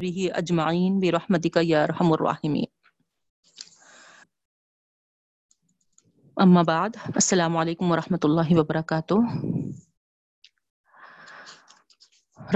به 0.00 0.30
اجمعین 0.34 1.00
برحمتک 1.00 1.58
یا 1.62 1.82
ارحم 1.82 2.12
الراحمین۔ 2.12 2.64
اما 6.36 6.62
بعد، 6.62 6.88
السلام 7.04 7.56
علیکم 7.56 7.90
ورحمۃ 7.90 8.18
اللہ 8.22 8.58
وبرکاتہ۔ 8.58 9.14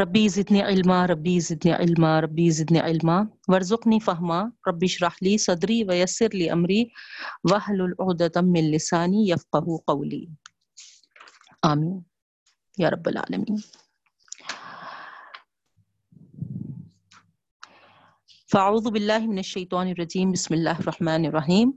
ربی 0.00 0.28
زدنی 0.28 0.62
علما، 0.62 1.06
ربی 1.06 1.40
زدنی 1.40 1.72
علما، 1.72 2.20
ربی 2.20 2.50
زدنی 2.50 2.80
علما۔ 2.80 3.22
ورزقنی 3.48 4.00
فہما۔ 4.00 4.42
ربی 4.66 4.86
اشرح 4.86 5.16
لی 5.20 5.38
صدری 5.38 5.84
ویسر 5.84 6.26
لی 6.32 6.50
امری۔ 6.50 6.84
واحلل 7.50 7.92
عقدۃ 7.98 8.42
من 8.42 8.64
لسانی 8.64 9.30
یفقهوا 9.30 9.78
قولی۔ 9.86 10.26
آمین۔ 11.62 12.00
یا 12.78 12.90
رب 12.90 13.08
العالمین۔ 13.08 13.85
فاعوذ 18.52 18.86
باللہ 18.92 19.18
من 19.18 19.36
الشیطان 19.36 19.88
الرجیم، 19.88 20.32
بسم 20.32 20.54
اللہ 20.54 20.78
الرحمن 20.78 21.24
الرحیم. 21.24 21.70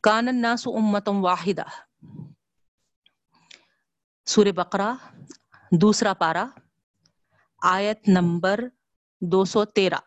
کان 0.00 0.28
الناس 0.28 0.66
امتا 0.66 1.10
واحدہ. 1.10 1.62
سور 4.26 4.46
بقرہ، 4.56 4.92
دوسرا 5.70 6.14
پارا 6.14 6.46
آیت 7.62 8.08
نمبر 8.08 8.60
دو 9.20 9.44
سو 9.44 9.64
تیرہ. 9.64 10.00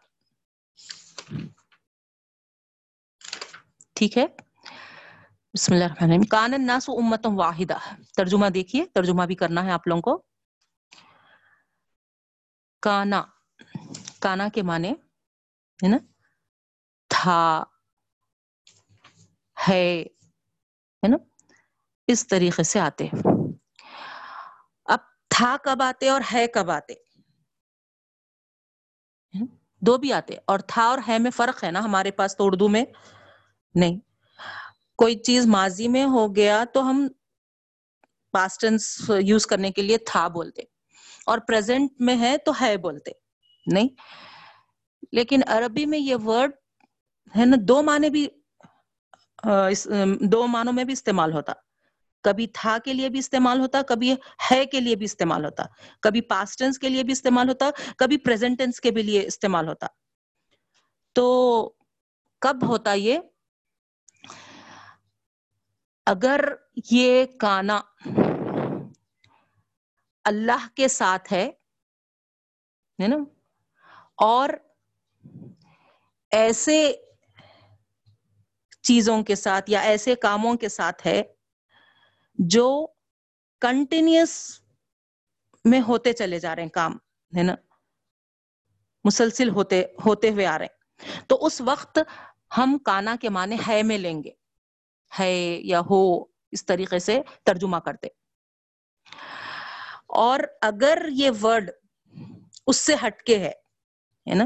ٹھیک 3.94 4.18
ہے؟ 4.18 4.28
بسم 5.54 5.74
اللہ 5.74 5.84
الرحمن 5.84 6.10
الرحیم. 6.10 6.28
کان 6.30 6.54
الناس 6.54 6.90
امتا 6.90 7.30
واحدہ. 7.36 7.78
ترجمہ 8.18 8.50
دیکھیے، 8.54 8.86
ترجمہ 8.86 9.24
بھی 9.24 9.36
کرنا 9.36 9.66
ہے 9.66 9.72
آپ 9.72 9.88
لوگوں 9.88 10.02
کو. 10.02 10.24
کانا 12.86 13.24
کانا 14.20 14.48
کے 14.54 14.62
معنی 14.64 14.92
ہے 15.84 15.88
نا؟ 15.88 15.98
تھا، 17.10 17.64
ہے 21.04 21.08
نا؟ 21.08 21.18
اس 22.08 22.28
طریقے 22.28 22.64
سے 22.64 22.80
آتے 22.80 23.08
اب 24.86 25.00
تھا 25.30 25.56
کب 25.64 25.84
آتے 25.84 26.10
اور 26.10 26.22
ہے 26.34 26.48
کب 26.48 26.72
آتے؟ 26.72 26.94
دو 29.82 29.98
بھی 29.98 30.14
آتے 30.14 30.36
اور 30.46 30.60
تھا 30.60 30.84
اور 30.84 31.00
ہے 31.08 31.20
میں 31.20 31.32
فرق 31.32 31.64
ہے 31.64 31.72
نا؟ 31.72 31.80
ہمارے 31.80 32.12
پاس 32.12 32.38
تو 32.38 32.46
اردو 32.46 32.70
میں 32.70 32.86
نہیں۔ 33.76 34.00
کوئی 34.98 35.16
چیز 35.20 35.46
ماضی 35.48 35.88
میں 35.88 36.06
ہو 36.06 36.36
گیا 36.36 36.64
تو 36.74 36.90
ہم 36.90 37.08
پاسٹنس 38.32 39.12
یوز 39.20 39.48
کرنے 39.48 39.72
کے 39.72 39.82
لیے 39.82 39.98
تھا 39.98 40.28
بولتے 40.28 40.75
اور 41.26 41.38
پریزنٹ 41.38 41.92
میں 42.00 42.18
ہے 42.18 42.38
تو 42.38 42.52
ہے 42.62 42.78
بولتے۔ 42.78 43.12
نہیں۔ 43.68 43.88
لیکن 45.12 45.42
عربی 45.48 45.86
میں 45.86 46.00
یہ 46.00 46.16
ورڈ 46.16 46.52
ہے 47.38 47.46
نا، 47.46 47.58
دو 47.60 47.84
معنی 47.84 48.10
بھی 48.10 48.28
دو 50.20 50.48
معنوں 50.48 50.74
میں 50.74 50.84
بھی 50.84 50.94
استعمال 50.94 51.34
ہوتا۔ 51.34 51.54
کبھی 52.24 52.48
تھا 52.48 52.78
کے 52.84 52.94
لیے 52.94 53.10
بھی 53.10 53.20
استعمال 53.20 53.60
ہوتا، 53.60 53.82
کبھی 53.82 54.14
ہے 54.52 54.66
کے 54.66 54.80
لیے 54.80 54.96
بھی 54.96 55.06
استعمال 55.06 55.46
ہوتا۔ 55.46 55.64
کبھی 56.02 56.22
پاسٹنس 56.22 56.80
کے 56.80 56.90
لیے 56.90 57.04
بھی 57.04 57.12
استعمال 57.12 57.50
ہوتا، 57.50 57.70
کبھی 57.98 58.18
پریزنٹنس 58.18 58.82
کے 58.82 58.92
بھی 58.92 59.02
لیے 59.02 59.28
استعمال 59.28 59.68
ہوتا۔ 59.68 59.88
تو 61.14 61.74
کب 62.42 62.68
ہوتا 62.68 62.94
یہ؟ 62.94 63.20
اگر 66.06 66.40
یہ 66.92 67.26
کانا 67.40 67.82
اللہ 70.26 70.68
کے 70.76 70.88
ساتھ 70.88 71.34
ہے 71.34 71.52
نا؟ 73.08 73.18
اور 74.18 74.50
ایسے 76.32 76.94
چیزوں 78.82 79.24
کے 79.24 79.36
ساتھ 79.36 79.70
یا 79.70 79.80
ایسے 79.80 80.16
کاموں 80.16 80.56
کے 80.56 80.70
ساتھ 80.70 81.08
ہے 81.08 81.24
جو 82.34 82.88
کنٹینیوس 83.62 84.62
میں 85.66 85.82
ہوتے 85.82 86.14
چلے 86.14 86.40
جا 86.40 86.56
رہے 86.56 86.64
ہیں، 86.64 86.70
کام، 86.70 86.98
ہے 87.38 87.44
نا؟ 87.44 87.56
مسلسل 89.04 89.50
ہوتے 89.50 89.84
ہوتے 90.06 90.30
ہوئے 90.30 90.46
آ 90.46 90.58
رہے 90.58 90.66
ہیں۔ 90.66 90.76
تو 91.28 91.46
اس 91.46 91.62
وقت 91.62 92.00
ہم 92.58 92.78
کانا 92.78 93.16
کے 93.22 93.30
معنی 93.30 93.58
ہے 93.68 93.84
میں 93.84 93.98
لیں 93.98 94.24
گے۔ 94.24 94.32
ہے 95.20 95.34
یا 95.62 95.80
ہو، 95.80 96.24
اس 96.52 96.66
طریقے 96.66 97.00
سے 97.00 97.22
ترجمہ 97.44 97.78
کرتے۔ 97.78 98.08
اور 100.16 100.40
اگر 100.62 100.98
یہ 101.12 101.32
ورڈ 101.42 101.72
اس 102.68 102.78
سے 102.78 102.96
ہٹ 103.08 103.22
کے 103.22 103.38
ہے 103.40 104.34
نا؟ 104.36 104.46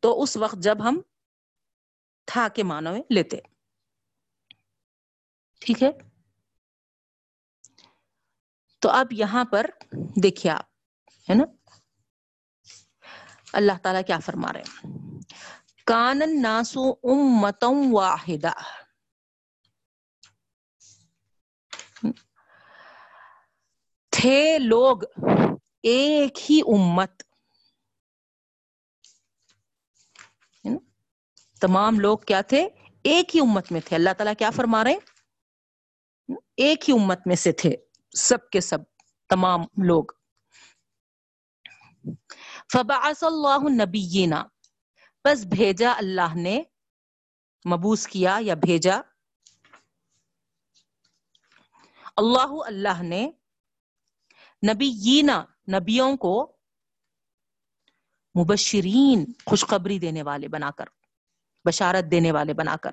تو 0.00 0.22
اس 0.22 0.36
وقت 0.36 0.58
جب 0.58 0.88
ہم 0.88 1.00
تھا 2.26 2.48
کے 2.54 2.62
معنوں 2.62 2.92
میں 2.92 3.02
لیتے 3.10 3.36
ٹھیک 5.60 5.82
ہے؟ 5.82 5.90
تو 8.78 8.90
اب 8.90 9.12
یہاں 9.12 9.44
پر 9.44 9.66
دیکھیے 10.22 10.52
آپ، 10.52 10.66
ہے 11.30 11.34
نا؟ 11.34 11.44
اللہ 13.52 13.72
تعالیٰ 13.82 14.02
کیا 14.06 14.18
فرما 14.18 14.52
رہے 14.52 14.62
کان 15.84 16.20
ناسو 16.42 16.90
امتم 17.02 17.94
واحدہ۔ 17.94 18.52
تھے 24.20 24.58
لوگ 24.58 25.02
ایک 25.82 26.50
ہی 26.50 26.60
امت۔ 26.60 27.22
تمام 31.60 32.00
لوگ 32.00 32.18
کیا 32.18 32.40
تھے؟ 32.40 32.68
ایک 33.02 33.36
ہی 33.36 33.40
امت 33.40 33.72
میں 33.72 33.80
تھے۔ 33.80 33.96
اللہ 33.96 34.10
تعالیٰ 34.18 34.32
کیا 34.38 34.50
فرما 34.50 34.84
رہے 34.84 34.94
ایک 36.56 36.90
ہی 36.90 36.94
امت 36.94 37.18
میں 37.26 37.36
سے 37.36 37.52
تھے۔ 37.52 37.76
سب 38.16 38.50
کے 38.50 38.60
سب، 38.60 38.78
تمام 39.28 39.60
لوگ۔ 39.62 40.04
فبعث 42.72 43.22
اللہ 43.22 43.84
نبینا 43.84 44.44
بس 45.24 45.44
بھیجا 45.44 45.92
اللہ 45.96 46.34
نے۔ 46.34 46.62
مبوس 47.68 48.06
کیا 48.06 48.36
یا 48.40 48.54
بھیجا؟ 48.54 49.00
اللہ 52.16 52.62
اللہ 52.66 53.02
نے۔ 53.02 53.30
نبینا 54.66 55.44
نبیوں 55.72 56.16
کو 56.16 56.56
مبشرین 58.40 59.24
خوشخبری 59.46 59.98
دینے 59.98 60.22
والے 60.22 60.48
بنا 60.48 60.70
کر، 60.70 60.84
بشارت 61.64 62.10
دینے 62.10 62.32
والے 62.32 62.54
بنا 62.54 62.76
کر، 62.76 62.90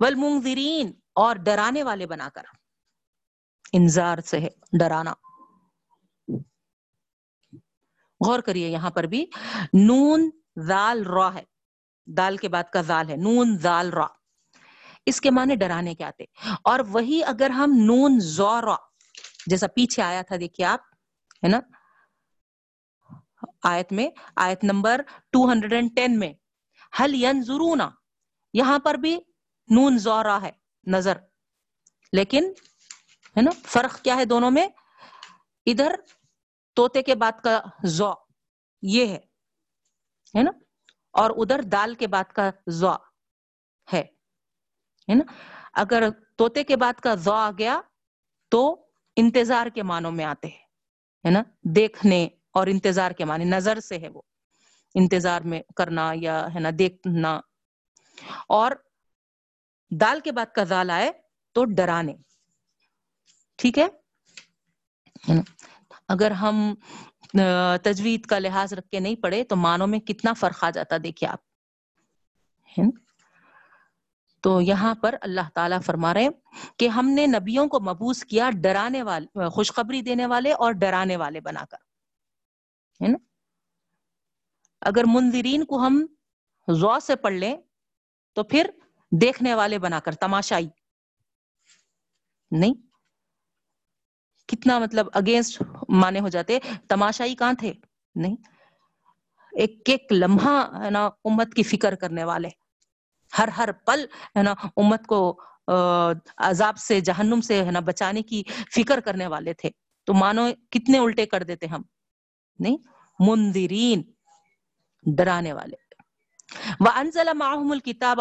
والمنذرین 0.00 0.92
اور 1.14 1.36
ڈرانے 1.36 1.82
والے 1.82 2.06
بنا 2.06 2.28
کر۔ 2.34 2.42
انذار 3.72 4.18
سے 4.18 4.40
ہے، 4.40 4.48
ڈرانا۔ 4.78 5.12
غور 8.26 8.40
کریے، 8.40 8.68
یہاں 8.68 8.90
پر 8.90 9.04
بھی 9.04 9.26
نون 9.72 10.30
زال 10.58 11.06
را 11.06 11.34
ہے۔ 11.34 11.44
دال 12.06 12.36
کے 12.36 12.48
بعد 12.48 12.64
کا 12.72 12.80
زال 12.80 13.08
ہے، 13.08 13.16
نون 13.16 13.58
زال 13.58 13.90
را۔ 13.90 14.06
اس 15.06 15.20
کے 15.20 15.30
معنی 15.30 15.56
ڈرانے 15.56 15.94
کے 15.94 16.04
آتے۔ 16.04 16.24
اور 16.64 16.78
وہی 16.78 17.24
اگر 17.24 17.50
ہم 17.50 17.70
نون 17.76 18.20
زورا 18.20 18.87
جیسا 19.50 19.66
پیچھے 19.66 20.02
آیا 20.02 20.22
تھا، 20.22 20.36
دیکھیے 20.40 20.66
آپ، 20.66 20.80
ہے 21.44 21.48
نا؟ 21.48 21.60
آیت 23.62 23.92
میں، 23.92 24.10
آیت 24.36 24.64
نمبر 24.64 25.00
210 25.32 26.18
میں 26.18 26.32
حل 27.00 27.14
ینظرون، 27.14 27.80
یہاں 28.52 28.78
پر 28.78 28.94
بھی 28.94 29.20
نون 29.68 29.98
زورا 29.98 30.42
ہے، 30.42 30.50
نظر۔ 30.86 31.18
لیکن، 32.12 32.44
ہے 33.36 33.40
نا، 33.40 33.50
فرق 33.64 34.02
کیا 34.02 34.16
ہے 34.16 34.24
دونوں 34.24 34.50
میں؟ 34.50 34.68
ادھر 35.66 35.94
توتے 36.72 37.02
کے 37.02 37.14
بعد 37.14 37.32
کا 37.44 37.60
زو، 37.84 38.12
یہ 38.82 39.06
ہے 40.34 40.42
نا؟ 40.42 40.50
اور 41.10 41.30
ادھر 41.30 41.62
دال 41.62 41.94
کے 41.94 42.06
بعد 42.06 42.24
کا 42.24 42.50
زو 42.66 42.92
ہے 43.92 45.14
نا؟ 45.14 45.32
اگر 45.72 46.08
توتے 46.36 46.64
کے 46.64 46.76
بعد 46.76 46.92
کا 46.92 47.14
زو 47.14 47.32
آ 47.32 47.50
گیا 47.58 47.80
تو 48.48 48.87
انتظار 49.20 49.66
کے 49.66 49.82
معنوں 49.82 50.12
میں 50.12 50.24
آتے 50.24 50.48
ہیں، 50.48 50.64
ہے 51.26 51.30
نا؟ 51.30 51.42
دیکھنے 51.62 52.28
اور 52.50 52.66
انتظار 52.66 53.10
کے 53.10 53.24
معنی، 53.24 53.44
نظر 53.44 53.80
سے 53.80 53.98
ہے 53.98 54.08
وہ۔ 54.08 54.22
انتظار 54.94 55.40
میں 55.40 55.62
کرنا 55.76 56.12
یا، 56.14 56.54
ہے 56.54 56.60
نا، 56.60 56.68
دیکھنا۔ 56.78 57.40
اور 58.48 58.72
دال 59.90 60.20
کے 60.20 60.32
بعد 60.32 60.46
کا 60.46 60.64
زال 60.64 60.90
آئے 60.90 61.12
تو 61.52 61.64
ڈرانے۔ 61.64 62.14
ٹھیک 63.56 63.78
ہے؟ 63.78 63.88
اگر 66.08 66.30
ہم 66.30 66.74
تجوید 67.82 68.26
کا 68.26 68.38
لحاظ 68.38 68.72
رکھ 68.72 68.88
کے 68.88 69.00
نہیں 69.00 69.16
پڑھے 69.16 69.44
تو 69.44 69.56
معنوں 69.56 69.86
میں 69.86 69.98
کتنا 69.98 70.32
فرق 70.32 70.64
آ 70.64 70.70
جاتا، 70.70 70.96
دیکھیے 71.04 71.30
آپ۔ 71.30 71.38
تو 74.40 74.60
یہاں 74.60 74.94
پر 74.94 75.14
اللہ 75.20 75.48
تعالیٰ 75.54 75.82
فرما 75.82 76.14
رہے 76.14 76.22
ہیں 76.22 76.30
کہ 76.76 76.88
ہم 76.88 77.08
نے 77.08 77.26
نبیوں 77.26 77.66
کو 77.66 77.80
مبوس 77.80 78.24
کیا 78.24 78.50
ڈرانے 78.50 79.02
والے 79.02 79.48
خوشخبری 79.48 80.02
دینے 80.02 80.26
والے 80.26 80.52
اور 80.52 80.72
ڈرانے 80.72 81.16
والے 81.16 81.40
بنا 81.40 81.64
کر۔ 81.70 81.76
ہے 83.04 83.08
نا؟ 83.08 83.18
اگر 84.80 85.02
منظرین 85.06 85.64
کو 85.64 85.86
ہم 85.86 86.06
زو 86.68 87.00
سے 87.00 87.16
پڑھ 87.16 87.34
لیں 87.34 87.56
تو 88.34 88.42
پھر 88.42 88.70
دیکھنے 89.20 89.54
والے 89.54 89.78
بنا 89.78 90.00
کر، 90.00 90.12
تماشائی۔ 90.12 90.68
نہیں۔ 92.50 92.74
کتنا 94.48 94.78
مطلب 94.78 95.06
اگینسٹ 95.14 95.62
مانے 95.88 96.20
ہو 96.20 96.28
جاتے، 96.28 96.58
تماشائی 96.88 97.34
کہاں 97.34 97.52
تھے؟ 97.52 97.72
نہیں۔ 98.14 98.36
ایک 99.52 99.82
ایک 99.84 100.12
لمحہ 100.12 100.84
ہے 100.84 100.90
نا 100.90 101.06
امت 101.06 101.54
کی 101.54 101.62
فکر 101.62 101.94
کرنے 101.94 102.24
والے۔ 102.24 102.48
ہر 103.38 103.48
ہر 103.48 103.72
پل، 103.72 104.04
ہے 104.36 104.42
نا، 104.42 104.54
امت 104.76 105.06
کو 105.06 105.40
عذاب 106.36 106.78
سے، 106.78 107.00
جہنم 107.00 107.40
سے، 107.40 107.64
ہے 107.64 107.70
نا، 107.70 107.80
بچانے 107.80 108.22
کی 108.22 108.42
فکر 108.74 109.00
کرنے 109.00 109.26
والے 109.26 109.52
تھے۔ 109.52 109.70
تو 110.04 110.14
مانو 110.14 110.46
کتنے 110.70 110.98
الٹے 110.98 111.26
کر 111.26 111.42
دیتے 111.42 111.66
ہم۔ 111.66 111.82
نہیں 112.58 112.76
مندرین 113.20 114.02
ڈرانے 115.16 115.52
والے۔ 115.52 115.76
وہ 116.80 116.88
انزل 116.94 117.28
معاہم 117.34 117.72
الکتاب 117.72 118.20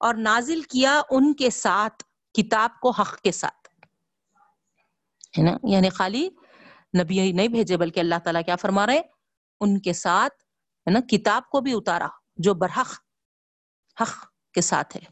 اور 0.00 0.14
نازل 0.14 0.62
کیا 0.62 1.02
ان 1.10 1.34
کے 1.34 1.50
ساتھ، 1.50 2.04
کتاب 2.34 2.70
کو 2.80 2.90
حق 2.90 3.20
کے 3.20 3.32
ساتھ۔ 3.32 3.68
ہے 5.38 5.42
نا 5.42 5.56
یعنی 5.62 5.88
خالی 5.88 6.28
نبی 7.02 7.32
نہیں 7.32 7.48
بھیجے، 7.48 7.76
بلکہ 7.76 8.00
اللہ 8.00 8.14
تعالیٰ 8.24 8.42
کیا 8.44 8.56
فرما 8.56 8.86
رہے؟ 8.86 9.00
ان 9.60 9.80
کے 9.80 9.92
ساتھ، 9.92 10.34
ہے 10.86 10.90
نا، 10.90 11.00
کتاب 11.00 11.50
کو 11.50 11.60
بھی 11.60 11.72
اتارا، 11.72 12.08
جو 12.36 12.54
برحق 12.54 13.05
حق 14.00 14.26
کے 14.52 14.60
ساتھ 14.60 14.96
ہے۔ 14.96 15.02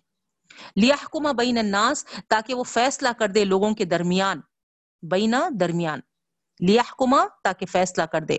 لیحکم 0.77 1.37
بین 1.37 1.59
الناس 1.59 2.05
تاکہ 2.29 2.55
وہ 2.55 2.65
فیصلہ 2.65 3.09
کر 3.19 3.29
دے 3.29 3.45
لوگوں 3.45 3.75
کے 3.75 3.85
درمیان۔ 3.85 4.41
بینا 5.03 5.49
درمیان۔ 5.61 6.01
لیحکما 6.61 7.27
تاکہ 7.45 7.67
فیصلہ 7.67 8.03
کر 8.03 8.21
دے۔ 8.21 8.39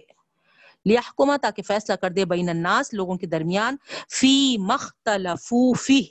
لیحکما 0.85 1.37
تاکہ 1.41 1.61
فیصلہ 1.61 1.95
کر 1.95 2.09
دے 2.09 2.25
بین 2.25 2.49
الناس 2.49 2.93
لوگوں 2.93 3.15
کے 3.15 3.27
درمیان۔ 3.27 3.75
فی 4.19 4.57
مختلفو 4.57 5.73
فی۔ 5.73 6.01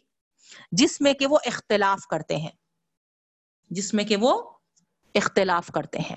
جس 0.72 1.00
میں 1.00 1.12
کہ 1.12 1.26
وہ 1.26 1.38
اختلاف 1.46 2.06
کرتے 2.06 2.36
ہیں۔ 2.36 2.50
جس 3.70 3.94
میں 3.94 4.04
کہ 4.04 4.16
وہ 4.16 4.50
اختلاف 5.14 5.66
کرتے 5.66 5.98
ہیں۔ 5.98 6.16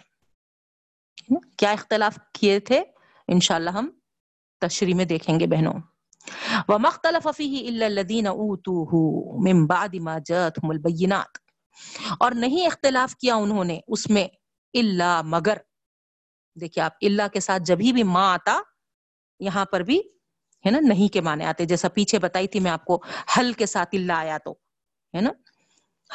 کیا 1.58 1.72
اختلاف 1.72 2.20
کیے 2.34 2.60
تھے؟ 2.60 2.84
انشاءاللہ 3.28 3.70
ہم 3.70 3.90
تشریح 4.62 4.96
میں 4.96 5.06
دیکھیں 5.06 5.40
گے 5.40 5.48
بہنوں۔ 5.48 5.74
وَمَخْتَلَفَ 6.68 7.30
فِيهِ 7.36 7.60
إِلَّا 7.60 7.86
الَّذِينَ 7.86 8.30
أُوتُوهُ 8.30 9.00
مِن 9.44 9.66
بَعْدِ 9.66 10.00
مَا 10.00 10.18
جَاتْهُمُ 10.26 10.74
الْبَيِّنَاتِ. 10.74 11.48
اور 12.20 12.32
نہیں 12.32 12.68
اختلاف 12.68 13.16
کیا 13.16 13.36
انہوں 13.36 13.64
نے 13.64 13.80
اس 13.88 14.10
میں 14.10 14.28
الا 14.74 15.22
مگر. 15.22 15.58
دیکھیں 16.62 16.84
آپ 16.84 16.92
اللہ 17.02 17.28
کے 17.34 17.40
ساتھ 17.40 17.64
جب 17.64 17.78
بھی 17.78 18.04
ماں 18.04 18.34
آتا، 18.34 18.60
یہاں 19.40 19.66
پر 19.66 19.80
بھی، 19.80 20.00
ہے 20.66 20.72
نا، 20.72 20.80
نہیں 20.82 21.14
کے 21.14 21.22
معنی 21.22 21.46
آتے۔ 21.46 21.66
جیسا 21.66 21.90
پیچھے 21.90 22.20
بتائی 22.20 22.48
تھی 22.48 22.60
میں 22.60 22.72
آپ 22.72 22.86
کو، 22.86 23.02
حل 23.38 23.54
کے 23.54 23.66
ساتھ 23.66 23.96
اللہ 23.96 24.14
آیا 24.14 24.38
تو 24.38 24.52
ہے 25.14 25.22
نا؟ 25.22 25.30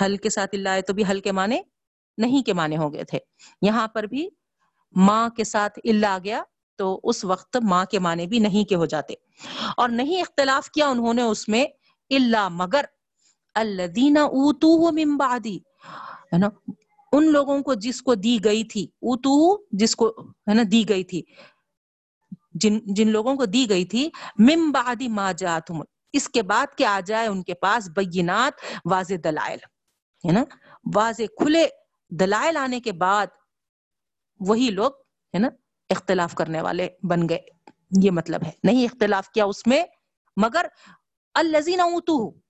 حل 0.04 0.16
کے 0.16 0.30
ساتھ 0.30 0.50
اللہ 0.52 0.68
آئے 0.68 0.82
تو 0.82 0.92
بھی 0.92 1.02
حل 1.10 1.20
کے 1.20 1.32
معنی 1.32 1.58
نہیں 2.18 2.42
کے 2.42 2.52
معنی 2.52 2.76
ہو 2.76 2.92
گئے 2.92 3.04
تھے۔ 3.04 3.18
یہاں 3.62 3.88
پر 3.88 4.02
بھی 4.02 4.28
ماں 4.92 5.28
کے 5.28 5.44
ساتھ 5.44 5.78
اللہ 5.84 6.06
آ 6.06 6.18
گیا 6.24 6.42
تو 6.76 7.00
اس 7.04 7.24
وقت 7.24 7.56
ماں 7.56 7.84
کے 7.84 7.98
معنی 7.98 8.26
بھی 8.26 8.38
نہیں 8.38 8.68
کے 8.68 8.74
ہو 8.74 8.86
جاتے۔ 8.86 9.14
اور 9.76 9.88
نہیں 9.88 10.20
اختلاف 10.20 10.70
کیا 10.70 10.88
انہوں 10.88 11.14
نے 11.14 11.22
اس 11.22 11.48
میں 11.48 11.64
اللہ 12.10 12.48
مگر 12.52 12.84
الذین 13.56 14.16
اوتو 14.16 14.90
من 14.92 15.16
بعدی، 15.16 15.56
ہے 16.32 16.38
نا؟ 16.38 16.48
ان 17.12 17.32
لوگوں 17.32 17.58
کو 17.62 17.74
جس 17.74 18.02
کو 18.02 18.14
دی 18.14 18.38
گئی 18.44 18.64
تھی 18.64 18.84
اوتو 19.02 19.32
جس 19.70 19.96
کو، 19.96 20.08
ہے 20.48 20.54
نا، 20.54 20.62
دی 20.72 20.88
گئی 20.88 21.04
تھی، 21.04 21.22
جن 22.54 22.78
جن 22.94 23.08
لوگوں 23.08 23.34
کو 23.36 23.44
دی 23.46 23.68
گئی 23.68 23.84
تھی، 23.84 24.08
من 24.38 24.70
بعد 24.72 25.02
ما 25.10 25.30
جاتم 25.32 25.82
اس 26.12 26.28
کے 26.28 26.42
بعد 26.42 26.76
کہ 26.78 26.84
آ 26.84 26.98
جائے 27.06 27.26
ان 27.26 27.42
کے 27.42 27.54
پاس 27.54 27.88
بینات 27.96 28.60
واضح 28.84 29.14
دلائل، 29.24 29.58
ہے 30.24 30.32
نا؟ 30.32 30.44
واضح 30.94 31.34
کھلے 31.38 31.66
دلائل 32.10 32.56
آنے 32.56 32.80
کے 32.80 32.92
بعد 32.92 33.26
وہی 34.40 34.70
لوگ، 34.70 34.92
ہے 35.34 35.38
نا، 35.38 35.48
اختلاف 35.90 36.34
کرنے 36.34 36.60
والے 36.62 36.88
بن 37.02 37.28
گئے۔ 37.28 37.51
یہ 38.00 38.10
مطلب 38.10 38.40
ہے۔ 38.46 38.50
نہیں 38.62 38.84
اختلاف 38.84 39.30
کیا 39.30 39.44
اس 39.44 39.66
میں، 39.66 39.84
مگر 40.36 40.66
الزین 41.34 41.80
اوتو، 41.80 42.40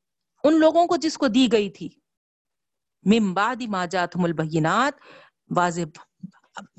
ان 0.45 0.55
لوگوں 0.61 0.87
کو 0.87 0.97
جس 0.97 1.19
کو 1.19 1.29
دی 1.29 1.53
گئی 1.53 1.71
تھی۔ 1.71 1.89
من 3.03 3.35
بعد 3.35 3.57
ما 3.69 3.85
جاتم 3.85 4.25
البینات، 4.25 4.93
واضح 5.57 5.81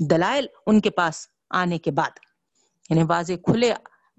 دلائل 0.10 0.46
ان 0.66 0.82
کے 0.82 0.90
پاس 0.90 1.28
آنے 1.50 1.78
کے 1.78 1.92
بعد۔ 1.92 2.12
یعنی 2.90 3.04
واضح 3.04 3.34
کھلے 3.34 3.74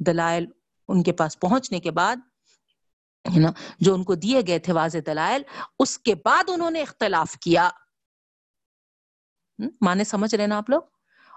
دلائل 0.06 0.46
ان 0.88 1.02
کے 1.02 1.12
پاس 1.12 1.40
پہنچنے 1.40 1.80
کے 1.80 1.90
بعد، 1.90 2.16
ہے 3.34 3.40
نا، 3.40 3.50
جو 3.78 3.94
ان 3.94 4.04
کو 4.04 4.14
دیے 4.14 4.40
گئے 4.46 4.58
تھے 4.58 4.72
واضح 4.72 4.98
دلائل، 5.06 5.42
اس 5.78 5.98
کے 5.98 6.14
بعد 6.14 6.44
انہوں 6.48 6.70
نے 6.70 6.82
اختلاف 6.82 7.36
کیا۔ 7.36 7.70
مانے 9.80 10.04
سمجھ 10.04 10.34
رہے 10.34 10.46
نا 10.46 10.56
آپ 10.56 10.70
لوگ؟ 10.70 10.82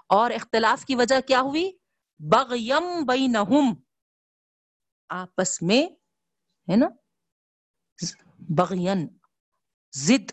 اور 0.08 0.30
اختلاف 0.30 0.84
کی 0.84 0.94
وجہ 0.94 1.20
کیا 1.20 1.40
ہوئی؟ 1.40 1.77
بغیم 2.18 3.06
بینہم۔ 3.06 3.74
آپس 5.08 5.62
میں، 5.62 5.86
ہے 6.70 6.76
نا؟ 6.76 6.86
بغین 8.38 9.18
زد 9.92 10.32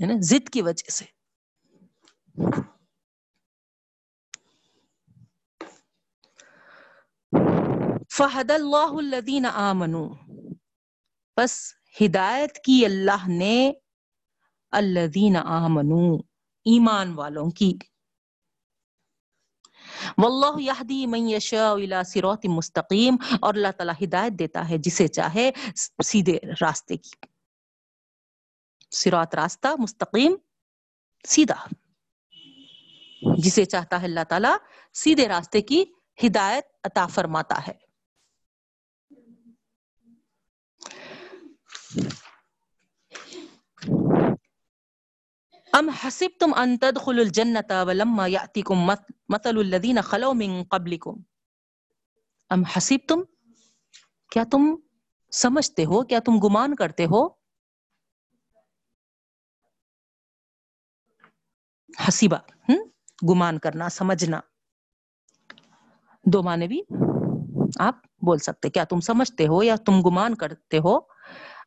ہے 0.00 0.06
نا؟ 0.06 0.14
زد 0.20 0.48
کی 0.48 0.62
وجہ 0.62 0.90
سے۔ 0.90 1.04
فہد 8.10 8.50
اللہ 8.50 8.92
الذین 8.92 9.46
آمنو 9.46 10.14
بس 11.36 11.74
ہدایت 12.00 12.54
کی 12.64 12.84
اللہ 12.84 13.28
نے 13.28 13.72
الذین 14.70 15.36
آمنو 15.36 16.16
ایمان 16.64 17.12
والوں 17.14 17.50
کی۔ 17.50 17.78
واللہ 20.18 20.60
یہدی 20.60 21.06
من 21.06 21.28
یشاء 21.28 21.72
الى 21.72 21.96
صراط 22.06 22.46
مستقیم، 22.46 23.16
اور 23.40 23.54
اللہ 23.54 23.72
تعالی 23.76 24.04
ہدایت 24.04 24.32
دیتا 24.38 24.68
ہے 24.68 24.78
جسے 24.78 25.08
چاہے 25.08 25.50
سیدھے 26.04 26.38
راستے 26.60 26.96
کی۔ 26.96 27.26
صراط 28.90 29.34
راستہ 29.34 29.68
مستقیم، 29.78 30.34
سیدھا۔ 31.28 31.66
جسے 33.38 33.64
چاہتا 33.64 34.00
ہے 34.00 34.06
اللہ 34.06 34.24
تعالی 34.28 34.48
سیدھے 34.94 35.28
راستے 35.28 35.60
کی 35.60 35.84
ہدایت 36.26 36.64
عطا 36.84 37.06
فرماتا 37.06 37.58
ہے۔ 37.66 37.92
ام 45.72 45.88
حسبتم 45.88 46.54
ان 46.54 46.78
تدخلوا 46.78 47.24
الجنة 47.24 47.82
ولما 47.86 48.26
يأتكم 48.26 48.90
مثل 49.28 49.58
الذين 49.58 50.00
خلو 50.00 50.32
من 50.34 50.64
قبلكم؟ 50.70 51.14
ام 52.50 52.64
حسبتم؟ 52.64 53.22
کیا 54.30 54.44
تم 54.50 54.76
سمجھتے 55.32 55.84
ہو؟ 55.84 56.02
کیا 56.02 56.18
تم 56.18 56.32
گمان 56.32 56.74
کرتے 56.74 57.04
ہو؟ 57.04 57.28
حسیبہ 62.08 62.72
گمان 63.30 63.58
کرنا، 63.58 63.88
سمجھنا۔ 63.88 64.40
دو 66.24 66.42
معنی 66.42 66.66
بھی 66.68 66.82
آپ 67.80 67.94
بول 68.04 68.38
سکتے۔ 68.38 68.70
کیا 68.70 68.84
تم 68.84 69.00
سمجھتے 69.00 69.46
ہو 69.46 69.62
یا 69.62 69.76
تم 69.76 69.92
گمان 70.06 70.34
کرتے 70.34 70.78
ہو؟ 70.78 70.98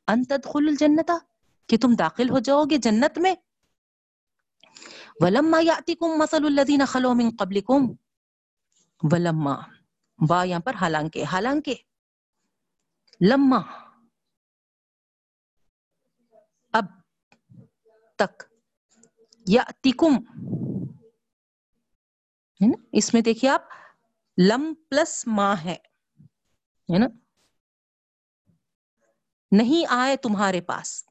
ان 0.08 0.24
تدخل 0.24 0.68
الجنتا 0.68 1.18
کہ 1.68 1.78
تم 1.78 1.96
داخل 2.00 2.30
ہو 2.30 2.40
جاؤ 2.40 2.66
گے 2.66 2.78
جنت 2.78 3.18
میں؟ 3.18 3.36
ولما 5.22 5.60
یاتکم 5.62 6.18
مثل 6.20 6.46
الذین 6.46 6.86
خلو 6.86 7.14
من 7.14 7.30
قبلکم 7.40 7.88
ولما، 9.12 9.56
با 10.20 10.44
یہاں 10.44 10.60
پر 10.60 10.74
حالانکہ 10.82 11.24
حالانکہ، 11.24 11.76
لما، 13.22 13.60
اب 16.74 16.86
تک 18.16 18.44
یاتکم 19.48 20.14
اس 22.92 23.14
میں 23.14 23.22
دیکھیے 23.22 23.50
آپ، 23.50 23.64
لم 24.38 24.74
پلس 24.90 25.28
ماں 25.28 25.56
ہے 25.66 25.78
نا؟ 27.00 27.08
نہیں 29.52 29.86
آئے 29.90 30.16
تمہارے 30.18 30.62
پاس 30.62 31.04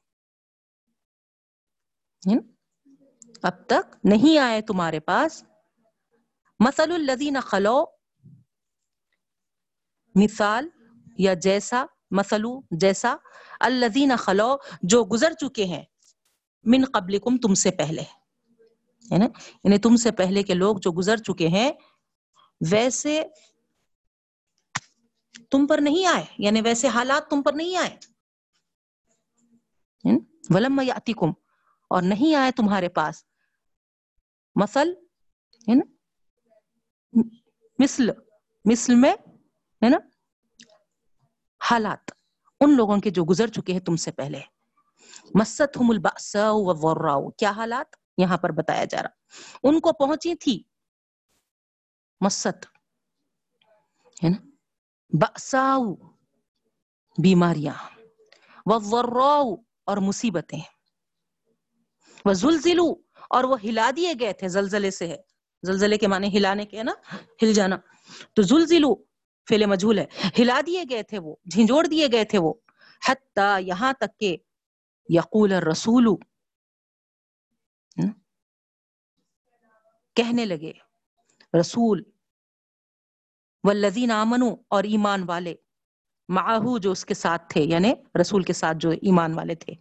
اب 3.45 3.65
تک 3.67 3.95
نہیں 4.03 4.39
آئے 4.39 4.61
تمہارے 4.61 4.99
پاس۔ 4.99 5.43
مثل 6.59 6.91
الذین 6.91 7.37
خلو، 7.41 7.83
مثال 10.15 10.69
یا 11.17 11.33
جیسا 11.33 11.85
مسلو 12.11 12.61
جیسا 12.71 13.15
الذین 13.59 14.15
خلو 14.15 14.55
جو 14.81 15.03
گزر 15.03 15.33
چکے 15.33 15.65
ہیں 15.65 15.83
من 16.63 16.85
قبلکم 16.93 17.37
تم 17.37 17.53
سے 17.53 17.71
پہلے۔ 17.71 18.01
ہے 19.11 19.17
نا 19.17 19.25
یعنی 19.63 19.77
تم 19.77 19.95
سے 19.95 20.11
پہلے 20.11 20.43
کے 20.43 20.53
لوگ 20.53 20.77
جو 20.81 20.91
گزر 20.91 21.17
چکے 21.17 21.47
ہیں، 21.47 21.71
ویسے 22.71 23.23
تم 25.51 25.67
پر 25.67 25.77
نہیں 25.81 26.05
آئے۔ 26.05 26.23
یعنی 26.37 26.61
ویسے 26.61 26.87
حالات 26.87 27.29
تم 27.29 27.43
پر 27.43 27.53
نہیں 27.53 27.77
آئے۔ 27.77 27.97
یعنی، 30.03 30.19
ولم 30.49 30.81
یاتکم 30.83 31.31
اور 31.89 32.01
نہیں 32.01 32.35
آئے 32.35 32.51
تمہارے 32.51 32.89
پاس۔ 32.89 33.23
مسل 34.55 34.93
ہے 35.69 35.75
نا؟ 35.75 35.85
مثل 37.79 38.09
مثل 38.65 38.95
میں، 38.95 39.13
ہے 39.85 39.89
نا؟ 39.89 39.97
حالات، 41.71 42.11
ان 42.59 42.75
لوگوں 42.75 42.97
کے 42.97 43.09
جو 43.09 43.25
گزر 43.29 43.47
چکے 43.47 43.73
ہیں 43.73 43.79
تم 43.79 43.95
سے 43.95 44.11
پہلے۔ 44.11 44.39
مست 45.35 45.77
ہم 45.77 45.89
الباس 45.89 46.35
کیا 47.37 47.51
حالات؟ 47.51 47.95
یہاں 48.17 48.37
پر 48.37 48.49
بتایا 48.49 48.85
جا 48.85 49.03
رہا۔ 49.03 49.09
ان 49.63 49.79
کو 49.79 49.93
پہنچی 49.93 50.35
تھی۔ 50.35 50.63
مست، 52.21 52.65
ہے 54.23 54.29
نا؟ 54.29 54.49
باساؤ 55.09 55.93
بیماریاں۔ 57.23 57.73
وضراؤ 58.65 59.55
اور 59.85 59.97
مصیبتیں۔ 59.97 60.61
وہ 62.25 62.33
زلزلو 62.33 63.04
اور 63.29 63.43
وہ 63.43 63.57
ہلا 63.63 63.91
دیے 63.95 64.13
گئے 64.19 64.33
تھے، 64.33 64.47
زلزلے 64.47 64.91
سے 64.91 65.07
ہے۔ 65.07 65.17
زلزلے 65.63 65.97
کے 65.97 66.07
معنی 66.07 66.37
ہلانے 66.37 66.65
کے 66.65 66.83
نا، 66.83 66.93
ہل 67.43 67.53
جانا۔ 67.53 67.77
تو 68.33 68.41
زلزلو 68.41 68.95
فیل 69.49 69.65
مجھول 69.65 69.99
ہے۔ 69.99 70.05
ہلا 70.39 70.61
دیے 70.67 70.83
گئے 70.89 71.03
تھے 71.03 71.19
وہ 71.19 71.35
جھنجوڑ 71.51 71.87
دیے 71.87 72.07
گئے 72.11 72.23
تھے 72.23 72.37
وہ۔ 72.37 72.53
حتی 73.09 73.63
یہاں 73.67 73.93
تک 73.93 74.19
کہ 74.19 74.37
یقول 75.09 75.53
الرسول 75.53 76.07
کہنے 80.15 80.45
لگے، 80.45 80.71
رسول، 81.59 82.03
والذین 83.63 84.11
آمنوا 84.11 84.55
اور 84.67 84.83
ایمان 84.83 85.23
والے، 85.27 85.55
معاہو 86.29 86.77
جو 86.77 86.91
اس 86.91 87.05
کے 87.05 87.13
ساتھ 87.13 87.53
تھے 87.53 87.61
یعنی 87.61 87.93
رسول 88.21 88.43
کے 88.43 88.53
ساتھ 88.53 88.77
جو 88.77 88.89
ایمان 88.89 89.33
والے 89.33 89.55
تھے، 89.55 89.73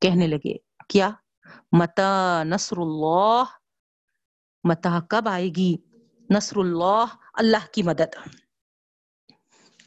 کہنے 0.00 0.26
لگے، 0.26 0.56
کیا؟ 0.88 1.10
متا 1.72 2.42
نصر 2.44 2.76
اللہ 2.78 3.44
متا 4.64 5.00
کب 5.08 5.28
آئے 5.28 5.48
گی 5.48 5.76
نصر 6.30 6.56
اللہ 6.56 7.04
اللہ 7.34 7.66
کی 7.72 7.82
مدد. 7.82 8.16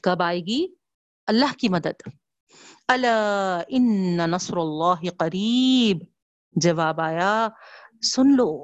کب 0.01 0.21
آئے 0.21 0.39
گی 0.39 0.67
اللہ 1.27 1.53
کی 1.57 1.69
مدد. 1.69 2.09
اللہ 2.87 3.61
ان 3.67 4.17
نصر 4.17 4.57
اللہ 4.57 5.09
قریب 5.17 5.97
جواب 6.55 7.01
آیا، 7.01 7.47
سن 8.01 8.35
لو. 8.35 8.63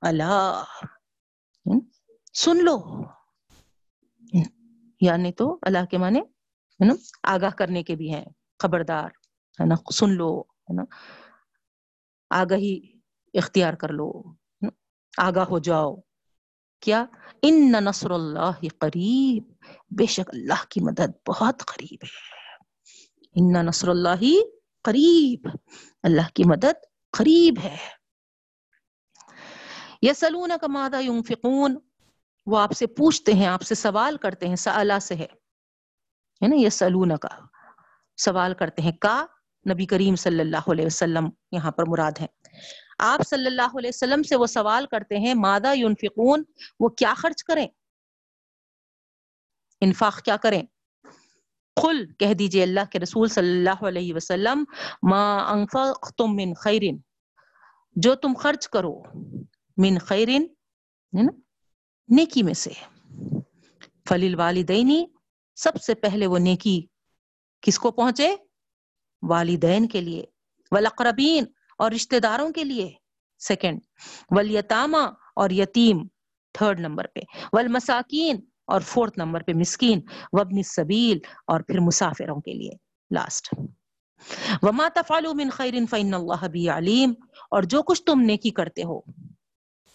اللہ 0.00 0.64
سن 2.34 2.64
لو. 2.64 3.02
یعنی 5.00 5.32
تو 5.32 5.58
اللہ 5.62 5.84
کے 5.90 5.98
معنی؟ 5.98 6.18
ہے 6.18 6.84
نا؟ 6.84 6.94
آگاہ 7.22 7.50
کرنے 7.50 7.82
کے 7.82 7.96
بھی 7.96 8.14
ہیں، 8.14 8.24
خبردار، 8.58 9.08
ہے 9.60 9.66
نا؟ 9.66 9.74
سن 9.94 10.10
لو، 10.10 10.40
ہے 10.40 10.72
نا؟ 10.72 10.84
آگاہی 12.30 12.92
اختیار 13.34 13.74
کر 13.74 13.88
لو۔ 13.88 14.22
آگاہ 15.18 15.44
ہو 15.44 15.58
جاؤ۔ 15.58 15.96
کیا؟ 16.80 17.04
ان 17.42 17.72
نصر 17.72 18.10
اللہ 18.10 18.68
قریب۔ 18.78 19.52
بے 19.90 20.06
شک 20.06 20.30
اللہ 20.32 20.64
کی 20.68 20.80
مدد 20.80 21.28
بہت 21.28 21.62
قریب 21.66 21.98
ہے۔ 22.02 22.36
ان 23.34 23.66
نصر 23.66 23.88
اللہ 23.88 24.34
قریب۔ 24.82 25.48
اللہ 26.02 26.34
کی 26.34 26.44
مدد 26.44 27.10
قریب 27.10 27.54
ہے۔ 27.64 27.76
یسلون 30.02 30.52
کا 30.60 30.66
مادہ 30.66 31.00
ينفقون 31.00 31.78
وہ 32.46 32.58
آپ 32.58 32.72
سے 32.72 32.86
پوچھتے 32.86 33.32
ہیں، 33.32 33.46
آپ 33.46 33.62
سے 33.62 33.74
سوال 33.74 34.16
کرتے 34.16 34.48
ہیں 34.48 34.56
سالہ 34.56 34.98
سے 35.02 35.14
ہے۔ 35.14 35.26
یعنی 36.40 36.56
نا 36.56 36.66
یسلون 36.66 37.16
کا 37.16 37.28
سوال 38.16 38.54
کرتے 38.54 38.82
ہیں، 38.82 38.92
کا؟ 38.92 39.26
نبی 39.70 39.86
کریم 39.86 40.16
صلی 40.16 40.40
اللہ 40.40 40.70
علیہ 40.70 40.86
وسلم 40.86 41.28
یہاں 41.52 41.70
پر 41.70 41.84
مراد 41.86 42.12
ہے 42.20 42.26
آپ 42.98 43.20
صلی 43.28 43.46
اللہ 43.46 43.76
علیہ 43.78 43.88
وسلم 43.88 44.22
سے 44.22 44.36
وہ 44.36 44.46
سوال 44.46 44.86
کرتے 44.86 45.18
ہیں 45.18 45.34
مادہ 45.34 45.74
ينفقون؟ 45.74 46.42
وہ 46.80 46.88
کیا 46.88 47.14
خرچ 47.16 47.44
کریں؟ 47.44 47.66
انفاق 49.80 50.22
کیا 50.22 50.36
کریں؟ 50.36 50.62
قل، 51.76 52.12
کہہ 52.12 52.34
دیجیے 52.34 52.62
اللہ 52.62 52.80
کے 52.90 52.98
رسول 52.98 53.28
صلی 53.28 53.50
اللہ 53.50 53.84
علیہ 53.88 54.14
وسلم، 54.14 54.64
ما 55.02 55.38
انفقتم 55.52 56.36
من 56.36 56.54
خیرن 56.54 56.96
جو 57.96 58.14
تم 58.14 58.34
خرچ 58.34 58.68
کرو 58.68 59.02
من 59.76 59.98
خیرن 59.98 60.46
نیکی 62.08 62.42
میں 62.42 62.54
سے۔ 62.54 62.72
فلیل 64.08 64.34
والدینی 64.34 65.04
سب 65.54 65.82
سے 65.82 65.94
پہلے 65.94 66.26
وہ 66.26 66.38
نیکی 66.38 66.86
کس 67.60 67.78
کو 67.78 67.90
پہنچے؟ 67.90 68.34
والدین 69.28 69.88
کے 69.88 70.00
لیے، 70.00 70.24
والاقربین 70.72 71.44
اور 71.78 71.90
رشتہ 71.90 72.16
داروں 72.16 72.50
کے 72.50 72.64
لیے۔ 72.64 72.92
سیکنڈ 73.38 73.80
ولیتاما 74.30 75.04
اور 75.36 75.50
یتیم۔ 75.50 76.06
تھرڈ 76.52 76.80
نمبر 76.80 77.06
پہ، 77.14 77.20
والمساکین 77.52 78.40
اور 78.66 78.80
فورتھ 78.80 79.18
نمبر 79.18 79.42
پہ 79.42 79.52
مسکین۔ 79.52 80.00
وابن 80.32 80.56
السبیل 80.56 81.18
اور 81.46 81.60
پھر 81.60 81.80
مسافروں 81.80 82.40
کے 82.40 82.52
لیے۔ 82.52 82.70
لاسٹ 83.10 83.54
وما 84.62 84.88
تفعلوا 84.94 85.32
من 85.32 85.50
خیر 85.50 85.74
فإن 85.90 86.14
اللہ 86.14 86.48
بی 86.48 86.68
علیم۔ 86.68 87.14
اور 87.50 87.62
جو 87.62 87.82
کچھ 87.82 88.02
تم 88.02 88.20
نیکی 88.20 88.50
کرتے 88.50 88.82
ہو۔ 88.82 89.00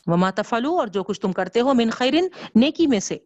وما 0.06 0.32
تفعلوا 0.32 0.80
اور 0.80 0.88
جو 0.88 1.04
کچھ 1.04 1.22
تم 1.22 1.32
کرتے 1.32 1.62
ہو 1.62 1.74
من 1.74 1.90
خیر، 1.90 2.14
نیکی 2.56 2.88
میں 2.88 3.00
سے۔ 3.00 3.18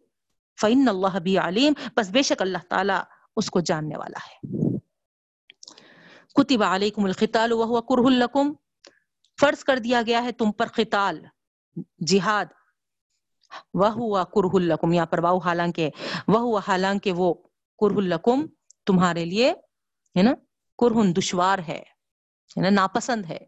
فإن 0.60 0.88
اللہ 0.88 1.18
بی 1.18 1.38
علیم۔ 1.38 1.72
بس 1.96 2.10
بے 2.10 2.22
شک 2.22 2.42
اللہ 2.42 2.58
تعالی 2.70 2.94
اس 3.36 3.50
کو 3.50 3.60
جاننے 3.60 3.96
والا 3.96 4.18
ہے۔ 4.26 4.75
کتب 6.36 6.62
علیکم 6.62 7.04
القتال 7.04 7.52
وهو 7.52 7.80
کرہ 7.90 8.14
لکم، 8.14 8.52
فرض 9.38 9.64
کر 9.64 9.78
دیا 9.78 10.02
گیا 10.06 10.22
ہے 10.24 10.32
تم 10.32 10.52
پر 10.52 10.68
قتال، 10.76 11.24
جہاد 12.06 12.54
وہ 13.74 14.24
کرہ 14.24 14.62
لکم، 14.62 14.92
یہاں 14.92 15.06
پر 15.06 15.18
واؤ 15.18 15.38
حالانکہ 15.38 15.90
وہ 16.28 16.58
حالانکہ 16.68 17.12
وہ 17.12 17.34
کرہ 17.80 18.00
لکم 18.06 18.46
تمہارے 18.86 19.24
لیے، 19.24 19.50
ہے 20.16 20.22
نا 20.22 20.32
کرہن 20.78 21.16
دشوار 21.16 21.58
ہے 21.68 21.82
ہے 22.56 22.60
نا، 22.62 22.70
ناپسند 22.70 23.24
ہے۔ 23.24 23.38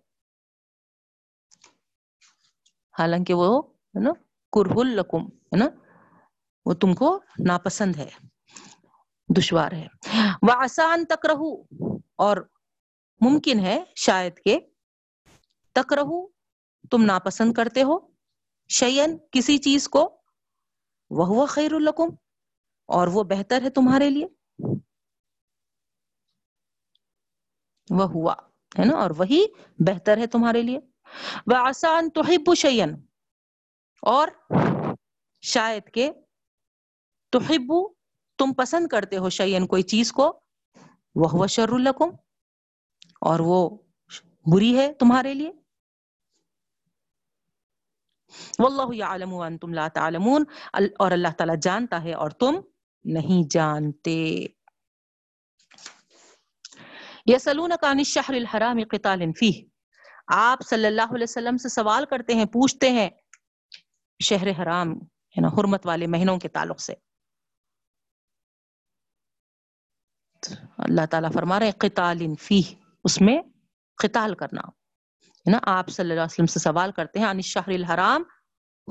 حالانکہ 2.99 3.35
وہ، 3.35 3.63
ہے 3.95 4.01
نا، 4.01 4.13
کرہ 4.53 4.85
لکم، 4.85 5.27
ہے 5.27 5.57
نا، 5.57 5.69
وہ 6.67 6.75
تم 6.75 6.95
کو 6.95 7.19
ناپسند 7.47 7.97
ہے، 7.97 8.09
دشوار 9.29 9.73
ہے۔ 9.73 9.87
وہ 10.43 10.53
آسان 10.57 11.05
تک 11.05 11.27
رہو 11.27 11.53
اور 12.17 12.37
ممکن 13.21 13.59
ہے 13.61 13.85
شاید 13.97 14.33
کہ 14.45 14.59
تک 15.73 15.93
رہو 15.93 16.29
تم 16.91 17.05
ناپسند 17.05 17.53
کرتے 17.53 17.83
ہو۔ 17.83 17.99
شیئن، 18.69 19.17
کسی 19.31 19.59
چیز 19.59 19.89
کو۔ 19.89 20.23
وہ 21.11 21.47
خیر 21.47 21.73
القم 21.73 22.09
اور 22.87 23.09
وہ 23.09 23.23
بہتر 23.23 23.63
ہے 23.63 23.71
تمہارے 23.71 24.11
لیے۔ 24.11 24.27
وہ 27.91 28.05
ہوا 28.05 28.35
ہے 28.79 28.85
نا؟ 28.85 28.97
اور 28.97 29.11
وہی 29.19 29.45
بہتر 29.79 30.19
ہے 30.19 30.27
تمہارے 30.27 30.63
لیے۔ 30.63 30.79
وہ 31.47 31.57
آسان 31.57 32.11
تو 32.11 32.55
شیئن، 32.55 32.95
اور 34.03 34.29
شاید 35.41 35.83
کہ 35.95 36.11
تحبو 37.33 37.89
تم 38.39 38.53
پسند 38.55 38.87
کرتے 38.87 39.17
ہو 39.17 39.31
شیئن 39.31 39.67
کوئی 39.67 39.83
چیز 39.83 40.13
کو۔ 40.13 40.41
وہ 41.15 41.47
شر 41.47 41.69
القم 41.69 42.11
اور 43.21 43.41
وہ 43.41 43.79
بری 44.47 44.79
ہے 44.79 44.93
تمہارے 44.93 45.35
لیے؟ 45.35 45.53
واللہ 48.59 48.95
یعلم 48.95 49.33
وانتم 49.33 49.75
لا 49.75 49.89
تعلمون۔ 49.89 50.45
اور 50.99 51.11
اللہ 51.11 51.29
تعالیٰ 51.39 51.57
جانتا 51.63 52.03
ہے 52.03 52.15
اور 52.15 52.31
تم 52.31 52.61
نہیں 53.05 53.51
جانتے۔ 53.51 54.47
یسلونک 57.27 57.85
عن 57.85 57.99
الشہر 57.99 58.35
الحرام 58.35 58.79
قتال 58.91 59.33
فیہ۔ 59.39 59.65
آپ 60.27 60.59
صلی 60.71 60.87
اللہ 60.87 61.03
علیہ 61.03 61.23
وسلم 61.23 61.57
سے 61.57 61.69
سوال 61.69 62.05
کرتے 62.11 62.35
ہیں، 62.35 62.45
پوچھتے 62.45 62.91
ہیں 62.91 63.11
شہر 64.25 64.63
حرام 64.63 64.93
ہے 65.37 65.41
نا 65.41 65.49
حرمت 65.49 65.87
والے 65.87 66.07
مہینوں 66.07 66.39
کے 66.39 66.49
تعلق 66.49 66.81
سے۔ 66.81 66.95
اللہ 70.79 71.07
تعالیٰ 71.11 71.33
فرما 71.33 71.59
رہے 71.59 71.67
ہیں، 71.67 71.79
قتال 71.79 72.19
فیہ۔ 72.41 72.88
اس 73.05 73.21
میں 73.21 73.43
قتال 73.97 74.35
کرنا۔ 74.35 74.61
ہے 74.61 75.51
نا؟ 75.51 75.59
آپ 75.63 75.89
صلی 75.89 76.03
اللہ 76.03 76.13
علیہ 76.13 76.23
وسلم 76.23 76.47
سے 76.47 76.59
سوال 76.59 76.93
کرتے 76.93 77.19
ہیں، 77.19 77.27
عن 77.27 77.41
الحرام، 77.67 78.23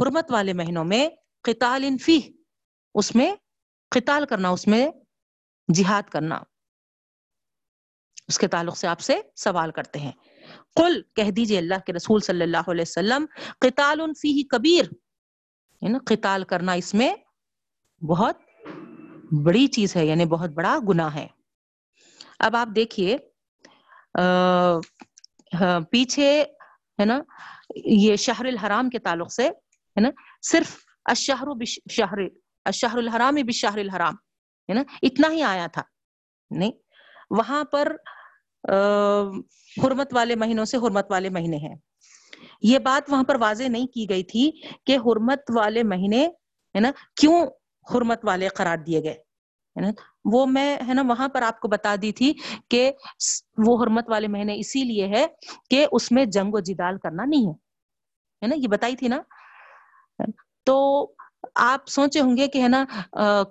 حرمت 0.01 0.31
والے 0.31 0.53
مہینوں 0.53 0.85
میں 0.85 1.09
قتال 1.43 1.97
فی 1.97 2.19
اس 2.95 3.15
میں 3.15 3.35
قتال 3.91 4.25
کرنا، 4.25 4.49
اس 4.49 4.67
میں 4.67 4.91
جہاد 5.73 6.03
کرنا۔ 6.03 6.39
اس 8.27 8.39
کے 8.39 8.47
تعلق 8.47 8.77
سے 8.77 8.87
آپ 8.87 8.99
سے 8.99 9.21
سوال 9.35 9.71
کرتے 9.71 9.99
ہیں۔ 9.99 10.11
قل، 10.75 11.01
کہہ 11.15 11.31
دیجیے 11.31 11.57
اللہ 11.57 11.75
کے 11.85 11.93
رسول 11.93 12.21
صلی 12.21 12.41
اللہ 12.41 12.69
علیہ 12.71 12.81
وسلم، 12.81 13.25
قتال 13.59 14.01
فیہ 14.13 14.43
کبیر۔ 14.49 14.85
یعنی 15.81 15.99
قتال 16.05 16.43
کرنا 16.43 16.71
اس 16.71 16.93
میں 16.93 17.15
بہت 18.03 18.37
بڑی 19.43 19.67
چیز 19.67 19.95
ہے 19.95 20.05
یعنی 20.05 20.25
بہت 20.25 20.49
بڑا 20.49 20.77
گناہ 20.89 21.15
ہے۔ 21.15 21.27
اب 22.39 22.55
آپ 22.55 22.67
دیکھیے 22.75 23.17
پیچھے، 25.91 26.31
ہے 26.99 27.05
نا، 27.05 27.19
یہ 27.75 28.15
شہر 28.15 28.45
الحرام 28.45 28.89
کے 28.89 28.99
تعلق 28.99 29.31
سے، 29.33 29.47
ہے 29.47 30.01
نا، 30.01 30.09
صرف 30.41 30.75
اشہر 31.05 31.47
شہر 31.91 32.19
اشہر 32.65 32.97
الحرام 32.97 33.35
بشہر 33.47 33.77
الحرام، 33.77 34.15
ہے 34.69 34.73
نا، 34.73 34.83
اتنا 35.03 35.31
ہی 35.31 35.41
آیا 35.43 35.67
تھا، 35.73 35.81
نہیں، 36.51 36.71
وہاں 37.29 37.63
پر 37.63 37.95
حرمت 39.77 40.13
والے 40.13 40.35
مہینوں 40.35 40.65
سے 40.65 40.77
حرمت 40.77 41.11
والے 41.11 41.29
مہینے 41.29 41.57
ہیں۔ 41.57 41.75
یہ 42.61 42.79
بات 42.79 43.09
وہاں 43.09 43.23
پر 43.23 43.35
واضح 43.41 43.67
نہیں 43.69 43.87
کی 43.87 44.09
گئی 44.09 44.23
تھی 44.23 44.49
کہ 44.85 44.97
حرمت 44.97 45.51
والے 45.55 45.83
مہینے، 45.83 46.25
ہے 46.75 46.79
نا، 46.79 46.91
کیوں 47.15 47.45
حرمت 47.87 48.25
والے 48.25 48.47
قرار 48.47 48.77
دیے 48.77 49.03
گئے 49.03 49.17
وہ 50.31 50.45
میں، 50.45 50.77
ہے 50.87 50.93
نا، 50.93 51.03
وہاں 51.07 51.27
پر 51.27 51.41
آپ 51.41 51.59
کو 51.59 51.67
بتا 51.67 51.95
دی 52.01 52.11
تھی 52.11 52.33
کہ 52.69 52.91
وہ 53.57 53.83
حرمت 53.83 54.09
والے 54.09 54.27
مہینے 54.27 54.59
اسی 54.59 54.83
لیے 54.83 55.07
ہے 55.07 55.25
کہ 55.69 55.85
اس 55.91 56.11
میں 56.11 56.25
جنگ 56.25 56.53
و 56.53 56.59
جدال 56.59 56.97
کرنا 56.97 57.25
نہیں 57.25 57.47
ہے۔ 57.47 58.47
نا، 58.47 58.55
یہ 58.55 58.67
بتائی 58.67 58.95
تھی 58.95 59.07
نا؟ 59.07 59.19
تو 60.65 60.77
آپ 61.55 61.87
سوچے 61.87 62.19
ہوں 62.19 62.37
گے 62.37 62.47
کہ، 62.47 62.61
ہے 62.61 62.67
نا 62.67 62.85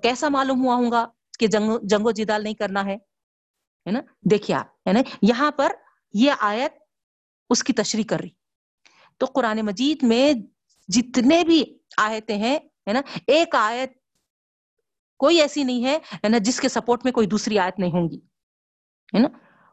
کیسا 0.02 0.28
معلوم 0.28 0.64
ہوا 0.64 0.74
ہوں 0.74 0.90
گا 0.90 1.06
کہ 1.38 1.46
جنگ 1.46 1.70
جنگ 1.82 2.06
و 2.06 2.10
جدال 2.10 2.42
نہیں 2.42 2.54
کرنا 2.54 2.84
ہے 2.84 2.96
نا، 3.90 4.00
دیکھیے 4.30 4.56
آپ، 4.56 4.66
ہے 4.88 4.92
نا، 4.92 5.00
یہاں 5.22 5.50
پر 5.50 5.72
یہ 6.14 6.32
آیت 6.40 6.72
اس 7.50 7.62
کی 7.64 7.72
تشریح 7.72 8.04
کر 8.08 8.20
رہی۔ 8.20 8.30
تو 9.18 9.26
قرآن 9.26 9.60
مجید 9.60 10.02
میں 10.02 10.32
جتنے 10.88 11.42
بھی 11.44 11.62
آیتیں 11.98 12.36
ہیں، 12.36 12.58
ہے 12.88 12.92
نا، 12.92 13.00
ایک 13.26 13.54
آیت 13.54 13.92
کوئی 15.18 15.40
ایسی 15.40 15.64
نہیں 15.64 15.84
ہے 15.84 16.28
نا، 16.28 16.38
جس 16.38 16.60
کے 16.60 16.68
سپورٹ 16.68 17.04
میں 17.04 17.12
کوئی 17.12 17.26
دوسری 17.26 17.58
آیت 17.58 17.78
نہیں 17.78 17.92
ہوں 17.92 18.08
گی۔ 18.10 18.18
ہے 19.14 19.18
نا؟ 19.18 19.28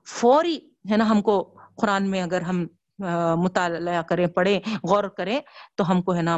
فوری، 0.07 0.57
ہے 0.91 0.97
نا، 0.97 1.09
ہم 1.09 1.21
کو 1.21 1.41
قرآن 1.81 2.09
میں 2.11 2.21
اگر 2.21 2.41
ہم 2.41 2.65
مطالعہ 3.43 4.01
کریں، 4.01 4.27
پڑھیں، 4.27 4.59
غور 4.89 5.03
کریں، 5.03 5.39
تو 5.75 5.91
ہم 5.91 6.01
کو، 6.01 6.15
ہے 6.15 6.21
نا، 6.21 6.37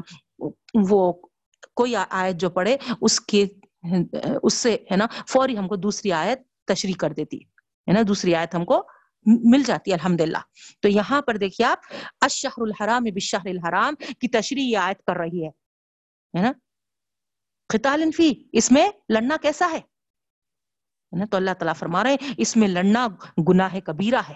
وہ 0.89 1.12
کوئی 1.75 1.95
آیت 2.09 2.35
جو 2.35 2.50
پڑھے، 2.50 2.77
اس 3.01 3.19
کے، 3.21 3.45
اس 4.43 4.53
سے، 4.53 4.75
ہے 4.91 4.95
نا، 4.95 5.05
فوری 5.27 5.57
ہم 5.57 5.67
کو 5.67 5.75
دوسری 5.75 6.12
آیت 6.12 6.41
تشریح 6.67 6.93
کر 7.00 7.13
دیتی۔ 7.13 7.38
ہے 7.88 7.93
نا، 7.93 8.01
دوسری 8.07 8.35
آیت 8.35 8.55
ہم 8.55 8.65
کو 8.65 8.81
مل 9.25 9.63
جاتی 9.63 9.91
ہے 9.91 9.95
الحمد 9.95 10.21
للہ 10.21 10.38
تو 10.81 10.89
یہاں 10.89 11.21
پر 11.21 11.38
دیکھیے 11.38 11.67
آپ 11.67 11.93
اشہر 12.21 12.62
الحرام 12.62 13.03
بشہر 13.15 13.47
الحرام 13.47 13.95
کی 13.95 14.27
تشریح 14.27 14.63
یہ 14.63 14.77
آیت 14.77 15.03
کر 15.03 15.17
رہی 15.17 15.45
ہے 15.45 16.41
نا؟ 16.41 16.51
قتال 17.69 18.12
فی، 18.12 18.34
اس 18.51 18.72
میں 18.72 18.89
لڑنا 19.10 19.38
کیسا 19.41 19.69
ہے؟ 19.72 19.81
تو 21.31 21.38
اللہ 21.38 21.51
تعالیٰ 21.51 21.75
فرما 21.75 22.03
رہے 22.03 22.10
ہیں، 22.10 22.34
اس 22.38 22.57
میں 22.57 22.67
لڑنا 22.67 23.07
گناہ 23.50 23.79
کبیرہ 23.79 24.22
ہے۔ 24.29 24.34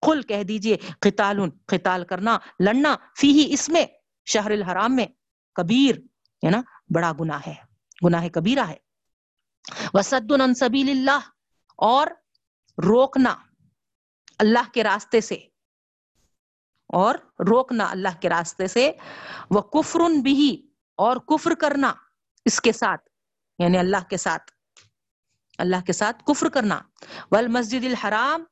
قل 0.00 0.22
کہہ 0.22 0.42
دیجیے 0.42 0.76
قتال 1.00 1.38
قتال 1.66 2.04
کرنا، 2.04 2.38
لڑنا 2.60 2.96
فی 3.20 3.32
ہی 3.32 3.52
اس 3.52 3.68
میں، 3.68 3.86
شہر 4.26 4.50
الحرام 4.50 4.96
میں، 4.96 5.06
کبیر، 5.54 5.94
ہے 6.46 6.50
نا، 6.50 6.62
بڑا 6.94 7.12
گناہ 7.20 7.40
ہے، 7.46 7.54
گناہ 8.04 8.28
کبیرہ 8.28 8.64
ہے۔ 8.64 8.76
وسد 9.94 10.32
سبیل 10.56 10.90
اللہ 10.90 11.20
اور 11.76 12.06
روکنا 12.78 13.36
اللہ 14.38 14.72
کے 14.74 14.84
راستے 14.84 15.20
سے۔ 15.20 15.34
اور 16.86 17.14
روکنا 17.38 17.90
اللہ 17.90 18.20
کے 18.20 18.28
راستے 18.28 18.66
سے۔ 18.66 18.92
وہ 19.50 19.60
کفر 19.60 20.00
بھی 20.22 20.68
اور 20.96 21.16
کفر 21.16 21.54
کرنا۔ 21.54 21.94
اس 22.46 22.60
کے 22.60 22.72
ساتھ 22.72 23.08
یعنی 23.58 23.78
اللہ 23.78 24.08
کے 24.10 24.16
ساتھ، 24.16 24.50
اللہ 25.58 25.84
کے 25.86 25.92
ساتھ 25.92 26.22
کفر 26.26 26.48
کرنا۔ 26.48 26.78
ول 27.30 27.48
مسجد 27.48 27.84
الحرام، 27.84 28.44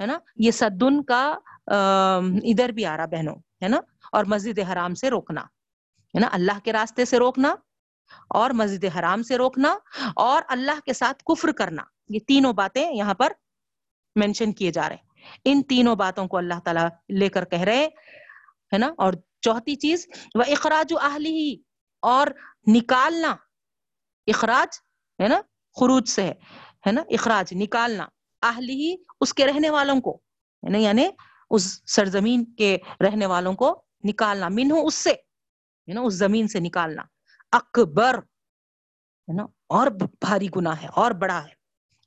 ہے 0.00 0.06
نا، 0.06 0.18
یہ 0.36 0.50
سدن 0.50 1.02
کا 1.04 1.24
ادھر 1.66 2.68
بھی 2.68 2.86
آ 2.86 2.96
رہا 2.96 3.06
بہنوں، 3.06 3.34
ہے 3.62 3.68
نا، 3.68 3.80
اور 4.12 4.24
مسجد 4.28 4.58
حرام 4.72 4.94
سے 4.94 5.10
روکنا، 5.10 5.40
ہے 6.14 6.20
نا، 6.20 6.28
اللہ 6.32 6.58
کے 6.64 6.72
راستے 6.72 7.04
سے 7.04 7.18
روکنا 7.18 7.54
اور 8.30 8.50
مسجد 8.50 8.84
حرام 8.96 9.22
سے 9.22 9.36
روکنا 9.36 9.76
اور 10.16 10.42
اللہ 10.48 10.80
کے 10.86 10.92
ساتھ 10.92 11.22
کفر 11.24 11.52
کرنا۔ 11.52 11.82
یہ 12.08 12.18
تینوں 12.28 12.52
باتیں 12.52 12.84
یہاں 12.92 13.14
پر 13.14 13.32
مینشن 14.16 14.52
کیے 14.52 14.70
جا 14.70 14.88
رہے 14.88 14.96
ہیں۔ 14.96 15.40
ان 15.44 15.62
تینوں 15.62 15.96
باتوں 15.96 16.26
کو 16.28 16.36
اللہ 16.36 16.58
تعالیٰ 16.64 16.86
لے 17.10 17.28
کر 17.28 17.44
کہہ 17.44 17.60
رہے 17.60 17.84
ہے 18.72 18.78
نا، 18.78 18.92
اور 18.98 19.12
چوتھی 19.42 19.74
چیز 19.76 20.06
وہ 20.34 20.44
اخراج 20.48 20.92
ہی 21.26 21.56
اور 22.02 22.26
نکالنا۔ 22.66 23.36
اخراج 24.26 24.78
ہے 25.22 25.28
نا؟ 25.28 25.40
خروج 25.80 26.08
سے 26.08 26.32
ہے۔ 26.86 26.92
نا؟ 26.92 27.02
اخراج، 27.10 27.52
نکالنا۔ 27.52 28.06
اہلی 28.42 28.72
ہی 28.72 28.96
اس 29.20 29.34
کے 29.34 29.46
رہنے 29.46 29.70
والوں 29.70 30.00
کو۔ 30.00 30.20
یعنی 30.78 31.06
اس 31.50 31.92
سرزمین 31.92 32.54
کے 32.54 32.78
رہنے 33.00 33.26
والوں 33.26 33.54
کو 33.54 33.84
نکالنا۔ 34.04 34.48
من 34.48 34.70
ہو 34.70 34.86
اس 34.86 34.94
سے۔ 34.94 35.10
ہے 35.10 35.92
نا؟ 35.92 36.00
اس 36.00 36.14
زمین 36.14 36.48
سے 36.48 36.60
نکالنا۔ 36.60 37.02
اکبر۔ 37.52 38.14
ہے 39.28 39.32
نا؟ 39.32 39.42
اور 39.66 39.86
بھاری 40.20 40.48
گناہ 40.56 40.82
ہے، 40.82 40.88
اور 40.88 41.10
بڑا 41.10 41.44
ہے۔ 41.44 41.52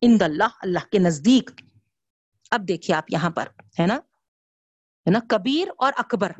اند 0.01 0.21
اللہ 0.21 0.57
اللہ 0.61 0.79
کے 0.91 0.99
نزدیک۔ 0.99 1.49
اب 2.51 2.67
دیکھیے 2.67 2.95
آپ 2.95 3.03
یہاں 3.09 3.29
پر۔ 3.29 3.47
ہے 3.79 3.87
نا؟ 3.87 3.95
ہے 3.95 5.11
نا؟ 5.11 5.19
کبیر 5.29 5.67
اور 5.77 5.93
اکبر۔ 5.97 6.31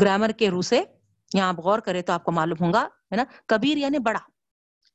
گرامر 0.00 0.30
کے 0.38 0.50
رو 0.50 0.62
سے 0.62 0.80
یہاں 1.34 1.48
آپ 1.48 1.58
غور 1.60 1.78
کریں 1.86 2.00
تو 2.02 2.12
آپ 2.12 2.24
کو 2.24 2.32
معلوم 2.32 2.64
ہوگا 2.64 2.82
ہے 2.82 3.16
نا؟ 3.16 3.24
کبیر 3.48 3.76
یعنی 3.76 3.98
بڑا، 3.98 4.18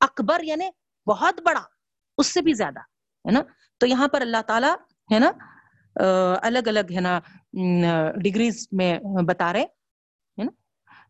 اکبر 0.00 0.42
یعنی 0.44 0.68
بہت 1.06 1.40
بڑا، 1.44 1.62
اس 2.18 2.32
سے 2.34 2.42
بھی 2.42 2.52
زیادہ، 2.54 2.80
ہے 3.24 3.30
نا؟ 3.30 3.42
تو 3.80 3.86
یہاں 3.86 4.08
پر 4.08 4.20
اللہ 4.20 4.42
تعالی، 4.46 4.72
ہے 5.10 5.18
نا 5.18 5.30
الگ 6.42 6.68
الگ، 6.68 6.92
ہے 6.94 7.00
نا 7.00 7.18
ڈگریز 8.22 8.66
میں 8.72 8.98
بتا 9.28 9.52
رہے 9.52 9.62
ہے 9.62 10.44
نا؟ 10.44 10.50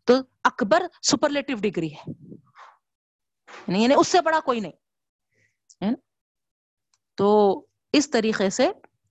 تو 0.05 0.15
اکبر 0.45 0.83
سپرلیٹو 1.11 1.55
ڈگری 1.61 1.93
ہے 1.95 2.13
یعنی 3.69 3.95
اس 3.95 4.09
سے 4.09 4.21
بڑا 4.21 4.41
کوئی 4.45 4.61
نہیں، 4.61 4.73
ہے 5.83 5.91
نا؟ 5.91 5.97
تو 7.19 7.29
اس 7.95 8.11
طریقے 8.11 8.51
سے، 8.51 8.67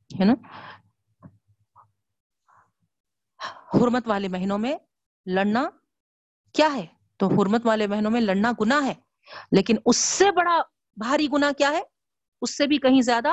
ہے 0.10 0.26
نا 0.26 0.34
حرمت 3.73 4.07
والے 4.07 4.27
مہینوں 4.27 4.57
میں 4.57 4.77
لڑنا 5.25 5.69
کیا 6.53 6.73
ہے؟ 6.73 6.86
تو 7.17 7.27
حرمت 7.27 7.65
والے 7.65 7.88
مہینوں 7.88 8.12
میں 8.12 8.21
لڑنا 8.21 8.51
گنا 8.62 8.86
ہے، 8.86 8.93
لیکن 9.51 9.75
اس 9.86 9.97
سے 9.97 10.31
بڑا 10.31 10.62
بھاری 10.97 11.27
گنا 11.34 11.51
کیا 11.57 11.71
ہے؟ 11.71 11.81
اس 12.41 12.57
سے 12.57 12.67
بھی 12.67 12.77
کہیں 12.77 13.01
زیادہ 13.01 13.29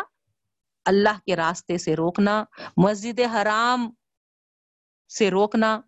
اللہ 0.84 1.18
کے 1.26 1.36
راستے 1.36 1.78
سے 1.78 1.96
روکنا، 1.96 2.44
مسجد 2.76 3.20
حرام 3.20 3.90
سے 5.08 5.30
روکنا، 5.30 5.80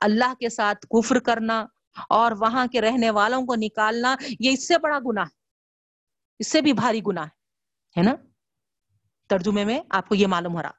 اللہ 0.00 0.34
کے 0.40 0.48
ساتھ 0.48 0.86
کفر 0.86 1.18
کرنا 1.18 1.66
اور 2.08 2.32
وہاں 2.32 2.66
کے 2.66 2.80
رہنے 2.80 3.10
والوں 3.10 3.42
کو 3.42 3.54
نکالنا، 3.54 4.16
یہ 4.40 4.50
اس 4.50 4.68
سے 4.68 4.78
بڑا 4.78 4.98
گنا 4.98 5.22
ہے۔ 5.22 5.36
اس 6.38 6.50
سے 6.50 6.60
بھی 6.60 6.72
بھاری 6.72 7.00
گنا 7.06 7.24
ہے 7.96 8.02
نا؟ 8.02 8.14
ترجمے 9.26 9.64
میں 9.64 9.80
آپ 9.90 10.08
کو 10.08 10.14
یہ 10.14 10.26
معلوم 10.26 10.56
ہو 10.56 10.62
رہا۔ 10.62 10.70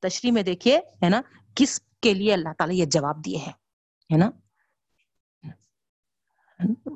تشریح 0.00 0.32
میں 0.32 0.42
دیکھیے، 0.42 0.78
ہے 0.78 1.08
نا؟ 1.08 1.20
کس 1.54 1.80
کے 2.02 2.14
لیے 2.14 2.32
اللہ 2.32 2.52
تعالیٰ 2.58 2.76
یہ 2.76 2.84
جواب 2.84 3.24
دیے 3.24 3.36
ہیں، 3.36 3.52
ہے 4.10 4.16
نا؟ 4.16 4.30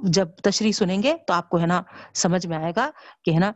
جب 0.04 0.28
تشریح 0.42 0.72
سنیں 0.72 1.02
گے 1.02 1.16
تو 1.26 1.32
آپ 1.32 1.48
کو، 1.48 1.60
ہے 1.60 1.66
نا، 1.66 1.82
سمجھ 2.14 2.46
میں 2.46 2.56
آئے 2.56 2.72
گا 2.76 2.90
کہ، 3.24 3.30
ہے 3.30 3.38
نا، 3.38 3.52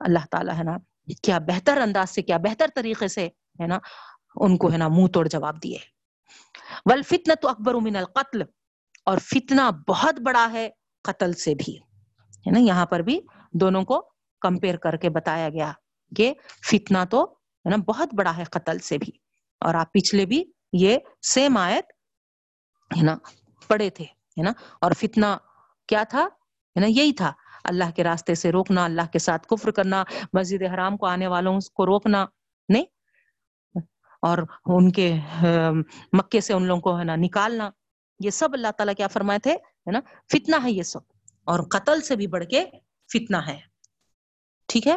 اللہ 0.00 0.26
تعالیٰ، 0.30 0.54
ہے 0.58 0.64
نا، 0.64 0.76
کیا 1.22 1.38
بہتر 1.38 1.80
انداز 1.80 2.10
سے، 2.10 2.22
کیا 2.22 2.36
بہتر 2.36 2.66
طریقے 2.74 3.08
سے، 3.08 3.26
ہے 3.60 3.66
نا، 3.66 3.78
ان 4.36 4.56
کو، 4.56 4.72
ہے 4.72 4.76
نا، 4.76 4.88
منہ 4.88 5.06
توڑ 5.06 5.26
جواب 5.28 5.62
دیے۔ 5.62 5.78
ول 6.86 7.02
فتنا 7.02 7.34
تو 7.34 7.48
اکبر 7.48 7.74
من 7.74 7.96
القتل، 7.96 8.42
اور 9.06 9.18
فتنہ 9.18 9.70
بہت 9.88 10.20
بڑا 10.20 10.48
ہے 10.52 10.68
قتل 11.04 11.32
سے 11.32 11.54
بھی۔ 11.54 11.76
ہے 12.46 12.50
نا، 12.50 12.58
یہاں 12.58 12.86
پر 12.86 13.00
بھی 13.00 13.20
دونوں 13.52 13.82
کو 13.82 14.10
کمپیئر 14.40 14.76
کر 14.76 14.96
کے 14.96 15.10
بتایا 15.10 15.48
گیا 15.48 15.72
کہ 16.16 16.34
فتنہ 16.70 16.98
تو، 17.10 17.24
ہے 17.64 17.70
نا، 17.70 17.76
بہت 17.76 18.14
بڑا 18.14 18.36
ہے 18.36 18.44
قتل 18.44 18.78
سے 18.78 18.98
بھی۔ 18.98 19.12
اور 19.60 19.74
آپ 19.74 19.92
پچھلے 19.92 20.26
بھی 20.26 20.44
یہ 20.80 20.98
سیم 21.22 21.56
آیت 21.56 21.84
ہے 22.96 23.02
نا 23.02 23.16
پڑے 23.68 23.90
تھے، 23.90 24.04
ہے 24.04 24.42
نا؟ 24.42 24.52
اور 24.80 24.92
فتنہ 24.92 25.26
کیا 25.86 26.02
تھا؟ 26.02 26.22
ہے 26.22 26.80
نا، 26.80 26.86
یہی 26.86 27.12
تھا۔ 27.12 27.32
اللہ 27.64 27.90
کے 27.96 28.04
راستے 28.04 28.34
سے 28.34 28.52
روکنا، 28.52 28.84
اللہ 28.84 29.02
کے 29.12 29.18
ساتھ 29.18 29.46
کفر 29.46 29.70
کرنا، 29.70 30.04
مسجد 30.32 30.62
حرام 30.74 30.96
کو 30.96 31.06
آنے 31.06 31.26
والوں 31.26 31.60
کو 31.74 31.86
روکنا، 31.86 32.26
نہیں؟ 32.68 32.84
اور 34.22 34.38
ان 34.64 34.92
کے 34.92 35.14
مکے 36.12 36.40
سے 36.40 36.52
ان 36.52 36.66
لوگوں 36.66 36.80
کو، 36.80 36.98
ہے 36.98 37.04
نا، 37.04 37.16
نکالنا۔ 37.16 37.70
یہ 38.20 38.30
سب 38.30 38.48
اللہ 38.52 38.68
تعالیٰ 38.78 38.94
کیا 38.94 39.08
فرمائے 39.08 39.38
تھے؟ 39.38 39.52
ہے 39.52 39.90
نا، 39.90 40.00
فتنہ 40.32 40.56
ہے 40.62 40.70
یہ 40.70 40.82
سب۔ 40.82 41.00
اور 41.44 41.60
قتل 41.70 42.00
سے 42.00 42.16
بھی 42.16 42.26
بڑھ 42.26 42.44
کے 42.44 42.64
فتنہ 43.12 43.36
ہے۔ 43.36 43.60
ٹھیک 44.66 44.86
ہے؟ 44.86 44.96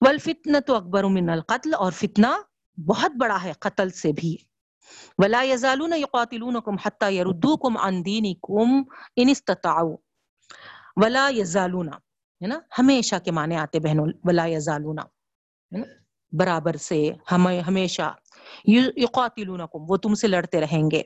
والفتنہ 0.00 0.56
تو 0.66 0.74
اکبر 0.74 1.04
من 1.04 1.30
القتل، 1.30 1.74
اور 1.74 1.92
فتنہ 1.92 2.26
بہت 2.86 3.12
بڑا 3.20 3.42
ہے 3.42 3.52
قتل 3.58 3.90
سے 3.90 4.12
بھی۔ 4.12 4.36
ولا 5.18 5.42
يزالون 5.42 5.92
يقاتلونكم 5.92 6.78
حتى 6.78 7.08
يردوكم 7.12 7.78
عن 7.78 8.02
دينكم 8.02 8.68
ان 9.16 9.28
استطاعوا. 9.28 9.96
ولا 10.96 11.28
يزالون. 11.36 11.88
ہے 12.40 12.46
نا؟ 12.46 12.58
ہمیشہ 12.78 13.16
کے 13.24 13.30
معنی 13.30 13.56
آتے 13.56 13.80
بہنوں، 13.80 14.06
ولا 14.24 14.46
يزالون. 14.46 14.98
ہے 14.98 15.78
نا؟ 15.78 15.86
برابر 16.32 16.76
سے 16.76 17.10
ہمیشہ 17.66 18.14
یقاتلونکم 18.96 19.80
وہ 19.88 19.96
تم 19.96 20.14
سے 20.14 20.26
لڑتے 20.28 20.60
رہیں 20.60 20.90
گے. 20.90 21.02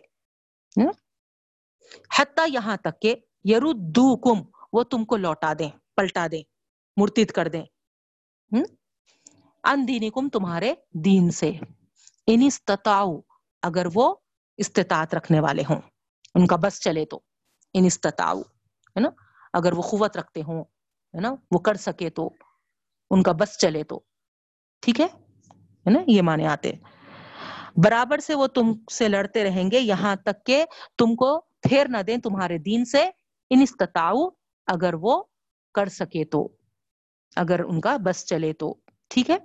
حتی 2.18 2.42
یہاں 2.54 2.76
تک 2.76 3.00
کہ 3.02 3.14
یردوکم 3.44 4.38
وہ 4.72 4.82
تم 4.82 5.04
کو 5.04 5.16
لوٹا 5.16 5.52
دیں، 5.58 5.70
پلٹا 5.96 6.26
دیں، 6.32 6.42
مرتد 6.96 7.30
کر 7.30 7.48
دیں. 7.48 7.64
ان 9.64 9.86
دینکم 9.88 10.28
تمہارے 10.28 10.74
دین 11.04 11.30
سے. 11.30 11.50
ان 12.26 12.42
اگر 13.62 13.86
وہ 13.94 14.14
استطاعت 14.56 15.14
رکھنے 15.14 15.40
والے 15.40 15.62
ہوں، 15.70 15.80
ان 16.34 16.46
کا 16.46 16.56
بس 16.56 16.80
چلے 16.80 17.04
تو، 17.04 17.20
ان 17.74 17.84
استطاعو، 17.84 18.40
ہے 18.40 19.00
نا؟ 19.00 19.08
اگر 19.52 19.72
وہ 19.72 19.82
قوت 19.82 20.16
رکھتے 20.16 20.42
ہوں، 20.42 20.64
ہے 21.14 21.20
نا؟ 21.20 21.34
وہ 21.50 21.58
کر 21.58 21.74
سکے 21.74 22.10
تو، 22.10 22.30
ان 23.10 23.22
کا 23.22 23.32
بس 23.32 23.58
چلے 23.58 23.84
تو۔ 23.84 24.00
ٹھیک 24.80 25.00
ہے؟ 25.00 25.06
نا؟ 25.90 25.98
یہ 26.06 26.22
مانے 26.22 26.46
آتے 26.46 26.72
برابر 27.76 28.18
سے 28.18 28.34
وہ 28.34 28.46
تم 28.46 28.72
سے 28.92 29.08
لڑتے 29.08 29.44
رہیں 29.44 29.70
گے، 29.70 29.80
یہاں 29.80 30.16
تک 30.16 30.46
کہ 30.46 30.64
تم 30.98 31.14
کو 31.14 31.40
پھیر 31.40 31.88
نہ 31.88 32.02
دیں 32.02 32.16
تمہارے 32.16 32.58
دین 32.58 32.84
سے۔ 32.84 33.10
ان 33.50 33.62
استطاعو، 33.62 34.28
اگر 34.66 34.94
وہ 34.94 35.22
کر 35.74 35.88
سکے 35.88 36.24
تو، 36.24 36.48
اگر 37.36 37.60
ان 37.64 37.80
کا 37.80 37.96
بس 37.96 38.26
چلے 38.26 38.52
تو۔ 38.52 38.74
ٹھیک 39.08 39.30
ہے؟ 39.30 39.38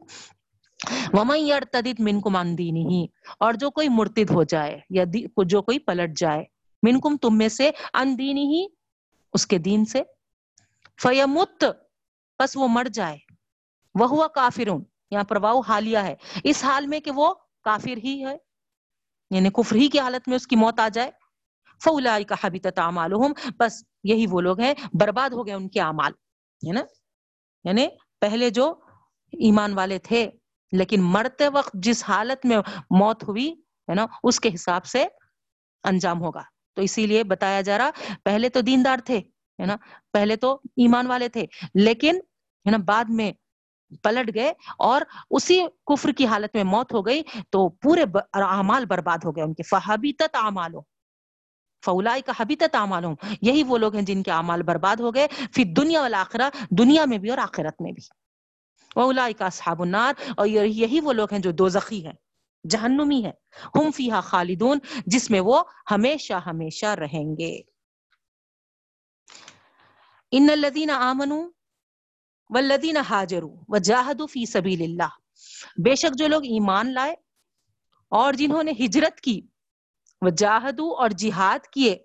ومن 1.14 1.38
یرتدد 1.38 2.00
منکم 2.00 2.36
عن 2.36 2.58
دینہ 2.58 3.06
اور 3.40 3.54
جو 3.54 3.72
کوئی 3.72 3.90
مرتد 3.90 4.30
ہو 4.30 4.44
جائے 4.44 4.80
یا 4.90 5.04
جو 5.46 5.62
کوئی 5.62 5.80
پلٹ 5.80 6.18
جائے 6.18 6.44
منکم 6.84 7.18
تم 7.18 7.38
میں 7.38 7.50
سے 7.50 7.72
ان 7.94 8.18
دینہ 8.18 8.68
اس 9.34 9.48
کے 9.48 9.58
دین 9.58 9.86
سے۔ 9.86 10.04
فیمت 11.02 11.66
پس 12.38 12.58
وہ 12.58 12.68
مر 12.68 12.88
جائے۔ 12.94 13.18
وہ 13.96 14.28
کافرون، 14.28 14.84
یہاں 15.12 15.24
پر 15.24 15.36
واؤ 15.36 15.60
حالیہ 15.60 15.98
ہے۔ 15.98 16.16
اس 16.44 16.64
حال 16.64 16.88
میں 16.88 17.00
کہ 17.00 17.12
وہ 17.12 17.34
کافر 17.64 17.98
ہی 18.04 18.26
ہے 18.26 18.38
یعنی 19.32 19.50
کفر 19.50 19.76
ہی 19.76 19.88
کی 19.88 20.00
حالت 20.00 20.28
میں 20.28 20.36
اس 20.36 20.48
کی 20.48 20.56
موت 20.56 20.80
آ 20.80 20.88
جائے۔ 20.88 21.12
فولائی 21.84 22.24
کا 22.24 22.36
حبیت 22.44 22.80
اعمالہم 22.80 23.34
بس 23.60 23.84
یہی 24.04 24.26
وہ 24.30 24.42
لوگ 24.42 24.60
ہیں، 24.60 24.74
برباد 24.94 25.30
ہو 25.30 25.46
گئے 25.46 25.54
ان 25.54 25.70
کے 25.70 25.82
اعمال۔ 25.82 26.12
ہے 26.68 26.74
نا؟ 26.74 26.82
یعنی 27.64 27.88
پہلے 28.22 28.50
جو 28.50 28.74
ایمان 29.32 29.74
والے 29.74 30.00
تھے 30.00 30.30
لیکن 30.72 31.02
مرتے 31.04 31.48
وقت 31.48 31.70
جس 31.74 32.04
حالت 32.08 32.46
میں 32.46 32.58
موت 32.90 33.24
ہوئی، 33.24 33.52
ہے 33.90 33.94
نا، 33.94 34.06
اس 34.24 34.40
کے 34.40 34.50
حساب 34.54 34.86
سے 34.86 35.06
انجام 35.84 36.22
ہوگا۔ 36.22 36.42
تو 36.76 36.82
اسی 36.82 37.08
لیے 37.08 37.24
بتایا 37.24 37.62
جا 37.62 37.78
رہا، 37.78 37.90
پہلے 38.24 38.50
تو 38.50 38.62
دیندار 38.62 38.98
تھے، 39.06 39.18
ہے 39.60 39.66
نا، 39.66 39.76
پہلے 40.14 40.36
تو 40.36 40.54
ایمان 40.78 41.08
والے 41.08 41.30
تھے، 41.30 41.46
لیکن، 41.76 42.16
ہے 42.66 42.72
نا، 42.72 42.78
بعد 42.78 43.06
میں 43.10 43.32
پلٹ 44.04 44.36
گئے 44.36 44.54
اور 44.78 45.02
اسی 45.30 45.64
کفر 45.86 46.12
کی 46.12 46.26
حالت 46.26 46.56
میں 46.56 46.64
موت 46.64 46.94
ہو 46.94 47.06
گئی۔ 47.06 47.22
تو 47.50 47.70
پورے 47.70 48.04
اعمال 48.34 48.86
برباد 48.86 49.18
ہو 49.26 49.36
گئے 49.36 49.44
ان 49.44 49.54
کے۔ 49.54 49.64
فہبیتت 49.64 50.36
اعمالوں 50.44 50.82
فولائی 51.86 52.22
کا 52.22 52.34
حبیتت 52.38 52.76
اعمالوں 52.76 53.16
یہی 53.42 53.64
وہ 53.64 53.78
لوگ 53.78 53.96
ہیں 53.96 54.02
جن 54.02 54.24
کے 54.24 54.32
اعمال 54.32 54.64
برباد 54.64 54.96
ہو 54.96 55.14
گئے۔ 55.16 55.28
پھر 55.54 55.64
دنیا 55.78 56.02
والآخرہ 56.02 56.50
دنیا 56.72 57.06
میں 57.06 57.18
بھی 57.18 57.30
اور 57.30 57.38
آخرت 57.38 57.82
میں 57.82 57.92
بھی۔ 57.92 58.27
وولائی 58.96 59.34
کا 59.34 59.46
اصحاب 59.46 59.82
النار 59.82 60.14
اور 60.38 60.48
یہی 60.48 61.00
وہ 61.00 61.14
لوگ 61.14 61.28
ہیں 61.32 61.40
جو 61.40 61.52
دوزخی 61.52 62.06
ہیں، 62.06 62.14
جہنمی 62.70 63.24
ہیں۔ 63.26 63.32
ہم 63.76 63.92
فیہا 63.92 64.22
خالدون، 64.22 64.80
جس 65.06 65.30
میں 65.32 65.40
وہ 65.40 65.64
ہمیشہ 65.92 66.34
ہمیشہ 66.34 66.86
رہیں 66.86 67.38
گے۔ 67.38 67.62
ان 70.32 70.48
الذین 70.52 70.90
آمنوا 70.90 71.44
والذین 72.50 72.98
حاجروا 72.98 73.64
وجاہدوا 73.68 74.28
فی 74.32 74.46
سبیل 74.46 74.82
اللہ 74.82 75.14
بے 75.78 75.96
شک 75.96 76.18
جو 76.18 76.28
لوگ 76.28 76.44
ایمان 76.44 76.94
لائے 76.94 77.16
اور 78.10 78.34
جنہوں 78.34 78.64
نے 78.64 78.72
ہجرت 78.72 79.22
کی 79.22 79.42
وجاہدوا 80.22 81.02
اور 81.02 81.10
جہاد 81.10 81.68
کیے 81.68 81.98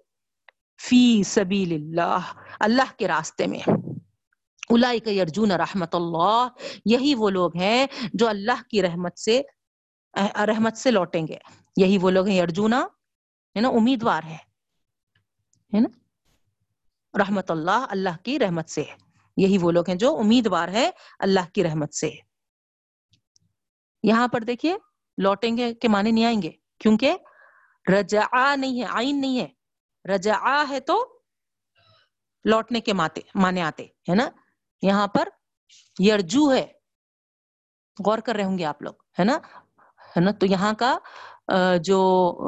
فی 0.80 1.22
سبیل 1.22 1.72
اللہ 1.72 2.18
اللہ 2.60 2.92
کے 2.96 3.08
راستے 3.08 3.46
میں۔ 3.46 3.91
اولئک 4.68 5.08
یرجون 5.08 5.50
رحمت 5.50 5.94
اللہ، 5.94 6.48
یہی 6.84 7.14
وہ 7.14 7.30
لوگ 7.30 7.56
ہیں 7.56 7.86
جو 8.14 8.28
اللہ 8.28 8.62
کی 8.70 8.82
رحمت 8.82 9.18
سے 9.18 9.42
رحمت 10.46 10.76
سے 10.76 10.90
لوٹیں 10.90 11.26
گے۔ 11.26 11.36
یہی 11.76 11.98
وہ 11.98 12.10
لوگ 12.10 12.26
ہیں 12.26 12.40
ارجونا 12.40 12.80
ہے 13.56 13.60
نا، 13.60 13.68
امیدوار 13.68 14.22
ہے 14.22 14.36
ہے 15.74 15.80
نا۔ 15.80 15.88
رحمت 17.18 17.50
اللہ 17.50 17.86
اللہ 17.90 18.16
کی 18.22 18.38
رحمت 18.38 18.70
سے۔ 18.70 18.84
یہی 19.36 19.58
وہ 19.58 19.72
لوگ 19.72 19.84
ہیں 19.88 19.96
جو 19.96 20.18
امیدوار 20.18 20.68
ہے 20.68 20.90
اللہ 21.18 21.50
کی 21.54 21.64
رحمت 21.64 21.94
سے۔ 21.94 22.10
یہاں 24.02 24.28
پر 24.28 24.40
دیکھیے، 24.40 24.76
لوٹیں 25.18 25.56
گے 25.56 25.74
کے 25.74 25.88
معنی 25.88 26.10
نہیں 26.10 26.24
آئیں 26.24 26.42
گے۔ 26.42 26.50
کیونکہ 26.78 27.16
رجا 27.92 28.54
نہیں 28.54 28.82
ہے 28.82 28.86
آئین 28.90 29.20
نہیں 29.20 29.40
ہے۔ 29.40 29.48
رجا 30.14 30.64
ہے 30.68 30.80
تو 30.80 31.20
لوٹنے 32.44 32.80
کے 32.80 32.92
ماتے 32.92 33.20
مانے 33.34 33.62
آتے، 33.62 33.84
ہے 33.84 34.14
نا۔ 34.14 34.28
یہاں 34.82 35.06
پر 35.06 35.28
یرجو 36.02 36.52
ہے۔ 36.52 36.72
غور 38.06 38.18
کر 38.18 38.34
رہے 38.34 38.44
ہوں 38.44 38.58
گے 38.58 38.64
آپ 38.64 38.82
لوگ، 38.82 38.92
ہے 39.18 39.24
نا؟ 39.24 39.38
ہے 40.16 40.20
نا؟ 40.20 40.30
تو 40.30 40.46
یہاں 40.46 40.72
کا 40.72 40.98
جو 41.84 41.98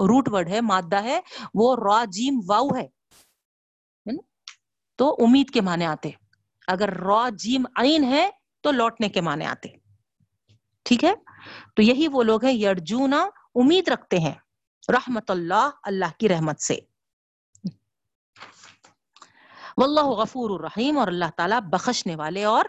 روٹ 0.09 0.29
ورڈ 0.29 0.49
ہے، 0.49 0.61
مادہ 0.61 1.03
ہے، 1.03 1.21
وہ 1.55 1.77
را، 1.77 2.05
جیم، 2.05 2.41
واؤ 2.49 2.69
ہے۔ 2.69 2.89
تو 4.97 5.17
امید 5.21 5.51
کے 5.51 5.61
معنی 5.61 5.85
آتے۔ 5.85 6.11
اگر 6.67 6.95
را، 6.95 7.29
جیم، 7.29 7.67
عین 7.77 8.05
ہے، 8.05 8.31
تو 8.61 8.71
لوٹنے 8.71 9.09
کے 9.09 9.21
معنی 9.21 9.45
آتے۔ 9.45 9.69
ٹھیک 10.83 11.05
ہے؟ 11.05 11.15
تو 11.77 11.83
یہی 11.83 12.09
وہ 12.09 12.23
لوگ 12.23 12.45
ہیں، 12.45 12.53
یرجونا، 12.53 13.29
امید 13.55 13.89
رکھتے 13.89 14.19
ہیں۔ 14.19 14.35
رحمت 14.89 15.31
اللہ 15.31 15.71
اللہ 15.83 16.19
کی 16.19 16.29
رحمت 16.29 16.61
سے۔ 16.61 16.79
واللہ 19.79 20.07
غفور 20.19 20.51
الرحیم 20.51 20.99
اور 20.99 21.09
اللہ 21.09 21.31
تعالیٰ 21.37 21.61
بخشنے 21.61 22.15
والے 22.17 22.45
اور 22.45 22.65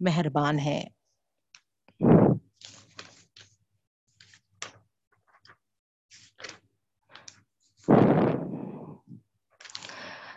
مہربان 0.00 0.58
ہے 0.58 0.82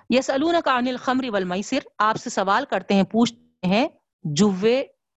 یس 0.09 0.29
کا 0.65 0.75
انل 0.75 0.97
خمری 0.97 1.29
والمیسر، 1.29 1.87
آپ 1.97 2.17
سے 2.17 2.29
سوال 2.29 2.65
کرتے 2.65 2.93
ہیں، 2.93 3.03
پوچھتے 3.03 3.67
ہیں، 3.67 3.87
جوے 4.23 4.79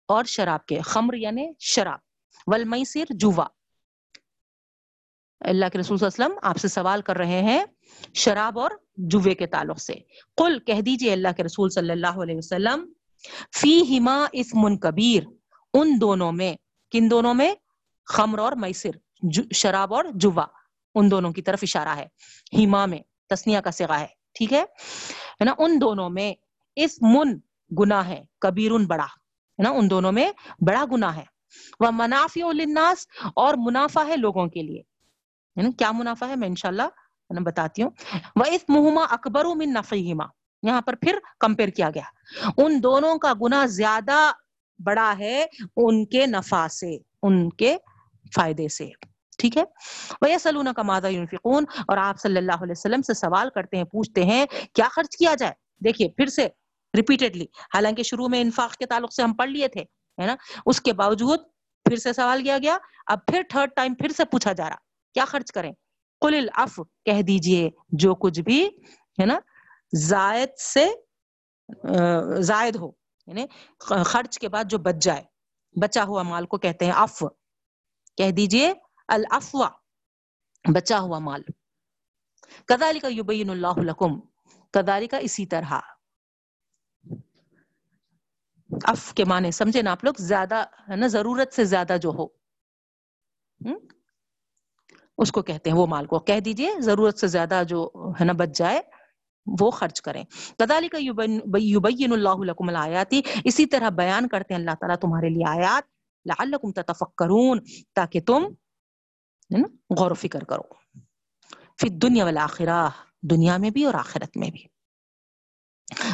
اور 0.10 0.26
شراب 0.26 0.66
کے۔ 0.66 0.80
خمر 0.82 1.14
یعنی 1.14 1.48
شراب، 1.60 2.00
والمیسر 2.48 3.14
جوا 3.20 3.46
اللہ 5.42 5.66
کے 5.74 5.80
رسول 5.80 5.98
صلی 5.98 6.06
اللہ 6.06 6.26
علیہ 6.26 6.26
وسلم 6.26 6.50
آپ 6.50 6.58
سے 6.58 6.68
سوال 6.68 7.02
کر 7.02 7.18
رہے 7.18 7.42
ہیں 7.42 7.64
شراب 8.14 8.60
اور 8.60 8.72
جوے 8.98 9.34
کے 9.36 9.48
تعلق 9.48 9.80
سے۔ 9.82 9.94
قل، 10.38 10.60
کہہ 10.60 10.82
دیجیے 10.82 11.14
اللہ 11.14 11.28
کے 11.38 11.44
رسول 11.44 11.70
صلی 11.70 11.92
اللہ 11.92 12.22
علیہ 12.24 12.38
وسلم 12.38 12.92
فی 13.60 13.98
ہما 13.98 14.26
اسم 14.34 14.78
کبیر، 14.78 15.24
ان 15.74 16.02
دونوں 16.02 16.32
میں، 16.32 16.54
کن 16.92 17.12
دونوں 17.12 17.34
میں؟ 17.34 17.54
خمر 18.06 18.40
اور 18.40 18.54
میسر 18.54 19.24
شراب 19.54 19.94
اور 19.94 20.06
جوا 20.14 20.46
ان 20.96 21.12
دونوں 21.12 21.32
کی 21.32 21.42
طرف 21.42 21.60
اشارہ 21.62 21.96
ہے۔ 21.96 22.08
ہما 22.54 22.86
میں 22.86 23.00
تسنیا 23.30 23.62
کا 23.62 23.72
سگا 23.72 24.00
ہے، 24.00 24.08
ٹھیک 24.34 24.54
ہے؟ 24.54 24.64
نا؟ 25.46 25.54
ان 25.58 25.82
دونوں 25.82 26.10
میں 26.10 26.34
اس 26.76 27.02
من 27.02 27.38
گنا 27.80 28.08
ہے، 28.08 28.24
کبیر 28.40 28.72
بڑا، 28.88 29.04
ہے 29.04 29.64
نا؟ 29.64 29.70
ان 29.70 29.90
دونوں 29.90 30.12
میں 30.12 30.32
بڑا 30.68 30.84
گنا 30.92 31.16
ہے۔ 31.16 31.26
وہ 31.80 31.88
منافع 31.92 32.52
للناس، 32.52 33.08
اور 33.36 33.54
منافع 33.58 34.04
ہے 34.08 34.18
لوگوں 34.18 34.48
کے 34.48 34.62
لیے۔ 34.62 34.82
کیا 35.78 35.92
منافع 35.92 36.26
ہے؟ 36.28 36.36
میں 36.36 36.48
انشاءاللہ 36.48 36.88
بتاتی 37.30 37.84
ہوں۔ 37.84 37.90
وہ 38.36 38.44
اس 38.46 38.66
اکبر 39.10 39.46
من 39.46 39.74
نفیما 39.74 40.24
یہاں 40.64 40.82
پر 40.82 40.96
پھر 40.96 41.16
کمپیئر 41.40 41.70
کیا 41.70 41.90
گیا۔ 41.90 42.04
ان 42.58 42.84
دونوں 42.84 43.18
کا 43.18 43.34
گنا 43.42 43.66
زیادہ 43.66 44.32
بڑا 44.84 45.14
ہے 45.20 45.46
ان 45.76 46.06
کے 46.06 46.26
نفع 46.26 46.68
سے، 46.68 46.98
ان 47.24 47.50
کے 47.50 47.78
فائدے 48.36 48.68
سے۔ 48.68 48.90
ٹھیک 49.38 49.58
ہے؟ 49.58 49.64
وہ 50.22 50.38
سلون 50.38 50.68
کا 50.76 50.82
مادہ 50.82 51.08
یونفقون 51.08 51.64
اور 51.88 51.98
آپ 51.98 52.20
صلی 52.20 52.38
اللہ 52.38 52.52
علیہ 52.52 52.72
وسلم 52.72 53.02
سے 53.02 53.14
سوال 53.14 53.50
کرتے 53.56 53.78
ہیں، 53.78 53.84
پوچھتے 53.84 54.24
ہیں، 54.24 54.46
کیا 54.74 54.88
خرچ 54.92 55.18
کیا 55.18 55.36
جائے؟ 55.36 55.54
دیکھیے، 55.84 56.10
پھر 56.10 56.26
سے 56.26 56.48
ریپیٹڈلی 56.98 57.46
حالانکہ 57.74 58.04
شروع 58.04 58.28
میں 58.28 58.42
انفاق 58.42 58.72
کے 58.72 58.86
تعلق 58.86 59.14
سے 59.14 59.24
ہم 59.24 59.34
پڑھ 59.34 59.50
لیے 59.50 59.68
تھے، 59.68 59.82
ہے 60.22 60.26
نا؟ 60.26 60.36
اس 60.66 60.82
کے 60.82 60.94
باوجود 60.94 61.40
پھر 61.86 61.96
سے 61.96 62.14
سوال 62.14 62.44
کیا 62.44 62.58
گیا۔ 62.58 62.78
اب 63.08 63.20
پھر 63.28 63.42
تھرڈ 63.50 63.70
ٹائم 63.76 63.94
پھر 63.94 64.10
سے 64.10 64.26
پوچھا 64.26 64.54
جا 64.54 64.70
رہا۔ 64.70 64.76
کیا 65.14 65.26
خرچ 65.26 65.52
کریں؟ 65.52 65.72
قل 66.26 66.36
العف 66.36 66.80
کہہ 67.06 67.22
دیجیے 67.22 67.70
جو 68.00 68.16
کچھ 68.16 68.42
بھی، 68.42 68.66
ہے 69.20 69.26
نا، 69.26 69.40
زائد 69.94 70.58
سے 70.60 70.86
زائد 72.42 72.76
ہو 72.76 72.90
یعنی 73.28 73.46
خرچ 73.80 74.40
کے 74.40 74.50
بعد 74.50 74.64
جو 74.70 74.78
بچ 74.78 74.96
جائے، 75.02 75.24
بچا 75.76 76.04
ہوا 76.04 76.24
مال 76.24 76.46
کو 76.46 76.58
کہتے 76.58 76.86
ہیں 76.86 76.94
اف 76.96 77.24
کہہ 78.18 78.32
دیجیے 78.32 78.74
الافوا 79.08 79.70
بچا 80.76 81.00
ہوا 81.00 81.20
مال۔ 81.20 81.42
کدالی 82.66 83.00
کا 83.00 83.08
یوبین 83.08 83.50
اللہ 83.50 83.80
لکم 83.82 84.20
کدالی 84.74 85.08
کا 85.08 85.18
اسی 85.18 85.46
طرح۔ 85.46 85.80
اف 88.84 89.14
کے 89.14 89.26
معنی، 89.26 89.52
سمجھے 89.52 89.82
نا 89.82 89.92
آپ 89.92 90.04
لوگ، 90.04 90.14
زیادہ، 90.20 90.64
ہے 90.90 90.96
نا، 90.96 91.08
ضرورت 91.08 91.54
سے 91.54 91.64
زیادہ 91.66 91.96
جو 92.02 92.10
ہو۔ 92.10 92.28
اس 95.18 95.32
کو 95.32 95.42
کہتے 95.42 95.70
ہیں، 95.70 95.78
وہ 95.78 95.86
مال 95.86 96.06
کو۔ 96.06 96.20
کہہ 96.20 96.40
دیجیے، 96.40 96.74
ضرورت 96.80 97.20
سے 97.20 97.28
زیادہ 97.28 97.64
جو 97.68 97.92
ہے 98.20 98.26
نا 98.26 98.34
بچ 98.34 98.50
جائے، 98.54 98.82
وہ 99.60 99.72
خرچ 99.72 100.02
کریں۔ 100.02 100.24
کدالی 100.60 100.88
کا 100.88 100.98
یوبین 101.58 102.14
اللہ 102.14 102.44
لکم 102.44 102.70
الآیاتی 102.70 103.22
اسی 103.44 103.66
طرح 103.66 103.90
بیان 103.90 104.28
کرتے 104.28 104.54
ہیں 104.54 104.60
اللہ 104.60 104.72
تعالیٰ 104.72 104.96
تمہارے 104.96 105.30
لیے 105.30 105.44
آیات۔ 105.48 105.96
لعلکم 106.26 106.72
تتفکرون، 106.72 107.60
تاکہ 107.94 108.22
تم 108.22 108.44
غور 109.98 110.12
و 110.12 110.14
فکر 110.14 110.44
کرو۔ 110.44 111.00
پھر 111.78 111.90
دنیا 111.90 112.26
والآخرہ، 112.26 112.90
دنیا 113.22 113.58
میں 113.58 113.70
بھی 113.70 113.86
اور 113.86 113.94
آخرت 113.94 114.38
میں 114.38 114.50
بھی۔ 114.50 114.64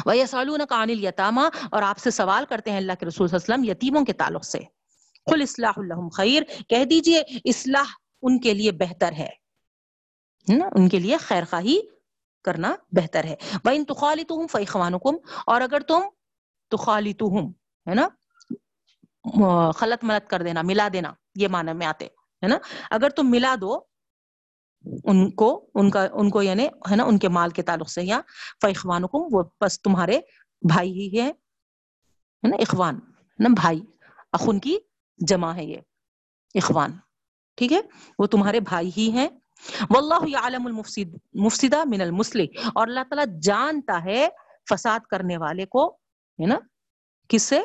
وَيَسْأَلُونَكَ 0.04 0.74
عَنِ 0.74 0.92
الْيَتَامَا 0.92 1.48
اور 1.70 1.82
آپ 1.82 1.98
سے 1.98 2.10
سوال 2.10 2.44
کرتے 2.48 2.70
ہیں 2.70 2.78
اللہ 2.78 2.92
کے 3.00 3.06
رسول 3.06 3.28
صلی 3.28 3.36
اللہ 3.36 3.54
علیہ 3.54 3.62
وسلم 3.62 3.70
یتیموں 3.70 4.04
کے 4.04 4.12
تعلق 4.12 4.44
سے۔ 4.44 4.58
قُلْ 5.30 5.42
اصلاح 5.42 5.72
اللہم 5.76 6.08
خیر 6.08 6.42
کہہ 6.68 6.84
دیجیے، 6.84 7.20
اصلاح 7.44 7.90
ان 8.22 8.40
کے 8.40 8.54
لیے 8.54 8.72
بہتر 8.72 9.12
ہے۔ 9.12 9.30
نا؟ 10.48 10.66
ان 10.76 10.88
کے 10.88 10.98
لیے 10.98 11.16
خیر 11.16 11.44
خواہی 11.50 11.80
کرنا 12.44 12.74
بہتر 12.92 13.24
ہے۔ 13.24 13.34
وَإِن 13.64 13.84
تُخَالِتُهُمْ 13.84 14.48
فَإِخْوَانُكُمْ، 14.50 15.18
اور 15.46 15.60
اگر 15.60 15.80
تم 15.80 16.00
تخالتوہم 16.70 17.52
ہے 17.90 17.94
نا؟ 17.94 18.08
خلط 19.72 20.04
ملت 20.04 20.30
کر 20.30 20.42
دینا، 20.42 20.62
ملا 20.62 20.88
دینا، 20.92 21.12
یہ 21.34 21.48
معنی 21.48 21.72
میں 21.72 21.86
آتے، 21.86 22.04
ہے 22.04 22.46
نا؟ 22.46 22.58
اگر 22.90 23.10
تم 23.10 23.30
ملا 23.30 23.54
دو 23.60 23.76
ان 25.04 25.30
کو، 25.30 25.70
ان 25.74 25.90
کا، 25.90 26.06
ان 26.12 26.30
کو 26.30 26.42
یعنی 26.42 26.66
ہے 26.66 26.96
نا؟ 26.96 27.04
ان 27.04 27.18
کے 27.18 27.28
مال 27.28 27.50
کے 27.50 27.62
تعلق 27.62 27.90
سے، 27.90 28.02
یا 28.02 28.20
فیخوانکم 28.60 29.18
وہ 29.32 29.42
بس 29.60 29.82
تمہارے 29.82 30.20
بھائی 30.68 30.92
ہی 30.92 31.20
ہے 31.20 31.32
نا؟ 32.42 32.56
اخوان 32.56 33.00
نا؟ 33.38 33.48
بھائی 33.56 33.80
اخن 34.32 34.60
کی 34.60 34.76
جمع 35.18 35.54
ہے 35.54 35.64
یہ، 35.64 35.78
اخوان۔ 36.54 36.90
ٹھیک 37.54 37.72
ہے؟ 37.72 37.80
وہ 38.18 38.26
تمہارے 38.26 38.60
بھائی 38.60 38.90
ہی 38.96 39.10
ہیں۔ 39.12 39.28
واللہ 39.90 40.28
یعلم 40.28 40.66
المفسد، 40.66 41.14
مفسدہ 41.32 41.84
من 41.84 42.00
المسلح۔ 42.00 42.42
اور 42.74 42.88
اللہ 42.88 43.00
تعالیٰ 43.10 43.40
جانتا 43.40 44.04
ہے 44.04 44.28
فساد 44.70 45.00
کرنے 45.00 45.36
والے 45.36 45.66
کو، 45.66 45.90
ہے 46.40 46.46
نا؟ 46.46 46.58
کس 47.28 47.42
سے؟ 47.42 47.58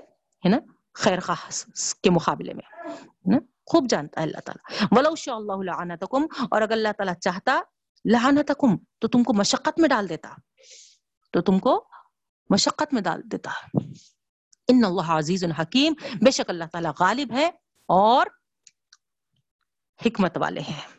ہے 0.46 0.50
نا؟ 0.50 0.58
خیر 0.94 1.20
خواہ 1.20 1.70
کے 2.02 2.10
مقابلے 2.10 2.54
میں 2.54 3.40
خوب 3.66 3.90
جانتا 3.90 4.22
ہے 4.22 4.26
اللہ 4.26 4.40
تعالیٰ۔ 4.40 4.88
ولو 4.92 5.16
شاء 5.16 5.36
اللہ 5.36 5.52
لعنتکم، 5.52 6.26
اور 6.52 6.62
اگر 6.62 6.72
اللہ 6.72 6.88
تعالیٰ 6.98 7.14
چاہتا 7.14 7.62
لعنتکم، 8.06 8.78
تو 9.00 9.08
تم 9.08 9.24
کو 9.24 9.34
مشقت 9.34 9.80
میں 9.80 9.90
ڈال 9.90 10.10
دیتا۔ 10.10 10.30
تو 11.32 11.42
تم 11.42 11.60
کو 11.60 11.88
مشقت 12.50 12.94
میں 12.94 13.02
ڈال 13.02 13.22
دیتا۔ 13.32 13.52
ان 14.68 14.86
اللہ 14.86 15.02
عزیز 15.02 15.44
حکیم، 15.62 15.94
بے 16.22 16.32
شک 16.32 16.50
اللہ 16.50 16.64
تعالیٰ 16.72 16.92
غالب 17.00 17.32
ہے 17.32 17.46
اور 17.88 18.26
حکمت 20.06 20.38
والے 20.38 20.62
ہیں۔ 20.62 20.98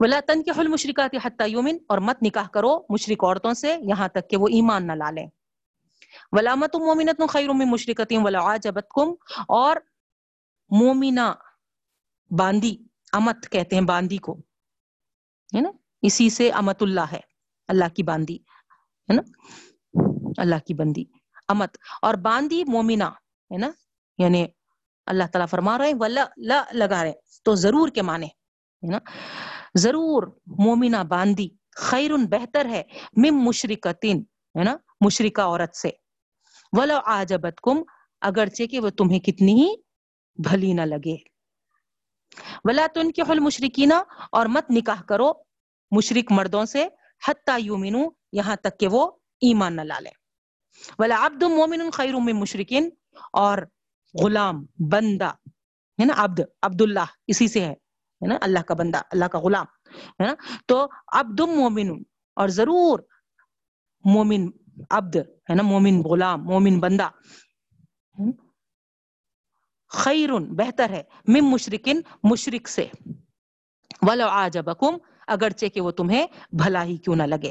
ولا 0.00 0.20
تنکحوا 0.26 0.60
المشرکات 0.60 1.16
حتی 1.24 1.50
یومن 1.50 1.76
اور 1.88 1.98
مت 1.98 2.18
نکاح 2.22 2.48
کرو 2.48 2.80
مشرک 2.88 3.24
عورتوں 3.24 3.54
سے 3.54 3.76
یہاں 3.80 4.08
تک 4.08 4.30
کہ 4.30 4.36
وہ 4.36 4.48
ایمان 4.48 4.86
نہ 4.86 4.92
لالیں 4.92 5.26
ولامت 6.32 6.76
مومنت 6.76 7.22
خیر 7.28 7.48
من 7.48 7.70
مشرکتیم 7.70 8.26
ولا 8.26 8.54
عجبتکم 8.54 9.14
اور 9.48 9.76
مومنہ 10.70 11.34
باندی، 12.30 12.76
امت 13.12 13.48
کہتے 13.50 13.76
ہیں 13.76 13.82
باندی 13.82 14.16
کو۔ 14.16 14.38
ہے 15.56 15.60
نا؟ 15.60 15.70
اسی 16.02 16.30
سے 16.30 16.50
امت 16.50 16.82
اللہ 16.82 17.12
ہے، 17.12 17.20
اللہ 17.68 17.84
کی 17.96 18.02
باندی۔ 18.02 18.36
ہے 18.36 19.12
نا؟ 19.12 19.22
اللہ 20.38 20.54
کی 20.66 20.74
بندی، 20.74 21.04
امت۔ 21.48 21.76
اور 22.02 22.14
باندی 22.14 22.64
مومنہ 22.64 23.04
ہے 23.04 23.58
نا؟ 23.58 23.70
یعنی 24.18 24.46
اللہ 25.06 25.24
تعالیٰ 25.24 25.46
فرما 25.48 25.78
رہے 25.78 25.86
ہیں، 25.86 25.94
ولا، 26.00 26.24
لا 26.36 26.64
لگا 26.72 27.02
رہے 27.02 27.08
ہیں۔ 27.08 27.42
تو 27.44 27.54
ضرور 27.54 27.88
کے 27.88 28.02
معنی 28.02 28.26
ہے 28.26 28.90
نا؟ 28.90 28.98
ضرور 29.74 30.22
مومنہ 30.46 30.96
باندی 31.08 31.48
خیر 31.76 32.10
بہتر 32.30 32.66
ہے 32.66 32.82
مم 33.16 33.36
مشرکتین، 33.38 34.24
ہے 34.58 34.64
نا؟ 34.64 34.76
مشرکہ 35.00 35.40
عورت 35.40 35.76
سے۔ 35.76 35.90
ولو 36.72 36.98
آجبتکم 37.04 37.82
اگرچہ 38.20 38.66
کہ 38.66 38.80
وہ 38.80 38.90
تمہیں 38.90 39.20
کتنی 39.20 39.52
ہی 39.52 39.74
بھلی 40.36 40.72
نہ 40.72 40.82
لگے۔ 40.82 41.16
ولا 42.64 42.86
تن 42.94 43.12
کے 43.12 43.22
حل 43.30 43.38
مشرقینہ 43.38 43.94
اور 44.32 44.46
مت 44.46 44.64
نکاح 44.70 45.02
کرو 45.02 45.32
مشرق 45.90 46.32
مردوں 46.32 46.64
سے، 46.64 46.88
حتی 47.28 47.52
یومنو 47.58 48.08
یہاں 48.32 48.56
تک 48.56 48.80
کہ 48.80 48.88
وہ 48.88 49.10
ایمان 49.40 49.76
نہ 49.76 49.80
لالے 49.80 50.10
ولا 50.98 51.26
عبد 51.26 51.42
مومن 51.42 51.90
خیر 51.90 52.14
من 52.14 52.36
مشرقین 52.36 52.90
اور 53.32 53.58
غلام، 54.22 54.64
بندہ، 54.90 55.30
ہے 55.98 56.04
نا، 56.04 56.14
عبد، 56.16 56.40
عبداللہ، 56.62 57.06
اسی 57.26 57.48
سے 57.48 57.64
ہے 57.64 58.26
نا، 58.26 58.38
اللہ 58.40 58.58
کا 58.58 58.74
بندہ، 58.74 59.00
اللہ 59.10 59.24
کا 59.24 59.38
غلام، 59.38 59.66
ہے 60.20 60.26
نا، 60.26 60.34
تو 60.66 60.86
عبد 61.12 61.40
مومن، 61.40 61.90
اور 62.36 62.48
ضرور 62.48 63.00
مومن 64.04 64.48
عبد، 64.90 65.16
ہے 65.16 65.54
نا، 65.54 65.62
مومن 65.62 66.02
غلام، 66.02 66.44
مومن 66.44 66.80
بندہ 66.80 67.08
خیر 69.90 70.30
بہتر 70.56 70.90
ہے 70.90 71.02
مم 71.28 71.48
مشرقن 71.48 72.00
مشرق 72.22 72.68
سے، 72.68 72.86
ولو 74.02 74.26
آجبکم 74.28 74.96
اگرچہ 75.26 75.66
کہ 75.66 75.80
وہ 75.80 75.90
تمہیں 75.90 76.26
بھلا 76.52 76.84
ہی 76.84 76.96
کیوں 76.96 77.16
نہ 77.16 77.22
لگے۔ 77.22 77.50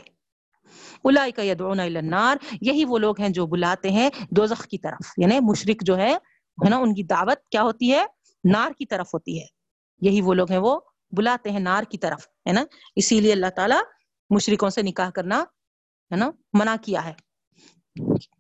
الائی 1.04 1.32
کا 1.32 1.44
یدعون 1.44 1.80
النار، 1.80 2.38
یہی 2.62 2.86
وہ 2.86 2.98
لوگ 2.98 3.20
ہیں 3.20 3.30
جو 3.30 3.46
بلاتے 3.46 3.90
ہیں 3.90 4.10
دوزخ 4.32 4.68
کی 4.68 4.78
طرف 4.78 5.14
یعنی 5.18 5.40
مشرق 5.40 5.84
جو 5.84 5.98
ہے 5.98 6.16
ہے 6.66 6.70
نا؟ 6.70 6.78
ان 6.78 6.94
کی 6.94 7.04
دعوت 7.04 7.50
کیا 7.50 7.64
ہوتی 7.64 7.94
ہے؟ 7.94 8.06
نار 8.44 8.72
کی 8.78 8.86
طرف 8.86 9.14
ہوتی 9.14 9.42
ہے۔ 9.42 9.46
یہی 10.02 10.22
وہ 10.22 10.34
لوگ 10.34 10.52
ہیں، 10.52 10.60
وہ 10.60 10.80
بلاتے 11.12 11.52
ہیں 11.52 11.60
نار 11.60 11.84
کی 11.84 11.98
طرف، 11.98 12.28
ہے 12.48 12.52
نا؟ 12.52 12.64
اسی 12.96 13.20
لیے 13.20 13.34
اللہ 13.34 13.50
تعالیٰ 13.56 13.80
مشرقوں 14.30 14.70
سے 14.70 14.82
نکاح 14.82 15.10
کرنا، 15.10 15.42
ہے 16.12 16.16
نا، 16.16 16.32
منع 16.54 16.76
کیا 16.82 17.06
ہے۔ 17.06 17.14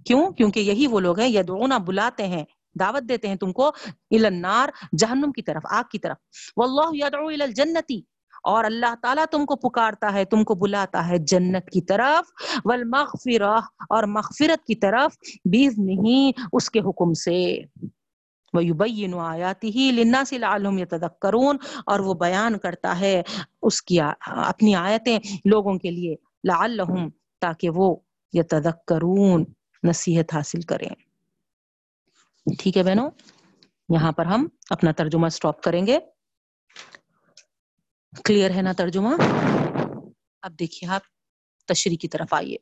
کیوں؟ 0.06 0.32
کیونکہ 0.32 0.60
یہی 0.60 0.88
وہ 0.88 1.00
لوگ 1.00 1.20
ہیں 1.20 1.28
یدعون 1.28 1.70
بلاتے 1.70 2.28
ہیں، 2.28 2.46
دعوت 2.80 3.10
دیتے 3.10 3.28
ہیں 3.28 3.36
تم 3.36 3.52
کو 3.52 3.68
النار، 4.12 4.70
جہنم 4.98 5.32
کی 5.32 5.42
طرف، 5.42 5.62
آگ 5.70 5.84
کی 5.92 6.00
طرف۔ 6.00 6.18
واللہ 6.58 7.06
یدعو 7.06 7.28
الجنتی 7.28 8.02
اور 8.44 8.64
اللہ 8.64 8.96
تعالیٰ 9.02 9.26
تم 9.32 9.46
کو 9.46 9.56
پکارتا 9.56 10.14
ہے، 10.14 10.26
تم 10.26 10.44
کو 10.44 10.56
بلاتا 10.56 11.08
ہے 11.08 11.18
جنت 11.18 11.70
کی 11.70 11.82
طرف۔ 11.82 12.32
والمغفرہ، 12.66 13.60
اور 13.90 14.04
مغفرت 14.04 14.66
کی 14.66 14.76
طرف 14.76 15.18
بیز 15.46 15.80
نہیں 15.80 16.40
اس 16.54 16.70
کے 16.70 16.80
حکم 16.80 17.14
سے۔ 17.14 17.62
وَيُبَيِّنُ 18.54 19.20
آيَاتِهِ 19.20 19.92
لِلنَّاسِ 19.92 20.38
لَعَلْهُمْ 20.38 20.80
يَتَذَكَّرُونَ 20.80 21.58
اور 21.86 22.00
وہ 22.00 22.14
بیان 22.14 22.58
کرتا 22.58 23.00
ہے 23.00 23.22
اس 23.62 23.82
کی 23.82 24.00
اپنی 24.02 24.76
آیتیں 24.76 25.20
لوگوں 25.46 25.78
کے 25.80 25.92
لیے 25.92 26.16
لعلہم 26.44 27.10
تاکہ 27.42 27.70
وہ 27.70 27.96
یتذکرون 28.34 29.44
نصیحت 29.84 30.34
حاصل 30.34 30.62
کریں۔ 30.62 30.90
ٹھیک 32.60 32.78
ہے 32.78 32.84
بہنوں، 32.84 33.10
یہاں 33.90 34.12
پر 34.12 34.26
ہم 34.26 34.48
اپنا 34.70 34.92
ترجمہ 34.92 35.28
سٹاپ 35.28 35.62
کریں 35.64 35.88
گے۔ 35.88 36.00
کلیئر 38.26 38.52
ہے 38.52 38.62
نا 38.62 38.72
ترجمہ؟ 38.72 39.10
اب 40.42 40.60
دیکھیے 40.60 40.90
آپ 40.90 41.02
تشریح 41.68 41.98
کی 42.02 42.08
طرف 42.08 42.34
آئیے۔ 42.34 42.58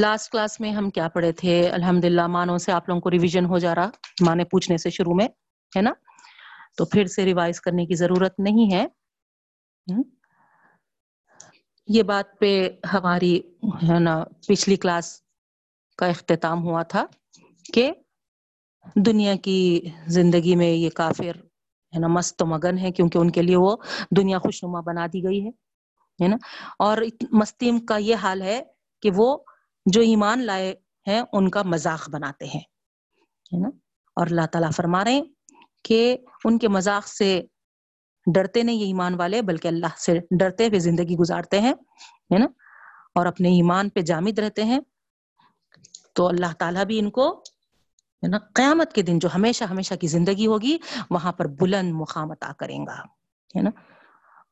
لاسٹ 0.00 0.32
کلاس 0.32 0.60
میں 0.60 0.72
ہم 0.72 0.90
کیا 0.90 1.08
پڑھے 1.08 1.32
تھے؟ 1.32 1.68
الحمد 1.68 2.04
للہ 2.04 2.26
مانوں 2.26 2.58
سے 2.58 2.72
آپ 2.72 2.88
لوگوں 2.88 3.00
کو 3.00 3.10
ریویژن 3.10 3.44
ہو 3.44 3.58
جا 3.58 3.74
رہا۔ 3.74 3.90
مانے 4.26 4.44
پوچھنے 4.44 4.76
سے 4.76 4.90
شروع 4.90 5.14
میں، 5.14 5.28
ہے 5.76 5.82
نا؟ 5.82 5.92
تو 6.76 6.84
پھر 6.84 7.06
سے 7.06 7.24
ریوائز 7.24 7.60
کرنے 7.60 7.86
کی 7.86 7.94
ضرورت 7.94 8.34
نہیں 8.38 8.74
ہے۔ 8.74 8.86
یہ 11.88 12.02
بات 12.02 12.38
پہ 12.40 12.68
ہماری، 12.92 13.40
ہے 13.88 13.98
نا، 13.98 14.24
پچھلی 14.48 14.76
کلاس 14.76 15.22
کا 15.98 16.06
اختتام 16.06 16.62
ہوا 16.62 16.82
تھا 16.82 17.06
کہ 17.74 17.92
دنیا 18.96 19.34
کی 19.36 19.90
زندگی 20.06 20.56
میں 20.56 20.70
یہ 20.70 20.90
کافر، 20.90 21.36
ہے 21.94 21.98
نا، 21.98 22.06
مست 22.06 22.42
و 22.42 22.46
مگن 22.46 22.78
ہے 22.78 22.90
کیونکہ 22.90 23.18
ان 23.18 23.30
کے 23.30 23.42
لیے 23.42 23.56
وہ 23.56 23.76
دنیا 24.16 24.38
خوشنما 24.38 24.80
بنا 24.80 25.06
دی 25.12 25.24
گئی 25.24 25.48
ہے 26.22 26.28
نا؟ 26.28 26.36
اور 26.78 26.98
مستیم 27.32 27.86
کا 27.86 27.96
یہ 27.96 28.14
حال 28.14 28.42
ہے 28.42 28.62
کہ 29.02 29.10
وہ 29.16 29.38
جو 29.86 30.00
ایمان 30.00 30.42
لائے 30.42 30.74
ہیں، 31.06 31.22
ان 31.32 31.50
کا 31.50 31.62
مذاق 31.62 32.10
بناتے 32.10 32.44
ہیں، 32.44 32.60
ہے 33.54 33.58
نا؟ 33.60 33.68
اور 34.16 34.26
اللہ 34.26 34.46
تعالیٰ 34.52 34.70
فرما 34.76 35.04
رہے 35.04 35.12
ہیں 35.12 35.24
کہ 35.82 36.16
ان 36.44 36.58
کے 36.58 36.68
مذاق 36.68 37.08
سے 37.08 37.42
ڈرتے 38.34 38.62
نہیں 38.62 38.76
یہ 38.76 38.84
ایمان 38.84 39.14
والے، 39.14 39.42
بلکہ 39.42 39.68
اللہ 39.68 39.98
سے 39.98 40.18
ڈرتے 40.38 40.66
ہوئے 40.66 40.78
زندگی 40.78 41.16
گزارتے 41.16 41.60
ہیں، 41.60 41.72
ہے 42.32 42.38
نا؟ 42.38 42.46
اور 43.14 43.26
اپنے 43.26 43.48
ایمان 43.48 43.88
پہ 43.88 44.00
جامد 44.00 44.38
رہتے 44.38 44.64
ہیں۔ 44.64 44.80
تو 46.12 46.28
اللہ 46.28 46.52
تعالیٰ 46.58 46.84
بھی 46.84 46.98
ان 46.98 47.10
کو، 47.10 47.32
ہے 48.22 48.28
نا، 48.28 48.38
قیامت 48.38 48.92
کے 48.92 49.02
دن 49.02 49.18
جو 49.18 49.28
ہمیشہ 49.34 49.64
ہمیشہ 49.64 49.94
کی 49.94 50.06
زندگی 50.06 50.46
ہوگی، 50.46 50.78
وہاں 51.10 51.32
پر 51.32 51.46
بلند 51.46 51.92
مقام 51.92 52.30
عطا 52.30 52.52
کریں 52.52 52.86
گا، 52.86 53.02
ہے 53.56 53.62
نا؟ 53.62 53.70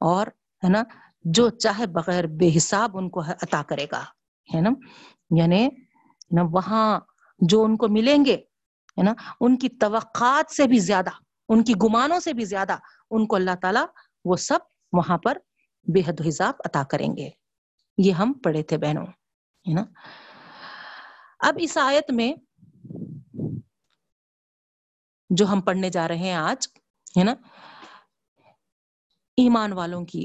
اور، 0.01 0.27
ہے 0.65 0.69
نا، 0.69 0.83
جو 1.25 1.49
چاہے 1.49 1.87
بغیر 1.87 2.27
بے 2.27 2.51
حساب 2.57 2.99
ان 2.99 3.11
کو 3.11 3.21
عطا 3.21 3.63
کرے 3.63 3.87
گا۔ 3.93 4.05
ہے 4.55 4.61
نا؟ 4.61 4.71
یعنی 5.31 5.69
نا 6.31 6.43
وہاں 6.51 7.01
جو 7.39 7.65
ان 7.65 7.77
کو 7.77 7.89
ملیں 7.89 8.25
گے، 8.25 8.37
ہے 8.99 9.03
نا، 9.03 9.15
ان 9.41 9.59
کی 9.59 9.69
توقعات 9.69 10.53
سے 10.53 10.67
بھی 10.67 10.79
زیادہ، 10.79 11.11
ان 11.49 11.65
کی 11.65 11.73
گمانوں 11.83 12.21
سے 12.21 12.33
بھی 12.33 12.45
زیادہ 12.45 12.77
ان 13.11 13.27
کو 13.27 13.37
اللہ 13.37 13.55
تعالیٰ 13.63 13.87
وہ 14.25 14.37
سب 14.37 14.59
وہاں 14.93 15.19
پر 15.19 15.39
بے 15.93 16.01
حد 16.07 16.21
و 16.21 16.29
حساب 16.29 16.55
عطا 16.65 16.83
کریں 16.83 17.17
گے۔ 17.17 17.31
یہ 17.99 18.13
ہم 18.13 18.33
پڑھے 18.33 18.63
تھے 18.63 18.79
بہنوں، 18.79 19.07
ہے 19.69 19.75
نا؟ 19.75 19.85
اب 21.41 21.55
اس 21.61 21.79
آیت 21.79 22.11
میں 22.11 22.35
جو 25.31 25.47
ہم 25.47 25.61
پڑھنے 25.61 25.91
جا 25.91 26.09
رہے 26.09 26.19
ہیں 26.19 26.35
آج، 26.35 26.69
ہے 27.19 27.25
نا، 27.25 27.35
ایمان 29.37 29.73
والوں 29.73 30.05
کی 30.05 30.25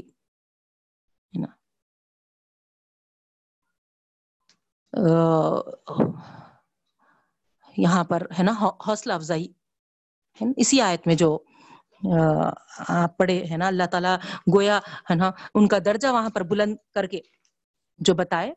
یہاں 7.76 8.04
پر 8.04 8.22
ہے 8.38 8.42
نا 8.42 8.52
حوصلہ 8.86 9.12
افزائی۔ 9.12 9.48
اسی 10.56 10.80
آیت 10.80 11.06
میں 11.06 11.14
جو 11.14 11.38
آپ 12.88 13.16
پڑھے 13.18 13.44
ہے 13.50 13.56
نا، 13.56 13.66
اللہ 13.66 13.86
تعالیٰ 13.90 14.16
گویا 14.54 14.78
ہے 15.10 15.14
نا، 15.14 15.30
ان 15.54 15.68
کا 15.68 15.78
درجہ 15.84 16.08
وہاں 16.08 16.30
پر 16.30 16.42
بلند 16.42 16.76
کر 16.94 17.06
کے 17.06 17.20
جو 17.98 18.14
بتائے، 18.14 18.50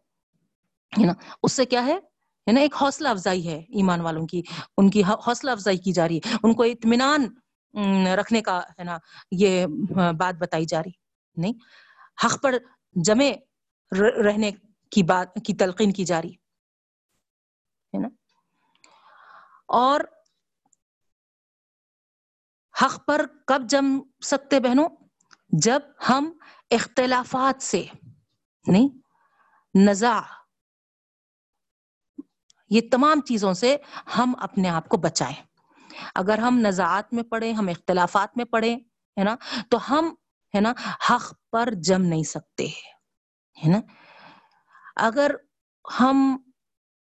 ہے 0.99 1.05
نا، 1.05 1.13
اس 1.43 1.53
سے 1.53 1.65
کیا 1.65 1.85
ہے؟ 1.85 1.99
نا، 2.53 2.59
ایک 2.59 2.75
حوصلہ 2.81 3.07
افزائی 3.07 3.47
ہے 3.47 3.57
ایمان 3.69 4.01
والوں 4.01 4.27
کی، 4.27 4.41
ان 4.77 4.89
کی 4.89 5.03
حوصلہ 5.03 5.51
افزائی 5.51 5.77
کی 5.77 5.91
جا 5.91 6.07
رہی 6.07 6.17
ہے۔ 6.17 6.35
ان 6.43 6.53
کو 6.53 6.63
اطمینان 6.63 7.27
رکھنے 8.15 8.41
کا 8.41 8.59
ہے 8.79 8.83
نا، 8.83 8.97
یہ 9.31 9.65
بات 10.19 10.35
بتائی 10.39 10.65
جا 10.65 10.79
رہی۔ 10.79 10.91
نہیں، 11.37 11.53
حق 12.25 12.41
پر 12.43 12.55
جمے 12.95 13.33
رہنے 14.25 14.51
کی 14.91 15.03
بات 15.03 15.27
کی 15.45 15.53
تلقین 15.53 15.91
کی 15.91 16.05
جا 16.05 16.21
رہی 16.21 16.33
ہے 17.93 18.01
نا؟ 18.01 18.07
اور 19.67 19.99
حق 22.81 23.05
پر 23.05 23.25
کب 23.47 23.61
جم 23.69 24.01
سکتے 24.23 24.59
بہنوں؟ 24.59 24.89
جب 25.49 25.79
ہم 26.09 26.31
اختلافات 26.71 27.63
سے، 27.63 27.85
نہیں 28.67 28.89
نزا 29.75 30.21
یہ 32.69 32.81
تمام 32.91 33.21
چیزوں 33.21 33.53
سے 33.53 33.77
ہم 34.17 34.33
اپنے 34.39 34.69
آپ 34.69 34.89
کو 34.89 34.97
بچائیں۔ 34.97 35.43
اگر 36.15 36.37
ہم 36.37 36.59
نزاعت 36.59 37.13
میں 37.13 37.23
پڑھیں، 37.23 37.53
ہم 37.53 37.67
اختلافات 37.67 38.37
میں 38.37 38.45
پڑھیں، 38.45 38.75
ہے 39.19 39.23
نا؟ 39.23 39.35
تو 39.69 39.89
ہم، 39.89 40.13
ہے 40.55 40.61
نا، 40.61 40.73
حق 41.09 41.33
پر 41.51 41.69
جم 41.73 42.01
نہیں 42.01 42.23
سکتے، 42.23 42.67
ہے 43.65 43.69
نا؟ 43.69 43.79
اگر 44.95 45.31
ہم 45.99 46.37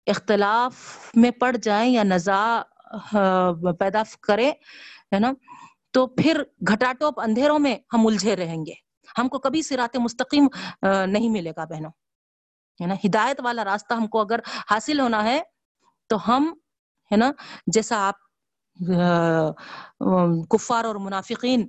اختلاف 0.08 0.76
میں 1.16 1.32
پڑ 1.32 1.56
جائیں 1.64 1.92
یا 1.94 2.04
نزا 2.04 2.62
پیدا 3.80 4.02
کریں، 4.22 4.52
ہے 5.14 5.20
نا، 5.20 5.32
تو 5.94 6.06
پھر 6.08 6.42
گھٹا 6.68 6.92
ٹوپ 7.00 7.20
اندھیروں 7.20 7.60
میں 7.60 7.76
ہم 7.94 8.06
الجھے 8.08 8.36
رہیں 8.36 8.66
گے۔ 8.66 8.74
ہم 9.18 9.28
کو 9.28 9.40
کبھی 9.40 9.62
سرات 9.62 9.98
مستقیم 9.98 10.48
نہیں 10.84 11.30
ملے 11.30 11.52
گا 11.58 11.66
بہنوں۔ 11.66 11.92
ہے 12.80 12.88
نا، 12.88 12.96
ہدایت 13.06 13.40
والا 13.44 13.64
راستہ 13.66 13.94
ہم 13.94 14.08
کو 14.08 14.20
اگر 14.22 14.40
حاصل 14.72 15.00
ہونا 15.00 15.24
ہے، 15.24 15.42
تو 16.10 16.18
ہم، 16.28 16.54
ہے 17.12 17.18
نا، 17.18 17.32
جیسا 17.68 17.98
آپ 18.08 18.18
کفار 20.50 20.86
اور 20.86 20.96
منافقین 20.96 21.68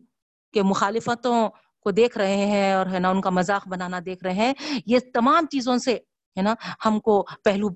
کے 0.54 0.62
مخالفتوں 0.62 1.48
کو 1.82 1.90
دیکھ 1.90 2.18
رہے 2.18 2.46
ہیں 2.46 2.72
اور، 2.72 2.86
ہے 2.86 2.98
نا، 2.98 3.10
ان 3.10 3.20
کا 3.20 3.30
مذاق 3.30 3.68
بنانا 3.68 3.98
دیکھ 4.06 4.24
رہے 4.24 4.34
ہیں، 4.34 4.52
یہ 4.86 4.98
تمام 5.14 5.46
چیزوں 5.46 5.76
سے 5.78 5.98
ہے 6.36 6.42
نا، 6.42 6.54
ہم 6.84 7.00
کو 7.00 7.26
پہلو 7.44 7.68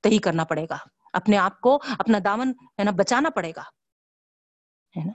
تہی 0.00 0.18
کرنا 0.18 0.44
پڑے 0.44 0.66
گا۔ 0.70 0.76
اپنے 1.12 1.38
آپ 1.38 1.60
کو 1.60 1.78
اپنا 1.98 2.18
دامن، 2.24 2.50
ہے 2.50 2.84
نا، 2.84 2.90
بچانا 2.90 3.30
پڑے 3.30 3.52
گا۔ 3.56 3.62
ہے 4.96 5.04
نا؟ 5.04 5.12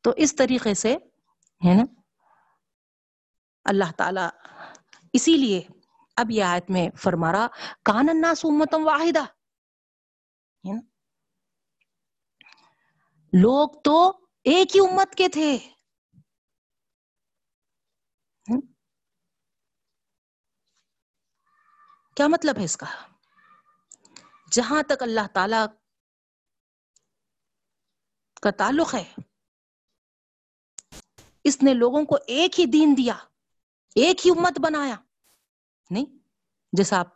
تو 0.00 0.12
اس 0.16 0.36
طریقے 0.36 0.74
سے، 0.74 0.96
ہے 1.64 1.74
نا، 1.74 1.82
اللہ 3.64 3.92
تعالی 3.96 4.56
اسی 5.12 5.36
لیے 5.36 5.62
اب 6.16 6.30
یہ 6.30 6.44
آیت 6.44 6.70
میں 6.70 6.90
فرما 6.96 7.32
رہا، 7.32 7.46
کان 7.84 8.08
الناس 8.08 8.44
امتم 8.44 8.86
واحدہ۔ 8.86 9.24
لوگ 13.32 13.68
تو 13.84 14.12
ایک 14.44 14.76
ہی 14.76 14.80
امت 14.80 15.14
کے 15.14 15.28
تھے۔ 15.28 15.58
کیا 22.16 22.26
مطلب 22.28 22.58
ہے 22.58 22.64
اس 22.64 22.76
کا؟ 22.76 22.86
جہاں 24.52 24.82
تک 24.82 25.02
اللہ 25.02 25.26
تعالی 25.32 25.56
کا 28.42 28.50
تعلق 28.50 28.94
ہے، 28.94 29.04
اس 31.44 31.62
نے 31.62 31.74
لوگوں 31.74 32.04
کو 32.04 32.16
ایک 32.26 32.60
ہی 32.60 32.64
دین 32.66 32.94
دیا، 32.96 33.14
ایک 33.94 34.26
ہی 34.26 34.30
امت 34.30 34.60
بنایا۔ 34.60 34.96
نہیں، 35.90 36.06
جیسا 36.72 37.00
آپ 37.00 37.08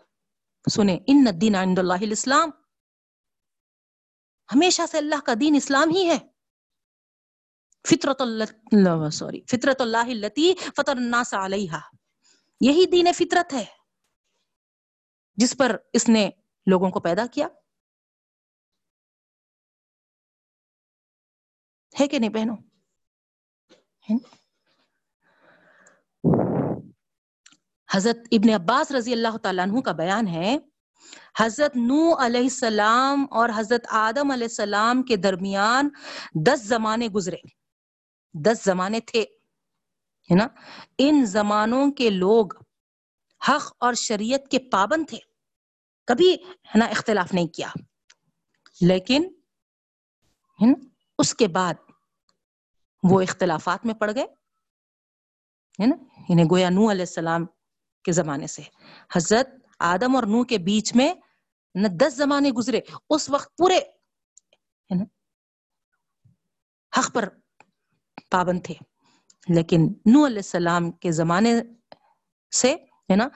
سنیں، 0.66 0.98
ان 1.07 1.26
دین 1.40 1.54
عند 1.54 1.78
اللہ 1.78 2.02
الاسلام، 2.02 2.50
ہمیشہ 4.48 4.83
سے 4.90 4.98
اللہ 4.98 5.20
کا 5.24 5.33
دین 5.40 5.54
اسلام 5.57 5.90
ہی 5.90 6.09
ہے۔ 6.09 6.18
فطرت 7.85 8.20
اللہ 8.20 9.09
سوری، 9.12 9.40
فطرت 9.50 9.80
اللہ 9.80 10.09
التی 10.09 10.54
فطر 10.76 10.96
الناس 10.96 11.35
علیہ 11.35 11.72
یہی 12.61 12.87
دین 12.87 13.12
فطرت 13.12 13.52
ہے۔ 13.52 13.64
جس 15.36 15.56
پر 15.58 15.76
اس 15.92 16.08
نے 16.08 16.30
لوگوں 16.66 16.90
کو 16.90 17.00
پیدا 17.00 17.26
کیا؟ 17.26 17.48
ہے 22.00 22.06
کہ 22.08 22.18
نہیں 22.18 22.30
بہنوں؟ 22.30 22.56
حضرت 27.94 28.16
ابن 28.30 28.54
عباس 28.54 28.90
رضی 28.92 29.12
اللہ 29.12 29.36
تعالیٰ 29.36 29.64
عنہ 29.64 29.80
کا 29.80 29.92
بیان 29.92 30.28
ہے، 30.28 30.56
حضرت 31.40 31.76
نو 31.76 32.14
علیہ 32.24 32.40
السلام 32.40 33.26
اور 33.30 33.48
حضرت 33.56 33.86
آدم 33.90 34.30
علیہ 34.30 34.46
السلام 34.46 35.02
کے 35.02 35.16
درمیان 35.16 35.88
دس 36.46 36.62
زمانے 36.62 37.08
گزرے۔ 37.08 37.36
دس 38.34 38.64
زمانے 38.64 39.00
تھے، 39.00 39.22
ہے 40.30 40.34
نا؟ 40.34 40.46
ان 40.98 41.24
زمانوں 41.26 41.90
کے 41.92 42.10
لوگ 42.10 42.46
حق 43.48 43.76
اور 43.80 43.94
شریعت 43.94 44.50
کے 44.50 44.59
پابند 44.59 45.09
تھے۔ 45.09 45.18
کبھی 46.07 46.35
ہے 46.44 46.78
نا 46.78 46.85
اختلاف 46.85 47.35
نہیں 47.35 47.46
کیا۔ 47.46 47.68
لیکن 48.80 49.35
اس 51.18 51.35
کے 51.35 51.48
بعد 51.48 51.74
وہ 53.02 53.20
اختلافات 53.20 53.87
میں 53.87 53.94
پڑ 53.94 54.11
گئے۔ 54.14 54.24
ہے 55.80 55.87
نا؟ 55.87 55.96
انہیں 56.28 56.46
گویا 56.50 56.70
نو 56.70 56.90
علیہ 56.90 57.02
السلام 57.02 57.46
کے 58.04 58.12
زمانے 58.12 58.46
سے۔ 58.46 58.62
حضرت 59.12 59.48
آدم 59.78 60.16
اور 60.16 60.22
نو 60.22 60.44
کے 60.44 60.59
بیچ 60.59 60.96
میں 60.96 61.14
نہ 61.74 61.88
دس 61.88 62.16
زمانے 62.16 62.50
گزرے۔ 62.50 62.80
اس 63.11 63.30
وقت 63.30 63.57
پورے 63.57 63.78
حق 66.98 67.14
پر 67.14 67.29
پابند 68.31 68.60
تھے۔ 68.64 68.75
لیکن 69.48 69.81
نو 70.06 70.27
علیہ 70.27 70.37
السلام 70.37 70.90
کے 70.90 71.12
زمانے 71.12 71.54
سے 72.50 72.77
ہے 73.11 73.17
نا؟ 73.17 73.29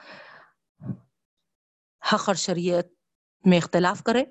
حق 2.13 2.23
اور 2.27 2.35
شریعت 2.35 2.85
میں 3.45 3.57
اختلاف 3.57 4.03
کرے۔ 4.03 4.23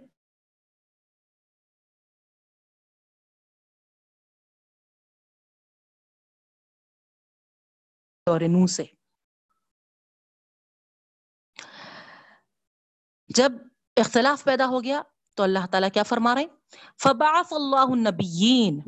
اور 8.27 8.41
نو 8.41 8.67
سے۔ 8.67 8.85
جب 13.29 13.53
اختلاف 13.97 14.45
پیدا 14.45 14.67
ہو 14.67 14.85
گیا 14.85 15.03
تو 15.35 15.43
اللہ 15.43 15.67
تعالیٰ 15.71 15.89
کیا 15.93 16.03
فرما 16.03 16.35
رہے 16.35 16.47
فبعث 17.03 17.53
اللہ 17.53 17.93
النبیین 17.93 18.81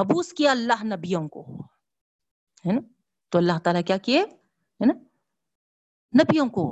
مبوس 0.00 0.32
کیا 0.32 0.50
اللہ 0.50 0.84
نبیوں 0.84 1.28
کو۔ 1.28 1.46
ہے 2.66 2.72
نا؟ 2.72 2.80
تو 3.28 3.38
اللہ 3.38 3.58
تعالیٰ 3.64 3.82
کیا 3.86 3.96
کیے؟ 3.96 4.24
ہے 4.80 4.86
نا؟ 4.86 4.94
نبیوں 6.14 6.48
کو، 6.48 6.64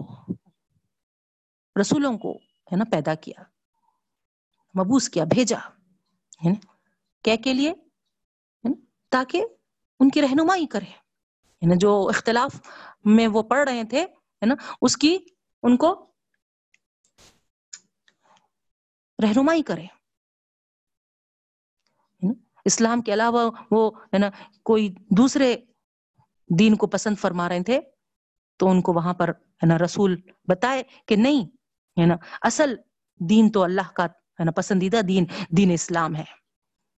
رسولوں 1.80 2.16
کو 2.18 2.32
ہے 2.72 2.76
نا 2.76 2.84
پیدا 2.90 3.14
کیا، 3.14 3.42
مبوس 4.74 5.08
کیا، 5.08 5.24
بھیجا 5.24 5.58
کیا 7.24 7.34
کے 7.44 7.52
لیے؟ 7.54 7.72
تاکہ 9.12 9.44
ان 10.00 10.10
کی 10.10 10.22
رہنمائی 10.22 10.66
کرے 10.66 11.76
جو 11.80 11.90
اختلاف 12.08 12.60
میں 13.04 13.26
وہ 13.26 13.42
پڑھ 13.42 13.68
رہے 13.68 13.82
تھے، 13.90 14.02
ہے 14.02 14.46
نا؟ 14.46 14.54
اس 14.82 14.96
کی 14.96 15.16
ان 15.62 15.76
کو 15.76 15.90
رہنمائی 19.18 19.62
کرے 19.62 19.86
اسلام 22.66 23.00
کے 23.02 23.12
علاوہ 23.14 23.50
وہ، 23.70 23.90
ہے 24.04 24.18
نا، 24.18 24.28
کوئی 24.62 24.88
دوسرے 25.16 25.54
دین 26.58 26.76
کو 26.76 26.86
پسند 26.86 27.18
فرما 27.18 27.48
رہے 27.48 27.62
تھے 27.62 27.80
تو 28.56 28.70
ان 28.70 28.82
کو 28.82 28.92
وہاں 28.92 29.14
پر، 29.14 29.28
ہے 29.28 29.66
نا، 29.66 29.78
رسول 29.78 30.20
بتائے 30.48 30.82
کہ 31.06 31.16
نہیں، 31.16 31.44
ہے 32.00 32.06
نا، 32.06 32.16
اصل 32.42 32.76
دین 33.30 33.52
تو 33.52 33.62
اللہ 33.62 33.92
کا، 33.94 34.04
ہے 34.04 34.44
نا، 34.44 34.50
پسندیدہ 34.50 35.00
دین 35.08 35.24
دین 35.56 35.70
اسلام 35.72 36.16
ہے۔ 36.16 36.46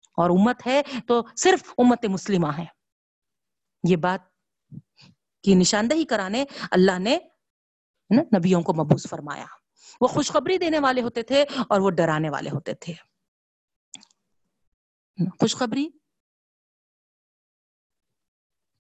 اور 0.09 0.31
امت 0.31 0.67
ہے 0.67 0.83
تو 1.07 1.27
صرف 1.37 1.75
امت 1.79 2.05
مسلمہ 2.05 2.47
ہے۔ 2.59 2.65
یہ 3.89 3.97
بات 3.97 4.21
کی 5.43 5.55
نشاندہی 5.55 6.05
کرانے 6.05 6.45
اللہ 6.71 6.99
نے 6.99 7.19
نبیوں 8.39 8.63
کو 8.63 8.75
مبوس 8.75 9.07
فرمایا۔ 9.11 9.45
وہ 10.01 10.07
خوشخبری 10.07 10.59
دینے 10.59 10.79
والے 10.79 11.03
ہوتے 11.03 11.23
تھے 11.23 11.45
اور 11.69 11.81
وہ 11.81 11.91
ڈرانے 11.91 12.31
والے 12.31 12.51
ہوتے 12.51 12.75
تھے۔ 12.75 12.93
خوشخبری 15.41 15.91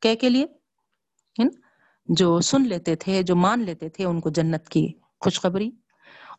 کے 0.00 0.28
لیے 0.28 0.46
جو 2.08 2.40
سن 2.40 2.62
لیتے 2.62 2.96
تھے، 2.96 3.22
جو 3.22 3.36
مان 3.36 3.60
لیتے 3.60 3.88
تھے 3.88 4.04
ان 4.04 4.20
کو 4.20 4.30
جنت 4.30 4.68
کی 4.68 4.92
خوشخبری، 5.20 5.70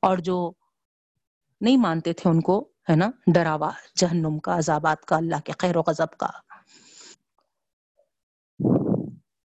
اور 0.01 0.17
جو 0.17 0.51
نہیں 1.61 1.77
مانتے 1.77 2.13
تھے 2.13 2.29
ان 2.29 2.41
کو، 2.41 2.69
ہے 2.89 2.95
نا، 2.95 3.09
ڈراوا، 3.33 3.71
جہنم 3.97 4.39
کا، 4.39 4.57
عذابات 4.57 5.05
کا، 5.05 5.15
اللہ 5.15 5.35
کے 5.45 5.53
خیر 5.57 5.77
و 5.77 5.81
غضب 5.87 6.17
کا۔ 6.17 6.27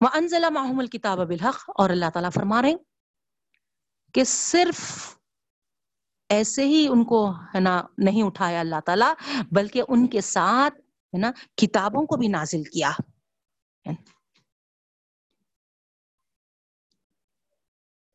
وَأَنزَلَ 0.00 0.46
مَعْهُمُ 0.50 0.80
الْكِتَابَ 0.80 1.24
بِالْحَقِّ۔ 1.24 1.72
اور 1.78 1.90
اللہ 1.90 2.10
تعالیٰ 2.12 2.30
فرما 2.34 2.62
رہے 2.62 2.74
کہ 4.14 4.24
صرف 4.24 4.80
ایسے 6.28 6.66
ہی 6.66 6.88
ان 6.90 7.04
کو، 7.04 7.30
ہے 7.30 7.60
نا، 7.60 7.82
نہیں 7.98 8.22
اٹھایا 8.22 8.60
اللہ 8.60 8.80
تعالیٰ، 8.84 9.14
بلکہ 9.52 9.82
ان 9.88 10.06
کے 10.06 10.20
ساتھ، 10.20 10.74
ہے 10.80 11.18
نا، 11.18 11.32
کتابوں 11.56 12.06
کو 12.06 12.16
بھی 12.16 12.28
نازل 12.28 12.64
کیا۔ 12.64 12.90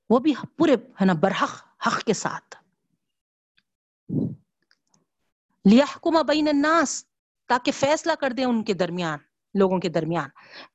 وہ 0.10 0.20
بھی 0.20 0.34
پورے 0.58 0.74
ہے 0.74 1.06
نا 1.06 1.14
برحق، 1.14 1.64
حق 1.88 2.04
کے 2.04 2.14
ساتھ۔ 2.14 2.56
لیحکم 5.66 6.26
بین 6.28 6.48
الناس، 6.48 7.06
تاکہ 7.48 7.72
فیصلہ 7.72 8.12
کر 8.20 8.32
دیں 8.32 8.46
ان 8.46 8.64
کے 8.64 8.74
درمیان، 8.74 9.20
لوگوں 9.54 9.80
کے 9.80 9.90
درمیان۔ 9.90 10.30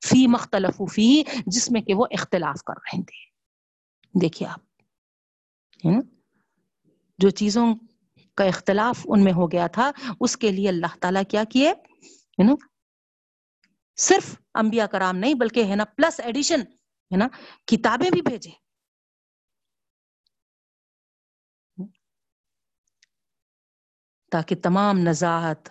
فی 0.09 0.27
مختلف 0.27 0.83
فی 0.93 1.23
جس 1.47 1.71
میں 1.71 1.81
کہ 1.81 1.95
وہ 1.95 2.07
اختلاف 2.11 2.65
کر 2.65 2.75
رہے 2.77 3.03
تھے۔ 3.03 3.29
دیکھیے 4.21 4.49
آپ 4.49 4.61
جو 7.19 7.31
چیزوں 7.31 7.75
کا 8.35 8.45
اختلاف 8.45 9.01
ان 9.05 9.25
میں 9.25 9.33
ہو 9.33 9.51
گیا 9.51 9.67
تھا، 9.67 9.91
اس 10.21 10.37
کے 10.37 10.53
لیے 10.53 10.69
اللہ 10.69 10.97
تعالیٰ 11.01 11.23
کیا 11.29 11.45
کیے؟ 11.45 11.75
صرف 13.97 14.41
انبیاء 14.55 14.87
کرام 14.87 15.17
نہیں، 15.17 15.35
بلکہ 15.35 15.65
ہے 15.65 15.77
نا 15.77 15.85
پلس 15.85 16.21
ایڈیشن 16.21 16.61
ہے 16.61 17.17
نا، 17.17 17.29
کتابیں 17.67 18.11
بھی 18.11 18.23
بھیجے۔ 18.23 18.68
تاکہ 24.31 24.57
تمام 24.63 24.99
نزاحت 24.99 25.69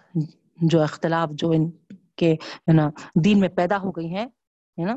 جو 0.57 0.81
اختلاف 0.81 1.29
جو 1.31 1.51
ان 1.51 1.71
کے 2.15 2.33
ہے 2.33 2.73
نا، 2.73 2.89
دین 3.25 3.39
میں 3.39 3.49
پیدا 3.49 3.77
ہو 3.77 3.91
گئی 3.91 4.15
ہیں، 4.15 4.25
ہے 4.79 4.85
نا، 4.85 4.95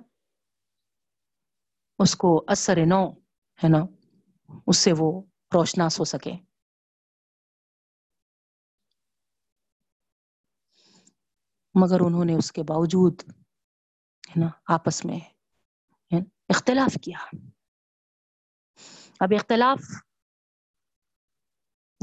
اس 1.99 2.17
کو 2.17 2.45
اثر 2.49 2.79
نو، 2.87 3.11
ہے 3.65 3.69
نا، 3.69 3.79
اس 4.67 4.77
سے 4.77 4.93
وہ 4.99 5.23
روشناس 5.55 6.01
ہو 6.01 6.05
سکے۔ 6.05 6.33
مگر 11.75 12.01
انہوں 12.01 12.25
نے 12.25 12.35
اس 12.35 12.53
کے 12.53 12.63
باوجود، 12.63 13.23
ہے 14.31 14.41
نا، 14.41 14.47
آپس 14.67 15.05
میں 15.05 15.19
اختلاف 16.49 16.99
کیا۔ 17.03 17.19
اب 19.21 19.29
اختلاف، 19.39 19.79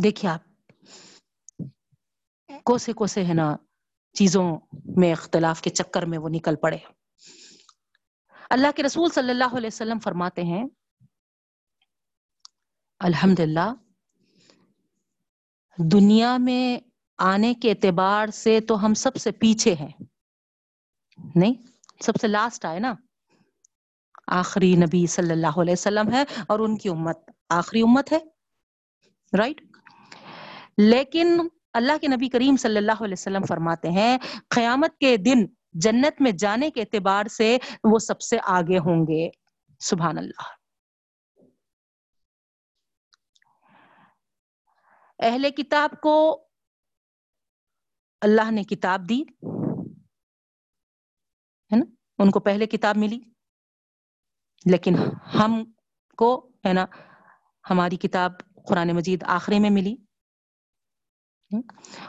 دیکھیے 0.04 0.32
آپ 0.32 0.47
کوسے 2.64 2.94
کوسے 2.94 3.26
ہے 3.26 3.34
نا 3.34 3.56
چیزوں 4.14 4.60
میں 4.98 5.12
اختلاف 5.12 5.62
کے 5.62 5.70
چکر 5.70 6.06
میں 6.06 6.18
وہ 6.18 6.30
نکل 6.30 6.56
پڑے۔ 6.56 6.78
اللہ 8.50 8.68
کے 8.76 8.84
رسول 8.84 9.10
صلی 9.10 9.30
اللہ 9.30 9.58
علیہ 9.58 9.70
وسلم 9.74 10.00
فرماتے 10.00 10.44
ہیں 10.44 10.66
الحمد 13.00 13.40
للہ 13.40 13.74
دنیا 15.78 16.38
میں 16.38 16.90
آنے 17.18 17.54
کے 17.54 17.72
اعتبار 17.72 18.28
سے 18.28 18.60
تو 18.60 18.86
ہم 18.86 18.94
سب 18.94 19.16
سے 19.16 19.32
پیچھے 19.32 19.74
ہیں۔ 19.74 19.92
نہیں، 21.36 21.54
سب 22.02 22.14
سے 22.22 22.28
لاسٹ 22.28 22.66
آئے 22.66 22.80
نا۔ 22.80 22.94
آخری 24.28 24.76
نبی 24.76 25.08
صلی 25.08 25.32
اللہ 25.32 25.62
علیہ 25.62 25.74
وسلم 25.74 26.12
ہے 26.12 26.24
اور 26.48 26.60
ان 26.60 26.78
کی 26.78 26.90
امت 26.90 27.18
آخری 27.50 27.82
امت 27.82 28.12
ہے۔ 28.12 28.18
رائٹ 29.38 29.62
لیکن 30.78 31.48
اللہ 31.74 31.98
کے 32.02 32.08
نبی 32.08 32.30
کریم 32.30 32.58
صلی 32.58 32.78
اللہ 32.78 33.04
علیہ 33.04 33.16
وسلم 33.18 33.46
فرماتے 33.46 33.90
ہیں، 33.90 34.18
قیامت 34.50 34.98
کے 34.98 35.18
دن 35.18 35.46
جنت 35.74 36.22
میں 36.22 36.32
جانے 36.32 36.72
کے 36.72 36.82
اعتبار 36.82 37.26
سے 37.26 37.58
وہ 37.84 38.00
سب 38.00 38.22
سے 38.22 38.38
آگے 38.44 38.78
ہوں 38.78 39.08
گے۔ 39.08 39.30
سبحان 39.80 40.18
اللہ۔ 40.18 40.58
اہل 45.20 45.52
کتاب 45.52 45.90
کو 46.02 46.48
اللہ 48.22 48.52
نے 48.52 48.64
کتاب 48.64 49.10
دی، 49.10 49.22
ہے 51.72 51.76
نا؟ 51.76 51.86
ان 52.18 52.32
کو 52.32 52.40
پہلے 52.40 52.66
کتاب 52.66 52.98
ملی، 52.98 53.20
لیکن 54.66 54.96
ہم 55.40 55.64
کو، 56.18 56.52
ہے 56.66 56.74
نا، 56.74 56.86
ہماری 57.70 57.98
کتاب 57.98 58.32
قرآن 58.68 58.96
مجید 58.96 59.24
آخری 59.24 59.60
میں 59.60 59.70
ملی۔ 59.70 60.07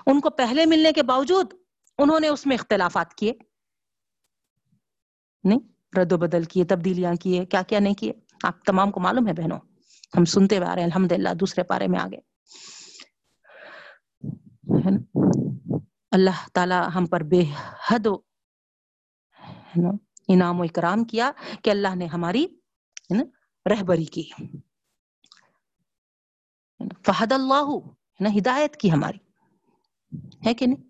ان 0.07 0.21
کو 0.21 0.31
پہلے 0.31 0.67
ملنے 0.67 0.93
کے 0.93 1.03
باوجود 1.03 1.55
انہوں 1.99 2.21
نے 2.21 2.29
اس 2.29 2.47
میں 2.47 2.57
اختلافات 2.57 3.15
کیے۔ 3.15 3.33
نہیں، 5.45 5.59
رد 5.99 6.13
و 6.13 6.19
بدل 6.19 6.45
کیے، 6.45 6.65
تبدیلیاں 6.65 7.15
کیے، 7.15 7.45
کیا 7.47 7.63
کیا 7.63 7.79
نہیں 7.79 7.95
کیے۔ 7.95 8.13
آپ 8.43 8.65
تمام 8.65 8.91
کو 8.91 9.01
معلوم 9.01 9.29
ہے 9.29 9.33
بہنوں، 9.33 9.59
ہم 10.19 10.25
سنتے 10.25 10.57
ہوئے 10.57 10.69
آ 10.69 10.75
رہے 10.75 10.83
ہیں 10.83 10.89
الحمد 10.89 11.13
للہ 11.13 11.35
دوسرے 11.35 11.63
پارے 11.63 11.87
میں 11.87 12.01
آگے۔ 12.01 12.19
اللہ 16.11 16.49
تعالی 16.53 16.75
ہم 16.95 17.07
پر 17.07 17.21
بے 17.21 17.43
حد 17.89 18.07
انعام 20.29 20.61
و 20.61 20.63
اکرام 20.63 21.05
کیا 21.05 21.31
کہ 21.65 21.71
اللہ 21.71 21.95
نے 21.95 22.07
ہماری 22.07 22.47
رہبری 23.71 24.05
کی۔ 24.05 24.31
فہد 27.07 27.33
اللہ 27.33 27.65
ہدایت 28.39 28.77
کی 28.77 28.93
ہماری۔ 28.93 29.28
ہے 30.47 30.55
کہ 30.55 30.67
نہیں؟ 30.67 30.89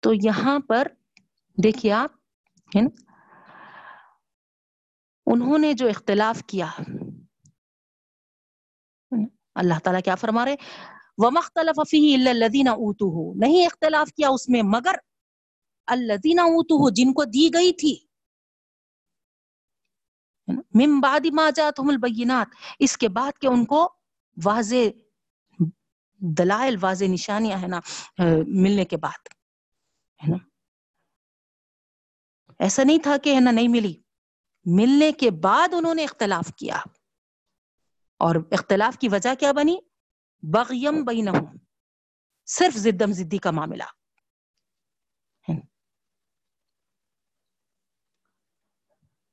تو 0.00 0.12
یہاں 0.14 0.58
پر 0.58 0.88
دیکھیے 1.62 1.92
آپ، 1.92 2.10
ہے 2.76 2.80
نا؟ 2.80 2.88
انہوں 5.26 5.58
نے 5.58 5.72
جو 5.72 5.88
اختلاف 5.88 6.42
کیا 6.46 6.66
اللہ 9.54 9.78
تعالیٰ 9.84 10.02
کیا 10.04 10.14
فرما 10.14 10.44
رہے 10.44 10.54
وَمَخْتَلَفَ 11.16 11.82
فِيهِ 11.88 12.16
إِلَّا 12.16 12.30
الَّذِينَ 12.30 12.70
أُوتُوهُ 12.70 13.34
نہیں 13.38 13.66
اختلاف 13.66 14.12
کیا 14.12 14.28
اس 14.28 14.48
میں، 14.48 14.62
مگر 14.64 14.94
الَّذِينَ 15.86 16.40
أُوتُوهُ 16.40 16.90
جن 16.90 17.12
کو 17.12 17.24
دی 17.24 17.48
گئی 17.54 17.72
تھی۔ 17.72 18.08
من 20.74 21.00
بعد 21.00 21.26
ما 21.32 21.50
جاتهم 21.50 21.88
البینات 21.88 22.46
اس 22.78 22.96
کے 22.96 23.08
بعد 23.08 23.32
کہ 23.40 23.46
ان 23.46 23.64
کو 23.64 23.94
واضح 24.44 25.07
دلائل 26.18 26.76
واضح 26.80 27.04
نشانیاں 27.04 27.58
ہے 27.62 27.66
نا 27.66 27.80
ملنے 28.46 28.84
کے 28.84 28.96
بعد، 28.96 29.28
ہے 30.24 30.30
نا؟ 30.30 30.36
ایسا 32.58 32.82
نہیں 32.84 32.98
تھا 33.02 33.16
کہ 33.16 33.34
ہے 33.34 33.40
نا، 33.40 33.50
نہیں 33.50 33.68
ملی۔ 33.68 34.02
ملنے 34.64 35.12
کے 35.12 35.30
بعد 35.30 35.68
انہوں 35.72 35.94
نے 35.94 36.04
اختلاف 36.04 36.54
کیا۔ 36.56 36.76
اور 38.18 38.36
اختلاف 38.50 38.98
کی 38.98 39.08
وجہ 39.08 39.34
کیا 39.34 39.52
بنی؟ 39.52 39.76
بغیم 40.42 41.04
بینہم۔ 41.04 41.56
صرف 42.46 42.76
زدم 42.76 43.12
زدی 43.12 43.38
کا 43.38 43.50
معاملہ۔ 43.50 43.82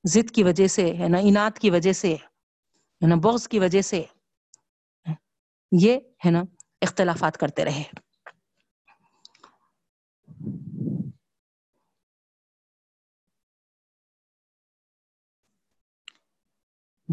زد 0.03 0.31
کی 0.36 0.43
وجہ 0.43 0.67
سے، 0.67 0.86
ہے 0.86 1.09
نا 1.09 1.17
انات 1.17 1.59
کی 1.59 1.69
وجہ 1.69 1.93
سے، 1.93 2.13
ہے 2.13 3.07
نا، 3.07 3.15
بغض 3.23 3.47
کی 3.47 3.59
وجہ 3.59 3.81
سے 3.81 4.03
یہ، 5.81 5.99
ہے 6.25 6.31
نا 6.31 6.41
اختلافات 6.86 7.38
کرتے 7.38 7.65
رہے۔ 7.65 7.83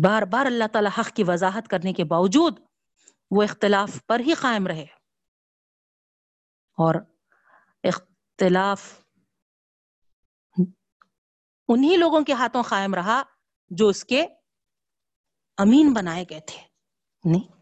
بار 0.04 0.22
بار 0.22 0.46
اللہ 0.46 0.64
تعالی 0.72 1.00
حق 1.00 1.16
کی 1.16 1.24
وضاحت 1.26 1.68
کرنے 1.68 1.92
کے 1.92 2.04
باوجود 2.04 2.60
وہ 3.30 3.42
اختلاف 3.42 4.06
پر 4.06 4.20
ہی 4.20 4.34
قائم 4.34 4.66
رہے۔ 4.66 4.86
اور 6.78 6.94
اختلاف 7.84 9.00
انہی 11.68 11.96
لوگوں 11.96 12.20
کے 12.20 12.32
ہاتھوں 12.32 12.62
قائم 12.62 12.94
رہا 12.94 13.22
جو 13.70 13.88
اس 13.88 14.04
کے 14.04 14.22
امین 15.56 15.92
بنائے 15.92 16.24
گئے 16.30 16.40
تھے۔ 16.40 16.60
نہیں۔ 17.24 17.61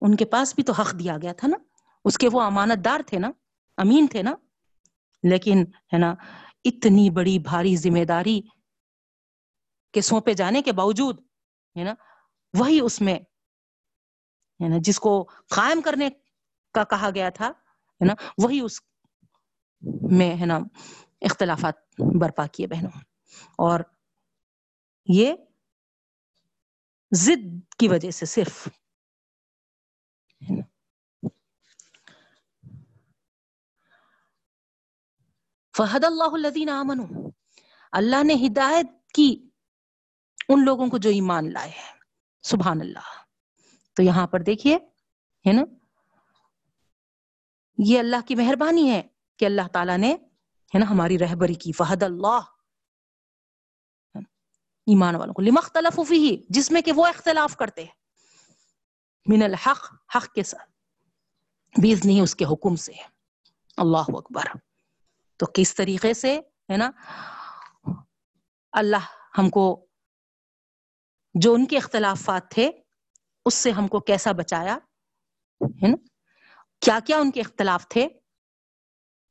ان 0.00 0.16
کے 0.16 0.24
پاس 0.24 0.54
بھی 0.54 0.62
تو 0.62 0.72
حق 0.72 0.98
دیا 0.98 1.16
گیا 1.22 1.32
تھا 1.32 1.48
نا۔ 1.48 1.56
اس 2.04 2.18
کے 2.18 2.28
وہ 2.32 2.42
امانت 2.42 2.84
دار 2.84 3.00
تھے 3.06 3.18
نا، 3.18 3.30
امین 3.76 4.06
تھے 4.06 4.22
نا۔ 4.22 4.34
لیکن 5.22 5.64
ہے 5.92 5.98
نا، 5.98 6.14
اتنی 6.64 7.10
بڑی 7.10 7.38
بھاری 7.38 7.76
ذمہ 7.76 8.04
داری 8.04 8.40
کے 9.92 10.00
سونپے 10.00 10.34
جانے 10.34 10.62
کے 10.62 10.72
باوجود، 10.72 11.20
ہے 11.76 11.84
نا، 11.84 11.94
وہی 12.58 12.80
اس 12.80 13.00
میں، 13.00 13.14
ہے 14.62 14.68
نا، 14.68 14.76
جس 14.78 15.00
کو 15.00 15.28
قائم 15.50 15.80
کرنے 15.80 16.08
کا 16.72 16.84
کہا 16.84 17.10
گیا 17.14 17.28
تھا، 17.28 17.48
ہے 17.48 18.04
نا، 18.04 18.14
وہی 18.38 18.60
اس 18.60 18.80
میں، 20.10 20.40
ہے 20.40 20.46
نا، 20.46 20.58
اختلافات 21.20 21.74
برپا 21.98 22.46
کیے 22.46 22.66
بہنوں۔ 22.66 23.00
اور 23.58 23.80
یہ 25.06 25.34
ضد 27.10 27.72
کی 27.78 27.88
وجہ 27.88 28.10
سے 28.10 28.26
صرف 28.26 28.68
فہد 35.76 36.04
اللہ 36.04 36.32
الدین 36.32 36.68
امن 36.68 37.30
اللہ 37.92 38.22
نے 38.24 38.34
ہدایت 38.34 38.86
کی 39.14 39.48
ان 40.48 40.64
لوگوں 40.64 40.88
کو 40.88 40.98
جو 40.98 41.10
ایمان 41.10 41.52
لائے 41.52 41.70
ہیں. 41.70 41.98
سبحان 42.42 42.80
اللہ. 42.80 43.22
تو 43.96 44.02
یہاں 44.02 44.26
پر 44.26 44.40
دیکھیے، 44.40 44.76
ہے 45.46 45.52
نا؟ 45.52 45.62
یہ 47.78 47.98
اللہ 47.98 48.26
کی 48.26 48.34
مہربانی 48.34 48.90
ہے 48.90 49.02
کہ 49.36 49.44
اللہ 49.44 49.68
تعالیٰ 49.72 49.98
نے، 49.98 50.14
ہے 50.74 50.78
نا، 50.78 50.90
ہماری 50.90 51.18
رہبری 51.18 51.54
کی 51.54 51.72
فہد 51.72 52.02
اللہ 52.02 52.40
ایمان 54.86 55.16
والوں 55.16 55.34
کو. 55.34 55.42
لمختلف 55.42 56.00
فی 56.08 56.42
جس 56.48 56.70
میں 56.70 56.80
کہ 56.80 56.92
وہ 56.92 57.06
اختلاف 57.06 57.56
کرتے 57.56 57.84
ہیں. 57.84 57.97
من 59.28 59.42
الحق، 59.42 59.94
حق 60.16 60.32
کے 60.34 60.42
ساتھ۔ 60.42 60.70
بیز 61.80 62.00
نہیں 62.04 62.20
اس 62.20 62.34
کے 62.36 62.44
حکم 62.44 62.76
سے۔ 62.76 62.92
اللہ 63.76 64.04
اکبر۔ 64.08 64.44
تو 65.36 65.46
کس 65.54 65.74
طریقے 65.74 66.14
سے؟ 66.14 66.40
ہے 66.72 66.76
نا؟ 66.76 66.90
اللہ 68.72 68.96
ہم 69.38 69.50
کو 69.50 69.86
جو 71.34 71.54
ان 71.54 71.66
کے 71.66 71.76
اختلافات 71.76 72.50
تھے، 72.50 72.70
اس 73.44 73.54
سے 73.54 73.70
ہم 73.70 73.88
کو 73.88 74.00
کیسا 74.00 74.32
بچایا؟ 74.32 74.78
ہے 75.64 75.88
نا؟ 75.88 75.96
کیا 76.80 76.98
کیا 77.06 77.16
ان 77.16 77.30
کے 77.30 77.40
اختلاف 77.40 77.88
تھے؟ 77.88 78.04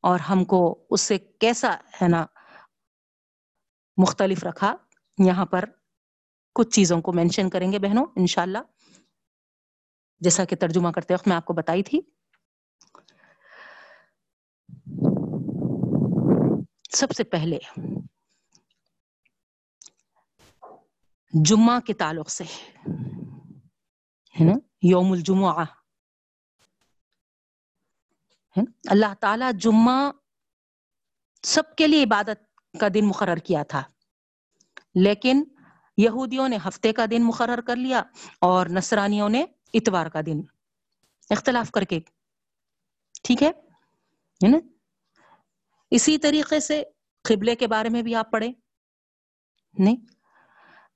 اور 0.02 0.20
ہم 0.20 0.46
کو 0.46 0.88
اس 0.90 1.02
سے 1.02 1.18
کیسا، 1.18 1.76
ہے 2.02 2.08
نا، 2.08 2.26
مختلف 3.98 4.44
رکھا؟ 4.44 4.76
یہاں 5.26 5.46
پر 5.46 5.66
کچھ 6.56 6.70
چیزوں 6.70 7.02
کو 7.02 7.14
مینشن 7.14 7.50
کریں 7.50 7.72
گے 7.72 7.80
بہنوں، 7.80 8.06
انشاءاللہ۔ 8.16 8.58
جیسا 10.20 10.46
کہ 10.46 10.56
ترجمہ 10.56 10.90
کرتے 10.90 11.14
وقت 11.14 11.28
میں 11.28 11.36
آپ 11.36 11.46
کو 11.46 11.54
بتائی 11.54 11.84
تھی۔ 11.84 12.02
سب 16.92 17.12
سے 17.12 17.24
پہلے 17.24 17.58
جمعہ 21.46 21.80
کے 21.80 21.94
تعلق 21.94 22.30
سے، 22.30 22.44
ہے 22.44 24.46
نا، 24.46 24.54
یوم 24.82 25.12
الجمعہ 25.12 25.66
اللہ 28.90 29.06
تعالی 29.20 29.58
جمعہ 29.58 30.12
سب 31.44 31.64
کے 31.78 31.88
لیے 31.88 32.04
عبادت 32.04 32.60
کا 32.80 32.88
دن 32.94 33.06
مقرر 33.06 33.36
کیا 33.36 33.64
تھا۔ 33.64 33.84
لیکن 34.96 35.44
یہودیوں 35.98 36.50
نے 36.50 36.58
ہفتے 36.68 36.94
کا 36.94 37.06
دن 37.12 37.24
مقرر 37.24 37.62
کر 37.62 37.76
لیا 37.76 38.04
اور 38.42 38.68
نصرانیوں 38.68 39.30
نے 39.30 39.46
اتوار 39.74 40.06
کا 40.06 40.22
دن۔ 40.26 40.42
اختلاف 41.30 41.72
کر 41.72 41.82
کے۔ 41.82 42.00
ٹھیک 43.24 43.44
ہے؟ 43.44 43.52
نا؟ 44.48 44.58
اسی 45.92 46.18
طریقے 46.18 46.60
سے 46.60 46.84
قبلے 47.24 47.56
کے 47.56 47.68
بارے 47.68 47.90
میں 47.90 48.02
بھی 48.02 48.16
آپ 48.16 48.32
پڑھے 48.32 48.48
نہیں؟ 49.78 49.96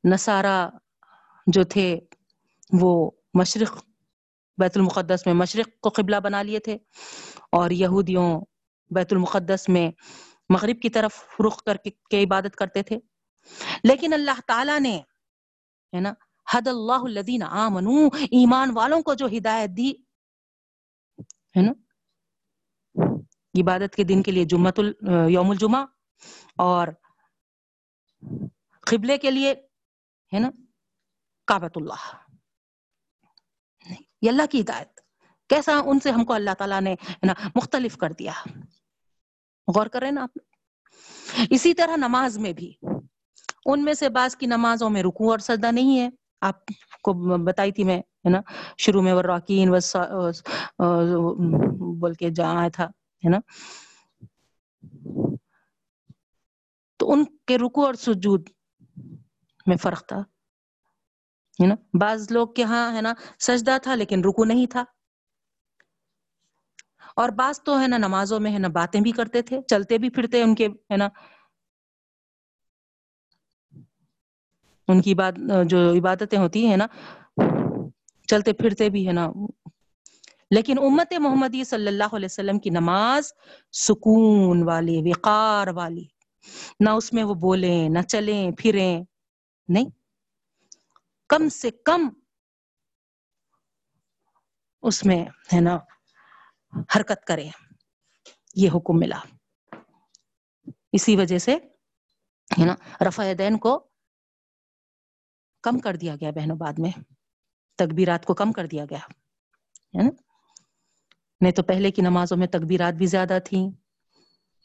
نصارہ 0.03 0.69
جو 1.47 1.63
تھے، 1.63 1.99
وہ 2.73 3.11
مشرق، 3.33 3.83
بیت 4.57 4.77
المقدس 4.77 5.21
میں 5.25 5.33
مشرق 5.33 5.79
کو 5.81 5.89
قبلہ 5.89 6.15
بنا 6.15 6.41
لیے 6.41 6.59
تھے۔ 6.59 6.77
اور 7.51 7.69
یہودیوں 7.69 8.41
بیت 8.89 9.13
المقدس 9.13 9.69
میں 9.69 9.91
مغرب 10.49 10.81
کی 10.81 10.89
طرف 10.89 11.41
رخ 11.47 11.63
کر 11.63 11.77
کے 12.09 12.23
عبادت 12.23 12.55
کرتے 12.55 12.83
تھے۔ 12.83 12.97
لیکن 13.83 14.13
اللہ 14.13 14.39
تعالی 14.47 14.79
نے، 14.79 15.01
ہے 15.95 15.99
نا؟ 15.99 16.13
حد 16.49 16.67
اللہ 16.67 16.91
الدین 16.91 17.43
آمنو، 17.43 18.05
ایمان 18.13 18.71
والوں 18.73 19.01
کو 19.01 19.13
جو 19.13 19.27
ہدایت 19.37 19.69
دی، 19.77 19.91
ہے 21.57 21.61
نا؟ 21.61 21.71
عبادت 23.61 23.95
کے 23.95 24.03
دن 24.03 24.23
کے 24.23 24.31
لیے 24.31 24.45
جمعت 24.45 24.79
یوم 25.27 25.49
الجمعہ 25.49 25.85
اور 26.55 26.87
قبلے 28.81 29.17
کے 29.17 29.31
لیے، 29.31 29.51
ہے 30.33 30.39
نا؟ 30.39 30.49
کابت 31.47 31.71
اللہ۔ 31.75 32.31
یہ 34.21 34.29
اللہ 34.29 34.41
کی 34.51 34.61
ہدایت۔ 34.61 34.99
کیسا 35.49 35.81
ان 35.85 35.99
سے 35.99 36.11
ہم 36.11 36.25
کو 36.25 36.33
اللہ 36.33 36.51
تعالیٰ 36.57 36.81
نے 36.81 36.95
نا، 37.23 37.33
مختلف 37.55 37.97
کر 37.97 38.11
دیا۔ 38.11 38.31
غور 39.75 39.87
کر 39.87 39.99
رہے 39.99 40.11
نا 40.11 40.23
آپ 40.23 40.37
اسی 41.49 41.73
طرح 41.73 41.95
نماز 41.95 42.37
میں 42.37 42.53
بھی۔ 42.53 42.73
ان 43.65 43.83
میں 43.83 43.93
سے 43.93 44.09
بعض 44.09 44.35
کی 44.35 44.45
نمازوں 44.45 44.89
میں 44.89 45.03
رکو 45.03 45.31
اور 45.31 45.39
سجدہ 45.39 45.71
نہیں 45.71 45.99
ہے۔ 45.99 46.09
آپ 46.41 46.71
کو 47.01 47.13
بتائی 47.43 47.71
تھی 47.71 47.83
میں، 47.83 47.97
ہے 47.97 48.29
نا؟ 48.29 48.41
شروع 48.77 49.01
میں 49.01 49.13
وہ 49.13 49.21
راکین 49.21 49.69
بول 51.99 52.13
کے 52.13 52.29
جہاں 52.29 52.59
آیا 52.59 52.69
تھا، 52.69 52.85
ہے 53.23 53.29
نا؟ 53.29 53.39
تو 56.99 57.11
ان 57.11 57.23
کے 57.47 57.57
رکو 57.57 57.85
اور 57.85 57.93
سجود 57.93 58.49
میں 59.67 59.77
فرق 59.77 60.05
تھا، 60.07 60.19
ہے 61.59 61.67
نا؟ 61.67 61.75
بعض 61.99 62.31
لوگ 62.31 62.47
کے 62.47 62.63
ہاں 62.63 62.85
ہے 62.95 63.01
نا، 63.01 63.13
سجدہ 63.39 63.77
تھا 63.83 63.95
لیکن 63.95 64.23
رکو 64.23 64.45
نہیں 64.45 64.65
تھا۔ 64.65 64.83
اور 67.15 67.29
بعض 67.29 67.61
تو، 67.63 67.79
ہے 67.81 67.87
نا، 67.87 67.97
نمازوں 67.97 68.39
میں، 68.39 68.51
ہے 68.51 68.59
نا، 68.59 68.67
باتیں 68.67 69.01
بھی 69.01 69.11
کرتے 69.11 69.41
تھے، 69.41 69.59
چلتے 69.67 69.97
بھی 69.97 70.09
پھرتے 70.09 70.41
ان 70.43 70.55
کے، 70.55 70.67
ہے 70.67 70.97
نا 70.97 71.07
ان 74.91 75.01
کی 75.01 75.15
بات، 75.15 75.33
جو 75.65 75.93
عبادتیں 75.93 76.37
ہوتی 76.37 76.67
ہیں 76.67 76.77
نا، 76.77 76.87
چلتے 78.27 78.53
پھرتے 78.53 78.89
بھی 78.89 79.07
ہے 79.07 79.13
نا۔ 79.13 79.31
لیکن 80.51 80.79
امت 80.79 81.13
محمدی 81.19 81.63
صلی 81.63 81.87
اللہ 81.87 82.15
علیہ 82.15 82.25
وسلم 82.25 82.59
کی 82.59 82.69
نماز 82.69 83.33
سکون 83.71 84.63
والی، 84.63 85.01
وقار 85.05 85.67
والی۔ 85.67 86.03
نہ 86.79 86.89
اس 86.89 87.13
میں 87.13 87.23
وہ 87.23 87.33
بولیں، 87.33 87.89
نہ 87.89 87.99
چلیں، 88.01 88.51
پھریں، 88.57 89.03
نہیں۔ 89.67 89.85
کم 91.29 91.49
سے 91.49 91.69
کم 91.71 92.09
اس 94.81 95.05
میں 95.05 95.25
ہے 95.53 95.59
نا، 95.59 95.77
حرکت 96.95 97.25
کرے 97.25 97.49
یہ 98.55 98.69
حکم 98.75 98.99
ملا۔ 98.99 99.19
اسی 100.91 101.15
وجہ 101.15 101.37
سے 101.37 101.55
ہے 102.59 102.65
نا، 102.65 102.75
رفع 103.07 103.23
دین 103.37 103.57
کو 103.57 103.90
کم 105.63 105.79
کر 105.79 105.95
دیا 105.95 106.15
گیا 106.21 106.31
بہنوں 106.31 106.55
بعد 106.55 106.79
میں، 106.79 106.91
تکبیرات 107.75 108.25
کو 108.25 108.33
کم 108.33 108.51
کر 108.51 108.65
دیا 108.65 108.85
گیا، 108.89 108.99
ہے 109.97 110.03
نا؟ 110.03 110.09
نہیں 111.41 111.51
تو 111.51 111.63
پہلے 111.63 111.91
کی 111.91 112.01
نمازوں 112.01 112.37
میں 112.37 112.47
تکبیرات 112.47 112.93
بھی 112.93 113.05
زیادہ 113.05 113.37
تھیں 113.45 113.69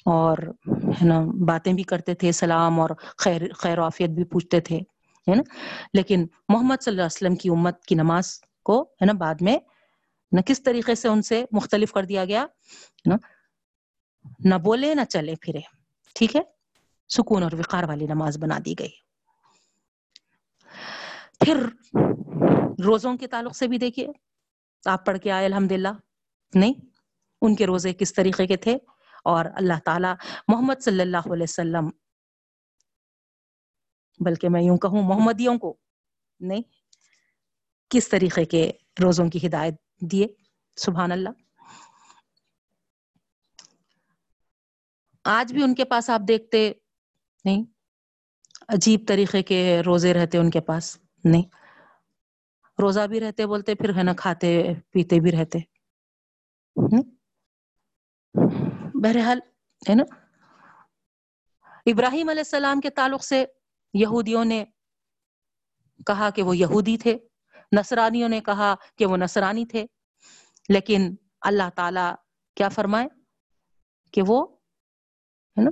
اور، 0.07 0.38
ہے 0.68 1.05
نا، 1.05 1.20
باتیں 1.47 1.72
بھی 1.72 1.82
کرتے 1.82 2.14
تھے، 2.14 2.32
سلام 2.32 2.80
اور 2.80 2.90
خیر 3.18 3.53
خیر 3.53 3.78
وافیت 3.78 4.11
بھی 4.11 4.24
پوچھتے 4.24 4.61
تھے، 4.61 4.76
ہے 5.26 5.34
نا؟ 5.34 5.42
لیکن 5.92 6.26
محمد 6.49 6.82
صلی 6.82 6.90
اللہ 6.90 7.03
علیہ 7.03 7.16
وسلم 7.16 7.36
کی 7.36 7.49
امت 7.49 7.84
کی 7.84 7.94
نماز 7.94 8.40
کو، 8.62 8.82
ہے 8.82 9.05
نا، 9.05 9.12
بعد 9.12 9.34
میں، 9.40 9.59
نہ 10.32 10.40
کس 10.40 10.62
طریقے 10.62 10.94
سے 10.94 11.09
ان 11.09 11.22
سے 11.22 11.44
مختلف 11.53 11.92
کر 11.92 12.05
دیا 12.05 12.24
گیا 12.24 12.47
نا؟ 13.05 13.16
نہ 14.44 14.55
بولے، 14.55 14.94
نہ 14.94 15.05
چلے 15.09 15.34
پھرے، 15.40 15.61
ٹھیک 16.14 16.36
ہے؟ 16.36 16.40
سکون 17.09 17.42
اور 17.42 17.53
وقار 17.53 17.84
والی 17.84 18.07
نماز 18.07 18.38
بنا 18.38 18.59
دی 18.64 18.74
گئی۔ 18.78 19.05
پھر 21.47 21.66
روزوں 22.84 23.16
کے 23.16 23.26
تعلق 23.26 23.57
سے 23.57 23.66
بھی 23.66 23.78
دیکھیے۔ 23.78 24.09
آپ 24.86 25.07
پڑھ 25.07 25.18
کے 25.18 25.30
آئے 25.30 25.47
الحمد 25.47 25.72
للہ 25.72 25.88
نہیں، 26.55 26.72
ان 27.42 27.55
کے 27.55 27.66
روزے 27.66 27.92
کس 27.94 28.14
طریقے 28.14 28.47
کے 28.47 28.57
تھے؟ 28.57 28.76
اور 29.24 29.44
اللہ 29.55 29.72
تعالی 29.84 30.09
محمد 30.49 30.82
صلی 30.82 31.01
اللہ 31.01 31.16
علیہ 31.16 31.42
وسلم، 31.42 31.88
بلکہ 34.24 34.49
میں 34.49 34.62
یوں 34.62 34.78
کہوں 34.78 35.03
محمدیوں 35.03 35.59
کو، 35.59 35.76
نہیں، 36.40 36.62
کس 37.88 38.09
طریقے 38.09 38.44
کے 38.44 38.72
روزوں 39.03 39.30
کی 39.30 39.47
ہدایت 39.47 39.74
دیے؟ 40.01 40.26
سبحان 40.76 41.12
اللہ۔ 41.12 41.30
آج 45.24 45.53
بھی 45.53 45.62
ان 45.62 45.74
کے 45.74 45.84
پاس 45.84 46.11
آپ 46.11 46.20
دیکھتے، 46.28 46.72
نہیں، 47.44 47.64
عجیب 48.68 49.01
طریقے 49.09 49.42
کے 49.42 49.80
روزے 49.86 50.14
رہتے 50.14 50.38
ان 50.38 50.51
کے 50.51 50.61
پاس۔ 50.61 50.99
نہیں۔ 51.24 51.42
روزہ 52.82 53.00
بھی 53.00 53.20
رہتے 53.20 53.46
بولتے، 53.46 53.74
پھر 53.74 53.96
ہے 53.96 54.02
نا 54.02 54.12
کھاتے، 54.14 54.62
پیتے 54.90 55.20
بھی 55.20 55.32
رہتے۔ 55.32 55.58
بہرحال، 58.94 59.38
ہے 59.88 59.94
نا۔ 59.94 60.04
ابراہیم 61.86 62.28
علیہ 62.28 62.40
السلام 62.40 62.80
کے 62.80 62.90
تعلق 62.90 63.24
سے 63.24 63.44
یہودیوں 63.94 64.44
نے 64.44 64.64
کہا 66.06 66.30
کہ 66.30 66.42
وہ 66.42 66.56
یہودی 66.56 66.98
تھے۔ 66.98 67.18
نصرانیوں 67.72 68.28
نے 68.28 68.40
کہا 68.40 68.74
کہ 68.98 69.06
وہ 69.06 69.16
نصرانی 69.16 69.66
تھے۔ 69.66 69.86
لیکن 70.68 71.14
اللہ 71.40 71.70
تعالی 71.74 72.14
کیا 72.54 72.68
فرمائے 72.68 73.08
کہ 74.12 74.22
وہ، 74.26 74.46
ہے 75.58 75.62
نا، 75.62 75.70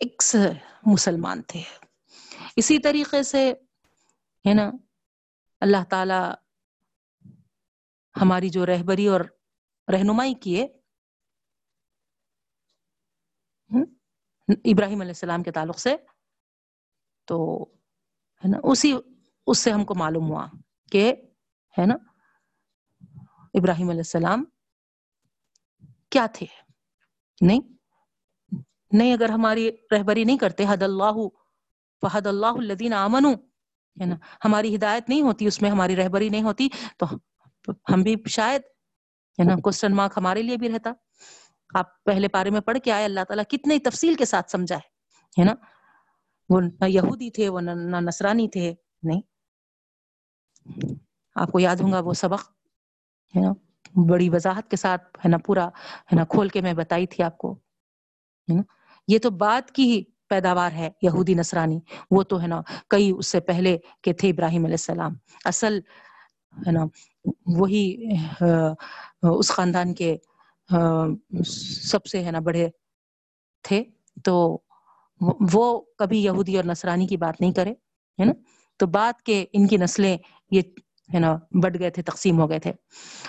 ایک 0.00 0.22
مسلمان 0.86 1.42
تھے۔ 1.42 1.62
اسی 2.56 2.78
طریقے 2.78 3.22
سے 3.22 3.52
ہے 4.44 4.54
نا؟ 4.54 4.70
اللہ 5.60 5.84
تعالی 5.90 6.20
ہماری 8.20 8.48
جو 8.48 8.66
رہبری 8.66 9.06
اور 9.06 9.20
رہنمائی 9.92 10.34
کیے 10.34 10.66
ابراہیم 14.64 15.00
علیہ 15.00 15.10
السلام 15.10 15.42
کے 15.42 15.50
تعلق 15.50 15.78
سے، 15.78 15.96
تو 17.24 17.62
ہے 18.42 18.48
نا، 18.48 18.58
اسی، 18.62 18.92
اس 19.46 19.58
سے 19.58 19.70
ہم 19.70 19.84
کو 19.84 19.94
معلوم 19.94 20.30
ہوا 20.30 20.46
کہ، 20.92 21.14
ہے 21.78 21.86
نا، 21.86 21.94
ابراہیم 23.54 23.88
علیہ 23.88 24.00
السلام 24.00 24.44
کیا 26.10 26.26
تھے؟ 26.32 26.46
نہیں 27.40 27.60
نہیں، 28.92 29.12
اگر 29.12 29.28
ہماری 29.28 29.70
رہبری 29.90 30.24
نہیں 30.24 30.38
کرتے، 30.38 30.64
حد 30.68 30.82
اللہ، 30.82 31.28
فحد 32.02 32.26
اللہ 32.26 32.46
الدین 32.46 32.92
امن 32.92 33.24
ہے 34.00 34.06
نا؟ 34.06 34.16
ہماری 34.44 34.74
ہدایت 34.76 35.08
نہیں 35.08 35.22
ہوتی، 35.22 35.46
اس 35.46 35.62
میں 35.62 35.70
ہماری 35.70 35.96
رہبری 35.96 36.28
نہیں 36.28 36.42
ہوتی، 36.42 36.68
تو 36.96 37.06
ہم 37.92 38.02
بھی 38.02 38.16
شاید، 38.26 38.62
ہے 39.38 39.44
نا 39.44 39.54
کوشچن 39.56 39.94
مارک 39.94 40.12
ہمارے 40.16 40.42
لیے 40.42 40.56
بھی 40.56 40.68
رہتا۔ 40.68 40.92
آپ 41.74 42.04
پہلے 42.04 42.28
پارے 42.28 42.50
میں 42.50 42.60
پڑھ 42.60 42.78
کے 42.84 42.92
آئے، 42.92 43.04
اللہ 43.04 43.24
تعالیٰ 43.28 43.44
کتنے 43.48 43.78
تفصیل 43.78 44.14
کے 44.14 44.24
ساتھ 44.24 44.50
سمجھا 44.50 44.76
ہے 45.38 45.44
نا؟ 45.44 45.54
وہ 46.48 46.60
نہ 46.60 46.84
یہودی 46.88 47.30
تھے، 47.30 47.48
وہ 47.48 47.60
نہ 47.60 48.00
نصرانی 48.00 48.48
تھے، 48.48 48.74
نہیں۔ 49.02 49.20
آپ 51.34 51.52
کو 51.52 51.60
یاد 51.60 51.76
ہوں 51.76 51.92
گا 51.92 52.00
وہ 52.00 52.12
سبق، 52.12 52.48
ہے 53.36 53.40
نا؟ 53.40 53.52
بڑی 54.08 54.28
وضاحت 54.28 54.70
کے 54.70 54.76
ساتھ، 54.76 55.18
ہے 55.24 55.28
نا، 55.28 55.36
پورا، 55.38 55.66
ہے 55.68 56.16
نا، 56.16 56.24
کھول 56.24 56.48
کے 56.48 56.60
میں 56.60 56.72
بتائی 56.72 57.06
تھی 57.06 57.24
آپ 57.24 57.38
کو، 57.38 57.52
ہے 57.52 58.54
نا؟ 58.54 58.62
یہ 59.08 59.18
تو 59.18 59.30
بات 59.30 59.70
کی 59.70 59.82
ہی 59.82 60.11
پیداوار 60.32 60.72
ہے 60.72 60.88
یہودی 61.02 61.34
نصرانی، 61.34 61.78
وہ 62.10 62.22
تو 62.22 62.40
ہے 62.42 62.46
نا 62.46 62.60
کئی 62.90 63.10
اس 63.18 63.26
سے 63.26 63.40
پہلے 63.40 63.76
کے 64.04 64.12
تھے 64.12 64.28
ابراہیم 64.30 64.64
علیہ 64.64 64.80
السلام۔ 64.80 65.12
اصل 65.44 65.78
ہے 66.66 66.72
نا 66.72 66.84
وہی 67.58 67.82
اس 69.38 69.50
خاندان 69.50 69.94
کے 69.94 70.16
سب 71.90 72.04
سے 72.06 72.24
ہے 72.24 72.30
نا 72.30 72.40
بڑے 72.40 72.68
تھے۔ 73.62 73.82
تو 74.24 74.34
وہ 75.52 75.80
کبھی 75.98 76.22
یہودی 76.24 76.56
اور 76.56 76.64
نصرانی 76.64 77.06
کی 77.06 77.16
بات 77.16 77.40
نہیں 77.40 77.52
کرے، 77.52 77.70
ہے 78.20 78.24
نا؟ 78.24 78.32
تو 78.78 78.86
بات 78.86 79.22
کے 79.22 79.44
ان 79.52 79.66
کی 79.66 79.76
نسلیں 79.76 80.16
یہ 80.50 80.62
ہے 81.14 81.18
نا 81.18 81.36
بڑھ 81.62 81.76
گئے 81.78 81.90
تھے، 81.90 82.02
تقسیم 82.02 82.40
ہو 82.40 82.48
گئے 82.50 82.58
تھے۔ 82.58 82.72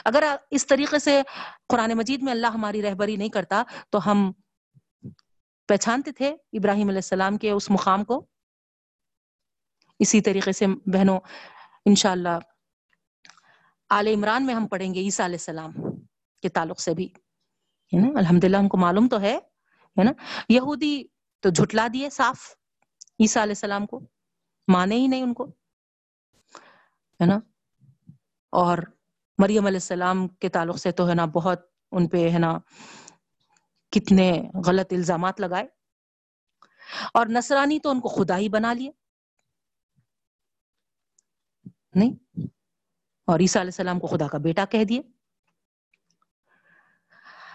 اگر 0.05 0.23
اس 0.51 0.65
طریقے 0.67 0.99
سے 0.99 1.21
قرآن 1.69 1.91
مجید 1.97 2.23
میں 2.23 2.33
اللہ 2.33 2.47
ہماری 2.47 2.81
رہبری 2.81 3.15
نہیں 3.15 3.29
کرتا، 3.29 3.63
تو 3.89 4.11
ہم 4.11 4.31
پہچانتے 5.67 6.11
تھے 6.11 6.35
ابراہیم 6.53 6.87
علیہ 6.87 6.97
السلام 6.97 7.37
کے 7.37 7.51
اس 7.51 7.69
مقام 7.69 8.03
کو۔ 8.03 8.25
اسی 9.99 10.21
طریقے 10.21 10.51
سے 10.51 10.65
بہنوں، 10.67 11.19
انشاءاللہ 11.85 12.39
آل 13.89 14.07
عمران 14.07 14.45
میں 14.45 14.55
ہم 14.55 14.67
پڑھیں 14.67 14.93
گے 14.93 14.99
عیسیٰ 14.99 15.25
علیہ 15.25 15.35
السلام 15.35 15.71
کے 16.41 16.49
تعلق 16.49 16.79
سے 16.79 16.93
بھی۔ 16.93 17.13
الحمد 18.15 18.43
للہ 18.43 18.57
ہم 18.57 18.67
کو 18.67 18.77
معلوم 18.77 19.07
تو 19.07 19.21
ہے 19.21 19.39
نا؟ 20.03 20.11
یہودی 20.49 21.03
تو 21.39 21.49
جھٹلا 21.49 21.87
دیے 21.93 22.09
صاف 22.09 22.39
عیسیٰ 23.19 23.41
علیہ 23.41 23.51
السلام 23.51 23.85
کو، 23.85 23.99
مانے 24.67 24.95
ہی 24.95 25.07
نہیں 25.07 25.21
ان 25.21 25.33
کو۔ 25.33 25.45
ہے 27.21 27.25
نا؟ 27.25 27.39
اور 28.49 28.77
مریم 29.37 29.65
علیہ 29.65 29.75
السلام 29.75 30.27
کے 30.27 30.49
تعلق 30.49 30.77
سے 30.77 30.91
تو 30.91 31.09
ہے 31.09 31.15
نا 31.15 31.25
بہت 31.25 31.59
ان 31.91 32.09
پہ 32.09 32.29
ہے 32.29 32.39
نا 32.39 32.59
کتنے 33.93 34.31
غلط 34.67 34.93
الزامات 34.93 35.39
لگائے 35.39 35.67
اور 37.13 37.27
نصرانی 37.29 37.79
تو 37.79 37.89
ان 37.89 37.99
کو 37.99 38.09
خدا 38.09 38.37
ہی 38.37 38.49
بنا 38.49 38.73
لیے 38.73 38.91
نہیں 41.95 42.47
اور 43.27 43.39
عیسیٰ 43.39 43.61
علیہ 43.61 43.71
السلام 43.73 43.99
کو 43.99 44.07
خدا 44.07 44.27
کا 44.27 44.37
بیٹا 44.37 44.65
کہہ 44.65 44.83
دیے 44.83 45.01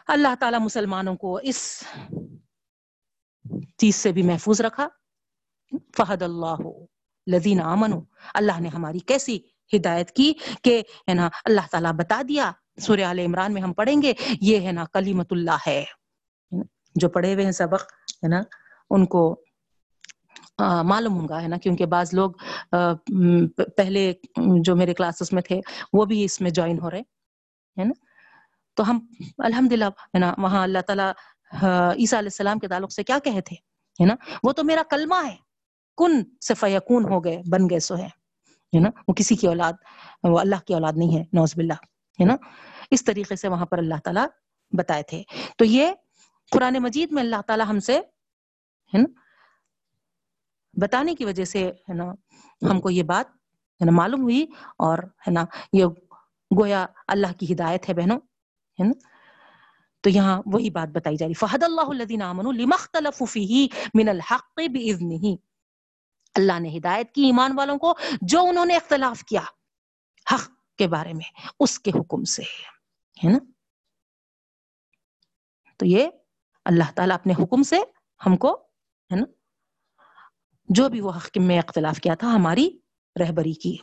اللہ 0.09 0.34
تعالی 0.41 0.59
مسلمانوں 0.59 1.14
کو 1.16 1.36
اس 1.43 1.59
چیز 3.76 3.97
سے 3.97 4.12
بھی 4.12 4.22
محفوظ 4.22 4.61
رکھا 4.61 4.89
فہد 5.97 6.22
اللہ 6.22 6.62
لذین 7.26 7.61
آمن 7.62 7.93
اللہ 8.34 8.61
نے 8.61 8.68
ہماری 8.68 8.99
کیسی 9.07 9.39
ہدایت 9.72 10.11
کی 10.11 10.32
کہ 10.62 10.82
ہے 11.09 11.14
نا 11.14 11.28
اللہ 11.45 11.66
تعالیٰ 11.70 11.93
بتا 11.93 12.20
دیا 12.28 12.51
سورہ 12.78 13.05
عال 13.05 13.18
عمران 13.18 13.55
میں 13.55 13.62
ہم 13.62 13.72
پڑھیں 13.72 14.01
گے 14.03 14.12
یہ 14.41 14.66
ہے 14.66 14.72
نا 14.72 14.84
کلیمت 14.93 15.32
اللہ 15.32 15.66
ہے 15.66 15.84
جو 17.01 17.09
پڑھے 17.09 17.34
ہوئے 17.34 17.44
ہیں 17.44 17.53
سبق، 17.53 17.82
ہے 18.22 18.28
نا، 18.28 18.40
ان 18.90 19.05
کو 19.07 19.22
معلوم 20.59 21.18
ہوں 21.18 21.28
گا، 21.28 21.40
ہے 21.42 21.49
نا، 21.49 21.57
کیونکہ 21.57 21.86
بعض 21.86 22.14
لوگ 22.14 22.30
پہلے 23.76 24.12
جو 24.64 24.76
میرے 24.76 24.94
کلاسز 24.94 25.32
میں 25.32 25.42
تھے، 25.42 25.61
وہ 25.92 26.05
بھی 26.05 26.24
اس 26.24 26.40
میں 26.40 26.51
جوائن 26.51 26.78
ہو 26.82 26.90
رہے، 26.90 27.01
ہے 27.76 27.84
نا، 27.84 27.94
تو 28.76 28.88
ہم 28.90 28.99
الحمد 29.38 29.72
للہ 29.72 29.84
ہے 29.84 30.18
نا، 30.18 30.32
وہاں 30.38 30.62
اللہ 30.62 30.82
تعالیٰ 30.86 31.11
عیسیٰ 31.53 32.18
علیہ 32.18 32.32
السلام 32.32 32.59
کے 32.59 32.68
تعلق 32.68 32.92
سے 32.92 33.03
کیا 33.03 33.18
کہے 33.24 33.40
تھے، 33.40 33.57
ہے 33.99 34.07
نا، 34.07 34.14
وہ 34.42 34.53
تو 34.53 34.64
میرا 34.64 34.82
کلمہ 34.90 35.24
ہے، 35.26 35.36
کن 35.99 36.22
سے 36.46 36.55
فیقون 36.55 37.05
ہو 37.11 37.24
گئے، 37.24 37.40
بن 37.53 37.68
گئے 37.70 37.80
سو 37.80 37.96
ہے 37.96 38.80
نا، 38.80 38.90
وہ 39.09 39.14
کسی 39.14 39.36
کی 39.36 39.46
اولاد، 39.46 39.72
وہ 40.24 40.38
اللہ 40.38 40.64
کی 40.66 40.74
اولاد 40.74 40.96
نہیں 40.96 41.16
ہے 41.16 41.22
نوز 41.32 41.55
باللہ، 41.57 41.78
ہے 42.18 42.24
نا، 42.24 42.36
اس 42.90 43.05
طریقے 43.05 43.36
سے 43.36 43.49
وہاں 43.49 43.66
پر 43.66 43.78
اللہ 43.78 44.01
تعالیٰ 44.05 44.26
بتائے 44.72 45.03
تھے، 45.03 45.22
تو 45.59 45.64
یہ 45.64 45.92
قرآن 46.51 46.76
مجید 46.80 47.12
میں 47.12 47.22
اللہ 47.22 47.40
تعالیٰ 47.46 47.66
ہم 47.68 47.80
سے، 47.80 47.99
ہے 48.94 48.99
نا، 48.99 49.20
بتانے 50.80 51.14
کی 51.14 51.24
وجہ 51.24 51.44
سے، 51.44 51.66
ہے 51.66 51.94
نا، 51.94 52.05
ہم 52.70 52.80
کو 52.80 52.90
یہ 52.90 53.03
بات، 53.03 53.26
ہے 53.80 53.84
نا، 53.84 53.92
معلوم 53.92 54.22
ہوئی 54.22 54.46
اور، 54.78 54.99
ہے 54.99 55.30
نا، 55.30 55.44
یہ 55.72 55.84
گویا 56.59 56.86
اللہ 57.07 57.32
کی 57.32 57.53
ہدایت 57.53 57.88
ہے 57.88 57.94
بہنوں، 57.94 58.18
ہے 58.78 58.84
نا، 58.84 58.92
تو 60.01 60.11
یہاں 60.11 60.42
وہی 60.46 60.70
بات 60.70 60.88
بتائی 60.88 61.16
جا 61.16 61.26
رہی۔ 61.26 61.34
فہد 61.34 61.62
اللہ 61.62 61.88
الذین 61.88 62.22
آمنوا 62.22 62.53
لمختلف 62.53 63.22
فیہ 63.30 63.66
من 63.94 64.09
الحق 64.09 64.61
باذنہ 64.74 65.34
اللہ 66.34 66.61
نے 66.61 66.78
ہدایت 66.78 67.12
کی 67.12 67.24
ایمان 67.24 67.53
والوں 67.57 67.78
کو، 67.78 67.94
جو 68.22 68.40
انہوں 68.40 68.64
نے 68.64 68.76
اختلاف 68.76 69.24
کیا 69.24 69.40
حق 70.34 70.51
کے 70.78 70.88
بارے 70.88 71.12
میں، 71.12 71.46
اس 71.61 71.80
کے 71.80 71.90
حکم 71.90 72.24
سے، 72.24 72.42
ہے 73.24 73.32
نا۔ 73.32 73.38
تو 75.76 75.86
یہ 75.86 76.09
اللہ 76.69 76.85
تعالیٰ 76.95 77.14
اپنے 77.14 77.33
حکم 77.43 77.62
سے 77.62 77.77
ہم 78.27 78.37
کو، 78.37 78.53
ہے 79.12 79.16
نا، 79.16 79.25
جو 80.69 80.89
بھی 80.89 81.01
وہ 81.01 81.11
حکم 81.11 81.43
میں 81.43 81.59
اختلاف 81.59 81.99
کیا 81.99 82.14
تھا، 82.14 82.35
ہماری 82.35 82.79
رہبری 83.21 83.53
کی۔ 83.53 83.77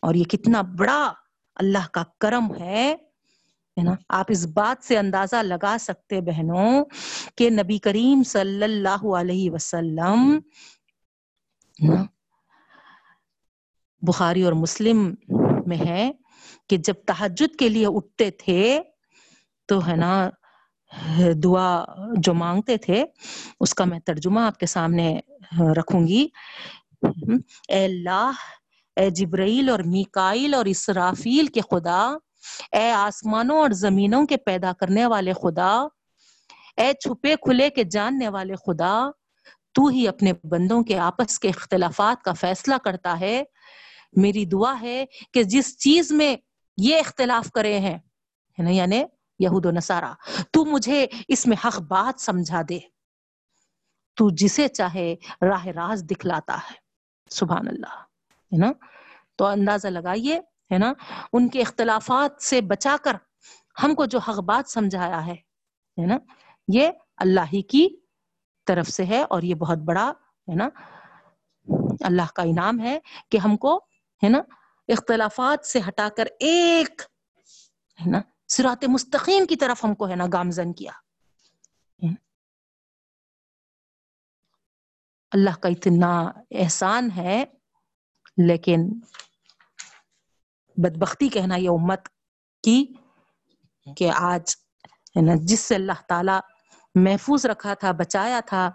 اور 0.00 0.14
یہ 0.14 0.24
کتنا 0.24 0.60
بڑا 0.60 1.12
اللہ 1.54 1.88
کا 1.92 2.04
کرم 2.20 2.54
ہے 2.54 2.96
نا۔ 3.82 3.90
آپ 4.08 4.24
اس 4.28 4.46
بات 4.46 4.84
سے 4.84 4.98
اندازہ 4.98 5.36
لگا 5.36 5.76
سکتے 5.80 6.20
بہنوں 6.20 6.84
کہ 7.36 7.50
نبی 7.50 7.78
کریم 7.78 8.22
صلی 8.22 8.64
اللہ 8.64 9.16
علیہ 9.16 9.50
وسلم 9.50 10.38
بخاری 14.00 14.42
اور 14.42 14.52
مسلم 14.52 15.14
میں 15.66 15.86
ہے 15.86 16.12
کہ 16.68 16.76
جب 16.76 16.94
تحجد 17.06 17.56
کے 17.58 17.68
لیے 17.68 17.86
اٹھتے 17.86 18.30
تھے 18.30 18.82
تو، 19.66 19.86
ہے 19.86 19.96
نا 19.96 20.30
دعا 21.42 21.84
جو 22.16 22.34
مانگتے 22.34 22.76
تھے، 22.76 23.04
اس 23.60 23.74
کا 23.74 23.84
میں 23.84 24.00
ترجمہ 24.00 24.40
آپ 24.40 24.58
کے 24.58 24.66
سامنے 24.66 25.20
رکھوں 25.76 26.06
گی۔ 26.06 26.26
اے 27.68 27.84
اللہ، 27.84 28.30
اے 28.96 29.10
جبرائیل 29.10 29.68
اور 29.68 29.78
میکائل 29.78 30.54
اور 30.54 30.64
اسرافیل 30.64 31.46
کے 31.46 31.60
خدا، 31.60 32.16
اے 32.72 32.90
آسمانوں 32.90 33.58
اور 33.58 33.70
زمینوں 33.70 34.26
کے 34.26 34.36
پیدا 34.36 34.72
کرنے 34.72 35.06
والے 35.06 35.32
خدا، 35.32 35.86
اے 36.76 36.92
چھپے 36.92 37.34
کھلے 37.42 37.70
کے 37.70 37.84
جاننے 37.84 38.28
والے 38.28 38.54
خدا، 38.54 39.10
تو 39.72 39.86
ہی 39.86 40.08
اپنے 40.08 40.32
بندوں 40.44 40.82
کے 40.82 40.98
آپس 40.98 41.38
کے 41.38 41.48
اختلافات 41.48 42.24
کا 42.24 42.32
فیصلہ 42.32 42.74
کرتا 42.84 43.20
ہے۔ 43.20 43.42
میری 44.12 44.44
دعا 44.44 44.74
ہے 44.80 45.04
کہ 45.34 45.42
جس 45.42 45.78
چیز 45.78 46.12
میں 46.12 46.36
یہ 46.76 46.98
اختلاف 46.98 47.50
کرے 47.50 47.78
ہیں 47.78 47.98
یعنی, 48.58 48.76
یعنی 48.76 49.02
یہود 49.42 49.66
و 49.66 49.70
نصارہ، 49.70 50.12
تو 50.50 50.64
مجھے 50.64 51.06
اس 51.28 51.46
میں 51.46 51.56
حق 51.64 51.80
بات 51.80 52.20
سمجھا 52.20 52.62
دے۔ 52.68 52.78
تو 54.16 54.30
جسے 54.30 54.68
چاہے 54.68 55.14
راہ 55.42 55.66
راز 55.66 56.04
دکھلاتا 56.04 56.56
ہے۔ 56.56 56.74
سبحان 57.30 57.68
اللہ، 57.68 57.96
ہے 58.52 58.58
نا؟ 58.58 58.72
تو 59.36 59.46
اندازہ 59.46 59.88
لگائیے، 59.88 60.38
ہے 60.72 60.78
نا؟ 60.78 60.92
ان 61.32 61.48
کے 61.48 61.60
اختلافات 61.60 62.42
سے 62.42 62.60
بچا 62.60 62.96
کر 63.04 63.16
ہم 63.82 63.94
کو 63.94 64.04
جو 64.04 64.18
حق 64.18 64.38
بات 64.38 64.70
سمجھایا 64.70 65.26
ہے 65.26 66.06
نا؟ 66.06 66.16
یہ 66.68 66.88
اللہ 67.16 67.44
ہی 67.52 67.62
کی 67.62 67.88
طرف 68.66 68.88
سے 68.88 69.04
ہے 69.04 69.22
اور 69.22 69.42
یہ 69.42 69.54
بہت 69.54 69.78
بڑا، 69.78 70.12
ہے 70.48 70.54
نا؟ 70.54 70.68
اللہ 72.00 72.30
کا 72.34 72.42
انعام 72.42 72.80
ہے 72.80 72.98
کہ 73.30 73.38
ہم 73.38 73.56
کو، 73.56 73.76
ہے 74.22 74.28
نا؟ 74.28 74.40
اختلافات 74.88 75.66
سے 75.66 75.80
ہٹا 75.88 76.08
کر 76.16 76.24
ایک، 76.40 77.02
ہے 78.00 78.10
نا؟ 78.10 78.20
سرات 78.52 78.84
مستقیم 78.84 79.46
کی 79.46 79.56
طرف 79.56 79.84
ہم 79.84 79.94
کو 79.94 80.08
ہے 80.08 80.16
نا 80.16 80.24
گامزن 80.32 80.72
کیا۔ 80.72 80.92
اللہ 85.30 85.50
کا 85.60 85.68
اتنا 85.68 86.32
احسان 86.50 87.10
ہے، 87.16 87.44
لیکن 88.36 89.00
بدبختی 90.76 91.28
کہنا 91.28 91.56
یہ 91.56 91.68
امت 91.68 92.08
کی 92.62 92.86
کہ 93.96 94.10
آج 94.10 94.56
ہے 95.16 95.22
نا 95.22 95.32
جس 95.42 95.60
سے 95.60 95.74
اللہ 95.74 96.02
تعالی 96.08 96.32
محفوظ 96.94 97.46
رکھا 97.46 97.74
تھا، 97.74 97.92
بچایا 97.92 98.40
تھا، 98.46 98.70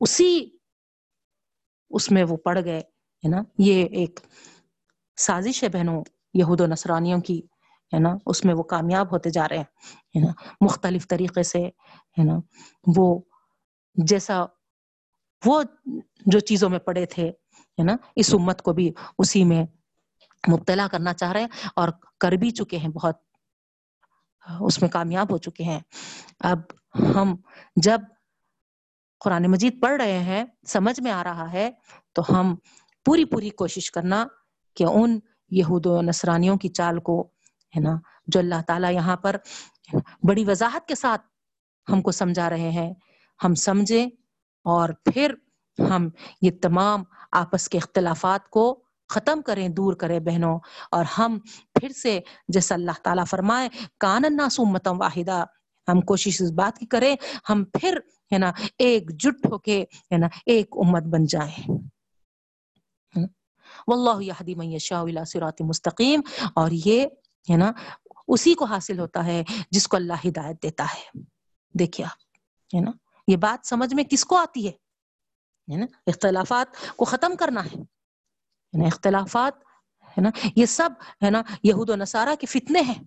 اسی 0.00 0.50
اس 1.90 2.10
میں 2.10 2.24
وہ 2.24 2.36
پڑ 2.36 2.58
گئے۔ 2.64 2.80
ہے 3.24 3.28
نا؟ 3.28 3.42
یہ 3.58 3.84
ایک 3.84 4.20
سازش 5.16 5.62
ہے 5.62 5.68
بہنوں 5.68 6.04
یہود 6.34 6.60
و 6.60 6.66
نصرانیوں 6.66 7.20
کی۔ 7.20 7.42
ہے 7.92 7.98
نا، 7.98 8.14
اس 8.26 8.44
میں 8.44 8.54
وہ 8.54 8.62
کامیاب 8.62 9.12
ہوتے 9.12 9.30
جا 9.30 9.48
رہے 9.48 9.56
ہیں، 9.56 9.64
ہے 10.16 10.20
نا، 10.20 10.32
مختلف 10.60 11.08
طریقے 11.08 11.42
سے، 11.42 11.66
ہے 12.18 12.24
نا، 12.24 12.38
وہ 12.96 13.20
جیسا 13.96 14.44
وہ 15.42 15.62
جو 16.26 16.38
چیزوں 16.38 16.68
میں 16.70 16.78
پڑے 16.78 17.06
تھے، 17.06 17.28
ہے 17.78 17.84
نا، 17.84 17.96
اس 18.16 18.34
امت 18.34 18.62
کو 18.62 18.72
بھی 18.72 18.92
اسی 19.18 19.44
میں 19.44 19.64
مبتلا 20.44 20.86
کرنا 20.90 21.12
چاہ 21.14 21.32
رہے 21.32 21.40
ہیں 21.40 21.68
اور 21.76 21.88
کر 22.20 22.32
بھی 22.32 22.50
چکے 22.50 22.76
ہیں 22.76 22.88
بہت، 22.88 23.16
اس 24.60 24.80
میں 24.82 24.88
کامیاب 24.90 25.32
ہو 25.32 25.38
چکے 25.38 25.64
ہیں۔ 25.64 25.80
اب 26.40 26.58
ہم 27.14 27.34
جب 27.76 28.00
قرآن 29.20 29.50
مجید 29.50 29.80
پڑھ 29.82 30.00
رہے 30.02 30.18
ہیں، 30.18 30.44
سمجھ 30.66 31.00
میں 31.00 31.12
آ 31.12 31.22
رہا 31.24 31.52
ہے، 31.52 31.70
تو 32.12 32.22
ہم 32.28 32.54
پوری 33.06 33.24
پوری 33.24 33.50
کوشش 33.50 33.90
کرنا 33.90 34.26
کہ 34.76 34.84
ان 34.84 35.18
یہود 35.50 35.86
و 35.86 36.00
نصرانیوں 36.02 36.56
کی 36.56 36.68
چال 36.68 36.98
کو 36.98 37.28
ہے 37.76 37.80
نا؟ 37.80 37.96
جو 38.26 38.40
اللہ 38.40 38.62
تعالیٰ 38.66 38.92
یہاں 38.92 39.16
پر 39.16 39.36
بڑی 40.28 40.44
وضاحت 40.44 40.88
کے 40.88 40.94
ساتھ 40.94 41.22
ہم 41.92 42.02
کو 42.02 42.12
سمجھا 42.12 42.50
رہے 42.50 42.70
ہیں۔ 42.70 42.94
ہم 43.44 43.54
سمجھیں 43.54 44.06
اور 44.64 44.88
پھر 44.88 45.34
ہم 45.90 46.08
یہ 46.42 46.50
تمام 46.62 47.04
آپس 47.32 47.68
کے 47.68 47.78
اختلافات 47.78 48.48
کو 48.50 48.82
ختم 49.08 49.42
کریں، 49.42 49.68
دور 49.68 49.92
کریں 49.92 50.20
بہنوں۔ 50.20 50.58
اور 50.90 51.04
ہم 51.18 51.38
پھر 51.74 51.88
سے 51.88 52.20
جیسا 52.48 52.74
اللہ 52.74 52.90
تعالیٰ 53.02 53.26
فرمائے، 53.26 53.68
کان 54.00 54.24
الناس 54.24 54.60
امتم 54.60 55.00
واحدہ۔ 55.00 55.44
ہم 55.88 56.00
کوشش 56.00 56.42
اس 56.42 56.50
بات 56.52 56.78
کی 56.78 56.86
کریں، 56.86 57.16
ہم 57.50 57.64
پھر 57.64 57.98
ہے 58.32 58.38
نا 58.38 58.52
ایک 58.78 59.10
جٹ 59.10 59.46
ہو 59.46 59.58
کے 59.58 59.82
ہے 59.82 60.16
نا 60.16 60.26
ایک 60.46 60.68
امت 60.72 61.02
بن 61.02 61.24
جائیں۔ 61.24 61.70
واللہ 63.86 64.22
یہدی 64.22 64.54
من 64.54 64.72
یشاء 64.72 65.02
الى 65.02 65.20
صراط 65.26 65.60
مستقیم۔ 65.60 66.20
اور 66.54 66.70
یہ 66.72 67.06
ہے 67.50 67.56
نا؟ 67.56 67.72
اسی 68.28 68.54
کو 68.54 68.64
حاصل 68.64 68.98
ہوتا 68.98 69.24
ہے 69.24 69.42
جس 69.70 69.88
کو 69.88 69.96
اللہ 69.96 70.12
ہدایت 70.28 70.62
دیتا 70.62 70.84
ہے۔ 70.84 71.20
دیکھیے 71.78 72.06
آپ، 72.06 72.22
ہے 72.76 72.80
نا؟ 72.80 72.90
یہ 73.28 73.36
بات 73.36 73.66
سمجھ 73.66 73.94
میں 73.94 74.04
کس 74.04 74.24
کو 74.24 74.36
آتی 74.36 74.68
ہے؟ 74.68 74.72
نا؟ 75.76 75.86
اختلافات 76.06 76.96
کو 76.96 77.04
ختم 77.04 77.36
کرنا 77.36 77.64
ہے۔ 77.64 78.86
اختلافات، 78.86 79.52
ہے 80.04 80.20
نا؟ 80.20 80.30
یہ 80.56 80.66
سب، 80.66 80.90
ہے 81.24 81.30
نا؟ 81.30 81.42
یہود 81.62 81.90
و 81.90 81.96
نصارہ 81.96 82.34
کے 82.40 82.46
فتنے 82.46 82.80
ہیں۔ 82.80 83.04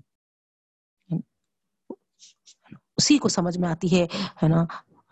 اسی 2.98 3.18
کو 3.18 3.28
سمجھ 3.28 3.58
میں 3.58 3.70
آتی 3.70 4.02
ہے 4.02 4.08
نا؟ 4.48 4.66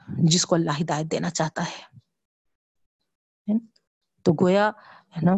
جس 0.08 0.46
کو 0.46 0.56
اللہ 0.56 0.72
ہدایت 0.82 1.12
دینا 1.12 1.30
چاہتا 1.30 1.64
ہے۔ 1.64 1.98
تو 4.24 4.32
گویا، 4.42 4.72
ہے 5.18 5.26
نا؟ 5.26 5.34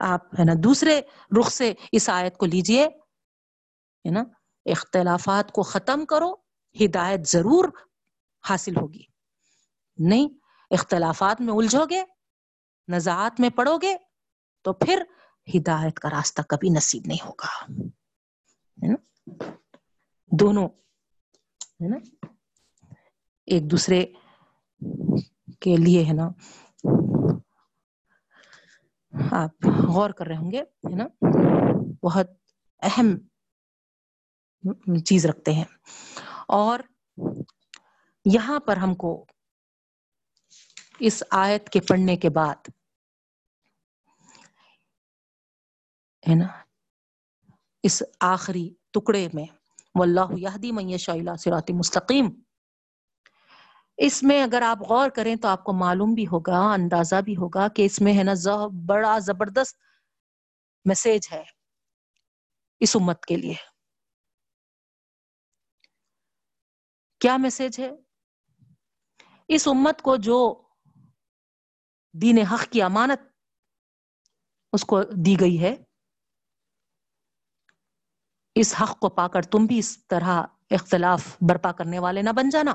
آپ، 0.00 0.34
ہے 0.34 0.44
نا، 0.44 0.52
دوسرے 0.58 1.00
رخ 1.40 1.50
سے 1.50 1.72
اس 1.92 2.08
آیت 2.08 2.36
کو 2.36 2.46
لیجیے، 2.46 2.86
ہے 2.86 4.10
نا، 4.10 4.24
اختلافات 4.66 5.52
کو 5.52 5.62
ختم 5.62 6.04
کرو، 6.04 6.34
ہدایت 6.84 7.28
ضرور 7.28 7.64
حاصل 8.48 8.76
ہوگی۔ 8.76 9.02
نہیں، 9.98 10.28
اختلافات 10.70 11.40
میں 11.40 11.54
الجھو 11.54 11.84
گے 11.90 12.02
نزاعات 12.88 13.40
میں 13.40 13.50
پڑو 13.50 13.78
گے، 13.82 13.96
تو 14.62 14.72
پھر 14.72 15.02
ہدایت 15.54 15.98
کا 15.98 16.10
راستہ 16.10 16.42
کبھی 16.42 16.68
نصیب 16.68 17.02
نہیں 17.06 17.26
ہوگا۔ 17.26 17.72
دونوں، 20.30 20.68
ہے 21.60 21.88
نا، 21.88 22.26
ایک 23.46 23.70
دوسرے 23.70 24.06
کے 25.60 25.76
لیے، 25.76 26.04
ہے 26.04 26.12
نا 26.12 26.30
آپ 29.12 29.66
غور 29.88 30.10
کر 30.10 30.26
رہے 30.26 30.36
ہوں 30.36 30.50
گے، 30.52 30.60
ہے 30.60 30.94
نا؟ 30.96 31.06
بہت 32.02 32.30
اہم 32.82 33.16
چیز 35.04 35.26
رکھتے 35.26 35.52
ہیں۔ 35.52 35.64
اور 36.48 36.80
یہاں 38.26 38.60
پر 38.60 38.76
ہم 38.76 38.94
کو 38.94 39.26
اس 41.00 41.22
آیت 41.30 41.68
کے 41.68 41.80
پڑھنے 41.80 42.16
کے 42.16 42.30
بعد، 42.30 42.68
ہے 46.28 46.34
نا؟ 46.34 46.46
اس 47.84 48.02
آخری 48.20 48.68
ٹکڑے 48.90 49.28
میں 49.34 49.44
واللہ 49.94 50.32
یہدی 50.36 50.72
من 50.72 50.90
یشاء 50.90 51.14
الى 51.14 51.36
صراط 51.38 51.70
مستقیم 51.70 52.28
اس 54.04 54.22
میں 54.22 54.42
اگر 54.42 54.62
آپ 54.62 54.78
غور 54.88 55.10
کریں 55.10 55.36
تو 55.36 55.48
آپ 55.48 55.64
کو 55.64 55.72
معلوم 55.72 56.14
بھی 56.14 56.26
ہوگا، 56.26 56.72
اندازہ 56.72 57.20
بھی 57.24 57.36
ہوگا 57.36 57.68
کہ 57.68 57.84
اس 57.84 58.00
میں 58.00 58.18
ہے 58.18 58.22
نا 58.22 58.32
بڑا 58.86 59.18
زبردست 59.18 59.76
میسج 60.84 61.28
ہے 61.32 61.44
اس 62.80 62.96
امت 62.96 63.24
کے 63.24 63.36
لیے۔ 63.36 63.54
کیا 67.20 67.36
میسج 67.36 67.80
ہے؟ 67.80 67.90
اس 69.48 69.68
امت 69.68 70.02
کو 70.02 70.16
جو 70.16 70.62
دین 72.12 72.38
حق 72.38 72.64
کی 72.72 72.82
امانت 72.82 73.20
اس 74.72 74.84
کو 74.84 75.02
دی 75.02 75.40
گئی 75.40 75.62
ہے، 75.62 75.76
اس 78.54 78.74
حق 78.82 78.98
کو 79.00 79.08
پا 79.08 79.28
کر 79.28 79.42
تم 79.42 79.66
بھی 79.66 79.78
اس 79.78 80.06
طرح 80.06 80.42
اختلاف 80.70 81.36
برپا 81.40 81.72
کرنے 81.72 81.98
والے 81.98 82.22
نہ 82.22 82.30
بن 82.30 82.48
جانا۔ 82.48 82.74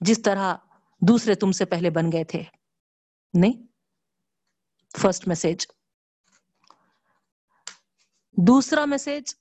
جس 0.00 0.22
طرح 0.22 0.56
دوسرے 1.00 1.34
تم 1.34 1.52
سے 1.52 1.64
پہلے 1.64 1.90
بن 1.90 2.12
گئے 2.12 2.24
تھے۔ 2.24 2.42
نہیں؟ 3.34 3.66
فرسٹ 4.98 5.28
میسج 5.28 5.66
دوسرا 8.46 8.84
میسج 8.84 9.34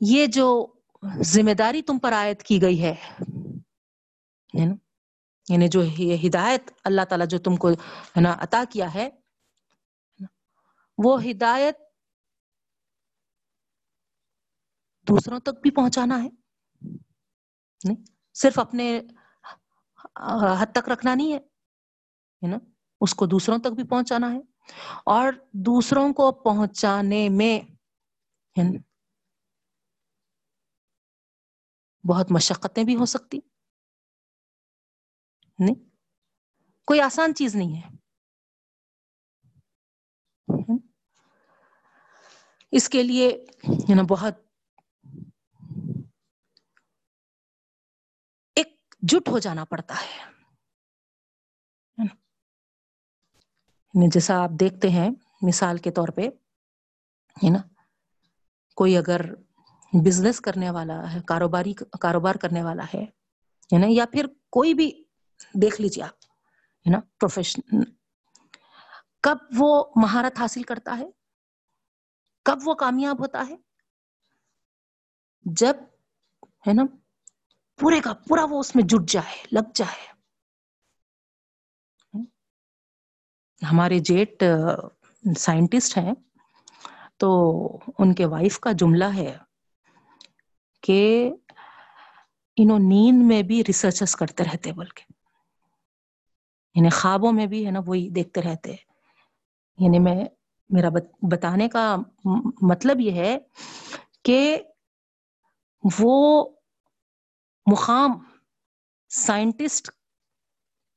یہ 0.00 0.26
جو 0.26 0.74
ذمہ 1.20 1.54
داری 1.54 1.82
تم 1.82 1.98
پر 1.98 2.12
عائد 2.12 2.42
کی 2.42 2.62
گئی 2.62 2.82
ہے 2.82 2.94
یعنی 5.48 5.68
جو 5.68 5.82
یہ 5.84 6.28
ہدایت 6.28 6.70
اللہ 6.84 7.02
تعالیٰ 7.08 7.26
جو 7.26 7.38
تم 7.38 7.56
کو، 7.56 7.70
ہے 7.70 8.20
نا، 8.20 8.36
عطا 8.38 8.64
کیا 8.70 8.94
ہے 8.94 9.10
وہ 10.98 11.24
ہدایت 11.24 11.76
دوسروں 15.08 15.40
تک 15.40 15.60
بھی 15.62 15.70
پہنچانا 15.70 16.22
ہے؟ 16.22 16.28
نہیں، 17.84 17.96
صرف 18.34 18.58
اپنے 18.58 19.00
حد 20.60 20.66
تک 20.74 20.88
رکھنا 20.88 21.14
نہیں 21.14 21.32
ہے 21.32 21.38
نا؟ 22.46 22.56
اس 23.00 23.14
کو 23.14 23.26
دوسروں 23.26 23.58
تک 23.58 23.66
بھی 23.66 23.84
پہنچانا 23.84 24.32
ہے۔ 24.32 24.40
اور 25.06 25.32
دوسروں 25.52 26.12
کو 26.12 26.32
پہنچانے 26.32 27.28
میں 27.28 27.60
بہت 32.08 32.32
مشقتیں 32.32 32.84
بھی 32.84 32.96
ہو 32.96 33.04
سکتی۔ 33.04 33.38
نہیں، 35.58 35.74
کوئی 36.86 37.00
آسان 37.00 37.34
چیز 37.34 37.56
نہیں 37.56 37.82
ہے۔ 37.82 37.94
اس 42.70 42.88
کے 42.88 43.02
لیے 43.02 43.44
بہت 44.08 44.34
ایک 48.54 48.93
جٹ 49.08 49.28
ہو 49.28 49.38
جانا 49.38 49.64
پڑتا 49.64 49.94
ہے۔ 49.94 50.34
یعنی 53.94 54.08
جیسا 54.12 54.42
آپ 54.42 54.50
دیکھتے 54.50 54.88
ہیں 54.88 55.10
مثال 55.42 55.78
کے 55.78 55.90
طور 55.90 56.08
پہ، 56.08 56.22
ہے 57.44 57.50
نا، 57.50 57.58
کوئی 58.74 58.96
اگر 58.96 59.20
بزنس 60.04 60.40
کرنے 60.40 60.70
والا 60.70 61.12
ہے، 61.12 61.18
کاروباری، 61.26 61.74
کاروبار 62.00 62.34
کرنے 62.34 62.62
والا 62.62 62.84
ہے 62.94 63.04
نا، 63.78 63.86
یا 63.88 64.04
پھر 64.12 64.26
کوئی 64.50 64.74
بھی، 64.74 65.04
دیکھ 65.54 65.80
لیجیے 65.80 66.04
آپ، 66.04 66.24
ہے 66.86 66.90
نا 66.90 67.00
پروفیشن 67.20 67.82
کب 69.20 69.36
وہ 69.58 69.84
مہارت 69.96 70.38
حاصل 70.38 70.62
کرتا 70.62 70.98
ہے؟ 70.98 71.10
کب 72.42 72.58
وہ 72.64 72.74
کامیاب 72.74 73.20
ہوتا 73.20 73.44
ہے؟ 73.48 73.56
جب، 75.44 75.76
ہے 76.66 76.72
نا 76.72 76.82
پورے 77.80 78.00
کا 78.00 78.12
پورا 78.14 78.44
وہ 78.44 78.60
اس 78.60 78.76
میں 78.76 78.84
جٹ 78.84 79.10
جائے، 79.10 79.44
لگ 79.52 79.70
جائے۔ 79.74 80.12
ہمارے 83.70 83.98
جیٹ 83.98 84.44
سائنٹسٹ 85.38 85.98
ہیں۔ 85.98 86.12
تو 87.16 87.66
ان 87.98 88.14
کے 88.14 88.26
وائف 88.26 88.60
کا 88.60 88.72
جملہ 88.72 89.04
ہے 89.16 89.38
کہ 90.82 91.30
انہوں 92.56 92.78
نیند 92.78 93.22
میں 93.22 93.42
بھی 93.42 93.64
ریسرچز 93.64 94.16
کرتے 94.16 94.44
رہتے 94.44 94.72
بول 94.72 94.86
کے 94.86 95.04
یعنی 96.74 96.88
خوابوں 96.88 97.32
میں 97.32 97.46
بھی 97.46 97.66
ہے 97.66 97.70
نا 97.70 97.80
وہی 97.86 98.10
دیکھتے 98.10 98.42
رہتے۔ 98.42 98.70
یعنی 99.78 99.98
میں، 99.98 100.24
میرا 100.68 100.88
بتانے 101.22 101.68
کا 101.68 101.96
مطلب 102.62 103.00
یہ 103.00 103.10
ہے 103.10 103.38
کہ 104.24 104.62
وہ 105.98 106.48
مقام، 107.72 108.10
سائنٹسٹ 109.08 109.90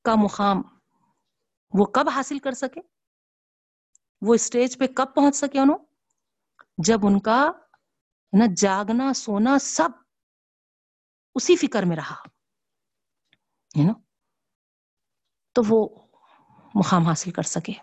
کا 0.04 0.16
مقام، 0.16 0.62
وہ 1.74 1.86
کب 1.86 2.10
حاصل 2.10 2.40
کر 2.40 2.52
سکے؟ 2.52 2.82
وہ 4.22 4.34
اسٹیج 4.34 4.78
پہ 4.78 4.88
کب 4.88 5.16
پہنچ 5.16 5.36
سکے 5.36 5.60
انہوں؟ 5.60 5.78
جب 6.78 7.00
ان 7.04 7.20
کا 7.20 7.52
نا 8.34 8.46
جاگنا، 8.58 9.14
سونا 9.14 9.60
سب 9.60 9.90
اسی 11.36 11.56
فکر 11.56 11.84
میں 11.84 11.98
رہا 11.98 12.16
نا 13.76 13.94
تو 15.52 15.62
وہ 15.68 16.08
مقام 16.76 17.04
حاصل 17.04 17.32
کر 17.32 17.42
سکے۔ 17.42 17.74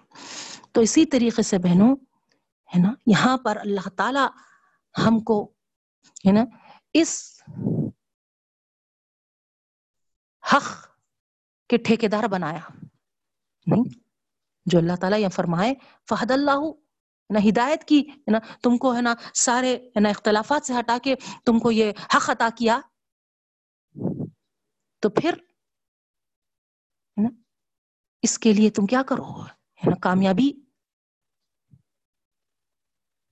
تو 0.73 0.81
اسی 0.81 1.07
طریقے 1.07 1.43
سے 1.43 1.59
بہنوں، 1.59 1.97
ہے 2.77 2.83
نا؟ 2.83 2.95
یہاں 3.07 3.39
پر 3.39 3.57
اللہ 3.57 3.89
تعالی 3.89 4.27
ہم 5.07 5.21
کو، 5.21 5.53
ہے 6.27 6.33
نا؟ 6.33 6.45
اس 6.93 7.34
حق 10.53 10.89
کے 11.69 11.77
ٹھیکے 11.77 12.09
دار 12.09 12.25
بنایا 12.25 12.61
جو 14.67 14.79
اللہ 14.79 14.93
تعالیٰ 15.01 15.19
یہ 15.19 15.29
فرمائے 15.29 15.75
فہد 16.09 16.31
اللہ 16.31 16.61
نہ 17.31 17.39
ہدایت 17.49 17.85
کی 17.85 18.03
نا 18.27 18.39
تم 18.63 18.77
کو 18.77 18.95
ہے 18.95 19.03
نا 19.03 19.15
سارے 19.35 19.79
نا 20.01 20.09
اختلافات 20.09 20.67
سے 20.67 20.73
ہٹا 20.79 20.99
کے 21.03 21.15
تم 21.45 21.59
کو 21.59 21.71
یہ 21.71 21.93
حق 22.17 22.31
عطا 22.31 22.49
کیا۔ 22.59 22.81
تو 25.01 25.11
پھر 25.11 25.35
اس 28.23 28.39
کے 28.39 28.53
لیے 28.53 28.71
تم 28.71 28.87
کیا 28.87 29.03
کرو؟ 29.03 29.43
ہے 29.43 29.91
نا 29.91 29.97
کامیابی 29.97 30.53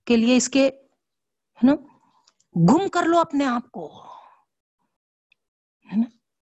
کے 0.05 0.17
لیے 0.17 0.37
اس 0.37 0.49
کے، 0.49 0.67
ہے 0.67 1.65
نا، 1.65 1.75
گم 2.55 2.89
کر 2.89 3.03
لو 3.05 3.19
اپنے 3.19 3.45
آپ 3.45 3.71
کو۔ 3.71 4.12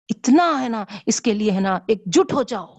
اتنا 0.10 0.62
ہے 0.62 0.70
نا، 0.70 0.86
اس 1.06 1.22
کے 1.22 1.34
لیے 1.34 1.52
ہے 1.52 1.60
نا 1.60 1.80
ایک 1.88 2.02
جٹ 2.06 2.34
ہو 2.34 2.44
جاؤ۔ 2.44 2.76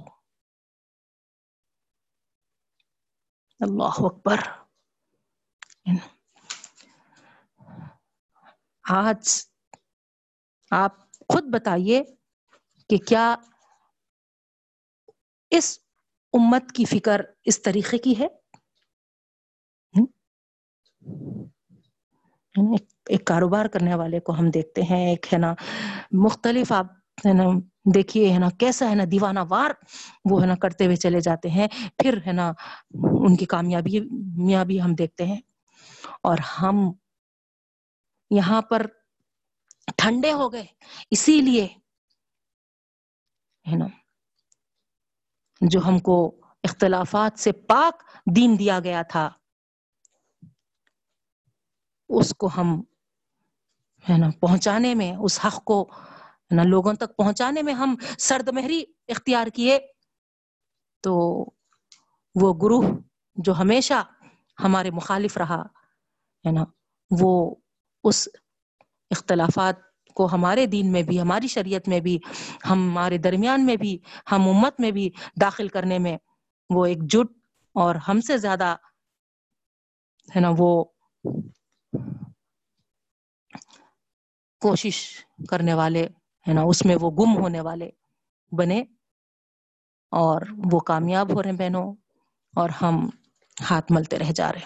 اللہ 3.61 3.99
اکبر۔ 3.99 4.37
آج 8.91 9.47
آپ 10.71 11.13
خود 11.13 11.45
بتائیے 11.53 12.03
کہ 12.91 12.97
کیا 12.97 13.35
اس 15.51 15.79
امت 16.33 16.73
کی 16.75 16.85
فکر 16.85 17.21
اس 17.45 17.63
طریقے 17.63 17.99
کی 17.99 18.19
ہے؟ 18.19 18.27
ایک 23.07 23.25
کاروبار 23.27 23.67
کرنے 23.67 23.95
والے 23.95 24.21
کو 24.21 24.33
ہم 24.33 24.51
دیکھتے 24.51 24.83
ہیں، 24.83 25.11
ایک 25.11 25.33
ہے 25.33 25.39
نا 25.39 25.55
مختلف 26.13 26.73
آپ 26.73 26.87
ہے 27.27 27.33
نا، 27.33 27.45
دیکھیے 27.95 28.33
ہے 28.33 28.39
نا، 28.39 28.49
کیسا 28.59 28.91
ہے 28.91 28.95
نا 28.95 29.05
دیوانہ 29.13 29.39
وار، 29.49 29.71
وہ 30.31 30.41
ہے 30.43 30.47
نا 30.47 30.55
کرتے 30.55 30.85
ہوئے 30.87 30.97
چلے 30.97 31.21
جاتے 31.21 31.51
ہیں۔ 31.51 31.67
پھر 31.99 32.19
ہے 32.27 32.33
نا 32.33 32.53
ان 33.21 33.37
کی 33.37 33.45
کامیابی 33.45 34.01
بھی 34.67 34.81
ہم 34.81 34.95
دیکھتے 34.95 35.27
ہیں۔ 35.27 35.41
اور 36.23 36.39
ہم 36.39 36.93
یہاں 38.31 38.63
پر 38.63 38.87
ٹھنڈے 39.97 40.33
ہو 40.33 40.53
گئے، 40.53 40.65
اسی 41.11 41.41
لیے 41.41 41.67
ہے 43.67 43.77
نا 43.77 43.87
جو 45.61 45.81
ہم 45.87 45.99
کو 45.99 46.17
اختلافات 46.65 47.39
سے 47.39 47.53
پاک 47.53 48.03
دین 48.37 48.59
دیا 48.59 48.79
گیا 48.81 49.03
تھا، 49.03 49.29
اس 52.11 52.35
کو 52.35 52.49
ہم 52.57 52.81
ہے 54.09 54.19
نا 54.19 54.29
پہنچانے 54.41 54.95
میں، 54.95 55.13
اس 55.17 55.39
حق 55.45 55.65
کو 55.65 55.91
نہ 56.51 56.63
لوگوں 56.63 56.93
تک 56.95 57.17
پہنچانے 57.17 57.63
میں 57.63 57.73
ہم 57.75 57.95
سرد 58.19 58.49
مہری 58.49 58.83
اختیار 59.09 59.47
کیے، 59.55 59.79
تو 61.05 61.15
وہ 62.37 62.53
گروہ 62.63 62.85
جو 63.37 63.53
ہمیشہ 63.59 64.03
ہمارے 64.59 64.91
مخالف 64.91 65.37
رہا 65.37 65.63
ہے 66.45 66.53
نا 66.53 66.65
وہ 67.11 67.31
اس 68.05 68.29
اختلافات 69.11 69.77
کو 70.17 70.27
ہمارے 70.33 70.67
دین 70.67 70.93
میں 70.93 71.03
بھی، 71.03 71.21
ہماری 71.21 71.49
شریعت 71.49 71.89
میں 71.89 72.01
بھی، 72.01 72.19
ہمارے 72.71 73.19
درمیان 73.19 73.67
میں 73.67 73.77
بھی، 73.77 73.99
ہم 74.33 74.49
امت 74.49 74.81
میں 74.81 74.91
بھی 74.91 75.09
داخل 75.41 75.69
کرنے 75.69 75.99
میں 75.99 76.17
وہ 76.71 76.85
ایک 76.87 77.03
جٹ 77.03 77.33
اور 77.77 77.95
ہم 78.09 78.21
سے 78.21 78.37
زیادہ، 78.39 78.75
ہے 80.29 80.41
نا، 80.41 80.51
وہ 80.59 80.85
کوشش 84.63 84.97
کرنے 85.49 85.75
والے 85.75 86.07
ہے 86.49 86.55
نا، 86.55 86.61
اس 86.63 86.85
میں 86.87 86.97
وہ 87.01 87.11
گم 87.11 87.43
ہونے 87.43 87.61
والے 87.61 87.91
بنے 88.53 88.81
اور 90.13 90.43
وہ 90.73 90.81
کامیاب 90.81 91.35
ہو 91.35 91.43
رہے 91.43 91.53
بہنوں 91.53 91.95
اور 92.55 92.69
ہم 92.69 93.11
ہاتھ 93.71 93.93
ملتے 93.93 94.19
رہ 94.19 94.33
جا 94.33 94.53
رہے 94.53 94.61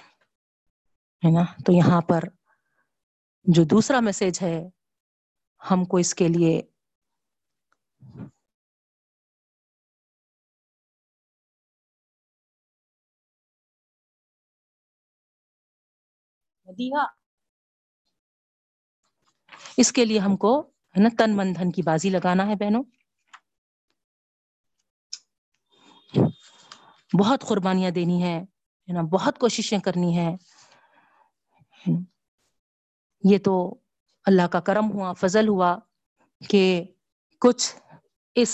ہے 1.22 1.30
نا؟ 1.30 1.44
تو 1.66 1.72
یہاں 1.72 2.00
پر 2.00 2.20
جو 3.46 3.64
دوسرا 3.64 4.00
میسج 4.00 4.42
ہے، 4.42 4.68
ہم 5.70 5.84
کو 5.84 5.96
اس 5.96 6.14
کے 6.14 6.28
لیے 6.28 6.62
اس 19.76 19.92
کے 19.92 20.04
لیے 20.04 20.18
ہم 20.18 20.36
کو 20.36 20.71
ہے 20.94 21.02
نا، 21.02 21.08
تن 21.18 21.36
من 21.36 21.54
دھن 21.54 21.70
کی 21.72 21.82
بازی 21.82 22.10
لگانا 22.10 22.46
ہے 22.46 22.54
بہنوں۔ 22.54 22.82
بہت 27.12 27.44
قربانیاں 27.48 27.90
دینی 27.90 28.22
ہے 28.22 28.38
نا، 28.88 29.02
بہت 29.12 29.38
کوششیں 29.38 29.78
کرنی 29.78 30.16
ہے 30.18 30.30
یہ 33.24 33.38
تو 33.38 33.54
اللہ 34.26 34.46
کا 34.52 34.60
کرم 34.60 34.90
ہوا، 34.92 35.12
فضل 35.12 35.48
ہوا 35.48 35.76
کہ 36.50 36.62
کچھ 37.42 37.66
اس 38.36 38.52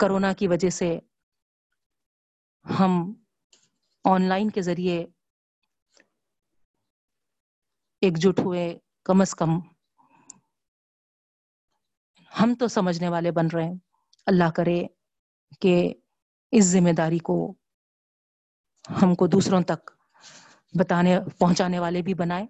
کرونا 0.00 0.32
کی 0.32 0.48
وجہ 0.48 0.70
سے 0.70 0.98
ہم 2.66 2.92
آن 4.04 4.28
لائن 4.28 4.50
کے 4.50 4.62
ذریعے 4.62 5.04
ایک 8.02 8.18
جٹ 8.18 8.40
ہوئے، 8.40 8.66
کم 9.04 9.20
از 9.20 9.34
کم 9.34 9.58
ہم 12.42 12.54
تو 12.54 12.68
سمجھنے 12.68 13.08
والے 13.08 13.30
بن 13.30 13.46
رہے 13.46 13.64
ہیں۔ 13.64 13.74
اللہ 14.26 14.50
کرے 14.50 14.84
کہ 15.60 15.94
اس 16.52 16.64
ذمہ 16.64 16.90
داری 16.90 17.18
کو 17.18 17.54
ہم 19.02 19.14
کو 19.14 19.26
دوسروں 19.26 19.60
تک 19.60 19.90
بتانے، 20.74 21.18
پہنچانے 21.38 21.78
والے 21.78 22.02
بھی 22.02 22.14
بنائے۔ 22.14 22.46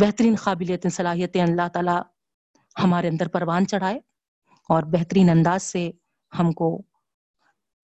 بہترین 0.00 0.34
قابلیت 0.36 0.86
صلاحیتیں 0.92 1.42
اللہ 1.42 1.68
تعالی 1.68 1.96
ہمارے 2.84 3.08
اندر 3.08 3.28
پروان 3.28 3.66
چڑھائے 3.66 3.96
اور 4.68 4.82
بہترین 4.82 5.30
انداز 5.30 5.62
سے 5.62 5.90
ہم 6.38 6.52
کو 6.52 6.82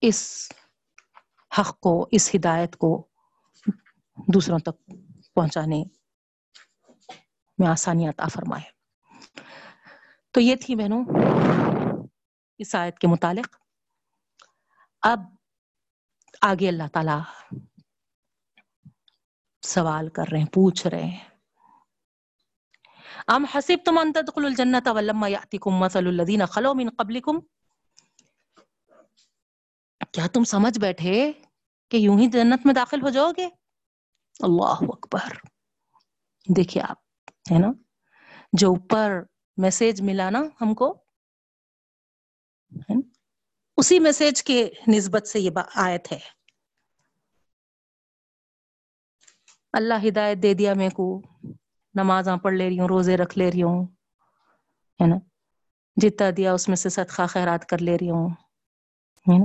اس 0.01 0.53
حق 1.59 1.81
کو، 1.81 2.09
اس 2.11 2.31
ہدایت 2.35 2.77
کو 2.77 3.07
دوسروں 4.35 4.59
تک 4.59 4.91
پہنچانے 5.35 5.85
میں 7.59 7.69
آسانی 7.69 8.09
عطا 8.09 8.29
فرمائے۔ 8.29 8.82
تو 10.33 10.41
یہ 10.41 10.57
تھی 10.57 10.75
بہنوں 10.75 11.05
اس 12.59 12.75
آیت 12.75 12.99
کے 12.99 13.07
متعلق۔ 13.07 13.57
اب 15.03 15.21
آگے 16.41 16.69
اللہ 16.69 16.83
تعالی 16.93 17.47
سوال 19.63 20.09
کر 20.09 20.25
رہے 20.33 20.39
ہیں، 20.39 20.47
پوچھ 20.47 20.87
رہے 20.87 21.03
ہیں۔ 21.03 21.25
ام 23.27 23.45
حسبتم 23.45 23.99
ان 23.99 24.13
تدخلوا 24.13 24.49
الجنة 24.49 24.93
ولما 24.95 25.29
يأتكم 25.29 25.71
مثل 25.71 26.07
الذين 26.07 26.47
خلو 26.47 26.75
من 26.75 26.91
قبلكم؟ 26.99 27.41
کیا 30.13 30.27
تم 30.27 30.45
سمجھ 30.45 30.79
بیٹھے 30.79 31.33
کہ 31.91 31.97
یوں 31.97 32.19
ہی 32.19 32.27
جنت 32.27 32.67
میں 32.67 32.75
داخل 32.75 33.03
ہو 33.03 33.09
جاؤ 33.09 33.33
گے؟ 33.37 33.49
اللہ 34.41 34.79
اکبر۔ 34.81 35.35
دیکھیے 36.57 36.83
آپ، 36.83 36.99
ہے 37.53 37.59
نا؟ 37.59 37.69
جو 38.53 38.69
اوپر 38.69 39.23
میسج 39.57 40.03
ملا 40.03 40.31
نا 40.31 40.43
ہم 40.61 40.75
کو۔ 40.75 41.05
اسی 43.77 43.99
میسج 43.99 44.43
کے 44.43 44.71
نسبت 44.89 45.29
سے 45.29 45.41
یہ 45.41 45.51
آیت 45.75 46.13
ہے۔ 46.13 46.19
اللہ 49.73 49.95
ہدایت 50.09 50.39
دے 50.43 50.55
دیا 50.55 50.75
میں 50.75 50.89
کو۔ 50.89 51.23
نمازاں 51.95 52.37
پڑھ 52.37 52.55
لے 52.55 52.69
رہی 52.69 52.81
ہوں، 52.81 52.87
روزے 52.87 53.17
رکھ 53.17 53.39
لے 53.39 53.51
رہی 53.51 53.63
ہوں۔ 53.63 53.87
ہے 55.01 55.07
نا؟ 55.07 55.17
جتنا 55.97 56.29
دیا 56.37 56.53
اس 56.53 56.69
میں 56.69 56.77
سے 56.77 56.89
صدقہ 56.89 57.23
خیرات 57.29 57.67
کر 57.67 57.79
لے 57.79 57.95
رہی 57.95 58.11
ہوں۔ 58.11 58.29
ہے 59.29 59.39
نا؟ 59.39 59.45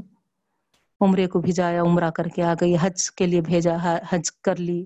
عمرے 1.01 1.27
کو 1.27 1.39
بھیجایا 1.39 1.81
عمرہ 1.81 2.11
کر 2.11 2.27
کے 2.27 2.43
آ 2.43 2.53
گئی، 2.61 2.75
حج 2.81 3.11
کے 3.11 3.27
لیے 3.27 3.41
بھیجا، 3.41 3.97
حج 4.09 4.31
کر 4.31 4.55
لی۔ 4.55 4.85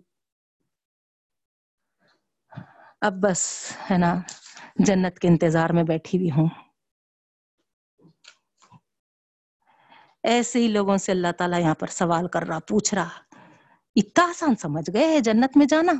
اب 3.02 3.14
بس، 3.14 3.72
ہے 3.91 3.97
نا، 3.97 4.16
جنت 4.76 5.20
کے 5.20 5.28
انتظار 5.28 5.70
میں 5.70 5.84
بیٹھی 5.84 6.18
ہوئی 6.18 6.32
ہوں۔ 6.32 6.47
ایسے 10.24 10.60
ہی 10.60 10.68
لوگوں 10.68 10.97
سے 10.97 11.12
اللہ 11.12 11.32
تعالیٰ 11.38 11.60
یہاں 11.60 11.76
پر 11.76 11.88
سوال 11.88 12.28
کر 12.28 12.43
رہا، 12.43 12.60
پوچھ 12.60 12.93
رہا، 12.93 13.10
اتنا 13.95 14.26
آسان 14.30 14.56
سمجھ 14.56 14.89
گئے 14.93 15.20
جنت 15.20 15.58
میں 15.58 15.66
جانا؟ 15.66 15.91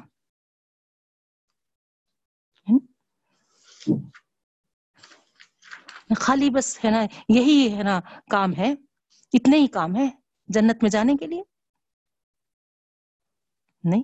خالی 6.18 6.50
بس، 6.50 6.86
ہے 6.86 6.92
نا، 6.92 7.02
یہی 7.30 7.78
ہے 7.78 7.84
نا 7.84 8.00
کام 8.32 8.54
ہے، 8.58 8.74
اتنے 9.34 9.58
ہی 9.58 9.68
کام 9.68 9.96
ہے 9.96 10.10
جنت 10.48 10.78
میں 10.82 10.90
جانے 10.90 11.14
کے 11.20 11.28
لیے۔ 11.28 11.44
نہیں؟ 13.84 14.04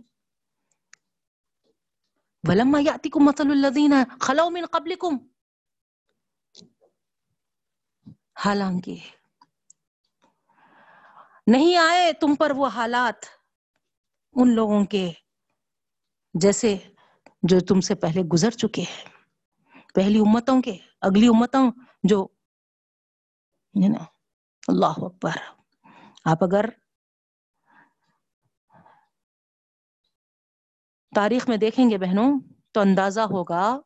ولما 2.49 2.79
ياتكم 2.81 3.25
مثل 3.25 3.51
الذين 3.51 4.05
خلو 4.21 4.49
من 4.49 4.65
قبلكم 4.67 5.19
حالانکہ 8.35 8.95
نہیں 11.47 11.77
آئے 11.77 12.11
تم 12.13 12.35
پر 12.35 12.51
وہ 12.55 12.67
حالات 12.67 13.25
ان 14.35 14.53
لوگوں 14.55 14.83
کے 14.85 15.09
جیسے 16.35 16.75
جو 17.43 17.59
تم 17.59 17.81
سے 17.81 17.95
پہلے 17.95 18.21
گزر 18.33 18.57
چکے 18.57 18.81
ہیں 18.81 19.05
پہلی 19.95 20.19
امتوں 20.19 20.61
کے 20.61 20.77
اگلی 21.01 21.27
امتوں 21.27 21.69
جو 22.03 22.27
اللہ 23.75 24.99
اکبر 25.05 25.37
آپ 26.25 26.43
اگر 26.43 26.65
تاریخ 31.17 31.49
میں 31.49 31.57
دیکھیں 31.57 31.89
گے 31.89 31.97
بہنوں 31.97 32.39
تو 32.71 32.79
اندازہ 32.79 33.21
ہوگا۔ 33.21 33.79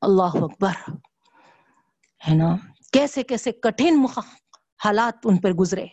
اللہ 0.00 0.44
اکبر۔ 0.44 0.90
ہے 2.28 2.34
نا؟ 2.34 2.56
کیسے 2.92 3.22
کیسے 3.22 3.52
کٹھن 3.52 4.06
حالات 4.84 5.18
ان 5.24 5.36
پر 5.36 5.50
گزرے۔ 5.50 5.86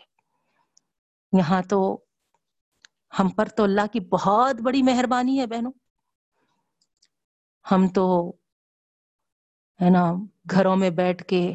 یہاں 1.38 1.62
تو 1.62 2.06
ہم 3.20 3.30
پر 3.30 3.46
تو 3.50 3.64
اللہ 3.64 3.88
کی 3.94 4.00
بہت 4.00 4.62
بڑی 4.62 4.84
مہربانی 4.84 5.40
ہے 5.40 5.48
بہنوں۔ 5.48 5.72
ہم 7.72 7.88
تو، 7.88 8.30
ہے 9.82 9.90
نا، 9.90 10.14
گھروں 10.52 10.76
میں 10.76 10.90
بیٹھ 10.90 11.24
کے 11.24 11.54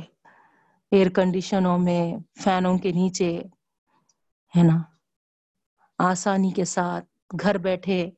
ایئر 0.91 1.11
کنڈیشنوں 1.11 1.79
میں 1.79 2.17
فینوں 2.43 2.79
کے 2.79 2.93
نیچے، 2.93 3.39
ہے 4.57 4.63
نا، 4.63 4.83
آسانی 5.99 6.51
کے 6.51 6.65
ساتھ 6.65 7.16
گھر 7.31 7.59
بیٹھے 7.59 8.11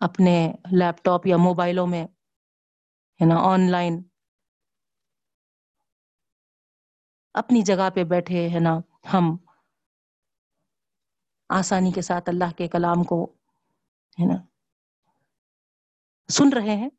اپنے 0.00 0.52
لیپ 0.72 1.04
ٹاپ 1.04 1.26
یا 1.26 1.36
موبائلوں 1.36 1.86
میں، 1.86 2.04
ہے 3.20 3.26
نا، 3.26 3.34
آن 3.36 3.70
لائن 3.70 4.02
اپنی 7.34 7.62
جگہ 7.62 7.90
پہ 7.94 8.04
بیٹھے، 8.04 8.48
ہے 8.48 8.60
نا، 8.60 8.78
ہم 9.12 9.36
آسانی 11.48 11.92
کے 11.92 12.02
ساتھ 12.02 12.28
اللہ 12.28 12.52
کے 12.56 12.68
کلام 12.68 13.04
کو، 13.04 13.24
ہے 14.18 14.26
نا، 14.26 14.36
سن 16.28 16.52
رہے 16.52 16.76
ہیں؟ 16.76 16.90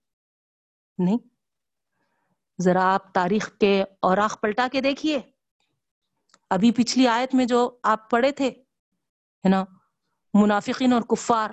نہیں؟ 0.97 1.17
ذرا 2.61 2.93
آپ 2.93 3.13
تاریخ 3.13 3.57
کے 3.59 3.83
اوراق 4.01 4.41
پلٹا 4.41 4.67
کے 4.71 4.81
دیکھیے۔ 4.81 5.19
ابھی 6.49 6.71
پچھلی 6.71 7.07
آیت 7.07 7.35
میں 7.35 7.45
جو 7.45 7.79
آپ 7.83 8.09
پڑھے 8.09 8.31
تھے، 8.31 8.49
ہے 8.49 9.49
نا 9.49 9.63
منافقین 10.41 10.93
اور 10.93 11.01
کفار۔ 11.01 11.49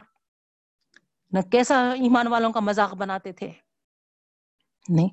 نہ 1.33 1.41
کیسا 1.41 1.91
ایمان 1.91 2.27
والوں 2.27 2.53
کا 2.53 2.61
مذاق 2.61 2.95
بناتے 2.95 3.33
تھے۔ 3.33 3.53
نہیں، 4.89 5.09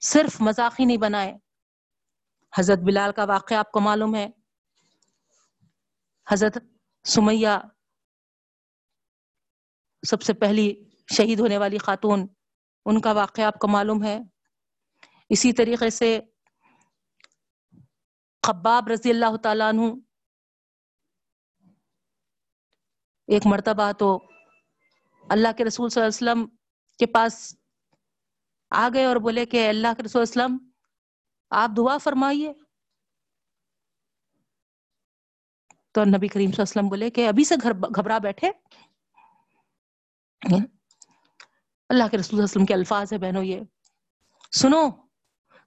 صرف 0.00 0.40
مذاق 0.40 0.80
ہی 0.80 0.84
نہیں 0.84 0.96
بنائے۔ 0.96 1.34
حضرت 2.58 2.78
بلال 2.78 3.12
کا 3.12 3.24
واقعہ 3.24 3.56
آپ 3.56 3.72
کو 3.72 3.80
معلوم 3.80 4.14
ہے۔ 4.14 4.28
حضرت 6.28 6.58
سمیہ 7.04 7.48
سب 10.06 10.22
سے 10.22 10.32
پہلی 10.32 10.84
شہید 11.12 11.40
ہونے 11.40 11.58
والی 11.58 11.78
خاتون، 11.78 12.26
ان 12.86 13.00
کا 13.00 13.12
واقعہ 13.12 13.44
آپ 13.44 13.58
کو 13.58 13.68
معلوم 13.68 14.04
ہے۔ 14.04 14.18
اسی 15.28 15.52
طریقے 15.52 15.90
سے 15.90 16.20
خباب 18.46 18.88
رضی 18.88 19.10
اللہ 19.10 19.36
تعالیٰ 19.42 19.68
عنہ 19.68 19.82
ایک 23.26 23.42
مرتبہ 23.46 23.92
تو 23.92 24.18
اللہ 25.30 25.48
کے 25.56 25.64
رسول 25.64 25.88
صلی 25.88 26.02
اللہ 26.02 26.32
علیہ 26.32 26.42
وسلم 26.42 26.56
کے 26.98 27.06
پاس 27.06 27.56
آ 28.70 28.88
گئے 28.94 29.04
اور 29.04 29.16
بولے 29.16 29.46
کہ 29.46 29.68
اللہ 29.68 29.94
کے 29.96 30.02
رسول 30.02 30.22
وسلم، 30.22 30.56
آپ 31.50 31.70
دعا 31.76 31.98
فرمائیے۔ 31.98 32.52
تو 35.92 36.04
نبی 36.04 36.28
کریم 36.28 36.50
صلی 36.50 36.62
اللہ 36.62 36.62
علیہ 36.62 36.62
وسلم 36.62 36.88
بولے 36.88 37.10
کہ 37.10 37.28
ابھی 37.28 37.44
سے 37.44 37.54
گھبرا 37.96 38.18
بیٹھے۔ 38.18 38.48
اللہ 41.88 42.08
کے 42.10 42.16
رسول 42.16 42.22
صلی 42.22 42.36
اللہ 42.36 42.36
علیہ 42.36 42.44
وسلم 42.44 42.66
کے 42.66 42.74
الفاظ 42.74 43.12
ہے 43.12 43.18
بہنوں 43.18 43.44
یہ۔ 43.44 43.60
سنو، 44.52 44.90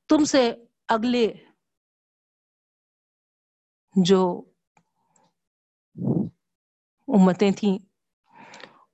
تم 0.09 0.25
سے 0.25 0.53
اگلے 0.87 1.27
جو 3.95 4.43
امتیں 7.07 7.51
تھیں۔ 7.51 7.77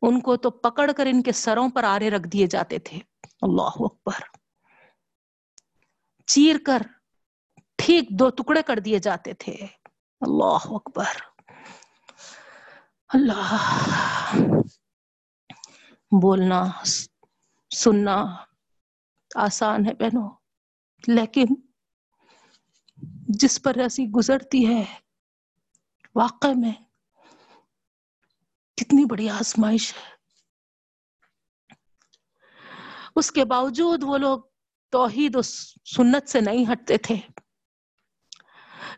ان 0.01 0.21
کو 0.21 0.37
تو 0.37 0.51
پکڑ 0.51 0.91
کر 0.97 1.05
ان 1.05 1.23
کے 1.23 1.31
سروں 1.31 1.69
پر 1.69 1.83
آرے 1.83 2.09
رکھ 2.09 2.27
دیے 2.27 2.47
جاتے 2.47 2.79
تھے۔ 2.79 2.99
اللہ 3.41 3.71
اکبر۔ 3.79 4.37
چیر 6.27 6.55
کر 6.65 6.81
ٹھیک 7.75 8.09
دو 8.09 8.29
ٹکڑے 8.29 8.63
کر 8.63 8.79
دیے 8.79 8.99
جاتے 8.99 9.33
تھے۔ 9.33 9.55
اللہ 10.21 10.65
اکبر۔ 10.65 11.13
اللہ۔ 13.07 13.65
بولنا، 16.21 16.65
سننا 17.75 18.35
آسان 19.35 19.85
ہے 19.85 19.93
بہنوں۔ 19.93 20.29
لیکن 21.07 21.45
جس 23.27 23.61
پر 23.61 23.75
ایسی 23.75 24.05
گزرتی 24.05 24.67
ہے، 24.67 24.83
واقع 26.15 26.47
میں 26.55 26.73
کتنی 28.75 29.05
بڑی 29.05 29.29
آزمائش 29.29 29.93
ہے۔ 29.93 30.13
اس 33.15 33.31
کے 33.31 33.45
باوجود 33.45 34.03
وہ 34.03 34.17
لوگ 34.17 34.39
توحید 34.91 35.35
و 35.35 35.41
سنت 35.85 36.29
سے 36.29 36.41
نہیں 36.41 36.71
ہٹتے 36.71 36.97
تھے۔ 36.97 37.15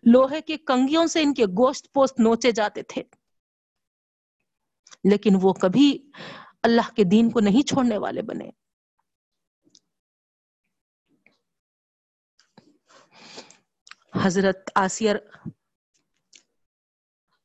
لوہے 0.03 0.41
کے 0.41 0.57
کنگیوں 0.57 1.07
سے 1.07 1.21
ان 1.21 1.33
کے 1.33 1.45
گوشت 1.45 1.93
پوست 1.93 2.19
نوچے 2.19 2.51
جاتے 2.51 2.83
تھے۔ 2.83 3.03
لیکن 5.03 5.29
وہ 5.41 5.53
کبھی 5.53 6.11
اللہ 6.63 6.93
کے 6.95 7.03
دین 7.03 7.29
کو 7.29 7.39
نہیں 7.39 7.67
چھوڑنے 7.67 7.97
والے 7.97 8.21
بنے۔ 8.21 8.49
حضرت 14.21 14.69
آسیر 14.75 15.15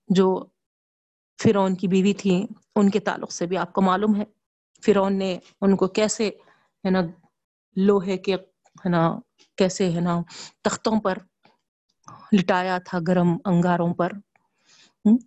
جو 0.08 0.46
فرون 1.42 1.74
کی 1.74 1.88
بیوی 1.88 2.14
تھی، 2.14 2.46
ان 2.76 2.90
کے 2.90 3.00
تعلق 3.00 3.32
سے 3.32 3.46
بھی 3.46 3.56
آپ 3.56 3.72
کو 3.72 3.82
معلوم 3.82 4.16
ہے۔ 4.16 4.24
فرون 4.84 5.18
نے 5.18 5.38
ان 5.60 5.76
کو 5.76 5.88
کیسے، 5.88 6.28
ہے 6.84 6.90
نا، 6.90 7.00
لوہے 7.76 8.16
کے، 8.16 8.34
ہے 8.34 8.88
نا، 8.88 9.18
کیسے، 9.56 9.92
ہے 9.92 10.00
نا، 10.00 10.20
تختوں 10.62 11.00
پر 11.00 11.18
لٹایا 12.40 12.78
تھا 12.78 12.98
گرم 13.06 13.36
انگاروں 13.44 13.94
پر۔ 13.94 14.12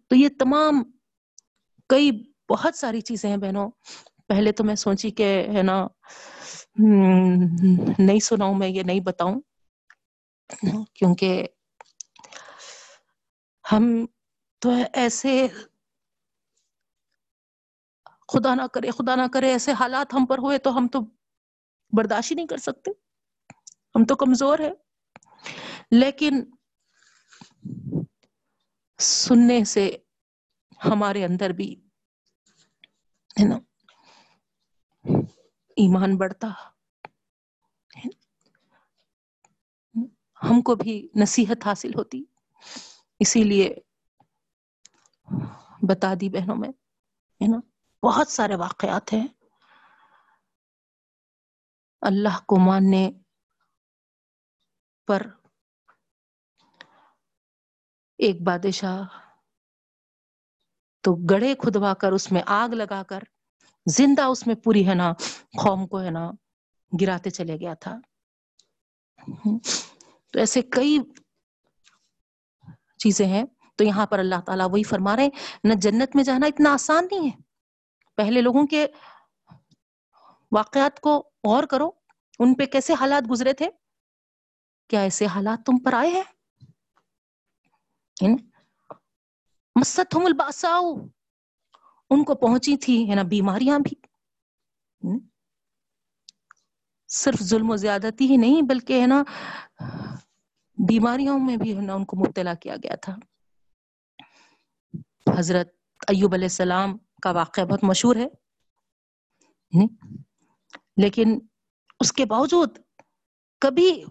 تو 0.07 0.15
یہ 0.15 0.29
تمام 0.39 0.83
کئی 1.89 2.11
بہت 2.49 2.75
ساری 2.75 3.01
چیزیں 3.01 3.29
ہیں 3.29 3.37
بہنوں۔ 3.37 3.71
پہلے 4.27 4.51
تو 4.51 4.63
میں 4.63 4.75
سوچی 4.75 5.09
کہ، 5.09 5.47
ہے 5.53 5.63
نا 5.63 5.87
نہیں 7.99 8.19
سناؤں 8.19 8.55
میں، 8.55 8.67
یہ 8.67 8.83
نہیں 8.83 8.99
بتاؤں۔ 8.99 9.41
کیونکہ 10.93 11.47
ہم 13.71 14.05
تو 14.59 14.71
ایسے 14.93 15.47
خدا 18.33 18.55
نہ 18.55 18.61
کرے، 18.73 18.91
خدا 18.91 19.15
نہ 19.15 19.27
کرے، 19.33 19.51
ایسے 19.51 19.71
حالات 19.71 20.13
ہم 20.13 20.25
پر 20.25 20.37
ہوئے 20.37 20.57
تو 20.57 20.77
ہم 20.77 20.87
تو 20.87 20.99
برداشت 21.93 22.31
ہی 22.31 22.35
نہیں 22.35 22.47
کر 22.47 22.57
سکتے۔ 22.57 22.91
ہم 23.95 24.05
تو 24.05 24.15
کمزور 24.15 24.59
ہے 24.59 24.71
لیکن 25.91 26.43
سننے 28.99 29.63
سے 29.63 29.97
ہمارے 30.85 31.25
اندر 31.25 31.49
بھی، 31.49 31.75
ہے 33.39 33.45
نا، 33.45 33.57
ایمان 35.77 36.17
بڑھتا۔ 36.17 36.49
ہم 40.43 40.61
کو 40.61 40.75
بھی 40.75 41.07
نصیحت 41.15 41.65
حاصل 41.65 41.93
ہوتی۔ 41.95 42.23
اسی 43.19 43.43
لیے 43.43 43.75
بتا 45.81 46.13
دی 46.21 46.29
بہنوں 46.29 46.55
میں، 46.55 46.69
ہے 47.41 47.47
نا۔ 47.47 47.72
بہت 48.03 48.27
سارے 48.27 48.55
واقعات 48.55 49.13
ہیں۔ 49.13 49.27
اللہ 52.01 52.39
کو 52.45 52.59
ماننے 52.59 53.11
پر 55.07 55.21
ایک 58.17 58.41
بادشاہ 58.41 59.03
تو 61.01 61.15
گڑے 61.29 61.55
کھدوا 61.55 61.93
کر 61.93 62.11
اس 62.11 62.31
میں 62.31 62.41
آگ 62.45 62.69
لگا 62.69 63.03
کر 63.03 63.19
زندہ 63.85 64.21
اس 64.21 64.47
میں 64.47 64.55
پوری 64.55 64.87
ہے 64.89 64.93
نا، 64.93 65.13
قوم 65.63 65.87
کو 65.87 66.01
ہے 66.01 66.11
نا 66.11 66.31
گراتے 67.01 67.29
چلے 67.29 67.55
گیا 67.55 67.73
تھا۔ 67.73 67.95
تو 70.31 70.39
ایسے 70.39 70.61
کئی 70.61 70.99
چیزیں 72.97 73.27
ہیں۔ 73.27 73.43
تو 73.75 73.83
یہاں 73.83 74.05
پر 74.05 74.19
اللہ 74.19 74.41
تعالیٰ 74.45 74.67
وہی 74.71 74.83
فرما 74.83 75.15
رہے 75.15 75.23
ہیں، 75.23 75.57
نہ 75.63 75.73
جنت 75.73 76.15
میں 76.15 76.23
جانا 76.23 76.45
اتنا 76.45 76.73
آسان 76.73 77.07
نہیں 77.11 77.31
ہے۔ 77.31 77.42
پہلے 78.15 78.41
لوگوں 78.41 78.67
کے 78.67 78.87
واقعات 80.51 80.99
کو 80.99 81.31
غور 81.43 81.63
کرو، 81.63 81.91
ان 82.39 82.53
پہ 82.53 82.65
کیسے 82.65 82.93
حالات 82.93 83.31
گزرے 83.31 83.53
تھے؟ 83.53 83.69
کیا 84.87 84.99
ایسے 84.99 85.25
حالات 85.25 85.65
تم 85.65 85.83
پر 85.83 85.93
آئے 85.93 86.09
ہیں؟ 86.09 86.23
مست 89.75 90.15
ہم 90.15 90.25
الباساؤ 90.25 90.95
ان 92.09 92.23
کو 92.23 92.35
پہنچی 92.35 92.77
تھی، 92.77 93.09
ہے 93.09 93.15
نا، 93.15 93.23
بیماریاں 93.23 93.79
بھی۔ 93.79 93.95
صرف 97.07 97.43
ظلم 97.43 97.69
و 97.69 97.75
زیادتی 97.75 98.27
ہی 98.27 98.37
نہیں، 98.37 98.61
بلکہ 98.61 99.01
ہے 99.01 99.07
نا، 99.07 99.23
بیماریوں 100.87 101.39
میں 101.39 101.57
بھی 101.57 101.77
ہے 101.77 101.81
نا، 101.81 101.93
ان 101.93 102.05
کو 102.05 102.17
مبتلا 102.17 102.53
کیا 102.53 102.75
گیا 102.75 102.95
تھا۔ 102.95 103.15
حضرت 105.37 105.75
ایوب 106.07 106.33
علیہ 106.33 106.45
السلام 106.45 106.97
کا 107.23 107.31
واقعہ 107.31 107.63
بہت 107.63 107.83
مشہور 107.83 108.15
ہے۔ 108.15 108.27
لیکن 110.97 111.39
اس 111.99 112.11
کے 112.11 112.25
باوجود 112.25 112.77
کبھی 113.59 114.05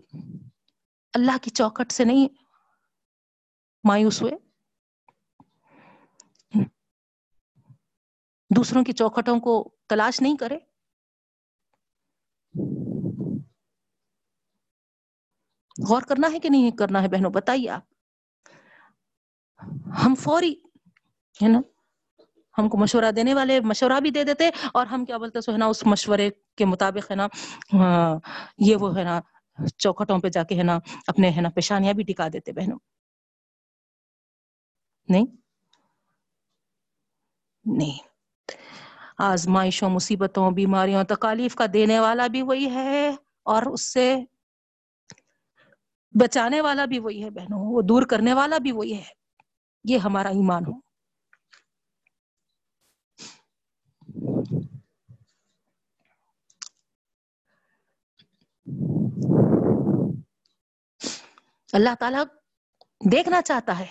اللہ 1.15 1.39
کی 1.43 1.51
چوکٹ 1.51 1.93
سے 1.93 2.05
نہیں 2.05 2.29
مایوس 3.85 4.23
ہوئے۔ 4.23 4.33
دوسروں 8.57 8.85
کی 8.85 8.93
چوکھٹوں 8.93 9.41
کو 9.41 9.77
تلاش 9.89 10.23
نہیں 10.23 10.37
کرے۔ 10.37 10.59
غور 15.89 16.03
کرنا 16.03 16.29
ہے 16.33 16.41
کہ 16.41 16.49
نہیں 16.49 16.77
کرنا 16.77 17.03
ہے 17.03 17.09
بہنوں، 17.09 17.31
بتائیے 17.31 17.71
آپ۔ 17.71 17.83
ہم 20.07 20.15
فوری، 20.15 20.55
ہے 21.43 21.49
نا؟ 21.49 21.59
ہم 22.59 22.69
کو 22.69 22.79
مشورہ 22.79 23.11
دینے 23.11 23.35
والے 23.35 23.61
مشورہ 23.61 24.01
بھی 24.01 24.11
دے 24.11 24.25
دیتے 24.25 24.51
اور 24.75 24.87
ہم 24.87 25.05
کیا 25.05 25.19
بولتے 25.19 25.41
سو 25.41 25.53
ہے 25.53 25.59
نا، 25.59 25.67
اس 25.67 25.87
مشورے 25.87 26.31
کے 26.57 26.65
مطابق 26.65 27.11
ہے 27.11 27.17
نا 27.17 27.27
ہاں، 27.73 28.19
یہ 28.59 28.77
وہ 28.77 28.99
ہے 28.99 29.05
نا، 29.05 29.21
چوکھٹوں 29.79 30.19
پہ 30.19 30.29
جا 30.29 30.43
کے 30.43 30.55
ہے 30.57 30.63
نا، 30.63 30.79
اپنے 31.07 31.31
ہے 31.31 31.41
نا، 31.41 31.49
پیشانیاں 31.49 31.93
بھی 31.93 32.05
ٹکا 32.05 32.29
دیتے 32.33 32.53
بہنوں۔ 32.53 32.79
نہیں؟ 35.09 35.27
نہیں۔ 37.65 37.99
آزمائشوں، 39.19 39.91
مصیبتوں، 39.91 40.51
بیماریوں، 40.51 41.05
تکالیف 41.05 41.55
کا 41.55 41.65
دینے 41.73 42.01
والا 42.01 42.27
بھی 42.27 42.43
وہی 42.43 42.71
ہے 42.71 43.11
اور 43.43 43.63
اس 43.63 43.93
سے 43.93 44.17
بچانے 46.21 46.61
والا 46.61 46.85
بھی 46.85 46.99
وہی 46.99 47.25
ہے 47.25 47.31
بہنوں، 47.31 47.73
وہ 47.73 47.83
دور 47.83 48.03
کرنے 48.03 48.35
والا 48.35 48.59
بھی 48.59 48.73
وہی 48.73 48.97
ہے۔ 48.99 49.13
یہ 49.85 49.99
ہمارا 49.99 50.29
ایمان 50.29 50.67
ہو۔ 50.67 50.82
اللہ 61.73 61.95
تعالی 62.01 62.17
دیکھنا 63.13 63.43
چاہتا 63.43 63.79
ہے 63.79 63.87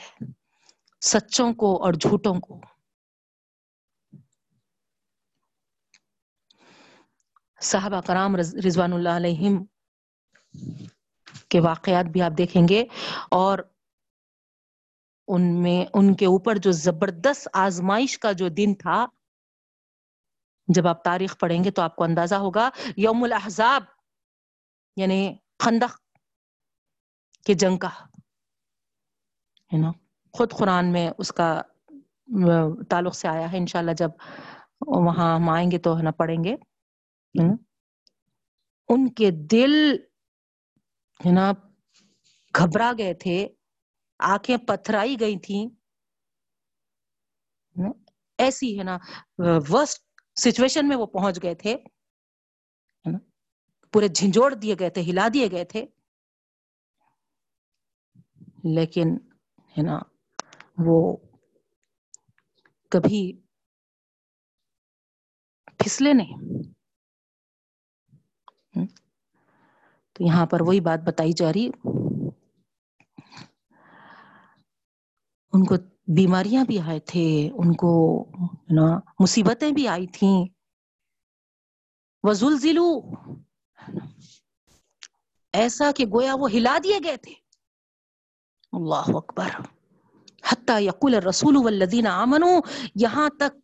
سچوں 1.02 1.54
کو 1.54 1.84
اور 1.84 1.94
جھوٹوں 1.94 2.40
کو۔ 2.42 2.62
صحابہ 7.62 8.02
کرام 8.02 8.36
رضوان 8.36 8.94
اللہ 8.94 9.10
علیہم 9.10 9.64
کے 11.50 11.60
واقعات 11.60 12.06
بھی 12.06 12.22
آپ 12.22 12.32
دیکھیں 12.38 12.68
گے 12.68 12.82
اور 13.32 13.60
ان 15.28 15.64
میں، 15.64 15.86
ان 15.94 16.16
کے 16.16 16.26
اوپر 16.26 16.58
جو 16.58 16.72
زبردست 16.72 17.48
آزمائش 17.54 18.20
کا 18.20 18.32
جو 18.32 18.48
دن 18.48 18.76
تھا، 18.76 19.06
جب 20.68 20.88
آپ 20.88 21.04
تاریخ 21.04 21.38
پڑھیں 21.40 21.64
گے 21.64 21.72
تو 21.72 21.82
آپ 21.82 21.96
کو 21.96 22.04
اندازہ 22.04 22.36
ہوگا، 22.36 22.70
یوم 22.98 23.24
الاحزاب 23.24 23.84
یعنی 24.98 25.36
خندق 25.60 26.01
کے 27.46 27.54
جنگ 27.64 27.78
کا 27.84 27.90
ہے 29.72 29.78
نا 29.82 29.92
خود 30.34 30.54
قرآن 30.58 30.92
میں 30.94 31.10
اس 31.18 31.32
کا 31.40 31.50
تعلق 32.90 33.16
سے 33.16 33.28
آیا 33.28 33.52
ہے، 33.52 33.58
انشاءاللہ 33.58 33.94
جب 33.98 34.12
وہاں 35.06 35.34
ہم 35.36 35.50
آئیں 35.50 35.70
گے 35.72 35.78
تو 35.86 35.98
ہے 35.98 36.04
نا 36.04 36.12
پڑھیں 36.20 36.44
گے 36.44 36.56
ان 38.90 39.08
کے 39.18 39.30
دل 39.52 39.74
ہے 41.20 41.32
نا 41.34 41.52
گھبرا 42.54 42.92
گئے 42.98 43.14
تھے، 43.24 43.38
آنکھیں 44.20 44.58
پتھرائی 44.68 45.20
گئی 45.20 45.38
تھیں 45.48 45.66
ایسی 48.40 48.78
ہے 48.78 48.84
نا 48.84 48.98
ورسٹ 49.72 50.02
سچویشن 50.38 50.88
میں 50.88 50.98
وہ 50.98 51.06
پہنچ 51.14 51.42
گئے 51.44 51.56
تھے 51.64 51.76
پورے 53.94 54.08
جھنجھوڑ 54.08 54.54
دیے 54.54 54.76
گئے 54.80 54.90
تھے، 54.90 55.02
ہلا 55.10 55.28
دیے 55.34 55.48
گئے 55.52 55.66
تھے 55.72 55.86
لیکن 58.64 59.18
ہے 59.78 59.82
نا، 59.82 60.00
وہ 60.78 61.18
کبھی 62.90 63.42
پھسلے 65.66 66.14
نہیں۔ 66.14 66.38
تو 70.14 70.24
یہاں 70.24 70.46
پر 70.46 70.62
وہی 70.62 70.80
بات 70.80 71.00
بتائی 71.08 71.32
جا 71.32 71.54
رہی۔ 71.54 71.70
ان 75.54 75.66
کو 75.66 75.76
بیماریاں 76.08 76.66
بھی 76.66 76.80
آئے 76.80 77.00
تھے، 77.00 77.50
ان 77.54 77.74
کو 77.76 78.26
نا، 78.72 79.00
مصیبتیں 79.20 79.72
بھی 79.72 79.88
آئی 79.88 80.08
تھیں۔ 80.08 80.46
وزول 82.24 82.60
ضلو 82.60 83.02
ایسا 85.54 85.92
کہ 85.96 86.06
گویا 86.06 86.36
وہ 86.40 86.52
ہلا 86.52 86.78
دیے 86.84 87.00
گئے 87.04 87.18
تھے۔ 87.18 87.51
اللہ 88.74 89.16
اکبر 89.18 89.50
حتی 90.44 90.84
یقول 90.86 91.16
الرسول 91.16 91.56
والذین 91.66 92.08
آمنو 92.08 92.60
یہاں 93.02 93.30
تک 93.40 93.60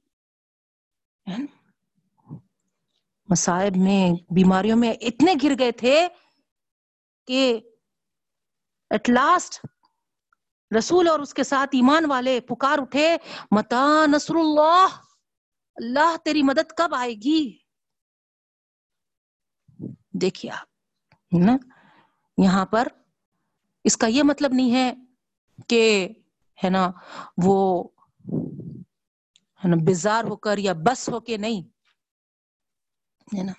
مصائب 3.30 3.78
میں، 3.78 4.04
بیماریوں 4.36 4.78
میں 4.78 4.92
اتنے 5.02 5.34
گر 5.44 5.54
گئے 5.60 5.72
تھے 5.80 5.96
کہ 7.28 7.42
ایٹ 8.92 9.10
لاسٹ 9.10 9.66
رسول 10.72 11.08
اور 11.08 11.20
اس 11.20 11.34
کے 11.34 11.44
ساتھ 11.44 11.76
ایمان 11.76 12.06
والے 12.10 12.40
پکار 12.48 12.78
اٹھے، 12.80 13.08
متا 13.52 14.06
نصر 14.08 14.36
اللہ 14.36 14.96
اللہ 15.78 16.16
تیری 16.26 16.44
مدد 16.44 16.72
کب 16.78 16.96
آئے 16.96 17.14
گی؟ 17.24 17.42
دیکھیے 20.22 20.52
آپ 20.52 21.36
یہاں 22.38 22.66
پر 22.66 22.88
اس 23.88 23.97
کا 23.97 24.07
یہ 24.07 24.23
مطلب 24.23 24.53
نہیں 24.53 24.73
ہے 24.73 24.91
کہ 25.69 25.84
ہے 26.59 26.69
نا 26.69 26.89
وہ 27.43 27.57
ہے 29.61 29.68
نا 29.69 29.76
بیزار 29.85 30.23
ہو 30.23 30.35
کر 30.38 30.57
یا 30.57 30.73
بس 30.85 31.07
ہو 31.09 31.19
کے 31.19 31.38
نہیں، 31.38 31.61
ہے 33.27 33.43
نا؟ 33.43 33.53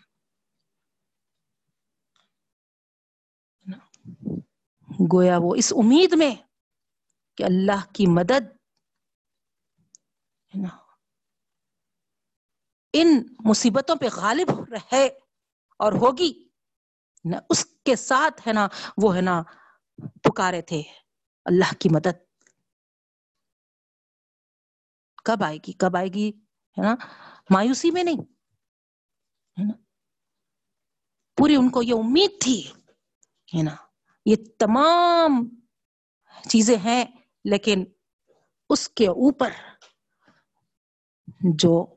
گویا 5.12 5.36
وہ 5.42 5.54
اس 5.54 5.72
امید 5.76 6.14
میں 6.18 6.34
کہ 7.38 7.44
اللہ 7.44 7.84
کی 7.92 8.06
مدد، 8.10 8.46
ہے 10.52 10.60
نا؟ 10.60 10.76
ان 12.94 13.22
مصیبتوں 13.44 13.96
پہ 13.96 14.08
غالب 14.12 14.50
رہے 14.72 15.06
اور 15.80 15.92
ہوگی 16.02 16.32
نا 17.24 17.38
اس 17.50 17.64
کے 17.84 17.96
ساتھ، 17.96 18.46
ہے 18.48 18.52
نا؟ 18.52 18.66
وہ، 18.96 19.14
ہے 19.16 19.20
نا 19.20 19.42
پکارے 20.22 20.62
تھے۔ 20.62 20.82
اللہ 21.44 21.74
کی 21.78 21.88
مدد۔ 21.88 22.28
کب 25.24 25.44
آئے 25.44 25.56
گی؟ 25.56 25.72
کب 25.72 25.96
آئے 25.96 26.08
گی؟ 26.08 26.32
ہے 26.78 26.82
نا؟ 26.82 26.94
مایوسی 27.50 27.90
میں 27.90 28.04
نہیں۔ 28.04 28.20
ہے 29.60 29.64
نا؟ 29.64 29.82
پوری 31.36 31.56
ان 31.56 31.70
کو 31.70 31.82
یہ 31.82 31.94
امید 31.94 32.30
تھی۔ 32.40 32.72
ہے 33.56 33.62
نا؟ 33.62 33.74
یہ 34.26 34.36
تمام 34.58 35.30
چیزیں 36.48 36.76
ہیں، 36.84 37.04
لیکن 37.44 37.84
اس 38.70 38.88
کے 38.88 39.06
اوپر 39.06 39.52
جو 41.40 41.96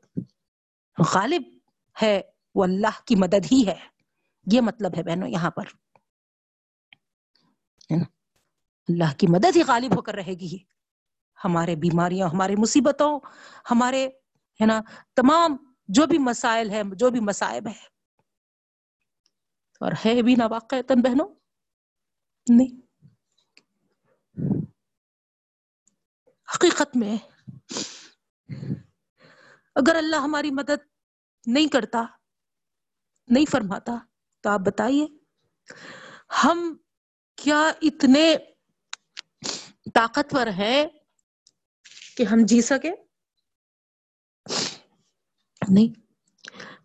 غالب 1.14 1.42
ہے، 2.02 2.22
وہ 2.56 2.64
اللہ 2.64 3.02
کی 3.06 3.16
مدد 3.16 3.46
ہی 3.52 3.68
ہے۔ 3.68 3.88
یہ 4.52 4.62
مطلب 4.62 4.92
ہے 4.98 5.04
بہنوں، 5.04 5.28
یہاں 5.28 5.52
پر۔ 5.52 5.64
اللہ 7.96 9.14
کی 9.18 9.28
مدد 9.28 9.56
ہی 9.56 9.62
غالب 9.64 9.98
ہو 9.98 10.02
کر 10.02 10.14
رہے 10.14 10.34
گی۔ 10.34 10.58
ہمارے 11.44 11.76
بیماریاں، 11.76 12.28
ہمارے 12.28 12.56
مصیبتوں، 12.58 13.20
ہمارے، 13.72 14.08
ہے 14.62 14.66
نا، 14.66 14.82
تمام 15.16 15.74
جو 15.88 16.06
بھی 16.06 16.18
مسائل 16.18 16.70
ہے 16.70 16.82
جو 16.94 17.10
بھی 17.10 17.20
مسائب 17.20 17.68
ہے 17.68 17.92
اور 19.80 19.92
ہے 20.06 20.22
بھی 20.22 20.36
نہ 20.36 20.44
واقع 20.52 20.76
بہنوں؟ 20.90 21.36
نہیں۔ 22.50 22.82
حقیقت 26.56 26.98
میں 26.98 27.18
اگر 29.76 29.96
اللہ 29.96 30.16
ہماری 30.16 30.52
مدد 30.52 30.88
نہیں 31.48 31.68
کرتا، 31.68 32.04
نہیں 33.28 33.46
فرماتا، 33.52 33.92
تو 34.42 34.50
آپ 34.50 34.60
بتائیے، 34.60 35.08
ہم 36.44 36.78
کیا 37.42 37.72
اتنے 37.82 38.36
طاقتور 39.94 40.48
ہیں 40.48 40.88
کہ 42.18 42.24
ہم 42.24 42.38
جی 42.48 42.62
سکے 42.62 42.92
نہیں، 45.70 46.00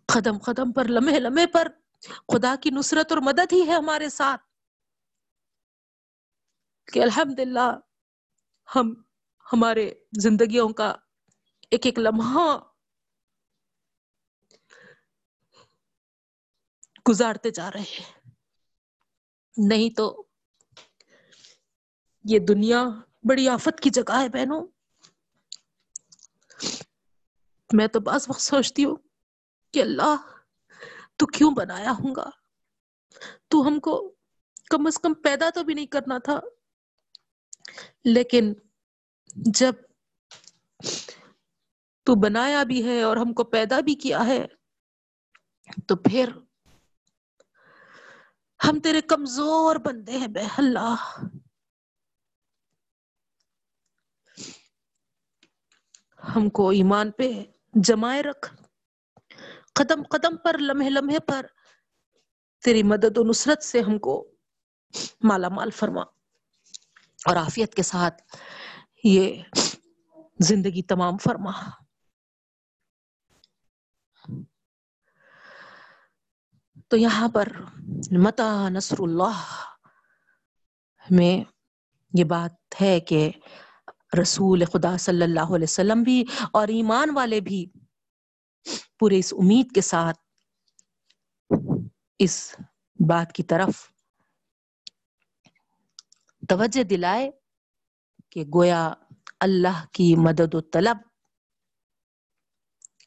قدم 0.05 0.37
قدم 0.37 0.71
پر، 0.71 0.85
لمحے 0.85 1.19
لمحے 1.19 1.47
پر 1.47 1.67
خدا 2.01 2.55
کی 2.61 2.69
نصرت 2.69 3.11
اور 3.11 3.21
مدد 3.21 3.53
ہی 3.53 3.67
ہے 3.67 3.73
ہمارے 3.73 4.09
ساتھ۔ 4.09 4.41
کہ 6.93 7.03
الحمد 7.03 7.39
للہ 7.39 7.79
ہم 8.75 8.93
ہمارے 9.53 9.93
زندگیوں 10.21 10.69
کا 10.69 10.95
ایک 11.71 11.85
ایک 11.85 11.99
لمحہ 11.99 12.57
گزارتے 17.09 17.51
جا 17.51 17.71
رہے 17.71 17.81
ہیں۔ 17.81 18.31
نہیں 19.57 19.95
تو 19.95 20.26
یہ 22.29 22.39
دنیا 22.39 22.83
بڑی 23.23 23.49
آفت 23.49 23.79
کی 23.79 23.89
جگہ 23.89 24.21
ہے 24.21 24.29
بہنوں۔ 24.29 24.67
میں 27.73 27.87
تو 27.87 27.99
بعض 27.99 28.25
وقت 28.29 28.41
سوچتی 28.41 28.85
ہوں 28.85 28.95
کہ 29.71 29.81
اللہ 29.81 30.15
تو 31.15 31.25
کیوں 31.25 31.51
بنایا 31.55 31.91
ہوں 31.91 32.15
گا؟ 32.15 32.29
تو 33.47 33.67
ہم 33.67 33.79
کو 33.79 34.15
کم 34.69 34.87
از 34.87 34.99
کم 34.99 35.13
پیدا 35.13 35.49
تو 35.49 35.63
بھی 35.63 35.73
نہیں 35.73 35.85
کرنا 35.85 36.17
تھا۔ 36.17 36.39
لیکن 38.05 38.53
جب 39.27 39.73
تو 42.03 42.15
بنایا 42.15 42.63
بھی 42.63 42.87
ہے 42.87 43.01
اور 43.01 43.17
ہم 43.17 43.33
کو 43.33 43.43
پیدا 43.43 43.79
بھی 43.79 43.95
کیا 43.95 44.25
ہے، 44.25 44.45
تو 45.87 45.95
پھر 45.95 46.29
ہم 48.63 48.79
تیرے 48.79 49.01
کمزور 49.01 49.75
بندے 49.75 50.17
ہیں 50.17 50.27
بے 50.27 50.41
اللہ۔ 50.57 50.95
ہم 56.35 56.49
کو 56.49 56.69
ایمان 56.69 57.11
پہ 57.11 57.43
جمائے 57.73 58.23
رکھ۔ 58.23 58.55
قدم 59.73 60.03
قدم 60.03 60.37
پر، 60.37 60.57
لمحے 60.57 60.89
لمحے 60.89 61.19
پر 61.19 61.45
تیری 62.63 62.83
مدد 62.83 63.17
و 63.17 63.23
نصرت 63.23 63.63
سے 63.63 63.81
ہم 63.81 63.99
کو 63.99 64.31
مالا 65.23 65.49
مال 65.49 65.71
فرما 65.71 66.01
اور 67.25 67.35
آفیت 67.35 67.73
کے 67.73 67.83
ساتھ 67.83 68.35
یہ 69.03 69.43
زندگی 70.39 70.81
تمام 70.81 71.17
فرما۔ 71.17 71.51
تو 76.87 76.97
یہاں 76.97 77.29
پر 77.29 77.47
متا 78.11 78.69
نصر 78.69 78.95
اللہ 78.99 79.43
میں 81.09 81.51
یہ 82.13 82.23
بات 82.23 82.81
ہے 82.81 82.99
کہ 82.99 83.31
رسول 84.21 84.65
خدا 84.65 84.97
صلی 84.97 85.23
اللہ 85.23 85.55
علیہ 85.55 85.63
وسلم 85.63 86.03
بھی 86.03 86.23
اور 86.53 86.67
ایمان 86.67 87.09
والے 87.13 87.39
بھی 87.39 87.65
پورے 88.99 89.19
اس 89.19 89.33
امید 89.33 89.71
کے 89.71 89.81
ساتھ 89.81 90.17
اس 92.19 92.55
بات 93.07 93.33
کی 93.33 93.43
طرف 93.43 93.91
توجہ 96.49 96.83
دلائے 96.83 97.31
کہ 98.29 98.43
گویا 98.53 98.93
اللہ 99.39 99.85
کی 99.91 100.15
مدد 100.15 100.55
و 100.55 100.61
طلب 100.61 100.97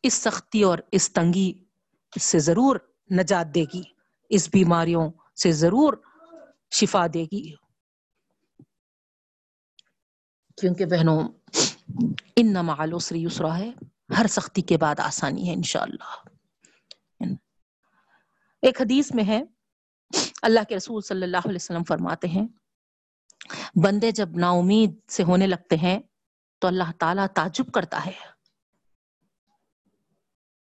اس 0.03 0.15
سختی 0.15 0.63
اور 0.63 0.79
اس 0.93 1.13
تنگی 1.13 1.65
سے 2.21 2.39
ضرور 2.39 2.77
نجات 3.11 3.55
دے 3.55 3.65
گی، 3.75 3.83
اس 4.29 4.49
بیماریوں 4.53 5.11
سے 5.37 5.53
ضرور 5.53 5.95
شفا 6.71 7.07
دے 7.15 7.25
گی۔ 7.33 7.55
کیونکہ 10.61 10.87
بہنوں، 10.87 11.21
ان 12.37 12.53
نمالوسری 12.53 13.23
یسرا 13.23 13.57
ہے، 13.59 13.71
ہر 14.19 14.27
سختی 14.31 14.63
کے 14.63 14.77
بعد 14.79 15.01
آسانی 15.01 15.49
ہے 15.49 15.55
انشاءاللہ۔ 15.55 16.11
ایک 18.63 18.81
حدیث 18.81 19.11
میں 19.15 19.25
ہے، 19.25 19.43
اللہ 20.43 20.65
کے 20.69 20.77
رسول 20.77 21.03
صلی 21.03 21.23
اللہ 21.23 21.45
علیہ 21.45 21.57
وسلم 21.57 21.85
فرماتے 21.85 22.29
ہیں، 22.29 22.47
بندے 23.85 24.11
جب 24.11 24.37
نا 24.39 24.51
امید 24.51 24.99
سے 25.11 25.23
ہونے 25.23 25.47
لگتے 25.47 25.77
ہیں، 25.77 25.99
تو 26.59 26.69
اللہ 26.69 26.91
تعالی 26.99 27.23
تعجب 27.35 27.73
کرتا 27.75 28.05
ہے 28.07 28.13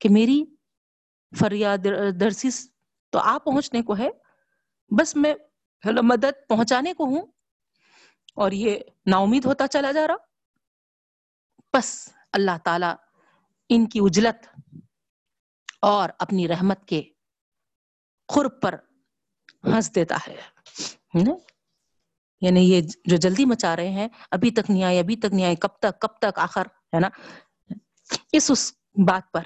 کہ 0.01 0.09
میری 0.09 0.43
فریاد 1.33 1.85
درسی 2.19 2.49
تو 3.13 3.19
آ 3.19 3.37
پہنچنے 3.37 3.81
کو 3.81 3.97
ہے؟ 3.97 4.09
بس 4.91 5.15
میں 5.15 5.33
مدد 5.83 6.47
پہنچانے 6.49 6.93
کو 6.93 7.03
ہوں 7.05 7.25
اور 8.35 8.51
یہ 8.51 8.79
نا 9.05 9.17
امید 9.17 9.45
ہوتا 9.45 9.67
چلا 9.67 9.91
جا 9.91 10.07
رہا۔ 10.07 10.15
بس 11.73 12.09
اللہ 12.33 12.57
تعالی 12.63 12.85
ان 13.69 13.89
کی 13.89 13.99
اجلت 14.01 14.69
اور 15.81 16.09
اپنی 16.19 16.47
رحمت 16.47 16.85
کے 16.85 17.01
خرب 18.33 18.61
پر 18.61 18.75
ہنس 19.63 19.95
دیتا 19.95 20.17
ہے۔ 20.27 20.41
یعنی 22.41 22.59
یہ 22.59 22.81
جو 23.05 23.17
جلدی 23.17 23.45
مچا 23.45 23.75
رہے 23.75 23.89
ہیں، 23.89 24.07
ابھی 24.31 24.51
تک 24.51 24.69
نہیں 24.69 24.83
آئے، 24.83 24.99
ابھی 24.99 25.15
تک 25.15 25.33
نہیں 25.33 25.45
آئے، 25.45 25.55
کب 25.55 25.79
تک 25.79 26.01
کب 26.01 26.17
تک، 26.17 26.39
آخر، 26.39 26.65
ہے 26.65 26.99
نا؟ 26.99 27.09
اس 28.31 28.51
اس 28.51 28.73
بات 29.07 29.31
پر۔ 29.31 29.43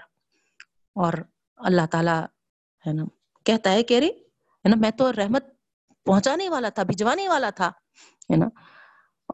اور 0.94 1.14
اللہ 1.56 1.86
تعالی، 1.92 2.26
ہے 2.88 2.94
نا، 2.94 3.04
کہتا 3.44 3.72
ہے 3.72 3.84
کہ 3.84 4.00
ہے 4.00 4.70
نا، 4.70 4.76
میں 4.76 4.92
تو 4.92 5.12
رحمت 5.12 5.46
پہنچانے 6.04 6.50
والا 6.50 6.70
تھا، 6.70 6.84
بھجوانے 6.84 7.30
والا 7.30 7.50
تھا، 7.50 7.68
ہے 8.32 8.36
نا؟ 8.36 8.46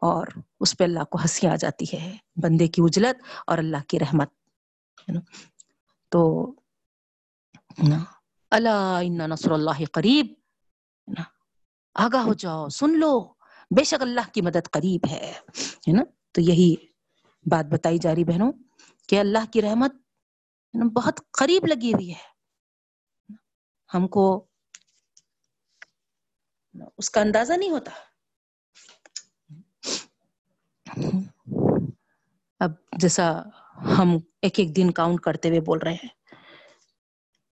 اور 0.02 0.26
اس 0.60 0.78
پہ 0.78 0.84
اللہ 0.84 1.04
کو 1.04 1.18
ہنسی 1.18 1.46
آ 1.46 1.56
جاتی 1.56 1.84
ہے، 1.92 2.16
بندے 2.36 2.68
کی 2.68 2.82
اجلت 2.84 3.22
اور 3.46 3.58
اللہ 3.58 3.82
کی 3.88 3.98
رحمت 3.98 4.30
تو 6.08 6.52
اللہ 8.50 9.00
نصر 9.02 9.50
اللہ 9.50 9.84
قریب 9.92 10.26
آگاہ 11.94 12.22
ہو 12.22 12.34
جاؤ، 12.34 12.68
سن 12.68 12.98
لو، 12.98 13.20
بے 13.76 13.84
شک 13.84 14.02
اللہ 14.02 14.28
کی 14.32 14.40
مدد 14.42 14.70
قریب 14.70 15.00
ہے 15.10 15.40
نا؟ 15.86 16.02
تو 16.32 16.40
یہی 16.40 16.74
بات 17.50 17.66
بتائی 17.66 17.98
جا 17.98 18.14
رہی 18.14 18.24
بہنوں 18.24 18.52
کہ 19.08 19.20
اللہ 19.20 19.52
کی 19.52 19.62
رحمت 19.62 19.92
بہت 20.92 21.20
قریب 21.30 21.66
لگی 21.66 21.92
ہوئی 21.92 22.14
ہے۔ 22.14 22.32
ہم 23.94 24.08
کو 24.08 24.46
اس 26.98 27.10
کا 27.10 27.20
اندازہ 27.20 27.52
نہیں 27.52 27.70
ہوتا۔ 27.70 27.90
اب 32.60 32.70
جیسا 32.98 33.42
ہم 33.98 34.18
ایک 34.42 34.58
ایک 34.58 34.76
دن 34.76 34.90
کاؤنٹ 34.90 35.20
کرتے 35.20 35.48
ہوئے 35.48 35.60
بول 35.60 35.78
رہے 35.78 35.92
ہیں، 35.92 36.08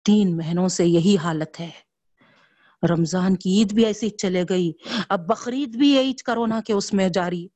تین 0.04 0.36
مہینوں 0.36 0.68
سے 0.68 0.86
یہی 0.86 1.16
حالت 1.16 1.60
ہے۔ 1.60 1.70
رمضان 2.90 3.36
کی 3.36 3.58
عید 3.58 3.72
بھی 3.72 3.86
ایسی 3.86 4.10
چلے 4.10 4.44
گئی، 4.48 4.72
اب 5.08 5.20
بقرعید 5.28 5.68
بھی 5.68 5.94
یہی 5.94 6.12
کرونا 6.14 6.60
کے 6.66 6.72
اس 6.72 6.94
میں 6.94 7.08
جاری۔ 7.08 7.48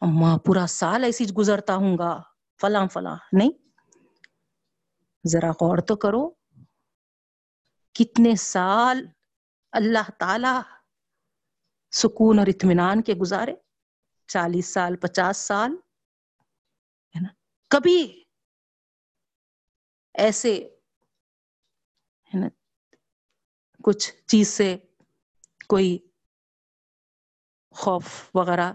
اما 0.00 0.36
پورا 0.36 0.66
سال 0.66 1.04
ایسی 1.04 1.24
گزرتا 1.24 1.74
ہوں 1.74 1.98
گا۔ 1.98 2.22
فلاں 2.60 2.86
فلاں، 2.88 3.16
نہیں؟ 3.32 3.50
ذرا 5.26 5.50
غور 5.50 5.78
تو 5.78 5.96
کرو۔ 5.96 6.30
کتنے 7.94 8.36
سال 8.36 9.06
اللہ 9.72 10.10
تعالی 10.18 10.77
سکون 11.90 12.38
اور 12.38 12.46
اطمینان 12.46 13.02
کے 13.02 13.14
گزارے، 13.14 13.54
چالیس 14.26 14.66
سال، 14.66 14.96
پچاس 14.96 15.36
سال، 15.36 15.72
ہے 17.14 17.20
نا؟ 17.20 17.28
کبھی 17.68 18.24
ایسے، 20.14 20.54
ہے 22.34 22.38
نا، 22.40 22.48
کچھ 23.84 24.12
چیز 24.26 24.48
سے 24.48 24.76
کوئی 25.68 25.98
خوف 27.70 28.30
وغیرہ 28.34 28.72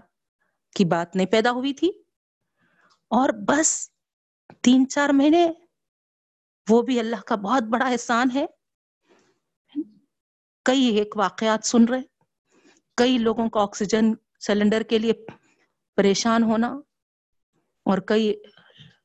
کی 0.76 0.84
بات 0.84 1.16
نہیں 1.16 1.26
پیدا 1.26 1.50
ہوئی 1.50 1.74
تھی 1.74 1.88
اور 3.08 3.28
بس 3.48 3.90
تین 4.62 4.88
چار 4.88 5.08
مہینے 5.08 5.46
وہ 6.68 6.82
بھی 6.82 7.00
اللہ 7.00 7.20
کا 7.20 7.34
بہت 7.34 7.62
بڑا 7.62 7.86
احسان 7.86 8.30
ہے۔ 8.34 8.46
کئی 10.62 10.84
ایک 10.84 11.16
واقعات 11.16 11.66
سن 11.66 11.84
رہے 11.84 12.13
کئی 12.96 13.18
لوگوں 13.18 13.48
کو 13.48 13.58
آکسیجن 13.60 14.04
سلنڈر 14.40 14.82
کے 14.82 14.98
لیے 14.98 15.12
پریشان 15.96 16.42
ہونا 16.42 16.68
اور 17.84 17.98
کئی 17.98 18.34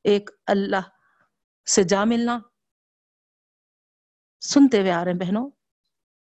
ایک 0.04 0.30
اللہ 0.48 0.82
سے 1.68 1.84
جا 1.84 2.04
ملنا۔ 2.04 2.40
سنتے 4.42 4.80
ہوئے 4.80 4.92
آ 4.92 5.06
رہے 5.06 5.12
ہیں 5.12 5.20
بہنوں، 5.20 5.50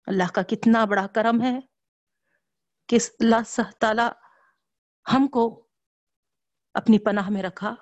اللہ 0.06 0.32
کا 0.34 0.42
کتنا 0.42 0.84
بڑا 0.84 1.06
کرم 1.06 1.42
ہے 1.42 1.60
کہ 2.88 2.98
اللہ 3.20 3.60
تعالی 3.80 4.08
ہم 5.12 5.26
کو 5.26 5.66
اپنی 6.74 6.98
پناہ 6.98 7.28
میں 7.28 7.42
رکھا۔ 7.42 7.74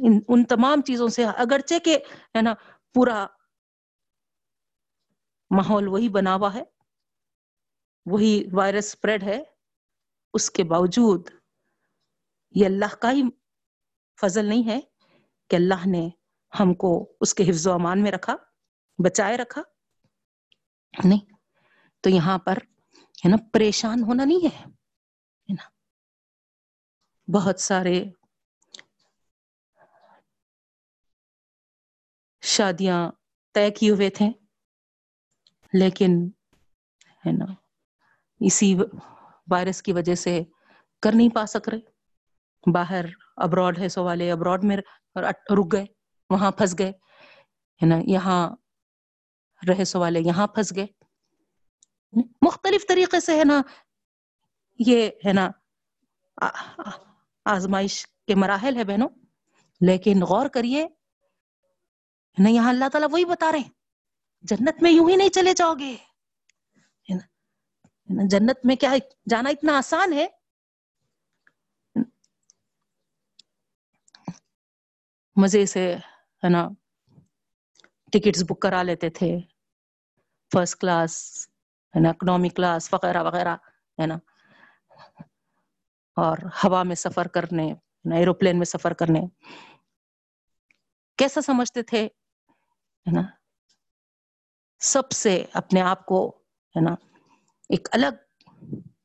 ان 0.00 0.20
ان 0.28 0.44
تمام 0.44 0.82
چیزوں 0.82 1.08
سے 1.08 1.24
اگرچہ 1.24 1.78
کہ 1.84 1.98
ہے 2.36 2.42
نا، 2.42 2.54
پورا 2.94 3.26
ماحول 5.50 5.88
وہی 5.88 6.08
بنا 6.08 6.34
ہوا 6.34 6.54
ہے 6.54 6.73
وہی 8.06 8.44
وائرس 8.52 8.86
اسپریڈ 8.86 9.22
ہے، 9.22 9.42
اس 10.34 10.50
کے 10.50 10.64
باوجود 10.64 11.30
یہ 12.50 12.66
اللہ 12.66 12.94
کا 12.94 13.12
ہی 13.12 13.22
فضل 14.20 14.44
نہیں 14.44 14.68
ہے 14.68 14.80
کہ 15.48 15.56
اللہ 15.56 15.86
نے 15.86 16.08
ہم 16.60 16.74
کو 16.74 17.16
اس 17.20 17.34
کے 17.34 17.50
حفظ 17.50 17.66
و 17.66 17.72
امان 17.72 18.02
میں 18.02 18.12
رکھا، 18.12 18.36
بچائے 19.04 19.36
رکھا۔ 19.36 19.62
نہیں، 21.04 21.32
تو 22.00 22.10
یہاں 22.10 22.38
پر 22.38 22.56
ہے 23.24 23.28
نا، 23.28 23.36
پریشان 23.52 24.02
ہونا 24.02 24.24
نہیں 24.24 24.44
ہے 24.44 24.64
نا۔ 25.48 25.68
بہت 27.32 27.60
سارے 27.60 28.04
شادیاں 32.42 33.10
طے 33.52 33.70
کیے 33.70 33.90
ہوئے 33.90 34.10
تھے، 34.10 34.26
لیکن 35.72 36.30
ہے 37.26 37.32
نا 37.32 37.44
اسی 38.46 38.74
وائرس 39.50 39.82
کی 39.82 39.92
وجہ 39.92 40.14
سے 40.14 40.42
کر 41.02 41.12
نہیں 41.14 41.28
پا 41.28 41.46
سک 41.46 41.68
رہے۔ 41.68 41.94
باہر 42.70 43.04
ابراڈ 43.36 43.78
ہے 43.78 43.88
سو 43.88 44.04
والے 44.04 44.32
ابراڈ 44.32 44.64
میں 44.64 44.76
رک 45.16 45.72
گئے، 45.72 45.84
وہاں 46.30 46.50
پھنس 46.50 46.78
گئے۔ 46.78 46.88
ہے 47.82 47.86
نا، 47.86 47.96
یہاں 48.04 48.56
رہے 49.68 49.84
سو 49.84 50.00
والے 50.00 50.20
یہاں 50.20 50.46
پھنس 50.46 50.76
گئے۔ 50.76 50.86
مختلف 52.42 52.86
طریقے 52.88 53.20
سے 53.20 53.38
ہے 53.38 53.44
نا، 53.44 53.62
یہ 54.78 55.10
ہے 55.26 55.32
نا، 55.32 55.50
آزمائش 57.44 58.06
کے 58.06 58.34
مراحل 58.34 58.76
ہے 58.76 58.84
بہنوں۔ 58.84 59.08
لیکن 59.80 60.22
غور 60.22 60.46
کریے 60.46 60.86
نا، 62.38 62.50
یہاں 62.50 62.68
اللہ 62.68 62.88
تعالیٰ 62.88 63.08
وہی 63.12 63.24
بتا 63.24 63.52
رہے 63.52 63.58
ہیں۔ 63.58 63.70
جنت 64.42 64.82
میں 64.82 64.90
یوں 64.90 65.10
ہی 65.10 65.16
نہیں 65.16 65.28
چلے 65.28 65.52
جاؤ 65.54 65.74
گے۔ 65.74 65.96
جنت 68.06 68.56
میں 68.64 68.76
کیا 68.76 68.94
جانا 69.28 69.48
اتنا 69.48 69.78
آسان 69.78 70.12
ہے؟ 70.12 70.26
مزے 75.36 75.66
سے، 75.66 75.94
ہے 76.44 76.48
نا، 76.48 76.68
ٹکٹس 78.12 78.42
بک 78.42 78.60
کرا 78.60 78.82
لیتے 78.82 79.10
تھے 79.10 79.38
فرسٹ 80.52 80.80
کلاس 80.80 81.46
ہے 81.96 82.00
نا 82.00 82.08
اکنامی 82.08 82.48
کلاس 82.48 82.94
وغیرہ 82.94 83.22
وغیرہ، 83.22 83.56
ہے 84.00 84.06
نا۔ 84.06 84.14
اور 86.16 86.38
ہوا 86.64 86.82
میں 86.82 86.96
سفر 86.96 87.28
کرنے 87.28 87.72
ایروپلین 88.16 88.58
میں 88.58 88.66
سفر 88.66 88.92
کرنے۔ 88.92 89.20
کیسا 91.16 91.40
سمجھتے 91.40 91.82
تھے؟ 91.82 92.06
ہے 93.06 93.12
نا۔ 93.12 93.22
سب 94.78 95.10
سے 95.10 95.44
اپنے 95.52 95.80
آپ 95.80 96.06
کو، 96.06 96.38
ہے 96.76 96.80
نا 96.80 97.13
ایک 97.68 97.88
الگ 97.92 98.06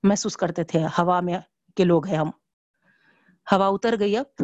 محسوس 0.03 0.37
کرتے 0.37 0.63
تھے، 0.63 0.79
ہوا 0.85 1.19
میں 1.19 1.39
کے 1.75 1.83
لوگ 1.83 2.07
ہیں 2.07 2.17
ہم۔ 2.17 2.29
ہوا 3.51 3.67
اتر 3.67 3.95
گئی 3.99 4.17
اب۔ 4.17 4.43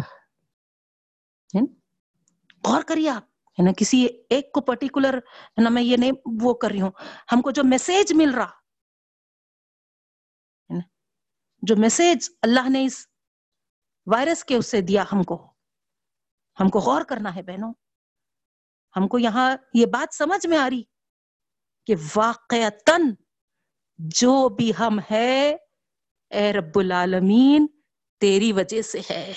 غور 2.65 2.81
کریے 2.81 3.09
آپ، 3.09 3.23
ہے 3.23 3.63
نا؟ 3.63 3.71
کسی 3.77 4.07
ایک 4.29 4.51
کو 4.51 4.61
پرٹیکولر 4.61 5.13
ہے 5.13 5.61
نا، 5.61 5.69
میں 5.69 5.81
یہ 5.81 5.97
نہیں 5.97 6.11
وہ 6.43 6.53
کر 6.53 6.71
رہی 6.71 6.81
ہوں۔ 6.81 6.91
ہم 7.31 7.41
کو 7.41 7.51
جو 7.51 7.63
میسج 7.65 8.13
مل 8.13 8.33
رہا 8.33 8.51
جو 11.61 11.75
میسج 11.77 12.29
اللہ 12.41 12.69
نے 12.69 12.85
اس 12.85 13.07
وائرس 14.05 14.43
کے 14.43 14.55
اس 14.55 14.71
سے 14.71 14.81
دیا 14.81 15.03
ہم 15.13 15.23
کو۔ 15.23 15.53
ہم 16.59 16.69
کو 16.69 16.79
غور 16.79 17.01
کرنا 17.01 17.35
ہے 17.35 17.41
بہنوں۔ 17.41 17.73
ہم 18.95 19.07
کو 19.07 19.19
یہاں 19.19 19.55
یہ 19.73 19.85
بات 19.85 20.15
سمجھ 20.15 20.47
میں 20.47 20.57
آ 20.57 20.69
رہی 20.69 20.83
کہ 21.87 21.95
واقعتاً 22.15 23.01
جو 23.97 24.49
بھی 24.49 24.71
ہم 24.79 24.99
ہے، 25.11 25.57
اے 26.29 26.53
رب 26.53 26.79
العالمین، 26.79 27.67
تیری 28.19 28.51
وجہ 28.51 28.81
سے 28.81 29.01
ہے۔ 29.09 29.33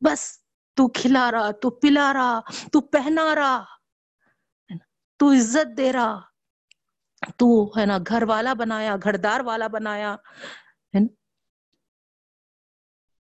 بس، 0.00 0.38
تو 0.74 0.88
کھلا 0.88 1.30
رہا، 1.30 1.50
تو 1.50 1.70
پلا 1.70 2.12
رہا، 2.12 2.40
تو 2.72 2.80
پہنا 2.80 3.34
رہا 3.34 3.64
تو 5.16 5.32
عزت 5.32 5.76
دے 5.76 5.92
رہا۔ 5.92 6.20
تو، 7.36 7.72
ہے 7.78 7.86
نا، 7.86 7.98
گھر 8.08 8.22
والا 8.22 8.52
بنایا، 8.52 8.96
گھردار 9.04 9.40
والا 9.40 9.66
بنایا 9.66 10.16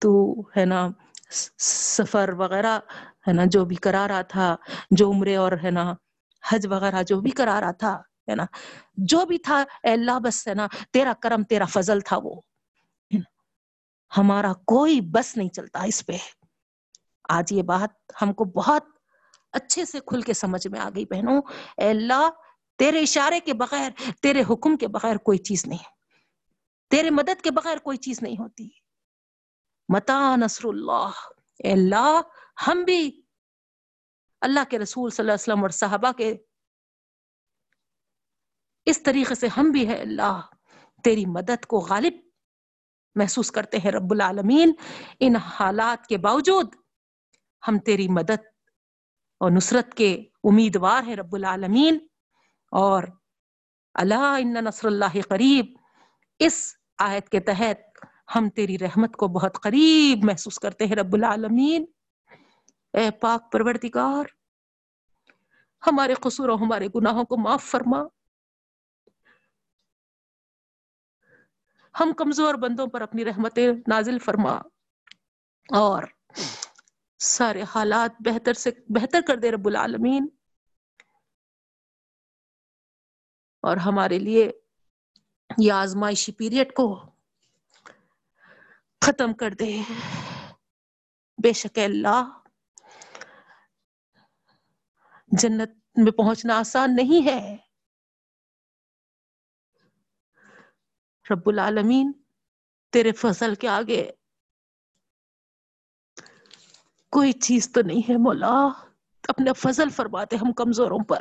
تو، 0.01 0.43
ہے 0.57 0.65
نا، 0.65 0.89
سفر 1.59 2.31
وغیرہ، 2.39 2.79
ہے 3.29 3.33
نا، 3.33 3.43
جو 3.47 3.65
بھی 3.65 3.77
کرا 3.77 4.09
رہا 4.09 4.23
تھا، 4.23 4.57
جو 4.91 5.11
عمرے 5.11 5.37
اور، 5.37 5.53
ہے 5.65 5.71
نا، 5.71 5.95
حج 6.51 6.67
وغیرہ 6.67 7.03
جو 7.03 7.21
بھی 7.21 7.31
کرا 7.31 7.61
رہا 7.61 7.73
تھا 7.73 8.03
ہے 8.33 8.37
نا۔ 8.37 8.47
جو 8.95 9.25
بھی 9.25 9.39
تھا، 9.39 9.65
اے 9.83 9.93
اللہ 9.93 10.19
بس 10.19 10.49
ہے 10.49 10.55
نا، 10.55 10.67
تیرا 10.93 11.13
کرم، 11.23 11.45
تیرا 11.45 11.65
فضل 11.65 12.01
تھا 12.01 12.19
وہ۔ 12.23 12.41
ہمارا 14.17 14.53
کوئی 14.53 15.01
بس 15.01 15.37
نہیں 15.37 15.49
چلتا 15.49 15.83
اس 15.83 16.07
پہ۔ 16.07 16.17
آج 17.29 17.53
یہ 17.53 17.63
بات 17.63 18.13
ہم 18.23 18.33
کو 18.33 18.45
بہت 18.45 18.85
اچھے 19.53 19.85
سے 19.85 19.99
کھل 20.01 20.23
کے 20.23 20.33
سمجھ 20.33 20.69
میں 20.69 20.81
آ 20.81 20.89
گئی 20.95 21.05
بہنوں۔ 21.05 21.43
اے 21.77 21.91
اللہ، 21.91 22.31
تیرے 22.79 23.01
اشارے 23.01 23.41
کے 23.41 23.55
بغیر، 23.55 23.91
تیرے 24.23 24.43
حکم 24.51 24.77
کے 24.77 24.89
بغیر 24.89 25.17
کوئی 25.17 25.39
چیز 25.39 25.67
نہیں۔ 25.67 25.85
تیرے 26.91 27.11
مدد 27.11 27.43
کے 27.43 27.51
بغیر 27.51 27.77
کوئی 27.77 27.99
چیز 27.99 28.23
نہیں 28.23 28.37
ہوتی۔ 28.39 28.69
متا 29.89 30.37
نصر 30.37 30.65
اللہ۔ 30.65 31.11
اے 31.65 31.73
اللہ، 31.73 32.21
ہم 32.67 32.85
بھی 32.85 33.23
اللہ 34.41 34.61
کے 34.71 34.79
رسول 34.79 35.11
صلی 35.11 35.23
اللہ 35.23 35.33
علیہ 35.33 35.43
وسلم 35.43 35.63
اور 35.63 35.71
صحابہ 35.71 36.13
کے 36.13 36.37
اس 38.85 39.03
طریقے 39.03 39.35
سے 39.35 39.47
ہم 39.47 39.71
بھی 39.71 39.89
ہے 39.89 40.01
اللہ۔ 40.01 40.41
تیری 41.05 41.27
مدد 41.27 41.67
کو 41.67 41.79
غالب 41.79 42.13
محسوس 43.15 43.51
کرتے 43.51 43.79
ہیں 43.79 43.91
رب 43.91 44.11
العالمین۔ 44.11 44.73
ان 45.21 45.37
حالات 45.37 46.07
کے 46.07 46.19
باوجود 46.19 46.75
ہم 47.69 47.79
تیری 47.79 48.09
مدد 48.09 48.47
اور 49.41 49.51
نصرت 49.51 49.95
کے 49.95 50.25
امیدوار 50.45 51.03
ہیں 51.03 51.17
رب 51.17 51.35
العالمین۔ 51.35 51.99
اور 52.71 53.03
اللہ 53.95 54.37
ان 54.41 54.53
نصر 54.53 54.87
اللہ 54.87 55.21
قریب۔ 55.29 55.67
اس 56.39 56.75
آیت 56.99 57.29
کے 57.29 57.41
تحت 57.41 58.05
ہم 58.37 58.49
تیری 58.51 58.79
رحمت 58.79 59.17
کو 59.17 59.29
بہت 59.29 59.63
قریب 59.63 60.25
محسوس 60.25 60.59
کرتے 60.59 60.87
ہیں 60.87 60.97
رب 60.97 61.15
العالمین۔ 61.15 61.85
اے 62.93 63.11
پاک 63.11 63.53
پروردگار، 63.53 64.25
ہمارے 65.87 66.15
قصور 66.15 66.49
و 66.49 66.55
ہمارے 66.55 66.89
گناہوں 66.95 67.25
کو 67.25 67.37
معاف 67.37 67.63
فرما۔ 67.63 68.03
ہم 72.01 72.13
کمزور 72.13 72.55
بندوں 72.55 72.87
پر 72.87 73.01
اپنی 73.01 73.25
رحمتیں 73.25 73.73
نازل 73.89 74.19
فرما۔ 74.19 74.53
اور 75.77 76.03
سارے 77.19 77.63
حالات 77.75 78.11
بہتر 78.19 78.53
سے 78.53 78.71
بہتر 78.89 79.21
کر 79.27 79.37
دے 79.37 79.51
رب 79.51 79.67
العالمین۔ 79.67 80.27
اور 83.63 83.77
ہمارے 83.77 84.19
لیے 84.19 84.53
یہ 85.59 85.73
آزمائشی 85.73 86.33
پیریڈ 86.33 86.75
کو 86.75 87.05
ختم 89.01 89.35
کر 89.35 89.51
دے۔ 89.51 89.83
بے 91.43 91.53
شک 91.53 91.79
اللہ، 91.79 92.39
جنت 95.27 95.71
میں 95.97 96.13
پہنچنا 96.13 96.59
آسان 96.59 96.97
نہیں 96.97 97.27
ہے۔ 97.27 97.57
رب 101.31 101.49
العالمین، 101.49 102.13
تیرے 102.93 103.13
فضل 103.13 103.55
کے 103.55 103.69
آگے 103.69 104.11
کوئی 107.11 107.33
چیز 107.33 107.73
تو 107.73 107.83
نہیں 107.83 108.11
ہے 108.11 108.17
مولا۔ 108.17 108.69
اپنے 109.29 109.53
فضل 109.53 109.91
فرماتے 109.91 110.37
ہم 110.37 110.53
کمزوروں 110.53 110.99
پر۔ 110.99 111.19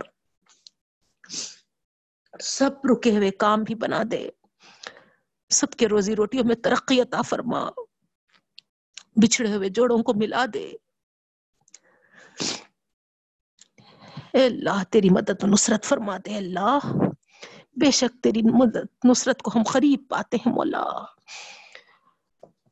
سب 2.39 2.69
رکے 2.93 3.17
ہوئے 3.17 3.31
کام 3.31 3.63
بھی 3.63 3.75
بنا 3.75 4.03
دے۔ 4.11 4.29
سب 5.49 5.71
کے 5.71 5.87
روزی 5.87 6.15
روٹیوں 6.15 6.43
میں 6.45 6.55
ترقی 6.55 7.01
عطا 7.01 7.21
فرما۔ 7.21 7.69
بچھڑے 9.15 9.55
ہوئے 9.55 9.69
جوڑوں 9.69 9.97
کو 9.97 10.13
ملا 10.13 10.45
دے۔ 10.53 10.71
اے 14.31 14.45
اللہ، 14.45 14.83
تیری 14.89 15.09
مدد 15.09 15.43
و 15.43 15.47
نصرت 15.47 15.85
فرما 15.85 16.17
دے۔ 16.17 16.37
اللہ 16.37 16.79
بے 17.76 17.91
شک 17.91 18.23
تیری 18.23 18.41
مدد، 18.41 19.06
نصرت 19.06 19.41
کو 19.41 19.52
ہم 19.56 19.64
قریب 19.64 20.03
پاتے 20.10 20.38
ہیں، 20.38 20.53
مولا۔ 20.53 21.06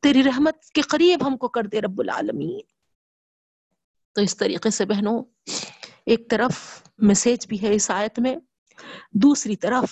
تیری 0.02 0.22
رحمت 0.24 0.64
کے 0.64 0.80
قریب 0.80 1.26
ہم 1.26 1.36
کو 1.36 1.48
کر 1.48 1.62
دے 1.62 1.80
رب 1.80 2.00
العالمین۔ 2.00 2.60
تو 4.12 4.20
اس 4.20 4.36
طریقے 4.36 4.70
سے 4.70 4.86
بہنوں، 4.86 5.24
ایک 6.06 6.30
طرف 6.30 6.82
میسج 6.98 7.46
بھی 7.46 7.62
ہے 7.62 7.74
اس 7.74 7.90
آیت 7.90 8.18
میں، 8.18 8.36
دوسری 9.12 9.56
طرف 9.56 9.90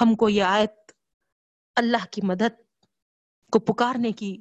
ہم 0.00 0.14
کو 0.14 0.28
یہ 0.28 0.42
آیت 0.42 0.92
اللہ 1.76 2.04
کی 2.10 2.20
مدد 2.24 2.62
کو 3.52 3.58
پکارنے 3.58 4.12
کی 4.12 4.40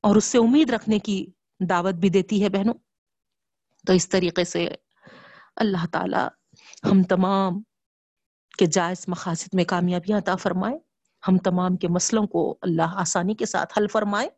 اور 0.00 0.16
اس 0.16 0.24
سے 0.24 0.38
امید 0.38 0.70
رکھنے 0.70 0.98
کی 0.98 1.26
دعوت 1.60 1.94
بھی 1.94 2.08
دیتی 2.08 2.44
ہے 2.44 2.48
بہنوں۔ 2.48 2.74
تو 3.86 3.92
اس 3.92 4.08
طریقے 4.08 4.44
سے 4.44 4.74
اللہ 5.56 5.86
تعالی 5.92 6.28
ہم 6.84 7.02
تمام 7.02 7.62
کے 8.58 8.66
جائز 8.66 9.04
مقاصد 9.08 9.48
میں 9.52 9.64
کامیابیاں 9.64 10.18
عطا 10.18 10.36
فرمائے 10.36 10.78
ہم 11.28 11.38
تمام 11.38 11.76
کے 11.76 11.88
مسئلوں 11.88 12.26
کو 12.26 12.58
اللہ 12.62 12.94
آسانی 12.94 13.34
کے 13.34 13.46
ساتھ 13.46 13.78
حل 13.78 13.86
فرمائے۔ 13.86 14.28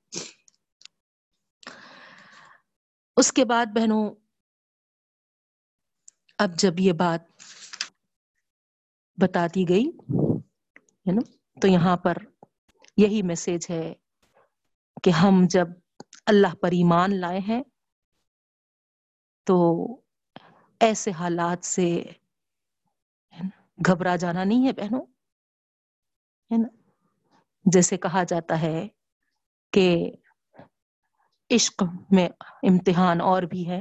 اس 3.16 3.32
کے 3.32 3.44
بعد 3.44 3.66
بہنوں، 3.66 4.14
اب 6.38 6.58
جب 6.58 6.80
یہ 6.80 6.92
بات 6.92 7.20
بتا 9.16 9.46
دی 9.54 9.68
گئی، 9.68 9.90
ہے 11.06 11.12
نا، 11.12 11.20
تو 11.60 11.68
یہاں 11.68 11.96
پر 11.96 12.14
یہی 12.96 13.22
میسج 13.22 13.70
ہے 13.70 13.94
کہ 15.02 15.10
ہم 15.10 15.42
جب 15.50 15.68
اللہ 16.26 16.54
پر 16.54 16.68
ایمان 16.68 17.20
لائے 17.20 17.38
ہیں، 17.38 17.62
تو 19.44 19.86
ایسے 20.80 21.10
حالات 21.10 21.64
سے 21.64 22.04
گھبرا 23.78 24.14
جانا 24.16 24.44
نہیں 24.44 24.66
ہے 24.66 24.72
بہنوں، 24.72 25.04
ہے 26.50 26.56
نا؟ 26.58 26.68
جیسے 27.66 27.96
کہا 27.96 28.22
جاتا 28.24 28.60
ہے 28.60 28.86
کہ 29.72 29.86
عشق 31.50 31.82
میں 32.10 32.28
امتحان 32.62 33.20
اور 33.20 33.42
بھی 33.42 33.68
ہے، 33.68 33.80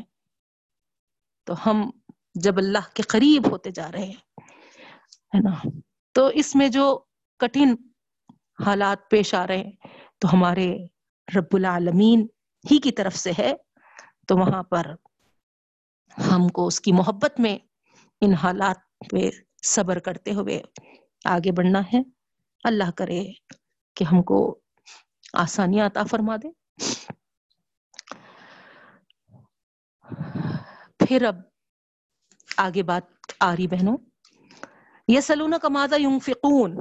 تو 1.47 1.53
ہم 1.65 1.89
جب 2.35 2.57
اللہ 2.57 2.93
کے 2.93 3.03
قریب 3.03 3.51
ہوتے 3.51 3.71
جا 3.71 3.91
رہے 3.91 4.05
ہیں، 4.05 4.41
ہے 5.33 5.41
نا؟ 5.41 5.53
تو 6.15 6.25
اس 6.33 6.55
میں 6.55 6.67
جو 6.69 6.85
کٹھن 7.39 7.73
حالات 8.65 9.09
پیش 9.09 9.33
آ 9.33 9.45
رہے 9.47 9.57
ہیں، 9.57 9.71
تو 10.19 10.33
ہمارے 10.33 10.67
رب 11.27 11.55
العالمین 11.55 12.27
ہی 12.65 12.77
کی 12.79 12.91
طرف 12.91 13.15
سے 13.15 13.31
ہے، 13.39 13.53
تو 14.27 14.37
وہاں 14.37 14.63
پر 14.63 14.93
ہم 16.17 16.47
کو 16.47 16.67
اس 16.67 16.79
کی 16.81 16.91
محبت 16.91 17.39
میں 17.39 17.57
ان 18.21 18.33
حالات 18.33 18.77
پہ 19.11 19.29
صبر 19.65 19.99
کرتے 19.99 20.31
ہوئے 20.31 20.61
آگے 21.25 21.51
بڑھنا 21.51 21.79
ہے۔ 21.93 22.01
اللہ 22.63 22.91
کرے 22.97 23.23
کہ 23.95 24.03
ہم 24.03 24.21
کو 24.23 24.37
آسانیاں 25.33 25.85
عطا 25.85 26.03
فرما 26.03 26.35
دے۔ 26.43 26.49
پھر 30.99 31.25
اب 31.25 31.35
آگے 32.57 32.83
بات 32.83 33.03
آ 33.39 33.51
رہی 33.55 33.67
بہنوں۔ 33.67 33.97
یہ 35.07 35.19
سلون 35.21 35.53
کا 35.61 35.69
مادہ 35.69 35.95
یوں 35.95 36.19
فکون 36.19 36.77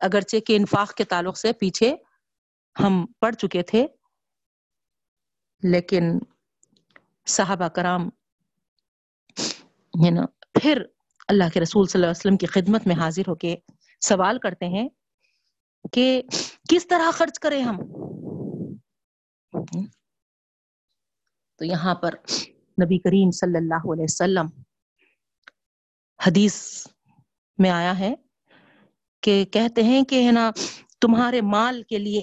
اگرچہ 0.00 0.40
کہ 0.46 0.56
انفاق 0.56 0.94
کے 0.94 1.04
تعلق 1.04 1.36
سے 1.38 1.52
پیچھے 1.52 1.94
ہم 2.76 3.04
پڑھ 3.20 3.34
چکے 3.36 3.62
تھے، 3.62 3.86
لیکن 5.62 6.04
صحابہ 7.26 7.68
کرام 7.68 8.08
نا 9.94 10.24
پھر 10.54 10.82
اللہ 11.28 11.44
کے 11.54 11.60
رسول 11.60 11.86
صلی 11.86 11.98
اللہ 11.98 12.06
علیہ 12.06 12.20
وسلم 12.20 12.36
کی 12.36 12.46
خدمت 12.46 12.86
میں 12.86 12.94
حاضر 12.94 13.22
ہو 13.28 13.34
کے 13.34 13.56
سوال 14.00 14.38
کرتے 14.38 14.66
ہیں 14.66 14.88
کہ 15.92 16.22
کس 16.68 16.86
طرح 16.86 17.10
خرچ 17.10 17.38
کریں 17.38 17.62
ہم؟ 17.62 17.76
تو 21.58 21.64
یہاں 21.64 21.94
پر 21.94 22.14
نبی 22.84 22.98
کریم 22.98 23.30
صلی 23.30 23.56
اللہ 23.56 23.92
علیہ 23.92 24.04
وسلم 24.04 24.46
حدیث 26.26 26.86
میں 27.58 27.70
آیا 27.70 27.98
ہے 27.98 28.14
کہ 29.20 29.44
کہتے 29.44 29.82
ہیں 29.82 30.04
کہ 30.04 30.26
ہے 30.26 30.32
نا، 30.32 30.50
تمہارے 31.00 31.40
مال 31.40 31.82
کے 31.82 31.98
لیے 31.98 32.22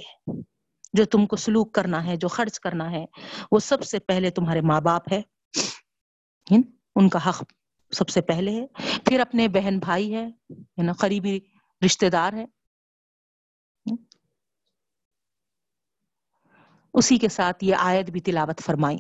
جو 0.94 1.06
تم 1.06 1.26
کو 1.26 1.36
سلوک 1.36 1.74
کرنا 1.74 2.06
ہے، 2.06 2.16
جو 2.16 2.28
خرچ 2.28 2.60
کرنا 2.60 2.92
ہے، 2.92 3.06
وہ 3.52 3.60
سب 3.60 3.84
سے 3.84 4.00
پہلے 4.00 4.30
تمہارے 4.30 4.62
ماں 4.62 4.82
باپ 4.82 5.12
ہے 5.12 5.22
یعنی 6.50 6.62
ان 6.96 7.10
کا 7.10 7.30
حق۔ 7.30 7.44
سب 7.92 8.10
سے 8.10 8.22
پہلے 8.22 8.52
ہے۔ 8.52 8.68
پھر 9.06 9.20
اپنے 9.20 9.48
بہن 9.48 9.80
بھائی 9.80 10.16
ہے 10.16 10.28
نا، 10.84 10.94
قریبی 10.94 11.40
رشتے 11.86 12.10
دار 12.10 12.34
ہے۔ 12.34 12.46
اسی 16.94 17.18
کے 17.18 17.30
ساتھ 17.30 17.64
یہ 17.64 17.76
آیت 17.76 18.10
بھی 18.10 18.22
تلاوت 18.22 18.62
فرمائی۔ 18.62 18.98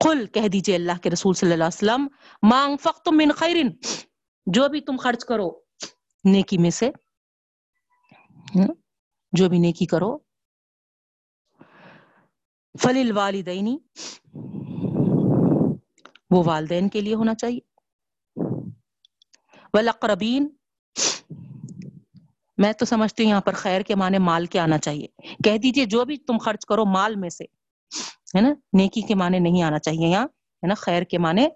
قل، 0.00 0.26
کہہ 0.26 0.48
دیجیے 0.48 0.74
اللہ 0.74 0.98
کے 1.02 1.10
رسول 1.10 1.34
صلی 1.34 1.52
اللہ 1.52 1.64
علیہ 1.64 1.92
وسلم 1.92 2.06
مانگ 2.50 2.76
فخت 2.76 3.08
من 3.12 3.32
خیرن۔ 3.32 3.68
جو 4.46 4.68
بھی 4.68 4.80
تم 4.80 4.96
خرچ 4.96 5.24
کرو، 5.24 5.60
نیکی 6.24 6.58
میں 6.58 6.70
سے 6.70 6.90
ہاں، 8.56 8.74
جو 9.32 9.48
بھی 9.48 9.58
نیکی 9.58 9.86
کرو 9.86 10.18
فلیل 12.82 13.12
والدینی 13.12 13.78
وہ 16.30 16.42
والدین 16.46 16.88
کے 16.88 17.00
لیے 17.00 17.14
ہونا 17.14 17.34
چاہیے۔ 17.34 17.60
ولاقربین 19.74 20.48
میں 22.58 22.72
تو 22.72 22.84
سمجھتی 22.84 23.22
ہوں 23.22 23.30
یہاں 23.30 23.40
پر 23.40 23.52
خیر 23.52 23.80
کے 23.80 23.94
معنی 23.94 24.18
مال 24.18 24.46
کے 24.46 24.58
آنا 24.58 24.78
چاہیے۔ 24.78 25.06
کہہ 25.44 25.58
دیجیے 25.58 25.84
جو 25.84 26.04
بھی 26.04 26.16
تم 26.16 26.38
خرچ 26.38 26.66
کرو 26.66 26.84
مال 26.84 27.16
میں 27.16 27.30
سے، 27.30 27.44
ہے 28.36 28.40
نا؟ 28.40 28.54
نیکی 28.72 29.00
کے 29.00 29.14
معنی 29.14 29.38
نہیں 29.38 29.62
آنا 29.62 29.78
چاہیے 29.78 30.08
یہاں، 30.08 30.24
ہے 30.24 30.66
نا؟ 30.66 30.74
خیر 30.74 31.02
کے 31.02 31.18
معنی 31.18 31.46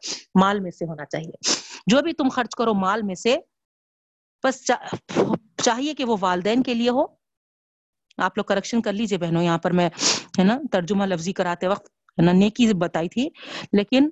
مال 0.41 0.61
میں 0.61 0.71
سے 0.71 0.85
ہونا 0.85 1.05
چاہیے۔ 1.05 1.55
جو 1.87 2.03
بھی 2.03 2.13
تم 2.13 2.29
خرچ 2.29 2.55
کرو 2.55 2.75
مال 2.75 3.03
میں 3.03 3.15
سے، 3.15 3.37
بس 4.45 4.71
چاہیے 5.63 5.95
کہ 5.95 6.05
وہ 6.05 6.17
والدین 6.21 6.63
کے 6.63 6.75
لیے 6.75 6.91
ہو۔ 6.91 7.05
آپ 8.17 8.39
لوگ 8.39 8.45
کریکشن 8.45 8.83
کر 8.83 8.93
لیجیے 8.93 9.19
بہنوں، 9.19 9.43
یہاں 9.43 9.59
پر 9.59 9.71
میں، 9.71 9.91
ہے 10.39 10.45
نا؟ 10.45 10.59
ترجمہ 10.73 11.05
لفظی 11.05 11.33
کراتے 11.33 11.67
وقت، 11.67 11.87
ہے 11.87 12.23
نا؟ 12.23 12.33
نیکی 12.33 12.75
بتائی 12.75 13.09
تھی، 13.09 13.29
لیکن 13.73 14.11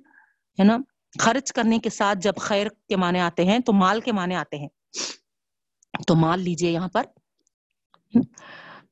ہے 0.59 0.63
نا؟ 0.63 0.77
خرچ 1.19 1.51
کرنے 1.51 1.79
کے 1.79 1.89
ساتھ 1.89 2.19
جب 2.19 2.33
خیر 2.39 2.67
کے 2.69 2.95
معنی 2.95 3.19
آتے 3.19 3.45
ہیں، 3.45 3.59
تو 3.59 3.73
مال 3.73 4.01
کے 4.01 4.11
معنی 4.11 4.35
آتے 4.35 4.57
ہیں۔ 4.57 4.67
تو 6.07 6.15
مال 6.15 6.39
لیجیے 6.39 6.71
یہاں 6.71 6.87
پر۔ 6.87 7.03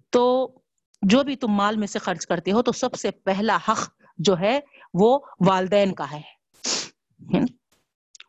تو 0.10 0.53
جو 1.02 1.23
بھی 1.23 1.36
تم 1.36 1.48
مال 1.48 1.77
میں 1.77 1.88
سے 1.88 1.99
خرچ 1.99 2.27
کرتے 2.27 2.52
ہو، 2.52 2.61
تو 2.61 2.72
سب 2.72 2.94
سے 2.94 3.11
پہلا 3.11 3.57
حق 3.68 3.90
جو 4.18 4.40
ہے، 4.40 4.60
وہ 4.94 5.19
والدین 5.48 5.94
کا 5.94 6.11
ہے۔ 6.11 6.22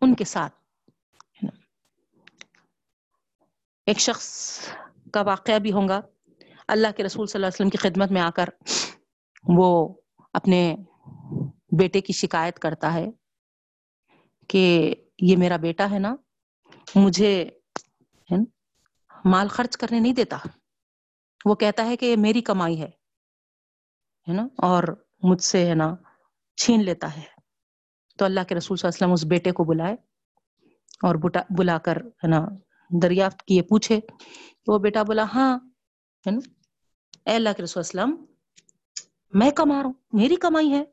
ان 0.01 0.15
کے 0.15 0.25
ساتھ۔ 0.25 0.55
ایک 3.87 4.01
شخص 4.01 4.59
کا 5.13 5.21
واقعہ 5.21 5.59
بھی 5.59 5.73
ہوں 5.73 5.89
گا۔ 5.89 6.01
اللہ 6.69 6.89
کے 6.97 7.03
رسول 7.03 7.27
صلی 7.27 7.39
اللہ 7.39 7.47
علیہ 7.47 7.55
وسلم 7.55 7.71
کی 7.71 7.79
خدمت 7.79 8.11
میں 8.11 8.21
آ 8.21 8.31
کر 8.31 8.49
وہ 9.45 9.95
اپنے 10.33 10.77
بیٹے 11.79 12.01
کی 12.01 12.13
شکایت 12.13 12.59
کرتا 12.59 12.95
ہے۔ 12.95 13.07
کہ 14.51 14.95
یہ 15.19 15.37
میرا 15.37 15.57
بیٹا 15.57 15.91
ہے 15.91 15.99
نا، 15.99 16.15
مجھے 16.95 17.51
مال 19.25 19.49
خرچ 19.49 19.77
کرنے 19.77 20.01
نہیں 20.01 20.13
دیتا۔ 20.13 20.39
وہ 21.45 21.55
کہتا 21.55 21.87
ہے 21.87 21.97
کہ 21.97 22.07
یہ 22.07 22.17
میری 22.17 22.41
کمائی 22.41 22.81
ہے 22.83 22.91
نا، 24.27 24.43
اور 24.59 24.85
مجھ 25.23 25.43
سے 25.43 25.67
ہے 25.67 25.75
نا 25.75 25.95
چھین 26.57 26.85
لیتا 26.85 27.17
ہے۔ 27.17 27.23
تو 28.19 28.25
اللہ 28.25 28.41
کے 28.49 28.55
رسول 28.55 28.77
صلی 28.77 28.89
اللہ 28.89 29.05
علیہ 29.05 29.13
وسلم 29.13 29.27
اس 29.27 29.31
بیٹے 29.31 29.53
کو 29.53 29.65
بلائے 29.65 29.95
اور 31.03 31.15
بلا 31.59 31.79
کر 31.79 31.97
ہے 31.97 32.27
نا 32.27 32.47
دریافت 33.03 33.43
کیے، 33.43 33.63
پوچھے۔ 33.63 34.01
تو 34.65 34.73
وہ 34.73 34.79
بیٹا 34.79 35.03
بولا 35.03 35.25
ہاں 35.35 35.59
ہے 36.27 36.31
نا۔ 36.31 36.41
اے 37.27 37.35
اللہ 37.35 37.49
کے 37.57 37.63
رسول 37.63 37.81
وسلم، 37.81 38.25
میں 39.33 39.51
کما 39.51 39.75
رہا 39.75 39.85
ہوں، 39.85 39.93
میری 40.13 40.37
کمائی 40.37 40.73
ہے۔ 40.73 40.85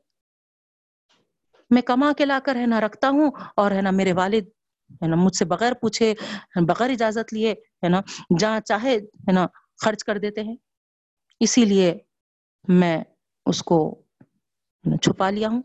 میں 1.70 1.82
کما 1.82 2.12
کے 2.18 2.24
لا 2.24 2.38
کر 2.44 2.56
ہے 2.56 2.66
نا 2.66 2.80
رکھتا 2.80 3.08
ہوں 3.08 3.30
اور 3.56 3.70
ہے 3.70 3.82
نا 3.82 3.90
میرے 3.90 4.12
والد 4.12 4.48
ہے 5.02 5.06
نا 5.06 5.16
مجھ 5.16 5.36
سے 5.36 5.44
بغیر 5.44 5.74
پوچھے، 5.74 6.14
بغیر 6.68 6.90
اجازت 6.90 7.34
لیے 7.34 7.52
ہے 7.52 7.88
نا 7.88 8.00
جہاں 8.38 8.60
چاہے 8.60 8.96
ہے 8.96 9.32
نا 9.32 9.46
خرچ 9.84 10.04
کر 10.04 10.18
دیتے 10.18 10.42
ہیں۔ 10.42 10.56
اسی 11.40 11.64
لیے 11.64 11.98
میں 12.68 13.04
اس 13.46 13.62
کو 13.62 14.02
چھپا 15.02 15.30
لیا 15.30 15.48
ہوں۔ 15.48 15.62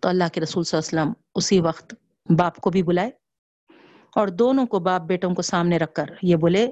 تو 0.00 0.08
اللہ 0.08 0.24
کے 0.32 0.40
رسول 0.40 0.64
صلی 0.64 0.78
اللہ 0.78 1.00
علیہ 1.00 1.10
وسلم 1.10 1.22
اسی 1.34 1.60
وقت 1.60 1.94
باپ 2.38 2.56
کو 2.56 2.70
بھی 2.70 2.82
بلائے 2.82 3.10
اور 4.16 4.28
دونوں 4.28 4.66
کو 4.66 4.78
باپ 4.78 5.02
بیٹوں 5.02 5.34
کو 5.34 5.42
سامنے 5.42 5.78
رکھ 5.78 5.94
کر 5.94 6.04
یہ 6.22 6.36
بولے 6.36 6.66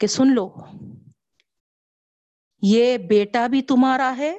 کہ 0.00 0.06
سن 0.06 0.34
لو، 0.34 0.54
یہ 2.62 2.98
بیٹا 2.98 3.46
بھی 3.46 3.62
تمہارا 3.62 4.14
ہے 4.18 4.38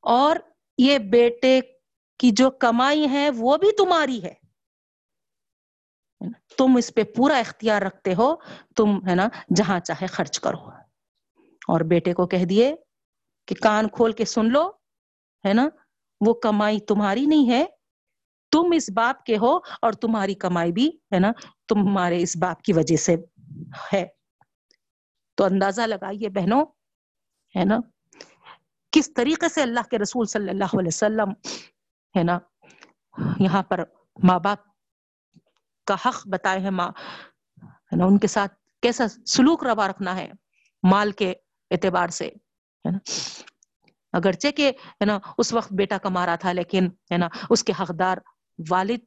اور 0.00 0.36
یہ 0.80 0.98
بیٹے 0.98 1.60
کی 2.18 2.30
جو 2.30 2.50
کمائی 2.50 3.10
ہے 3.10 3.30
وہ 3.30 3.56
بھی 3.56 3.72
تمہاری 3.72 4.24
ہے۔ 4.24 4.34
تم 6.58 6.76
اس 6.76 6.94
پہ 6.94 7.02
پورا 7.16 7.38
اختیار 7.38 7.82
رکھتے 7.82 8.14
ہو، 8.14 8.34
تم 8.76 9.08
ہے 9.08 9.14
نا، 9.14 9.28
جہاں 9.56 9.80
چاہے 9.80 10.06
خرچ 10.06 10.40
کرو۔ 10.40 10.68
اور 11.68 11.80
بیٹے 11.80 12.14
کو 12.14 12.26
کہہ 12.26 12.44
دیے 12.44 12.74
کہ 13.46 13.54
کان 13.62 13.88
کھول 13.88 14.12
کے 14.12 14.24
سن 14.24 14.52
لو، 14.52 14.70
ہے 15.46 15.52
نا، 15.52 15.68
وہ 16.26 16.34
کمائی 16.34 16.80
تمہاری 16.80 17.26
نہیں 17.26 17.50
ہے۔ 17.50 17.66
تم 18.50 18.72
اس 18.74 18.90
باپ 18.90 19.24
کے 19.24 19.36
ہو 19.36 19.56
اور 19.56 19.92
تمہاری 19.92 20.34
کمائی 20.34 20.72
بھی، 20.72 20.88
ہے 20.88 21.18
نا، 21.18 21.32
تمہارے 21.68 22.22
اس 22.22 22.36
باپ 22.36 22.62
کی 22.62 22.72
وجہ 22.72 22.96
سے 22.96 23.16
ہے۔ 23.92 24.06
تو 25.34 25.44
اندازہ 25.44 25.82
لگائیے 25.82 26.28
بہنوں، 26.28 26.66
ہے 27.56 27.64
نا 27.64 27.78
کس 28.92 29.14
طریقے 29.14 29.48
سے 29.48 29.62
اللہ 29.62 29.80
کے 29.90 29.98
رسول 29.98 30.26
صلی 30.26 30.50
اللہ 30.50 30.76
علیہ 30.78 30.88
وسلم 30.88 31.30
ہے 32.16 32.22
نا، 32.22 32.38
یہاں 33.40 33.62
پر 33.62 33.80
ماں 34.22 34.38
باپ 34.38 34.58
کا 35.86 35.94
حق 35.94 36.26
بتائے 36.28 36.60
ہیں، 36.60 36.70
ماں، 36.70 36.90
ہے 37.62 37.96
نا، 37.96 38.04
ان 38.04 38.18
کے 38.18 38.26
ساتھ 38.26 38.54
کیسا 38.82 39.08
سلوک 39.26 39.64
روا 39.64 39.88
رکھنا 39.88 40.16
ہے 40.16 40.30
مال 40.82 41.12
کے 41.12 41.34
اعتبار 41.70 42.08
سے، 42.08 42.26
ہے 42.84 42.90
نا۔ 42.90 42.98
اگرچہ 44.12 44.48
کہ، 44.56 44.72
ہے 44.90 45.04
نا، 45.04 45.18
اس 45.38 45.52
وقت 45.52 45.72
بیٹا 45.72 45.98
کما 45.98 46.26
رہا 46.26 46.34
تھا، 46.34 46.52
لیکن، 46.52 46.86
ہے 47.12 47.16
نا، 47.16 47.28
اس 47.50 47.64
کے 47.64 47.72
حقدار 47.80 48.18
والد 48.70 48.98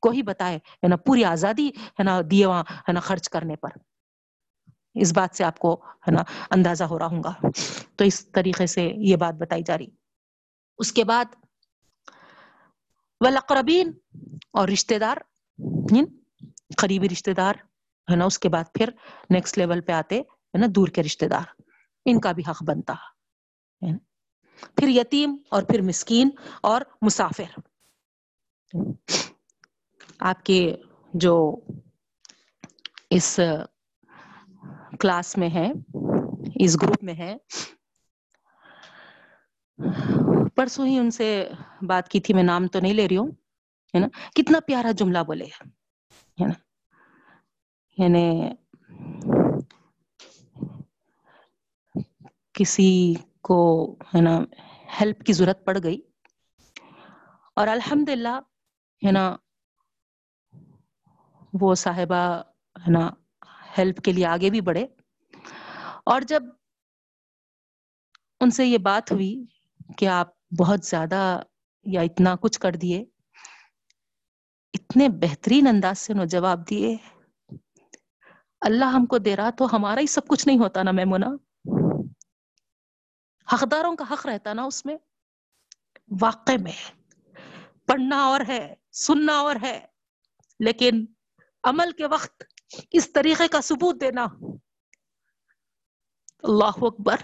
کو 0.00 0.10
ہی 0.10 0.22
بتائے، 0.22 0.56
ہے 0.56 0.88
نا، 0.88 0.96
پوری 0.96 1.24
آزادی، 1.24 1.68
ہے 1.68 2.02
نا، 2.02 2.20
دیے 2.30 2.46
وہاں، 2.46 2.64
ہے 2.70 2.92
نا، 2.92 3.00
خرچ 3.00 3.28
کرنے 3.28 3.56
پر۔ 3.56 3.68
اس 4.94 5.12
بات 5.12 5.36
سے 5.36 5.44
آپ 5.44 5.58
کو، 5.58 5.84
ہے 5.84 6.10
نا، 6.10 6.22
اندازہ 6.50 6.84
ہو 6.84 6.98
رہا 6.98 7.06
ہوں 7.06 7.22
گا۔ 7.22 7.32
تو 7.96 8.04
اس 8.04 8.32
طریقے 8.32 8.66
سے 8.66 8.90
یہ 8.96 9.16
بات 9.16 9.34
بتائی 9.34 9.62
جا 9.62 9.78
رہی۔ 9.78 9.86
اس 10.78 10.92
کے 10.92 11.04
بعد 11.04 11.24
والاقربین 13.20 13.92
اور 14.52 14.68
رشتہ 14.68 14.94
دار 14.98 15.16
قریبی 16.76 17.08
رشتہ 17.08 17.30
دار، 17.30 17.54
ہے 18.10 18.16
نا، 18.16 18.24
اس 18.24 18.38
کے 18.38 18.48
بعد 18.48 18.64
پھر 18.74 18.90
نیکسٹ 19.30 19.58
لیول 19.58 19.80
پہ 19.80 19.92
آتے، 19.92 20.20
ہے 20.20 20.58
نا، 20.58 20.66
دور 20.70 20.88
کے 20.88 21.02
رشتہ 21.02 21.26
دار۔ 21.26 21.60
ان 22.04 22.20
کا 22.20 22.32
بھی 22.32 22.42
حق 22.50 22.62
بنتا۔ 22.62 22.94
پھر 24.76 24.88
یتیم 24.88 25.36
اور 25.50 25.62
پھر 25.62 25.82
مسکین 25.82 26.30
اور 26.62 26.80
مسافر۔ 27.02 27.60
آپ 30.18 30.44
کے 30.44 30.76
جو 31.14 31.56
اس 33.10 33.40
کلاس 34.98 35.38
میں 35.38 35.50
ہے 35.50 35.72
اس 36.54 36.82
گروپ 36.82 37.02
میں 37.02 37.14
ہے 37.14 37.36
پرسوں 40.54 40.86
ہی 40.86 40.98
ان 40.98 41.10
سے 41.10 41.48
بات 41.82 42.08
کی 42.08 42.20
تھی، 42.20 42.34
میں 42.34 42.42
نام 42.42 42.66
تو 42.66 42.80
نہیں 42.80 42.94
لے 42.94 43.08
رہی 43.08 43.16
ہوں، 43.16 43.30
ہے 43.94 43.98
نا؟ 43.98 44.06
کتنا 44.34 44.58
پیارا 44.66 44.90
جملہ 44.90 45.18
بولے 45.18 45.44
ہے 45.44 46.46
نا؟ 46.46 46.52
یعنی 47.98 48.40
کسی 52.52 53.14
کو، 53.40 53.92
ہے 54.14 54.20
نا 54.20 54.38
ہیلپ 55.00 55.22
کی 55.22 55.32
ضرورت 55.32 55.64
پڑ 55.66 55.78
گئی۔ 55.82 56.00
اور 57.54 57.68
الحمد 57.68 58.08
للہ 58.08 58.38
ہے 59.06 59.12
نا، 59.12 59.36
وہ 61.60 61.74
صاحبہ، 61.74 62.42
ہے 62.76 62.90
نا 62.90 63.10
ہیلپ 63.78 64.00
کے 64.04 64.12
لیے 64.12 64.26
آگے 64.26 64.50
بھی 64.50 64.60
بڑھے۔ 64.60 64.86
اور 66.04 66.20
جب 66.20 66.42
ان 68.40 68.50
سے 68.50 68.66
یہ 68.66 68.78
بات 68.78 69.12
ہوئی 69.12 69.44
کہ 69.96 70.08
آپ 70.08 70.28
بہت 70.58 70.84
زیادہ 70.84 71.42
یا 71.82 72.00
اتنا 72.00 72.36
کچھ 72.36 72.60
کر 72.60 72.72
دیے، 72.72 73.04
اتنے 74.74 75.08
بہترین 75.08 75.66
انداز 75.66 75.98
سے 75.98 76.12
انہوں 76.12 76.26
جواب 76.26 76.70
دیے، 76.70 76.96
اللہ 78.60 78.84
ہم 78.84 79.06
کو 79.06 79.18
دے 79.18 79.36
رہا 79.36 79.50
تو 79.50 79.76
ہمارا 79.76 80.00
ہی 80.00 80.06
سب 80.06 80.26
کچھ 80.28 80.48
نہیں 80.48 80.58
ہوتا 80.58 80.82
نا 80.82 80.90
میمونا 80.90 81.26
حقداروں 83.52 83.96
کا 83.96 84.04
حق 84.10 84.26
رہتا 84.26 84.52
نا 84.52 84.62
اس 84.62 84.86
میں۔ 84.86 84.96
واقع 86.20 86.52
میں 86.60 86.92
پڑھنا 87.86 88.24
اور 88.24 88.40
ہے، 88.48 88.74
سننا 88.92 89.38
اور 89.38 89.56
ہے، 89.62 89.86
لیکن 90.60 91.04
عمل 91.64 91.92
کے 91.92 92.06
وقت 92.06 92.42
اس 92.90 93.12
طریقے 93.12 93.48
کا 93.48 93.60
ثبوت 93.60 94.00
دینا۔ 94.00 94.26
اللہ 96.42 96.84
اکبر۔ 96.84 97.16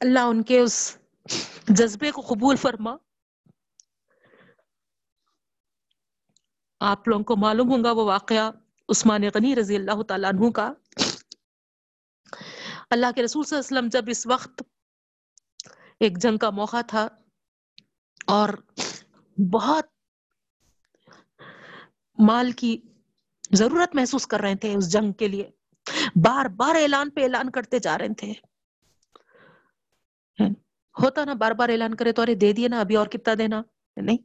اللہ 0.00 0.20
ان 0.20 0.42
کے 0.42 0.60
اس 0.60 0.98
جذبے 1.68 2.10
کو 2.10 2.20
قبول 2.20 2.56
فرما۔ 2.56 2.96
آپ 6.80 7.08
لوگوں 7.08 7.24
کو 7.24 7.36
معلوم 7.36 7.68
ہوں 7.68 7.84
گا 7.84 7.92
وہ 7.92 8.04
واقعہ 8.04 8.50
عثمان 8.88 9.22
غنی 9.34 9.56
رضی 9.56 9.76
اللہ 9.76 10.02
تعالیٰ 10.02 10.30
عنہ 10.30 10.50
کا۔ 10.50 10.72
اللہ 12.90 13.06
کے 13.14 13.22
رسول 13.22 13.44
صلی 13.44 13.56
اللہ 13.56 13.68
علیہ 13.68 13.78
وسلم 13.78 13.88
جب 13.88 14.04
اس 14.08 14.26
وقت 14.26 14.62
ایک 16.00 16.18
جنگ 16.18 16.38
کا 16.38 16.50
موقع 16.50 16.80
تھا 16.80 17.08
اور 18.26 18.48
بہت 19.52 19.84
مال 22.26 22.52
کی 22.52 22.80
ضرورت 23.52 23.94
محسوس 23.94 24.26
کر 24.26 24.40
رہے 24.40 24.56
تھے 24.56 24.74
اس 24.74 24.92
جنگ 24.92 25.12
کے 25.12 25.28
لیے۔ 25.28 25.50
بار 26.16 26.44
بار 26.44 26.74
اعلان 26.74 27.10
پہ 27.10 27.22
اعلان 27.22 27.50
کرتے 27.50 27.78
جا 27.78 27.98
رہے 27.98 28.14
تھے۔ 28.18 28.32
ہاں، 30.40 30.48
ہوتا 31.02 31.24
نا 31.24 31.32
بار 31.32 31.50
بار 31.50 31.68
اعلان 31.68 31.94
کرے 31.94 32.12
تو 32.12 32.22
ارے 32.22 32.34
دے 32.34 32.52
دیے 32.52 32.68
نا، 32.68 32.80
ابھی 32.80 32.96
اور 32.96 33.06
کتنا 33.06 33.34
دینا۔ 33.38 33.62
نہیں۔ 33.96 34.18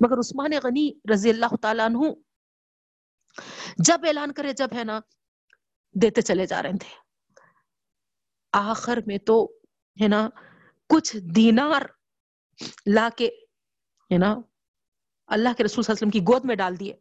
مگر 0.00 0.18
عثمان 0.18 0.50
غنی 0.62 0.92
رضی 1.12 1.30
اللہ 1.30 1.56
تعالیٰ 1.62 1.84
عنہ 1.84 1.98
جب 3.76 4.00
اعلان 4.06 4.32
کرے 4.32 4.52
جب 4.52 4.68
ہے 4.76 4.84
نا، 4.84 5.00
دیتے 5.92 6.22
چلے 6.22 6.46
جا 6.46 6.62
رہے 6.62 6.70
تھے۔ 6.70 6.96
آخر 8.52 8.98
میں 9.06 9.18
تو 9.18 9.52
ہے 10.02 10.08
نا، 10.08 10.28
کچھ 10.88 11.16
دینار 11.16 11.82
لا 12.86 13.08
کے 13.16 13.26
ہے 14.12 14.18
نا، 14.18 14.36
اللہ 15.26 15.48
کے 15.56 15.64
رسول 15.64 15.82
صلی 15.84 15.92
اللہ 15.92 16.08
علیہ 16.08 16.08
وسلم 16.08 16.10
کی 16.10 16.20
گود 16.20 16.44
میں 16.44 16.56
ڈال 16.56 16.80
دیے۔ 16.80 16.96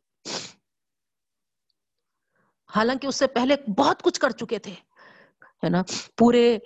حالانکہ 2.78 3.08
اس 3.08 3.16
سے 3.16 3.28
پہلے 3.36 3.56
بہت 3.78 4.02
کچھ 4.04 4.20
کر 4.20 4.30
چکے 4.40 4.60
تھے، 4.60 4.72
ہے 5.64 5.70
نا؟ 5.70 5.82
پورے 6.18 6.58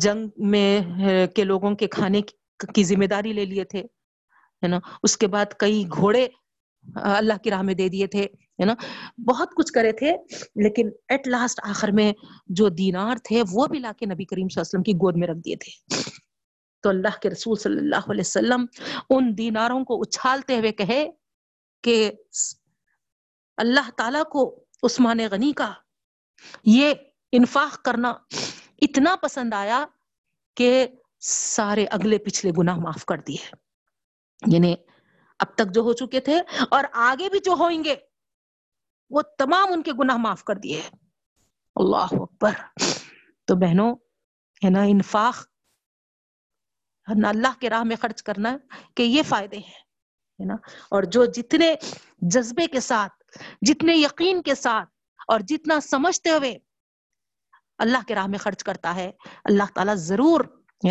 جنگ 0.00 0.28
میں 0.50 1.26
کے 1.34 1.44
لوگوں 1.44 1.74
کے 1.74 1.86
کھانے 1.96 2.20
کی 2.74 2.84
ذمہ 2.84 3.06
داری 3.10 3.32
لے 3.32 3.44
لیے 3.44 3.64
تھے، 3.64 3.80
ہے 4.62 4.68
نا؟ 4.68 4.78
اس 5.02 5.16
کے 5.18 5.26
بعد 5.26 5.54
کئی 5.58 5.82
گھوڑے 5.96 6.26
اللہ 6.94 7.42
کی 7.42 7.50
راہ 7.50 7.62
میں 7.62 7.74
دے 7.74 7.88
دیے 7.88 8.06
تھے، 8.06 8.22
ہے 8.60 8.64
نا؟ 8.64 8.74
بہت 9.28 9.54
کچھ 9.54 9.72
کرے 9.72 9.92
تھے، 9.92 10.12
لیکن 10.64 10.90
ایٹ 11.08 11.26
لاسٹ 11.28 11.60
آخر 11.64 11.90
میں 11.92 12.12
جو 12.58 12.68
دینار 12.78 13.16
تھے، 13.24 13.42
وہ 13.52 13.66
بھی 13.66 13.78
لا 13.78 13.92
کے 13.98 14.06
نبی 14.06 14.24
کریم 14.24 14.48
صلی 14.48 14.60
اللہ 14.60 14.68
علیہ 14.68 14.70
وسلم 14.70 14.82
کی 14.82 14.92
گود 15.02 15.16
میں 15.16 15.28
رکھ 15.28 15.38
دیے 15.44 15.56
تھے۔ 15.56 15.72
تو 16.84 16.88
اللہ 16.88 17.18
کے 17.22 17.30
رسول 17.30 17.56
صلی 17.58 17.78
اللہ 17.78 18.10
علیہ 18.10 18.20
وسلم 18.20 18.64
ان 19.10 19.36
دیناروں 19.38 19.84
کو 19.84 20.00
اچھالتے 20.02 20.58
ہوئے 20.58 20.72
کہے 20.72 21.04
کہ 21.84 22.10
اللہ 23.58 23.90
تعالیٰ 23.96 24.22
کو 24.30 24.44
عثمان 24.82 25.18
غنی 25.30 25.52
کا۔ 25.52 25.74
یہ 26.64 26.94
انفاق 27.32 27.84
کرنا 27.84 28.12
اتنا 28.82 29.16
پسند 29.22 29.54
آیا 29.54 29.86
کہ 30.56 30.86
سارے 31.20 31.86
اگلے 31.86 32.18
پچھلے 32.18 32.52
گناہ 32.58 32.76
معاف 32.76 33.04
کر 33.04 33.18
دیے۔ 33.18 33.54
یعنی 34.46 34.74
اب 35.38 35.54
تک 35.54 35.74
جو 35.74 35.80
ہو 35.80 35.92
چکے 35.92 36.20
تھے 36.20 36.40
اور 36.70 36.84
آگے 36.92 37.28
بھی 37.28 37.38
جو 37.38 37.52
ہوئیں 37.52 37.84
گے، 37.84 37.94
وہ 39.10 39.22
تمام 39.38 39.72
ان 39.72 39.82
کے 39.82 39.92
گناہ 39.92 40.16
معاف 40.16 40.44
کر 40.44 40.56
دیے۔ 40.56 40.82
اللہ 41.76 42.06
اکبر۔ 42.10 42.52
تو 43.44 43.54
بہنوں، 43.54 43.94
ہے 44.64 44.70
نا، 44.70 44.82
انفاق 44.82 45.36
اللہ 47.06 47.60
کے 47.60 47.70
راہ 47.70 47.82
میں 47.82 47.96
خرچ 48.02 48.22
کرنا 48.22 48.56
کہ 48.94 49.02
یہ 49.02 49.22
فائدے 49.22 49.58
ہیں۔ 49.58 49.85
نا؟ 50.44 50.54
اور 50.90 51.02
جو 51.02 51.24
جتنے 51.24 51.74
جذبے 52.18 52.66
کے 52.66 52.80
ساتھ، 52.80 53.12
جتنے 53.62 53.96
یقین 53.96 54.42
کے 54.42 54.54
ساتھ 54.54 54.88
اور 55.28 55.40
جتنا 55.40 55.80
سمجھتے 55.80 56.30
ہوئے 56.30 56.58
اللہ 57.78 57.98
کے 58.08 58.14
راہ 58.14 58.26
میں 58.26 58.38
خرچ 58.38 58.64
کرتا 58.64 58.94
ہے، 58.94 59.10
اللہ 59.44 59.62
تعالیٰ 59.74 59.94
ضرور 59.94 60.40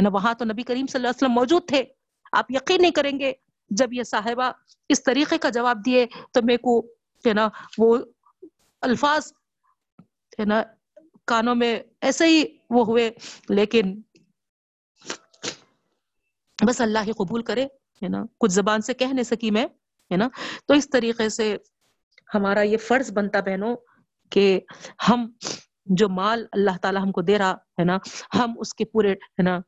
نا؟ 0.01 0.09
وہاں 0.09 0.33
تو 0.33 0.45
نبی 0.45 0.63
کریم 0.63 0.85
صلی 0.87 0.97
اللہ 0.97 1.07
علیہ 1.07 1.17
وسلم 1.17 1.31
موجود 1.31 1.67
تھے۔ 1.67 1.83
آپ 2.31 2.45
یقین 2.49 2.81
نہیں 2.81 2.91
کریں 2.91 3.19
گے 3.19 3.33
جب 3.69 3.93
یہ 3.93 4.03
صاحبہ 4.03 4.51
اس 4.89 5.03
طریقے 5.03 5.37
کا 5.37 5.49
جواب 5.49 5.85
دیے 5.85 6.05
تو 6.31 6.39
میرے 6.43 6.57
کو، 6.57 6.79
ہے 7.27 7.33
نا، 7.33 7.49
وہ 7.77 7.97
الفاظ، 8.81 9.33
ہے 10.39 10.45
نا، 10.45 10.63
کانوں 11.25 11.55
میں 11.55 11.79
ایسے 12.01 12.27
ہی 12.27 12.43
وہ 12.69 12.85
ہوئے، 12.85 13.11
لیکن 13.49 14.01
بس 16.67 16.81
اللہ 16.81 16.99
ہی 16.99 17.11
قبول 17.11 17.43
کرے۔ 17.43 17.67
ہے 18.03 18.07
نا؟ 18.07 18.23
کچھ 18.39 18.51
زبان 18.51 18.81
سے 18.81 18.93
کہہ 18.93 19.07
نہیں 19.07 19.23
سکی 19.23 19.51
میں، 19.51 19.65
ہے 20.11 20.17
نا؟ 20.17 20.27
تو 20.65 20.73
اس 20.73 20.89
طریقے 20.89 21.29
سے 21.29 21.57
ہمارا 22.35 22.61
یہ 22.61 22.77
فرض 22.77 23.11
بنتا 23.13 23.39
بہنوں 23.39 23.75
کہ 24.29 24.59
ہم 25.09 25.31
جو 25.85 26.09
مال 26.09 26.45
اللہ 26.51 26.77
تعالیٰ 26.81 27.01
ہم 27.01 27.11
کو 27.11 27.21
دے 27.21 27.37
رہا، 27.37 27.51
ہے 27.51 27.83
نا؟ 27.83 27.97
ہم 28.33 28.53
اس 28.59 28.73
کے 28.73 28.85
پورے، 28.85 29.11
ہے 29.11 29.41
نا 29.41 29.59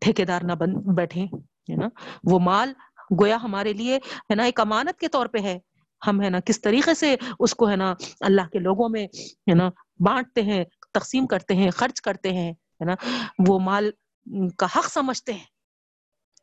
ٹھیکے 0.00 0.24
دار 0.24 0.40
نہ 0.42 0.52
بن 0.52 0.72
بیٹھے 0.94 1.22
ہے 1.22 1.76
نا؟ 1.76 1.88
وہ 2.24 2.38
مال 2.38 2.72
گویا 3.20 3.36
ہمارے 3.42 3.72
لیے، 3.72 3.96
ہے 3.96 4.34
نا، 4.34 4.42
ایک 4.42 4.60
امانت 4.60 5.00
کے 5.00 5.08
طور 5.08 5.26
پہ 5.26 5.38
ہے۔ 5.38 5.58
ہم، 6.06 6.22
ہے 6.22 6.30
نا، 6.30 6.40
کس 6.40 6.60
طریقے 6.60 6.94
سے 6.94 7.16
اس 7.38 7.54
کو، 7.54 7.70
ہے 7.70 7.76
نا، 7.76 7.94
اللہ 8.20 8.42
کے 8.52 8.58
لوگوں 8.58 8.88
میں، 8.88 9.06
ہے 9.22 9.54
نا، 9.54 9.70
بانٹتے 9.98 10.42
ہیں، 10.42 10.64
تقسیم 10.92 11.26
کرتے 11.26 11.54
ہیں، 11.54 11.70
خرچ 11.70 12.00
کرتے 12.00 12.32
ہیں، 12.32 12.52
ہے 12.52 12.84
نا؟ 12.84 12.94
وہ 13.48 13.58
مال 13.58 13.90
کا 14.58 14.66
حق 14.76 14.92
سمجھتے 14.92 15.32
ہیں۔ 15.32 15.44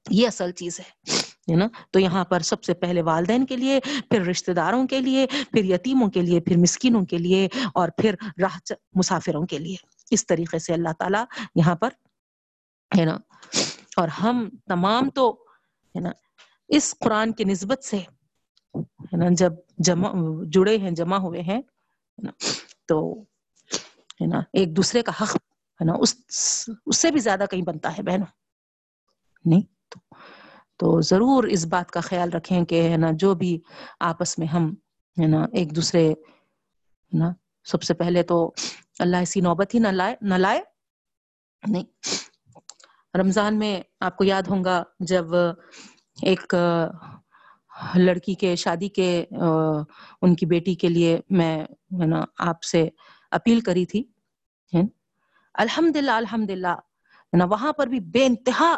یہ 0.10 0.28
اصل 0.28 0.52
چیز 0.52 0.80
ہے۔ 0.80 1.20
ہے 1.52 1.56
نا؟ 1.56 1.68
تو 1.92 2.00
یہاں 2.00 2.26
پر 2.26 2.40
سب 2.40 2.64
سے 2.64 2.74
پہلے 2.74 3.02
والدین 3.02 3.46
کے 3.46 3.58
لیے، 3.58 3.80
پھر 4.10 4.22
رشتہ 4.22 4.52
داروں 4.52 4.88
کے 4.88 5.02
لیے، 5.02 5.28
پھر 5.28 5.64
یتیموں 5.64 6.10
کے 6.10 6.22
لیے، 6.22 6.40
پھر 6.40 6.58
مسکینوں 6.58 7.06
کے 7.06 7.18
لیے 7.18 7.48
اور 7.74 7.90
پھر 7.90 8.16
راہ 8.42 8.74
مسافروں 8.94 9.46
کے 9.46 9.58
لیے۔ 9.58 9.76
اس 10.12 10.28
طریقے 10.28 10.60
سے 10.60 10.74
اللہ 10.74 10.90
تعالیٰ 11.00 11.26
یہاں 11.56 11.76
پر، 11.76 11.90
ہے 13.00 13.06
نا؟ 13.06 13.18
اور 13.98 14.08
ہم 14.08 14.50
تمام 14.68 15.10
تو، 15.10 15.32
ہے 15.96 16.00
نا؟ 16.00 16.10
اس 16.68 16.96
قرآن 17.00 17.32
کی 17.32 17.44
نسبت 17.44 17.84
سے، 17.84 17.98
ہے 18.78 19.18
نا؟ 19.18 19.26
جب 19.32 19.54
جمع، 19.78 20.14
جڑے 20.44 20.78
ہیں، 20.78 20.92
جمع 20.92 21.18
ہوئے 21.18 21.42
ہیں 21.42 21.62
تو، 22.86 23.22
ہے 24.22 24.26
نا؟ 24.26 24.40
ایک 24.54 24.76
دوسرے 24.76 25.02
کا 25.02 25.12
حق، 25.22 25.36
ہے 25.82 25.86
نا؟ 25.86 25.94
اس 26.00 26.16
اس 26.86 26.98
سے 26.98 27.12
بھی 27.12 27.20
زیادہ 27.20 27.44
کہیں 27.52 27.62
بنتا 27.62 27.98
ہے، 27.98 28.04
بہنوں۔ 28.04 28.28
نہیں؟ 29.46 29.75
تو 30.78 31.02
ضرور 31.02 31.44
اس 31.44 31.66
بات 31.66 31.92
کا 31.92 32.00
خیال 32.00 32.30
رکھیں 32.30 32.64
کہ 32.66 32.82
ہے 32.90 32.98
نا، 32.98 33.08
جو 33.14 33.34
بھی 33.36 33.60
آپس 34.00 34.38
میں 34.40 34.48
ہم 34.48 34.74
ہے 35.18 35.28
نا، 35.28 35.46
ایک 35.54 35.76
دوسرے 35.76 36.14
نا، 37.14 37.30
سب 37.66 37.82
سے 37.84 37.94
پہلے 37.94 38.24
تو 38.24 38.52
اللہ 39.00 39.18
ایسی 39.18 39.42
نوبت 39.42 39.74
ہی 39.76 39.80
نہ 39.80 39.88
لائے 39.88 40.16
نہ 40.22 40.36
لائے۔ 40.36 40.62
نہیں، 41.64 41.84
رمضان 43.18 43.60
میں 43.60 43.82
آپ 44.00 44.18
کو 44.18 44.24
یاد 44.24 44.44
ہوں 44.50 44.64
گا 44.64 44.84
جب 45.00 45.36
ایک 46.22 46.56
لڑکی 47.96 48.34
کے 48.34 48.56
شادی 48.56 48.90
کے 48.90 49.26
ان 50.22 50.36
کی 50.36 50.46
بیٹی 50.46 50.76
کے 50.76 50.90
لیے 50.90 51.20
میں 51.30 51.66
نا 52.06 52.24
آپ 52.40 52.64
سے 52.64 52.88
اپیل 53.32 53.60
کری 53.60 53.86
تھی۔ 53.86 54.04
الحمد 55.56 55.96
للہ 55.96 56.12
الحمد 56.12 56.50
للہ 56.50 56.76
نا، 57.34 57.46
وہاں 57.46 57.74
پر 57.74 57.88
بھی 57.88 58.00
بے 58.00 58.26
انتہا 58.26 58.76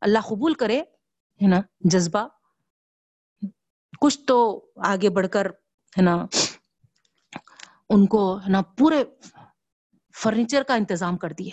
اللہ 0.00 0.18
قبول 0.28 0.54
کرے۔ 0.54 0.82
ہے 1.40 1.48
نا، 1.48 1.60
جذبہ. 1.90 2.26
کچھ 4.00 4.18
تو 4.26 4.38
آگے 4.84 5.10
بڑھ 5.10 5.28
کر 5.32 5.46
ہے 5.96 6.02
نا، 6.02 6.14
ان 7.88 8.06
کو 8.06 8.22
ہے 8.36 8.50
نا 8.50 8.62
پورے 8.78 9.02
فرنیچر 10.14 10.62
کا 10.62 10.74
انتظام 10.74 11.16
کر 11.16 11.32
دیے. 11.32 11.50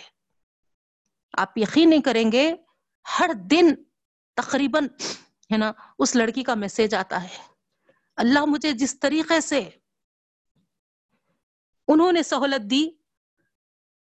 آپ 1.34 1.58
یقین 1.58 1.90
نہیں 1.90 2.02
کریں 2.02 2.32
گے، 2.32 2.52
ہر 3.06 3.30
دن 3.52 3.74
تقریباً 4.38 4.88
ہے 5.52 5.58
نا 5.58 5.72
اس 6.00 6.16
لڑکی 6.16 6.44
کا 6.44 6.54
میسج 6.56 6.96
آتا 6.96 7.24
ہے. 7.24 7.38
اللہ 8.18 8.46
مجھے 8.46 8.72
جس 8.74 9.00
طریقے 9.00 9.40
سے 9.42 9.60
انہوں 11.88 12.12
نے 12.12 12.24
سہولت 12.24 12.70
دی، 12.72 12.88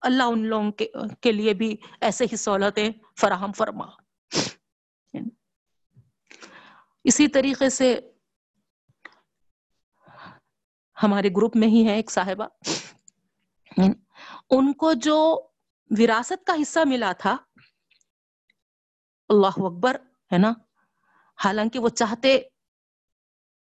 اللہ 0.03 0.23
ان 0.23 0.47
لوگوں 0.47 0.71
کے 0.73 0.87
کے 1.21 1.33
لیے 1.33 1.55
بھی 1.55 1.77
ایسے 2.01 2.25
ہی 2.33 2.37
سہولتیں 2.37 2.91
فراہم 3.21 3.53
فرما. 3.53 3.87
اسی 7.05 7.29
طریقے 7.29 7.71
سے 7.71 8.13
ہمارے 11.03 11.29
گروپ 11.29 11.57
میں 11.57 11.69
ہی 11.69 11.87
ہے 11.89 11.95
ایک 11.95 12.11
صاحبہ۔ 12.11 12.47
ان 14.51 14.73
کو 14.73 14.93
جو 14.93 15.49
وراثت 15.91 16.45
کا 16.47 16.55
حصہ 16.63 16.79
ملا 16.87 17.13
تھا، 17.13 17.37
اللہ 19.29 19.47
اکبر، 19.47 19.97
ہے 20.33 20.39
نا؟ 20.39 20.53
حالانکہ 21.45 21.79
وہ 21.79 21.89
چاہتے 21.89 22.39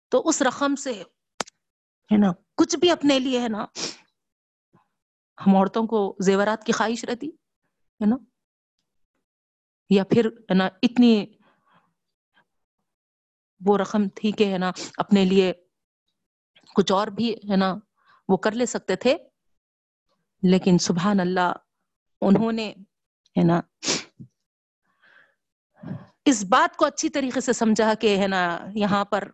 تو 0.08 0.28
اس 0.28 0.42
رقم 0.42 0.74
سے، 0.74 0.92
ہے 0.92 2.16
نا؟ 2.16 2.32
کچھ 2.54 2.76
بھی 2.76 2.90
اپنے 2.90 3.18
لیے، 3.18 3.40
ہے 3.40 3.48
نا؟ 3.48 3.64
ہم 5.46 5.56
عورتوں 5.56 5.86
کو 5.86 6.16
زیورات 6.20 6.64
کی 6.64 6.72
خواہش 6.72 7.04
رہتی، 7.04 7.28
ہے 7.28 8.06
نا؟ 8.06 8.16
یا 9.90 10.04
پھر، 10.04 10.26
ہے 10.26 10.54
نا، 10.54 10.68
اتنی 10.82 11.26
وہ 13.66 13.78
رقم 13.78 14.08
تھی 14.08 14.32
کہ 14.32 14.52
ہے 14.52 14.58
نا، 14.58 14.72
اپنے 14.96 15.24
لیے 15.24 15.52
کچھ 16.74 16.92
اور 16.92 17.06
بھی 17.06 17.34
ہے 17.34 17.56
نا، 17.56 17.74
وہ 18.28 18.36
کر 18.36 18.52
لے 18.52 18.66
سکتے 18.66 18.96
تھے۔ 18.96 19.16
لیکن 20.42 20.78
سبحان 20.78 21.20
اللہ، 21.20 21.52
انہوں 22.20 22.52
نے 22.52 22.74
ہے 23.38 23.44
نا، 23.44 23.60
اس 26.24 26.44
بات 26.44 26.76
کو 26.76 26.84
اچھی 26.84 27.08
طریقے 27.08 27.40
سے 27.40 27.52
سمجھا 27.52 27.94
کہ 27.94 28.16
ہے 28.16 28.26
نا، 28.26 28.58
یہاں 28.74 29.04
پر 29.04 29.28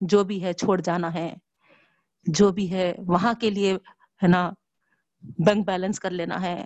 جو 0.00 0.24
بھی 0.24 0.44
ہے 0.44 0.52
چھوڑ 0.52 0.80
جانا 0.80 1.14
ہے۔ 1.14 1.34
جو 2.26 2.52
بھی 2.52 2.72
ہے، 2.72 2.94
وہاں 2.98 3.34
کے 3.34 3.50
لیے 3.50 3.72
ہے 4.22 4.26
نا، 4.26 4.50
بینک 5.22 5.66
بیلنس 5.66 6.00
کر 6.00 6.10
لینا 6.10 6.42
ہے۔ 6.42 6.64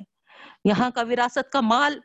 یہاں 0.65 0.91
کا 0.91 1.03
وراثت 1.03 1.51
کا 1.51 1.61
مال 1.61 2.01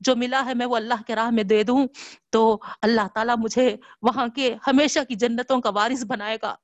جو 0.00 0.16
ملا 0.16 0.42
ہے 0.46 0.54
میں 0.54 0.66
وہ 0.66 0.76
اللہ 0.76 1.02
کے 1.06 1.14
راہ 1.14 1.30
میں 1.30 1.42
دے 1.42 1.62
دوں۔ 1.62 1.86
تو 2.30 2.58
اللہ 2.82 3.08
تعالیٰ 3.14 3.34
مجھے 3.38 3.76
وہاں 4.02 4.28
کے 4.28 4.54
ہمیشہ 4.66 4.98
کی 5.08 5.14
جنتوں 5.14 5.60
کا 5.60 5.70
وارث 5.70 6.04
بنائے 6.04 6.38
گا۔ 6.42 6.56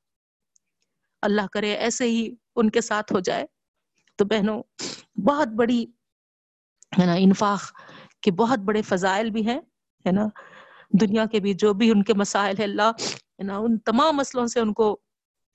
اللہ 1.22 1.46
کرے 1.52 1.72
ایسے 1.72 2.04
ہی 2.04 2.34
ان 2.56 2.70
کے 2.70 2.80
ساتھ 2.80 3.12
ہو 3.12 3.20
جائے۔ 3.20 3.46
تو 4.16 4.24
بہنوں، 4.24 4.62
بہت 5.20 5.48
بڑی 5.48 5.86
ہے 6.98 7.06
نا 7.06 7.12
انفاق 7.12 7.60
کے 8.20 8.30
بہت 8.30 8.58
بڑے 8.58 8.82
فضائل 8.82 9.30
بھی 9.30 9.46
ہیں، 9.46 9.60
ہے 10.06 10.12
نا۔ 10.12 10.26
دنیا 11.00 11.24
کے 11.26 11.40
بھی 11.40 11.54
جو 11.54 11.72
بھی 11.72 11.90
ان 11.90 12.02
کے 12.02 12.14
مسائل 12.14 12.54
ہے 12.58 12.64
اللہ 12.64 12.82
ہے 12.82 13.42
نا 13.42 13.56
ان 13.56 13.78
تمام 13.78 14.16
مسئلوں 14.16 14.46
سے 14.46 14.60
ان 14.60 14.72
کو 14.72 15.00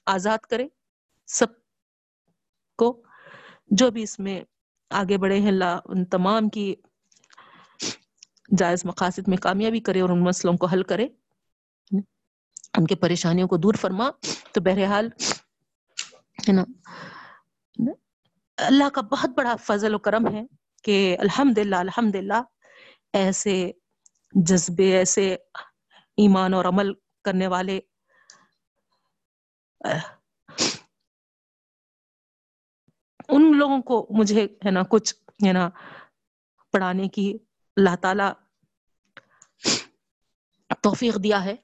آزاد 0.06 0.38
کرے۔ 0.38 0.68
سب 1.28 1.48
کو 2.78 3.02
جو 3.68 3.92
بھی 3.92 4.04
اس 4.04 4.20
میں 4.20 4.42
آگے 4.90 5.18
بڑھے 5.18 5.40
ہیں، 5.40 5.48
اللہ 5.48 5.80
ان 5.86 6.06
تمام 6.06 6.50
کی 6.50 6.76
جائز 8.48 8.86
مقاصد 8.86 9.28
میں 9.28 9.38
کامیابی 9.38 9.80
کرے 9.80 10.02
اور 10.02 10.10
ان 10.10 10.24
مسئلوں 10.24 10.58
کو 10.58 10.66
حل 10.66 10.84
کرے۔ 10.84 11.08
ان 12.78 12.86
کے 12.86 12.96
پریشانیوں 12.96 13.48
کو 13.48 13.58
دور 13.58 13.74
فرما۔ 13.74 14.10
تو 14.52 14.62
بہرحال، 14.62 15.10
ہے 16.50 16.52
نا، 16.52 16.64
اللہ 18.58 18.90
کا 18.90 19.02
بہت 19.02 19.30
بڑا 19.30 19.56
فضل 19.56 19.94
و 19.94 20.00
کرم 20.00 20.28
ہے 20.28 20.44
کہ 20.84 21.18
الحمد 21.20 21.58
للہ 21.58 21.76
الحمد 21.76 22.16
للہ 22.16 22.42
ایسے 23.14 23.72
جذبے، 24.32 24.98
ایسے 24.98 25.34
ایمان 26.18 26.54
اور 26.54 26.66
عمل 26.66 26.94
کرنے 27.24 27.48
والے، 27.48 27.80
ان 33.30 33.58
لوگوں 33.58 33.82
کو 33.82 34.08
مجھے، 34.10 34.44
ہے 34.66 34.72
نا، 34.72 34.82
کچھ، 34.90 35.16
ہے 35.48 35.54
نا، 35.54 35.70
پڑھانے 36.72 37.08
کی 37.08 37.38
اللہ 37.78 37.96
تعالی 37.96 38.24
توفیق 40.82 41.16
دیا 41.24 41.46
ہے۔ 41.46 41.56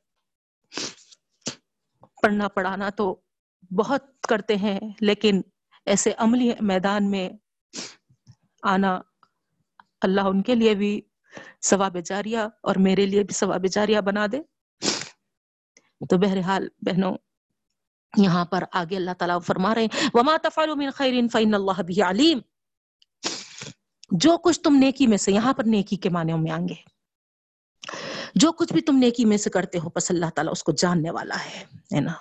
پڑھنا 2.21 2.47
پڑھانا 2.47 2.89
تو 2.89 3.21
بہت 3.75 4.21
کرتے 4.29 4.55
ہیں، 4.55 4.79
لیکن 5.01 5.41
ایسے 5.85 6.13
عملی 6.17 6.51
میدان 6.59 7.11
میں 7.11 7.29
آنا 8.63 9.01
اللہ 10.01 10.21
ان 10.21 10.41
کے 10.41 10.55
لیے 10.55 10.73
بھی 10.73 11.01
ثواب 11.61 11.97
جاریہ 12.05 12.39
اور 12.61 12.75
میرے 12.75 13.05
لیے 13.05 13.23
بھی 13.23 13.33
ثواب 13.33 13.65
جاریہ 13.71 13.99
بنا 13.99 14.25
دے۔ 14.31 14.41
تو 16.09 16.17
بہرحال 16.17 16.67
بہنوں، 16.81 17.17
یہاں 18.17 18.45
پر 18.45 18.63
آگے 18.71 18.95
اللہ 18.95 19.11
تعالیٰ 19.11 19.41
فرما 19.41 19.75
رہے 19.75 19.81
ہیں۔ 19.81 20.09
وما 20.13 20.37
تفعلوا 20.43 20.75
من 20.75 20.89
خیر 20.89 21.13
فإن 21.31 21.53
اللہ 21.53 21.81
بھی 21.81 22.01
علیم 22.01 22.39
جو 24.13 24.37
کچھ 24.37 24.59
تم 24.61 24.75
نیکی 24.75 25.07
میں 25.07 25.17
سے 25.17 25.31
یہاں 25.31 25.53
پر 25.53 25.63
نیکی 25.63 25.95
کے 25.95 26.09
معنی 26.09 26.33
میں 26.33 26.51
آئیں 26.51 26.67
گے 26.67 26.73
جو 28.35 28.51
کچھ 28.51 28.73
بھی 28.73 28.81
تم 28.81 28.95
نیکی 28.97 29.25
میں 29.25 29.37
سے 29.37 29.49
کرتے 29.49 29.79
ہو 29.79 29.89
پس 29.89 30.11
اللہ 30.11 30.25
تعالیٰ 30.35 30.51
اس 30.51 30.63
کو 30.63 30.71
جاننے 30.71 31.11
والا 31.11 31.35
ہے 31.93 31.99
نا؟ 31.99 32.13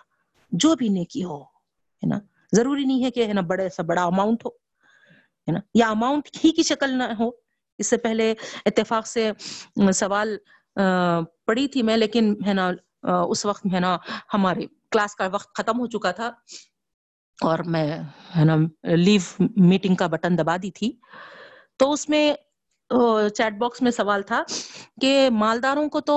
جو 0.53 0.75
بھی 0.77 0.89
نیکی 0.89 1.25
ہو، 1.25 1.43
ہے 1.43 2.07
نا؟ 2.07 2.19
ضروری 2.53 2.85
نہیں 2.85 3.05
ہے 3.05 3.11
کہ، 3.11 3.27
ہے 3.27 3.33
نا، 3.33 3.41
بڑے 3.41 3.69
سا 3.69 3.83
بڑا 3.83 4.05
اماؤنٹ 4.05 4.45
ہو، 4.45 4.51
ہے 4.51 5.53
نا؟ 5.53 5.61
یا 5.75 5.89
اماؤنٹ 5.89 6.29
ہی 6.45 6.51
کی 6.51 6.63
شکل 6.63 6.91
نہ 6.99 7.05
ہو۔ 7.19 7.31
اس 7.79 7.91
سے 7.91 7.97
پہلے 7.97 8.35
اتفاق 8.67 9.07
سے 9.07 9.31
سوال 9.95 10.37
پڑھی 11.47 11.69
تھی 11.69 11.83
میں، 11.83 11.97
لیکن، 11.97 12.35
ہے 12.47 12.53
نا 12.53 12.71
اس 13.29 13.45
وقت، 13.47 13.67
ہے 13.75 13.81
نا، 13.81 13.97
ہماری 14.35 14.67
کلاس 14.91 15.15
کا 15.15 15.29
وقت 15.33 15.55
ختم 15.55 15.81
ہو 15.81 15.87
چکا 15.87 16.11
تھا 16.11 16.31
اور 17.41 17.59
میں، 17.67 17.87
ہے 18.37 18.45
نا 18.45 18.57
لیو 18.97 19.43
میٹنگ 19.57 19.95
کا 19.95 20.07
بٹن 20.07 20.39
دبا 20.39 20.57
دی 20.63 20.71
تھی۔ 20.71 20.93
تو 21.81 21.93
اس 21.93 22.09
میں 22.09 22.33
چیٹ 23.37 23.53
باکس 23.59 23.83
میں 23.83 23.91
سوال 23.91 24.23
تھا 24.23 24.43
کہ 25.01 25.29
مالداروں 25.33 25.89
کو 25.89 26.01
تو 26.01 26.17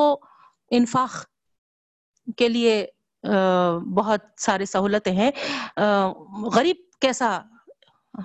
انفاق 0.71 1.13
کے 2.37 2.49
لیے 2.49 2.85
بہت 3.95 4.21
سارے 4.37 4.65
سہولتیں 4.65 5.11
ہیں 5.13 5.31
غریب 6.55 6.77
کیسا 7.01 7.37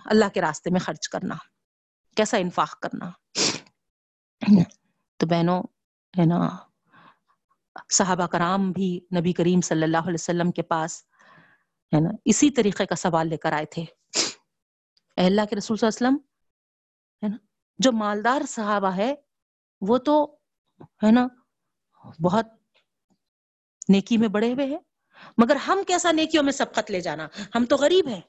اللہ 0.04 0.28
کے 0.34 0.40
راستے 0.40 0.70
میں 0.70 0.80
خرچ 0.80 1.08
کرنا، 1.08 1.34
کیسا 2.16 2.36
انفاق 2.36 2.78
کرنا؟ 2.80 3.10
تو 5.20 5.26
بہنوں، 5.26 5.62
ہے 6.14 6.26
نا، 6.26 6.48
صحابہ 7.90 8.26
کرام 8.26 8.70
بھی 8.72 8.88
نبی 9.16 9.32
کریم 9.32 9.60
صلی 9.60 9.82
اللہ 9.82 10.04
علیہ 10.04 10.14
وسلم 10.14 10.50
کے 10.50 10.62
پاس، 10.62 11.02
ہے 11.92 12.00
نا، 12.00 12.10
اسی 12.24 12.50
طریقے 12.50 12.86
کا 12.86 12.96
سوال 12.96 13.28
لے 13.28 13.36
کر 13.36 13.52
آئے 13.52 13.64
تھے۔ 13.66 13.84
اللہ 15.16 15.44
کے 15.50 15.56
رسول 15.56 15.76
صلی 15.76 15.86
اللہ 15.86 15.96
علیہ 15.98 16.06
وسلم 16.06 16.29
ہے 17.22 17.28
نا؟ 17.28 17.36
جو 17.78 17.92
مالدار 17.92 18.42
صحابہ 18.48 18.96
ہے، 18.96 19.14
وہ 19.80 19.98
تو 19.98 20.36
ہے 20.84 21.10
نا، 21.10 21.26
بہت 22.22 22.46
نیکی 23.88 24.16
میں 24.16 24.28
بڑے 24.28 24.52
ہوئے 24.52 24.66
ہیں۔ 24.66 24.78
مگر 25.38 25.56
ہم 25.56 25.78
کیسا 25.86 26.12
نیکیوں 26.12 26.44
میں 26.44 26.52
سبقت 26.52 26.90
لے 26.90 27.00
جانا؟ 27.00 27.28
ہم 27.54 27.64
تو 27.64 27.76
غریب 27.76 28.08
ہیں۔ 28.08 28.20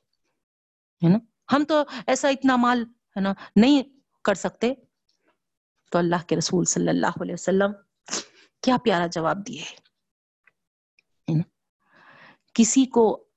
ہے 1.03 1.09
نا؟ 1.09 1.17
ہم 1.55 1.63
تو 1.63 1.83
ایسا 2.07 2.29
اتنا 2.29 2.55
مال 2.55 2.81
ہے 2.83 3.19
نا، 3.19 3.33
نہیں 3.55 3.83
کر 4.23 4.33
سکتے۔ 4.33 4.73
تو 5.91 5.97
اللہ 5.97 6.27
کے 6.27 6.35
رسول 6.35 6.65
صلی 6.65 6.89
اللہ 6.89 7.21
علیہ 7.21 7.33
وسلم 7.33 7.71
کیا 8.61 8.77
پیارا 8.83 9.07
جواب 9.07 9.47
دیے 9.47 9.63
کسی 12.53 12.85
کو 12.85 13.27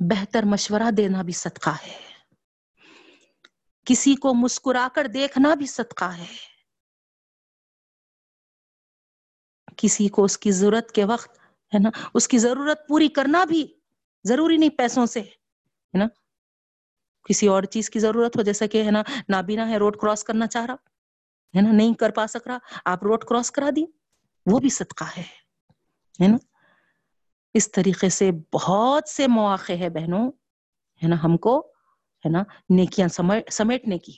بہتر 0.00 0.42
مشورہ 0.42 0.90
دینا 0.90 1.22
بھی 1.22 1.32
صدقہ 1.32 1.70
ہے۔ 1.70 2.09
کسی 3.90 4.14
کو 4.14 4.34
مسکرا 4.34 4.88
کر 4.94 5.06
دیکھنا 5.06 5.54
بھی 5.54 5.66
صدقہ 5.66 6.04
ہے۔ 6.04 6.26
کسی 9.76 10.08
کو 10.08 10.24
اس 10.24 10.38
کی 10.38 10.50
ضرورت 10.50 10.92
کے 10.92 11.04
وقت، 11.04 11.38
ہے 11.74 11.78
نا، 11.78 11.90
اس 12.14 12.28
کی 12.28 12.38
ضرورت 12.38 12.88
پوری 12.88 13.08
کرنا 13.08 13.44
بھی 13.44 13.74
ضروری 14.24 14.56
نہیں 14.56 14.70
پیسوں 14.70 15.06
سے، 15.06 15.20
ہے 15.20 15.98
نا۔ 15.98 16.04
کسی 17.28 17.46
اور 17.46 17.62
چیز 17.62 17.90
کی 17.90 17.98
ضرورت 17.98 18.36
ہو، 18.36 18.42
جیسا 18.42 18.66
کہ، 18.66 18.84
ہے 18.84 18.90
نا، 18.90 19.02
نابینا 19.28 19.68
ہے، 19.68 19.76
روڈ 19.76 19.96
کراس 19.96 20.24
کرنا 20.24 20.46
چاہ 20.46 20.66
رہا، 20.66 20.74
ہے 21.56 21.60
نا، 21.60 21.72
نہیں 21.72 21.94
کر 21.94 22.10
پا 22.10 22.26
سک 22.26 22.48
رہا، 22.48 22.58
آپ 22.84 23.02
روڈ 23.02 23.24
کراس 23.24 23.50
کرا 23.50 23.70
دی 23.76 23.84
وہ 24.46 24.58
بھی 24.58 24.68
صدقہ 24.68 25.04
ہے 25.04 26.28
نا۔ 26.28 26.36
اس 27.54 27.72
طریقے 27.72 28.08
سے 28.08 28.30
بہت 28.52 29.08
سے 29.08 29.26
مواقع 29.26 29.72
ہے 29.72 29.88
بہنوں، 29.88 30.32
ہے 31.02 31.08
نا، 31.08 31.16
ہم 31.24 31.36
کو 31.36 31.72
ہے 32.24 32.28
نا، 32.28 32.42
نیکیاں 32.70 33.08
سمیٹنے 33.50 33.98
کی 33.98 34.12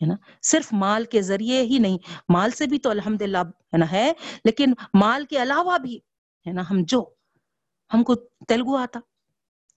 ہے 0.00 0.06
نا؟ 0.06 0.14
صرف 0.42 0.72
مال 0.72 1.04
کے 1.04 1.22
ذریعے 1.22 1.62
ہی 1.62 1.78
نہیں، 1.78 1.98
مال 2.28 2.50
سے 2.50 2.66
بھی 2.66 2.78
تو 2.78 2.90
الحمد 2.90 3.22
للہ 3.22 3.38
ہے 3.38 3.76
نا، 3.76 3.92
ہے، 3.92 4.12
لیکن 4.44 4.72
مال 4.94 5.24
کے 5.24 5.42
علاوہ 5.42 5.78
بھی 5.78 5.98
ہے 6.46 6.52
نا، 6.52 6.62
ہم 6.70 6.82
جو، 6.86 7.04
ہم 7.94 8.02
کو 8.02 8.14
تیلگو 8.48 8.76
آتا، 8.76 9.00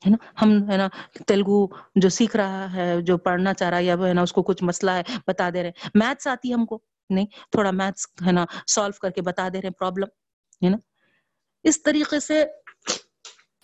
ہے 0.05 0.09
نا؟ 0.09 0.17
ہم، 0.41 0.71
ہے 0.71 0.77
نا، 0.77 0.87
تیلگو 1.27 1.67
جو 1.95 2.09
سیکھ 2.09 2.35
رہا 2.35 2.73
ہے، 2.73 3.01
جو 3.01 3.17
پڑھنا 3.17 3.53
چاہ 3.53 3.69
رہا 3.69 3.77
ہے، 3.77 3.83
یا 3.83 3.95
ہے 4.07 4.13
نا، 4.13 4.21
اس 4.21 4.31
کو 4.31 4.43
کچھ 4.43 4.63
مسئلہ 4.63 4.91
ہے، 4.91 5.01
بتا 5.27 5.49
دے 5.53 5.63
رہے 5.63 5.71
میتھس 5.93 6.27
آتی 6.27 6.53
ہم 6.53 6.65
کو، 6.65 6.79
نہیں، 7.09 7.25
تھوڑا 7.25 7.71
میتھس، 7.71 8.07
ہے 8.27 8.31
نا 8.31 8.45
سالو 8.67 8.99
کر 9.01 9.09
کے 9.09 9.21
بتا 9.21 9.47
دے 9.53 9.61
رہے 9.61 9.69
پرابلم 9.69 10.07
ہے 10.65 10.69
نا؟ 10.69 10.77
اس 11.63 11.83
طریقے 11.83 12.19
سے، 12.19 12.43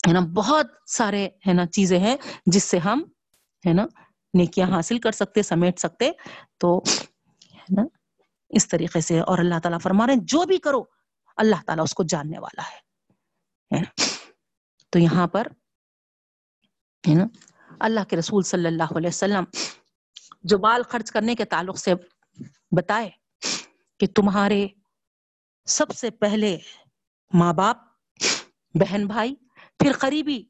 ہے 0.08 0.14
نا، 0.14 0.20
بہت 0.34 0.68
سارے، 0.88 1.28
ہے 1.48 1.54
نا، 1.54 1.66
چیزیں 1.66 2.00
ہیں، 2.00 2.18
جس 2.46 2.64
سے 2.64 2.78
ہم 2.78 3.04
ہے 3.68 3.74
نا 3.74 3.86
نیکیاں 4.34 4.68
حاصل 4.68 5.00
کر 5.00 5.12
سکتے 5.12 5.44
سمیٹ 5.44 5.80
سکتے 5.80 6.12
تو 6.58 6.78
ہے 7.54 7.76
نا 7.76 7.84
اس 8.50 8.68
طریقے 8.68 9.02
سے 9.02 9.20
اور 9.20 9.38
اللہ 9.38 9.60
تعالیٰ 9.60 9.80
فرما 9.80 10.08
رہے 10.08 10.14
ہیں 10.14 10.22
جو 10.24 10.44
بھی 10.46 10.58
کرو 10.58 10.84
اللہ 11.38 11.56
تعالیٰ 11.66 11.84
اس 11.84 11.94
کو 11.94 12.04
جاننے 12.04 12.40
والا 12.40 12.64
ہے۔ 12.70 13.82
تو 14.90 15.00
یہاں 15.00 15.28
پر 15.28 15.48
ہے 17.10 17.14
نا 17.14 17.26
اللہ 17.80 18.00
کے 18.10 18.18
رسول 18.18 18.44
صلی 18.44 18.68
اللہ 18.68 18.98
علیہ 18.98 19.08
وسلم 19.08 19.44
جو 20.44 20.58
بال 20.58 20.84
خرچ 20.84 21.12
کرنے 21.12 21.36
کے 21.36 21.46
تعلق 21.46 21.78
سے 21.78 21.94
بتائے 22.72 23.10
کہ 24.00 24.08
تمہارے 24.08 24.68
سب 25.66 25.92
سے 25.96 26.10
پہلے 26.10 26.58
ماں 27.34 27.54
باپ 27.54 27.78
بہن 28.74 29.08
بھائی 29.08 29.36
پھر 29.80 29.92
قریبی 30.00 30.44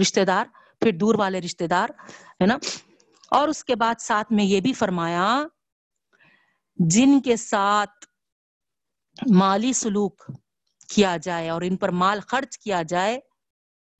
رشتے 0.00 0.24
دار 0.24 0.46
پھر 0.80 0.92
دور 0.92 1.14
والے 1.14 1.40
رشتے 1.40 1.66
دار، 1.66 1.88
ہے 2.08 2.46
نا؟ 2.46 2.58
اور 3.30 3.48
اس 3.48 3.64
کے 3.64 3.76
بعد 3.76 3.94
ساتھ 4.00 4.32
میں 4.32 4.44
یہ 4.44 4.60
بھی 4.60 4.72
فرمایا، 4.72 5.44
جن 6.76 7.20
کے 7.20 7.36
ساتھ 7.36 8.06
مالی 9.30 9.72
سلوک 9.72 10.30
کیا 10.88 11.16
جائے 11.16 11.48
اور 11.48 11.62
ان 11.62 11.76
پر 11.76 11.88
مال 11.88 12.20
خرچ 12.20 12.58
کیا 12.58 12.82
جائے، 12.82 13.16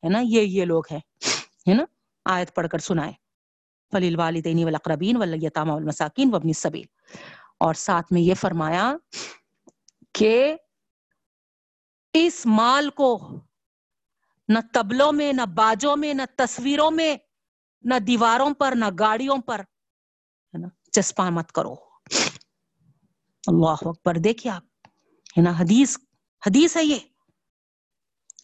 ہے 0.03 0.09
نا؟ 0.09 0.19
یہ 0.23 0.41
یہ 0.41 0.65
لوگ 0.65 0.83
ہیں، 0.91 1.01
ہے 1.69 1.75
نا؟ 1.75 1.85
آیت 2.25 2.55
پڑھ 2.55 2.69
کر 2.69 2.79
سنائے۔ 2.79 3.13
فلیل 3.93 4.19
والدینی 4.19 4.65
والاقربین 4.65 5.17
والیتامہ 5.17 5.73
والمساکین 5.73 6.33
وابن 6.33 6.49
السبیل 6.49 6.87
اور 7.59 7.75
ساتھ 7.75 8.13
میں 8.13 8.21
یہ 8.21 8.35
فرمایا 8.35 8.97
کہ 10.13 10.57
اس 12.13 12.47
مال 12.47 12.91
کو 12.91 13.41
نہ 14.51 14.59
تبلوں 14.73 15.13
میں، 15.13 15.33
نہ 15.33 15.43
باجوں 15.43 15.97
میں، 15.97 16.15
نہ 16.15 16.23
تصویروں 16.37 16.91
میں، 16.91 17.17
نہ 17.83 17.99
دیواروں 17.99 18.55
پر، 18.55 18.73
نہ 18.77 18.85
گاڑیوں 18.99 19.39
پر 19.39 19.61
چسپا 20.93 21.31
مت 21.31 21.53
کرو۔ 21.53 21.75
اللہ 23.47 23.77
اکبر، 23.81 24.15
دیکھیے 24.15 24.53
آپ، 24.53 24.63
ہے 25.39 25.43
نا؟ 25.43 25.51
حدیث 25.51 25.97
حدیث 26.47 26.77
ہے 26.77 26.85
یہ۔ 26.85 26.99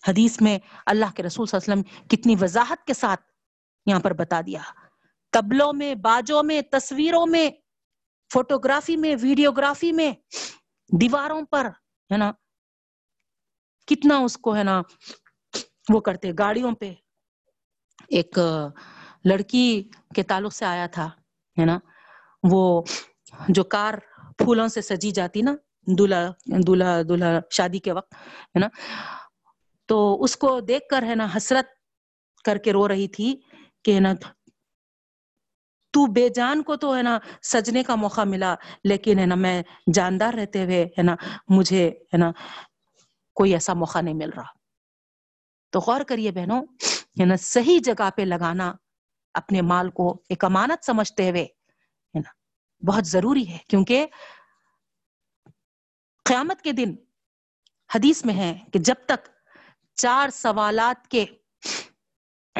حدیث 0.08 0.40
میں 0.40 0.58
اللہ 0.86 1.06
کے 1.16 1.22
رسول 1.22 1.46
صلی 1.46 1.58
اللہ 1.58 1.72
علیہ 1.72 1.82
وسلم 1.82 2.08
کتنی 2.08 2.36
وضاحت 2.40 2.86
کے 2.86 2.94
ساتھ 2.94 3.20
یہاں 3.86 4.00
پر 4.00 4.12
بتا 4.12 4.40
دیا۔ 4.46 4.60
تبلوں 5.32 5.72
میں، 5.72 5.94
باجوں 5.94 6.42
میں، 6.42 6.62
تصویروں 6.62 7.26
میں، 7.26 7.50
فوٹوگرافی 8.32 8.96
میں، 8.96 9.16
ویڈیوگرافی 9.22 9.92
میں، 9.92 10.12
دیواروں 11.00 11.42
پر، 11.42 11.66
ہے 12.12 12.16
نا؟ 12.16 12.32
کتنا 13.86 14.16
اس 14.16 14.36
کو، 14.36 14.56
ہے 14.56 14.64
نا 14.64 14.82
وہ 15.94 16.00
کرتے 16.00 16.30
گاڑیوں 16.38 16.72
پہ۔ 16.72 16.92
ایک 18.08 18.38
لڑکی 19.24 19.66
کے 20.14 20.22
تعلق 20.22 20.54
سے 20.54 20.64
آیا 20.64 20.86
تھا، 20.86 21.06
ہے 21.56 21.64
نا؟ 21.64 21.78
وہ 22.50 22.82
جو 23.48 23.64
کار 23.64 23.94
پھولوں 24.38 24.66
سے 24.68 24.80
سجی 24.82 25.10
جاتی 25.10 25.42
نا 25.42 25.54
دلہا 25.98 26.26
دلہا 26.66 27.00
دلہا 27.08 27.38
شادی 27.50 27.78
کے 27.78 27.92
وقت، 27.92 28.14
ہے 28.14 28.58
نا؟ 28.58 28.68
تو 29.88 30.22
اس 30.24 30.36
کو 30.36 30.58
دیکھ 30.60 30.88
کر، 30.88 31.02
ہے 31.02 31.14
نا، 31.14 31.26
حسرت 31.36 31.66
کر 32.44 32.58
کے 32.58 32.72
رو 32.72 32.88
رہی 32.88 33.08
تھی 33.08 33.34
کہ، 33.84 33.94
ہے 33.94 34.00
نا، 34.00 34.12
تو 35.94 36.06
بے 36.06 36.28
جان 36.28 36.62
کو 36.62 36.76
تو، 36.76 36.96
ہے 36.96 37.02
نا، 37.02 37.18
سجنے 37.42 37.82
کا 37.82 37.94
موقع 37.94 38.24
ملا، 38.24 38.54
لیکن، 38.84 39.18
ہے 39.18 39.26
نا، 39.26 39.34
میں 39.34 39.62
جاندار 39.94 40.34
رہتے 40.34 40.64
ہوئے، 40.64 40.84
ہے 40.98 41.02
نا، 41.02 41.14
مجھے، 41.48 41.88
ہے 41.88 42.18
نا، 42.18 42.30
کوئی 43.36 43.52
ایسا 43.52 43.74
موقع 43.74 44.00
نہیں 44.00 44.14
مل 44.14 44.30
رہا۔ 44.30 44.54
تو 45.70 45.80
غور 45.80 46.00
کریے 46.00 46.30
بہنوں 46.30 46.62
ہے 47.20 47.24
نا 47.24 47.36
صحیح 47.36 47.78
جگہ 47.84 48.10
پہ 48.16 48.22
لگانا 48.22 48.72
اپنے 49.34 49.60
مال 49.60 49.90
کو 49.90 50.22
ایک 50.28 50.44
امانت 50.44 50.84
سمجھتے 50.84 51.30
ہوئے، 51.30 51.42
ہے 51.42 52.18
نا، 52.18 52.30
بہت 52.86 53.06
ضروری 53.06 53.48
ہے، 53.48 53.58
کیونکہ 53.68 54.06
قیامت 56.22 56.62
کے 56.62 56.72
دن 56.72 56.94
حدیث 57.94 58.24
میں 58.24 58.34
ہے 58.34 58.58
کہ 58.72 58.78
جب 58.78 58.94
تک 59.06 59.28
چار 59.94 60.28
سوالات 60.28 61.08
کے 61.08 61.24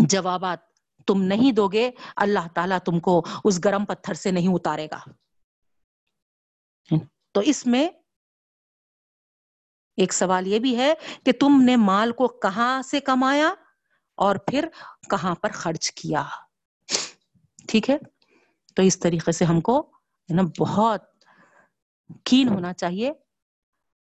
جوابات 0.00 0.58
تم 1.06 1.22
نہیں 1.22 1.52
دو 1.52 1.68
گے، 1.68 1.90
اللہ 2.16 2.48
تعالیٰ 2.54 2.78
تم 2.78 3.00
کو 3.00 3.22
اس 3.44 3.60
گرم 3.64 3.84
پتھر 3.84 4.14
سے 4.14 4.30
نہیں 4.30 4.48
اتارے 4.48 4.86
گا۔ 4.86 4.98
تو 7.32 7.40
اس 7.40 7.66
میں 7.66 7.88
ایک 9.96 10.12
سوال 10.12 10.46
یہ 10.46 10.58
بھی 10.58 10.76
ہے 10.76 10.94
کہ 11.24 11.32
تم 11.32 11.62
نے 11.62 11.76
مال 11.76 12.12
کو 12.12 12.28
کہاں 12.28 12.82
سے 12.82 13.00
کمایا 13.00 13.54
اور 14.16 14.36
پھر 14.36 14.68
کہاں 15.10 15.34
پر 15.34 15.50
خرچ 15.54 15.90
کیا؟ 15.92 16.22
ٹھیک 17.68 17.90
ہے؟ 17.90 17.98
تو 18.74 18.82
اس 18.82 18.98
طریقے 18.98 19.32
سے 19.32 19.44
ہم 19.44 19.60
کو 19.60 19.90
نا 20.28 20.42
بہت 20.58 21.00
کین 22.24 22.48
ہونا 22.48 22.72
چاہیے۔ 22.72 23.12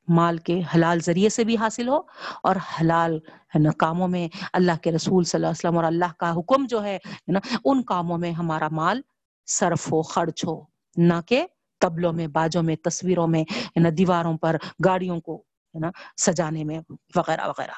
مال 0.08 0.38
کے 0.38 0.62
حلال 0.76 1.00
ذریعے 1.00 1.30
سے 1.30 1.44
بھی 1.44 1.58
حاصل 1.58 1.88
ہو 1.88 2.02
اور 2.44 2.56
حلال 2.56 3.20
ہے 3.56 3.60
نا 3.60 3.70
کاموں 3.72 4.08
میں 4.08 4.28
اللہ 4.54 4.72
کے 4.82 4.92
رسول 4.92 5.24
صلی 5.24 5.38
اللہ 5.38 5.48
علیہ 5.48 5.60
وسلم 5.60 5.78
اور 5.78 5.84
اللہ 5.84 6.14
کا 6.18 6.34
حکم 6.34 6.66
جو 6.66 6.84
ہے 6.84 6.98
نا 7.28 7.40
ان 7.66 7.84
کاموں 7.84 8.18
میں 8.18 8.32
ہمارا 8.32 8.68
مال 8.72 9.02
صرف 9.48 9.92
ہو، 9.92 10.02
خرچ 10.02 10.46
ہو۔ 10.46 10.64
نہ 10.98 11.14
کہ 11.26 11.46
تبلوں 11.80 12.14
میں، 12.14 12.28
باجوں 12.28 12.64
میں، 12.64 12.76
تصویروں 12.76 13.28
میں 13.28 13.44
نا 13.76 13.90
دیواروں 13.98 14.38
پر، 14.38 14.56
گاڑیوں 14.86 15.22
کو۔ 15.22 15.44
ہے 15.76 15.80
نا، 15.80 15.90
سجانے 16.22 16.64
میں 16.64 16.80
وغیرہ 17.16 17.48
وغیرہ، 17.48 17.78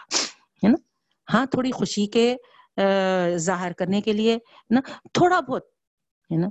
ہے 0.64 0.68
نا؟ 0.68 0.78
ہاں 1.28 1.45
تھوڑی 1.45 1.72
خوشی 1.72 2.06
کے 2.15 2.36
ظاہر 3.38 3.74
کرنے 3.80 4.02
کے 4.02 4.14
لیے، 4.14 4.38
نا، 4.70 4.80
تھوڑا 5.14 5.40
بہت، 5.40 5.65
ہے 6.30 6.38
نا؟ 6.38 6.48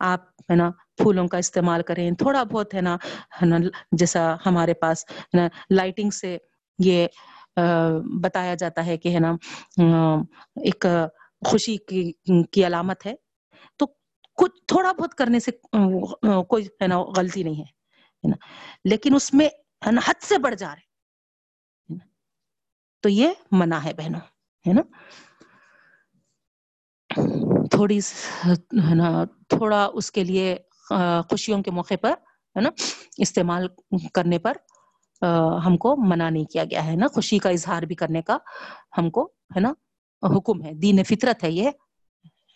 آپ، 0.00 0.20
ہے 0.50 0.54
نا، 0.56 0.70
پھولوں 0.98 1.26
کا 1.28 1.38
استعمال 1.38 1.82
کریں، 1.82 2.10
تھوڑا 2.18 2.42
بہت، 2.52 2.74
ہے 2.74 2.80
نا 2.80 2.96
جیسا 3.92 4.22
ہمارے 4.46 4.74
پاس 4.82 5.04
لائٹنگ 5.70 6.10
سے 6.10 6.36
یہ 6.78 7.06
بتایا 8.22 8.54
جاتا 8.54 8.86
ہے 8.86 8.96
کہ، 8.96 9.14
ہے 9.14 9.20
نا 9.20 9.32
ایک 10.62 10.86
خوشی 11.42 11.76
کی 11.88 12.10
کی 12.52 12.66
علامت 12.66 13.06
ہے۔ 13.06 13.14
تو 13.80 13.86
کچھ 14.38 14.64
تھوڑا 14.68 14.92
بہت 14.92 15.14
کرنے 15.14 15.40
سے 15.40 15.50
کوئی، 16.48 16.64
ہے 16.82 16.86
نا، 16.86 16.98
غلطی 17.16 17.42
نہیں 17.42 17.60
ہے 17.60 18.30
لیکن 18.84 19.14
اس 19.14 19.32
میں 19.34 19.48
حد 20.06 20.22
سے 20.22 20.38
بڑھ 20.38 20.54
جا 20.54 20.68
رہے 20.68 20.84
تو 23.06 23.10
یہ 23.10 23.28
منع 23.52 23.78
ہے 23.78 23.92
بہنوں، 23.96 24.20
ہے 24.66 24.72
نا؟ 24.72 24.82
تھوڑی 27.70 27.98
ہے 28.88 28.94
نا، 28.94 29.10
تھوڑا 29.48 29.84
اس 29.94 30.10
کے 30.12 30.24
لیے 30.24 30.56
خوشیوں 31.30 31.62
کے 31.62 31.70
موقع 31.70 31.94
پر، 32.00 32.12
ہے 32.56 32.60
نا، 32.60 32.70
استعمال 33.24 33.68
کرنے 34.14 34.38
پر 34.38 34.56
ہم 35.66 35.76
کو 35.76 35.94
منع 36.08 36.28
نہیں 36.30 36.44
کیا 36.52 36.64
گیا 36.70 36.84
ہے 36.86 36.94
نا؟ 36.96 37.06
خوشی 37.14 37.38
کا 37.38 37.50
اظہار 37.50 37.82
بھی 37.82 37.94
کرنے 37.94 38.22
کا 38.22 38.36
ہم 38.98 39.10
کو، 39.10 39.24
ہے 39.56 39.60
نا، 39.60 39.72
حکم 40.22 40.62
ہے، 40.62 40.72
دین 40.82 41.02
فطرت 41.04 41.44
ہے 41.44 41.50
یہ، 41.50 41.70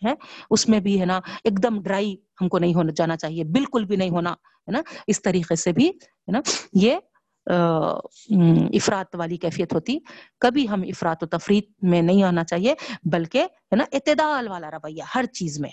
ہے؟ 0.01 0.13
اس 0.49 0.67
میں 0.69 0.79
بھی، 0.79 0.99
ہے 1.01 1.05
نا، 1.05 1.19
ایک 1.43 1.63
دم 1.63 1.81
ڈرائی 1.83 2.15
ہم 2.41 2.49
کو 2.49 2.59
نہیں 2.59 2.73
ہونا، 2.75 2.91
جانا 2.97 3.17
چاہیے، 3.17 3.43
بالکل 3.53 3.85
بھی 3.85 3.95
نہیں 3.95 4.09
ہونا، 4.09 4.31
ہے 4.31 4.71
نا؟ 4.71 4.81
اس 5.07 5.21
طریقے 5.21 5.55
سے 5.55 5.71
بھی، 5.71 5.87
ہے 5.87 6.31
نا، 6.31 6.41
یہ 6.81 6.97
افراد 7.47 9.15
والی 9.15 9.37
کیفیت 9.37 9.73
ہوتی۔ 9.73 9.97
کبھی 10.39 10.67
ہم 10.69 10.81
افراد 10.81 11.23
و 11.23 11.25
تفریح 11.25 11.61
میں 11.81 12.01
نہیں 12.01 12.23
آنا 12.23 12.43
چاہیے، 12.43 12.73
بلکہ 13.11 13.43
ہے 13.71 13.75
نا 13.75 13.83
اعتدال 13.91 14.47
والا 14.47 14.71
رویہ 14.71 15.03
ہر 15.15 15.25
چیز 15.25 15.59
میں۔ 15.59 15.69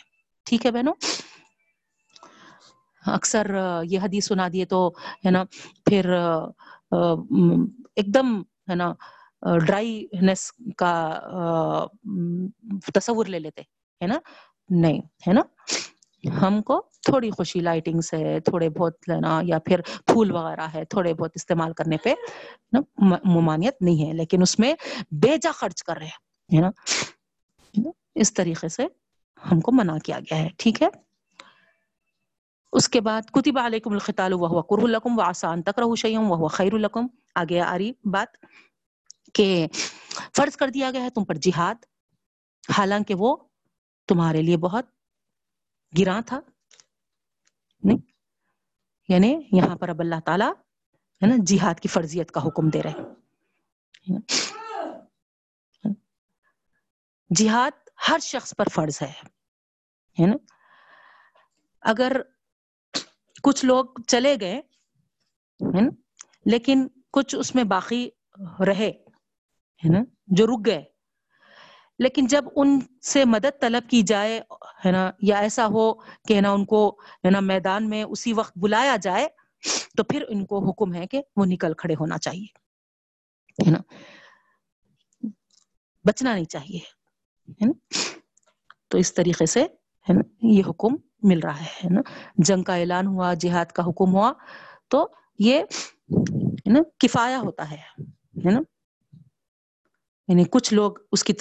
ٹھیک 0.47 0.67
ہے 0.67 0.71
بہنوں؟ 0.71 0.95
اکثر 3.07 3.47
یہ 3.85 3.99
حدیث 3.99 4.27
سنا 4.29 4.49
دیے 4.53 4.65
تو 4.65 4.89
ہے 5.27 5.31
نا 5.31 5.45
پھر 5.85 6.11
ایک 7.97 8.07
دم 8.15 8.41
ہے 8.71 8.75
نا 8.75 8.93
ڈرائینس 9.67 10.51
کا 10.79 10.93
تصور 12.95 13.27
لے 13.27 13.39
لیتے۔ 13.39 13.63
ہے 14.01 14.07
نا؟ 14.07 14.19
نہیں، 14.71 15.01
ہے 15.27 15.33
نا؟ 15.33 15.43
ہم 16.25 16.61
کو 16.63 16.81
تھوڑی 17.03 17.31
خوشی 17.31 17.61
لائٹنگ 17.61 18.01
سے 18.01 18.39
تھوڑے 18.45 18.69
بہت 18.69 19.09
لینا 19.09 19.41
یا 19.45 19.59
پھر 19.59 19.81
پھول 20.07 20.31
وغیرہ 20.33 20.67
ہے، 20.75 20.85
تھوڑے 20.85 21.13
بہت 21.15 21.33
استعمال 21.35 21.73
کرنے 21.73 21.97
پہ 21.97 22.15
ممانعت 22.73 23.83
نہیں 23.83 24.07
ہے، 24.07 24.13
لیکن 24.13 24.43
اس 24.43 24.59
میں 24.59 24.75
بیجا 25.23 25.51
خرچ 25.55 25.83
کر 25.83 25.99
رہے 25.99 26.07
ہیں 26.51 26.61
نا؟ 26.61 26.71
اس 28.15 28.33
طریقے 28.35 28.69
سے 28.69 28.87
ہم 29.43 29.61
کو 29.61 29.73
منع 29.73 29.97
کیا 30.05 30.19
گیا 30.21 30.39
ہے، 30.39 30.49
ٹھیک 30.59 30.83
ہے؟ 30.83 30.89
اس 32.73 32.89
کے 32.89 33.01
بعد 33.01 33.31
کتب 33.33 33.59
علیکم 33.59 33.93
الخطال 33.93 34.33
وہ 34.33 34.63
قرح 34.63 34.85
القم 34.85 35.19
و 35.19 35.23
آسان 35.23 35.63
تک 35.63 35.79
رہو 35.79 35.95
شیم 35.97 36.31
وہ 36.31 36.49
خیر 36.49 36.75
القم 36.75 37.07
آگے 37.35 37.61
آ 37.61 37.77
رہی 37.79 37.93
بات 38.05 38.37
کہ 39.35 39.67
فرض 40.37 40.57
کر 40.57 40.71
دیا 40.71 40.91
گیا 40.91 41.03
ہے 41.03 41.11
تم 41.11 41.25
پر 41.25 41.35
جہاد، 41.43 41.85
حالانکہ 42.69 43.15
وہ 43.15 43.37
تمہارے 44.09 44.43
لیے 44.43 44.57
بہت 44.59 44.87
گراں 45.99 46.21
تھا؟ 46.27 46.41
نہیں. 47.83 47.99
یعنی 49.09 49.49
یہاں 49.53 49.77
پر 49.77 49.89
اب 49.89 50.01
اللہ 50.01 50.21
تعالی 50.27 50.45
ہے 51.23 51.27
نا 51.27 51.35
جہاد 51.47 51.81
کی 51.81 51.89
فرضیت 51.89 52.31
کا 52.31 52.41
حکم 52.41 52.69
دے 52.69 52.83
رہے 52.83 53.03
جہاد 57.31 57.89
ہر 58.09 58.19
شخص 58.23 58.55
پر 58.57 58.69
فرض 58.73 59.03
ہے. 59.03 60.27
نا؟ 60.27 60.37
اگر 61.81 62.13
کچھ 63.43 63.65
لوگ 63.65 63.85
چلے 64.09 64.37
گئے 64.41 64.61
لیکن 66.47 66.87
کچھ 67.11 67.35
اس 67.39 67.55
میں 67.55 67.65
باقی 67.65 68.09
رہے، 68.67 68.91
ہے 69.83 69.89
نا؟ 69.93 70.01
جو 70.27 70.47
رک 70.47 70.67
گئے 70.67 70.83
لیکن 71.99 72.27
جب 72.27 72.45
ان 72.57 72.79
سے 73.03 73.25
مدد 73.25 73.61
طلب 73.61 73.89
کی 73.91 74.03
جائے، 74.03 74.41
ہے 74.85 74.91
نا، 74.91 75.11
یا 75.23 75.39
ایسا 75.39 75.67
ہو 75.67 75.93
کہ، 75.95 76.35
ہے 76.35 76.41
نا، 76.41 76.51
ان 76.51 76.65
کو، 76.65 76.89
ہے 77.25 77.31
نا، 77.31 77.41
میدان 77.41 77.89
میں 77.91 78.03
اسی 78.05 78.33
وقت 78.33 78.59
بلایا 78.59 78.97
جائے، 79.03 79.27
تو 79.97 80.05
پھر 80.05 80.25
ان 80.29 80.45
کو 80.47 80.59
حکم 80.69 80.95
ہے 80.95 81.07
کہ 81.07 81.23
وہ 81.37 81.45
نکل 81.47 81.75
کھڑے 81.75 81.95
ہونا 82.01 82.19
چاہیے، 82.19 82.47
ہے 83.59 83.71
نا، 83.71 83.79
بچنا 86.05 86.35
نہیں 86.35 86.45
چاہیے، 86.45 86.79
ہے 87.49 87.67
نا، 87.67 87.73
تو 88.89 88.99
اس 88.99 89.15
طریقے 89.15 89.47
سے، 89.47 89.63
ہے 90.07 90.13
نا، 90.13 90.23
یہ 90.43 90.63
حکم 90.69 90.97
مل 91.23 91.39
رہا 91.39 91.61
ہے 91.63 91.89
نا، 91.91 92.01
جنگ 92.37 92.63
کا 92.63 92.75
اعلان 92.77 93.07
ہوا، 93.07 93.35
جہاد 93.35 93.73
کا 93.73 93.83
حکم 93.83 94.15
ہوا، 94.15 94.33
تو 94.89 95.07
یہ 95.39 95.63
نا 96.67 96.81
کفایا 96.99 97.41
ہوتا 97.41 97.71
ہے 97.71 97.81
نا 98.45 98.61
یعنی 100.29 100.45
کچھ 100.51 100.75
لوگ 100.75 100.93
اس 101.13 101.25
کی 101.25 101.33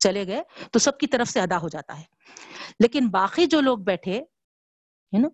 چلے 0.00 0.26
گئے 0.26 0.42
تو 0.70 0.78
سب 0.78 0.98
کی 0.98 1.06
طرف 1.06 1.28
سے 1.28 1.40
ادا 1.40 1.58
ہو 1.58 1.68
جاتا 1.68 1.98
ہے۔ 1.98 2.04
لیکن 2.80 3.08
باقی 3.08 3.46
جو 3.46 3.60
لوگ 3.60 3.78
بیٹھے، 3.78 4.18
ہے 5.12 5.18
نا، 5.18 5.28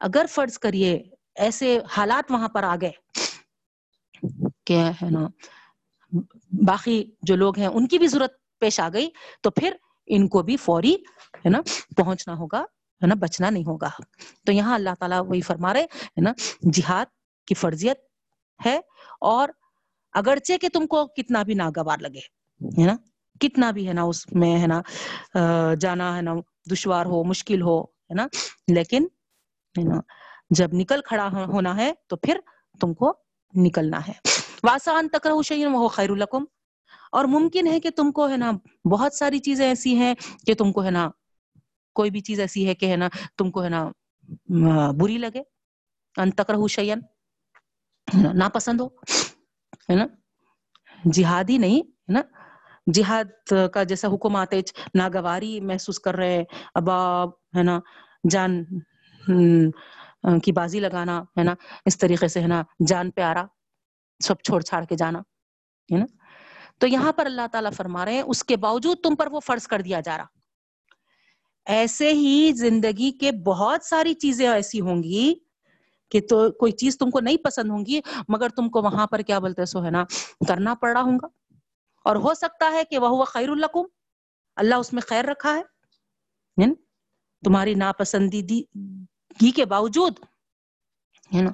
اگر 0.00 0.26
فرض 0.28 0.58
کریے 0.58 1.02
ایسے 1.34 1.78
حالات 1.90 2.30
وہاں 2.30 2.48
پر 2.48 2.62
آ 2.62 2.76
گئے 2.80 2.90
کہ، 4.64 4.78
ہے 5.02 5.10
نا، 5.10 5.28
باقی 6.68 7.10
جو 7.22 7.36
لوگ 7.36 7.58
ہیں 7.58 7.66
ان 7.66 7.86
کی 7.86 7.98
بھی 7.98 8.06
ضرورت 8.06 8.32
پیش 8.58 8.80
آ 8.80 8.88
گئی 8.92 9.10
تو 9.40 9.50
پھر 9.50 9.76
ان 10.06 10.28
کو 10.28 10.42
بھی 10.42 10.56
فوری، 10.56 10.94
ہے 11.36 11.48
نا، 11.48 11.60
پہنچنا 11.96 12.34
ہوگا، 12.34 12.60
ہے 13.02 13.06
نا، 13.06 13.14
بچنا 13.14 13.50
نہیں 13.50 13.64
ہوگا۔ 13.64 13.90
تو 14.46 14.52
یہاں 14.52 14.74
اللہ 14.74 14.90
تعالیٰ 14.98 15.22
وہی 15.26 15.40
فرما 15.40 15.72
رہے، 15.72 15.82
ہے 15.82 16.20
نا، 16.20 16.32
جہاد 16.72 17.06
کی 17.46 17.54
فرضیت 17.54 17.98
ہے 18.66 18.80
اور 19.20 19.48
اگرچہ 20.12 20.56
کہ 20.60 20.68
تم 20.72 20.86
کو 20.86 21.06
کتنا 21.06 21.42
بھی 21.42 21.54
ناگوار 21.54 21.98
لگے، 22.00 22.20
ہے 22.80 22.86
نا؟ 22.86 22.96
کتنا 23.40 23.70
بھی 23.70 23.88
ہے 23.88 23.92
نا 23.92 24.02
اس 24.02 24.32
میں، 24.32 24.58
ہے 24.58 24.66
نا؟ 24.66 24.80
جانا، 25.80 26.16
ہے 26.16 26.22
نا؟ 26.22 26.34
دشوار 26.72 27.06
ہو، 27.06 27.24
مشکل 27.24 27.62
ہو، 27.62 27.82
ہے 27.82 28.14
نا؟ 28.14 28.26
لیکن، 28.68 29.04
ہے 29.78 29.84
نا؟ 29.88 30.00
جب 30.50 30.68
نکل 30.72 31.00
کھڑا 31.04 31.28
ہونا 31.46 31.76
ہے 31.76 31.92
تو 32.06 32.16
پھر 32.16 32.38
تم 32.80 32.94
کو 32.94 33.12
نکلنا 33.54 34.06
ہے۔ 34.08 34.12
واسان 34.62 35.08
تک 35.08 35.26
رہو 35.26 35.40
وہ 35.72 35.88
خیر 35.88 36.10
القم 36.10 36.44
اور 37.12 37.24
ممکن 37.24 37.66
ہے 37.66 37.80
کہ 37.80 37.90
تم 37.90 38.10
کو، 38.12 38.28
ہے 38.28 38.36
نا، 38.36 38.50
بہت 38.90 39.14
ساری 39.14 39.38
چیزیں 39.38 39.68
ایسی 39.68 39.96
ہیں 39.96 40.14
کہ 40.46 40.54
تم 40.54 40.72
کو، 40.72 40.84
ہے 40.84 40.90
نا، 40.90 41.08
کوئی 41.94 42.10
بھی 42.10 42.20
چیز 42.20 42.40
ایسی 42.40 42.66
ہے 42.66 42.74
کہ، 42.74 42.86
ہے 42.86 42.96
نا، 42.96 43.08
تم 43.38 43.50
کو، 43.50 43.64
ہے 43.64 43.68
نا 43.68 43.90
بری 44.90 45.18
لگے۔ 45.18 45.42
انتک 46.16 46.50
رہو 46.50 46.68
شیئن 46.68 47.00
ناپسند 48.34 48.80
ہو۔ 48.80 48.88
ہے 49.88 49.94
نا؟ 49.94 50.06
جہاد 51.12 51.50
ہی 51.50 51.58
نہیں، 51.58 51.80
ہے 51.80 52.12
نا؟ 52.12 52.20
جہاد 52.92 53.52
کا 53.72 53.82
جیسا 53.82 54.08
حکم 54.08 54.36
آتے 54.36 54.60
ناگواری 54.94 55.60
محسوس 55.60 55.98
کر 56.00 56.16
رہے 56.16 56.42
اب 56.74 56.90
ہے 57.56 57.62
نا؟ 57.62 57.78
جان 58.30 58.64
کی 60.42 60.52
بازی 60.52 60.80
لگانا، 60.80 61.20
ہے 61.38 61.42
نا؟ 61.42 61.54
اس 61.86 61.98
طریقے 61.98 62.28
سے، 62.28 62.40
ہے 62.40 62.46
نا؟ 62.46 62.62
جان 62.86 63.10
پیارا، 63.10 63.44
سب 64.20 64.40
چھوڑ 64.42 64.60
چھاڑ 64.60 64.84
کے 64.84 64.96
جانا، 64.96 65.18
ہے 65.88 65.98
نا؟ 65.98 66.06
تو 66.78 66.86
یہاں 66.86 67.12
پر 67.12 67.26
اللہ 67.26 67.46
تعالیٰ 67.52 67.72
فرما 67.72 68.04
رہے 68.04 68.14
ہیں، 68.14 68.22
اس 68.22 68.44
کے 68.44 68.56
باوجود 68.56 69.00
تم 69.02 69.14
پر 69.14 69.26
وہ 69.26 69.40
فرض 69.40 69.66
کر 69.66 69.80
دیا 69.80 70.00
جا 70.00 70.16
رہا۔ 70.16 70.26
ایسے 71.66 72.12
ہی 72.12 72.52
زندگی 72.56 73.10
کے 73.10 73.32
بہت 73.46 73.84
ساری 73.84 74.14
چیزیں 74.14 74.48
ایسی 74.48 74.80
ہوں 74.80 75.02
گی 75.02 75.34
کہ 76.08 76.20
تو 76.28 76.50
کوئی 76.50 76.72
چیز 76.72 76.98
تم 76.98 77.10
کو 77.10 77.20
نہیں 77.20 77.36
پسند 77.36 77.70
ہوں 77.70 77.86
گی، 77.86 78.00
مگر 78.28 78.48
تم 78.48 78.68
کو 78.68 78.82
وہاں 78.82 79.06
پر 79.06 79.18
کیا 79.18 79.38
بولتے 79.38 79.64
سو 79.64 79.84
ہے 79.84 79.90
نا 79.90 80.04
کرنا 80.48 80.74
پڑ 80.74 80.92
رہا 80.92 81.02
ہوں 81.02 81.18
گا۔ 81.22 81.26
اور 82.04 82.16
ہو 82.16 82.34
سکتا 82.34 82.70
ہے 82.72 82.84
کہ 82.84 82.98
وہ 82.98 83.24
خیر 83.24 83.48
القم 83.48 83.82
اللہ 84.56 84.74
اس 84.74 84.92
میں 84.92 85.02
خیر 85.02 85.24
رکھا 85.24 85.54
ہے۔ 85.54 85.62
یعنی 86.56 86.74
تمہاری 87.44 87.74
ناپسندیدگی 87.74 89.50
کے 89.50 89.64
باوجود، 89.64 90.18
ہے 91.34 91.42
نا؟ 91.42 91.50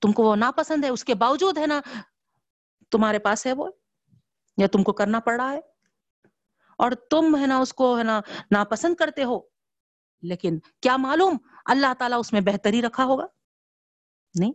تم 0.00 0.12
کو 0.12 0.22
وہ 0.22 0.36
ناپسند 0.36 0.84
ہے، 0.84 0.88
اس 0.88 1.04
کے 1.04 1.14
باوجود، 1.14 1.58
ہے 1.58 1.66
نا؟ 1.66 1.80
تمہارے 2.90 3.18
پاس 3.18 3.46
ہے 3.46 3.52
وہ، 3.52 3.70
یا 4.56 4.66
تم 4.66 4.82
کو 4.82 4.92
کرنا 4.92 5.20
پڑ 5.20 5.40
رہا 5.40 5.52
ہے۔ 5.52 5.60
اور 6.78 6.92
تم، 6.92 7.36
ہے 7.40 7.46
نا، 7.46 7.58
اس 7.58 7.74
کو، 7.74 7.98
ہے 7.98 8.02
نا، 8.02 8.20
ناپسند 8.50 8.94
کرتے 8.94 9.24
ہو۔ 9.24 9.53
لیکن 10.22 10.58
کیا 10.80 10.96
معلوم 10.96 11.36
اللہ 11.64 11.94
تعالیٰ 11.98 12.18
اس 12.18 12.32
میں 12.32 12.40
بہتری 12.40 12.82
رکھا 12.82 13.04
ہوگا؟ 13.04 13.24
نہیں۔ 14.34 14.52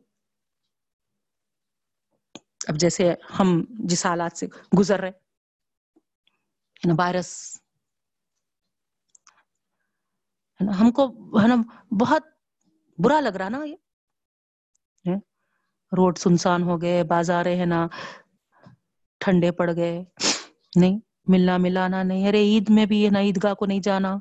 اب 2.67 2.75
جیسے 2.75 3.13
ہم 3.39 3.65
جس 3.69 4.05
حالات 4.05 4.37
سے 4.37 4.47
گزر 4.79 4.99
رہے 4.99 5.11
وائرس۔ 6.97 7.61
ہم 10.79 10.91
کو، 10.91 11.05
ہے 11.41 11.47
نا، 11.47 11.55
بہت 11.99 12.21
برا 12.97 13.19
لگ 13.19 13.29
رہا 13.29 13.49
نا 13.49 13.63
یہ۔ 13.63 13.75
روڈ 15.97 16.17
سنسان 16.17 16.63
ہو 16.63 16.81
گئے 16.81 17.03
بازار 17.03 17.45
ہے 17.45 17.65
نا، 17.65 17.87
ٹھنڈے 19.19 19.51
پڑ 19.51 19.69
گئے۔ 19.75 20.03
نہیں، 20.75 20.99
ملنا 21.27 21.57
ملانا 21.57 22.03
نہیں۔ 22.03 22.29
ارے، 22.29 22.39
عید 22.39 22.65
میں 22.69 22.85
بھی 22.85 23.05
ہے 23.05 23.09
نا، 23.11 23.19
عیدگاہ 23.19 23.53
کو 23.53 23.65
نہیں 23.65 23.79
جانا۔ 23.79 24.15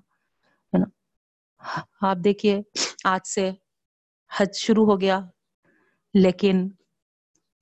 آپ 2.01 2.17
دیکھیے، 2.25 2.63
آج 3.05 3.27
سے 3.27 3.51
حج 4.39 4.57
شروع 4.57 4.87
ہو 4.87 5.01
گیا، 5.01 5.21
لیکن 6.15 6.69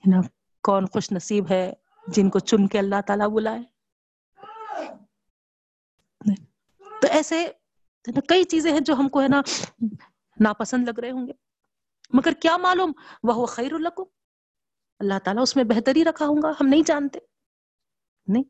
نا، 0.07 0.21
کون 0.63 0.87
خوش 0.87 1.13
نصیب 1.13 1.51
ہے 1.51 1.73
جن 2.07 2.31
کو 2.31 2.39
چن 2.39 2.69
کے 2.69 2.79
اللہ 2.79 3.01
تعالیٰ 3.07 3.29
بلائے؟ 3.29 3.63
تو 6.79 7.09
ایسے 7.11 7.53
کئی 8.29 8.45
چیزیں 8.45 8.73
ہیں 8.73 8.81
جو 8.81 8.95
ہم 8.95 9.09
کو، 9.09 9.23
ہے 9.23 9.29
نا، 9.29 9.41
ناپسند 10.41 10.89
لگ 10.89 11.01
رہے 11.01 11.11
ہوں 11.11 11.27
گے۔ 11.27 11.33
مگر 12.13 12.33
کیا 12.33 12.57
معلوم؟ 12.57 12.93
وہ 13.23 13.47
خیر 13.47 13.73
القم 13.73 14.03
اللہ 14.99 15.19
تعالیٰ 15.25 15.43
اس 15.43 15.57
میں 15.57 15.65
بہتری 15.65 16.05
رکھا 16.05 16.27
ہوں 16.27 16.43
گا، 16.43 16.51
ہم 16.51 16.67
نہیں 16.67 16.83
جانتے۔ 16.87 17.19
نہیں۔ 18.27 18.43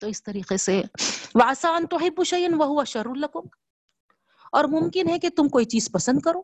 تو 0.00 0.06
اس 0.06 0.22
طریقے 0.22 0.56
سے 0.56 0.82
واسان 1.34 1.86
تو 1.86 2.00
ہے 2.00 2.10
پشین 2.10 2.54
وہ 2.56 2.84
شر 2.84 3.06
القم 3.06 3.46
اور 4.52 4.64
ممکن 4.64 5.08
ہے 5.08 5.18
کہ 5.18 5.28
تم 5.28 5.48
کوئی 5.48 5.64
چیز 5.64 5.92
پسند 5.92 6.20
کرو. 6.20 6.42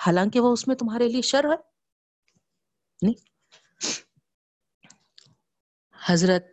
حالانکہ 0.00 0.40
وہ 0.40 0.52
اس 0.52 0.68
میں 0.68 0.76
تمہارے 0.76 1.08
لیے 1.08 1.22
شر 1.22 1.44
ہے. 1.44 1.56
نہیں. 3.02 3.28
حضرت 6.08 6.44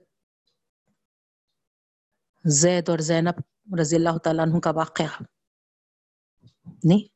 زید 2.46 2.90
اور 2.90 3.00
زینب 3.00 3.42
رضی 3.80 3.96
اللہ 3.96 4.18
تعالیٰ 4.18 4.46
عنہ 4.46 4.60
کا 4.60 4.72
واقعہ. 4.72 5.24
نہیں. 6.84 7.08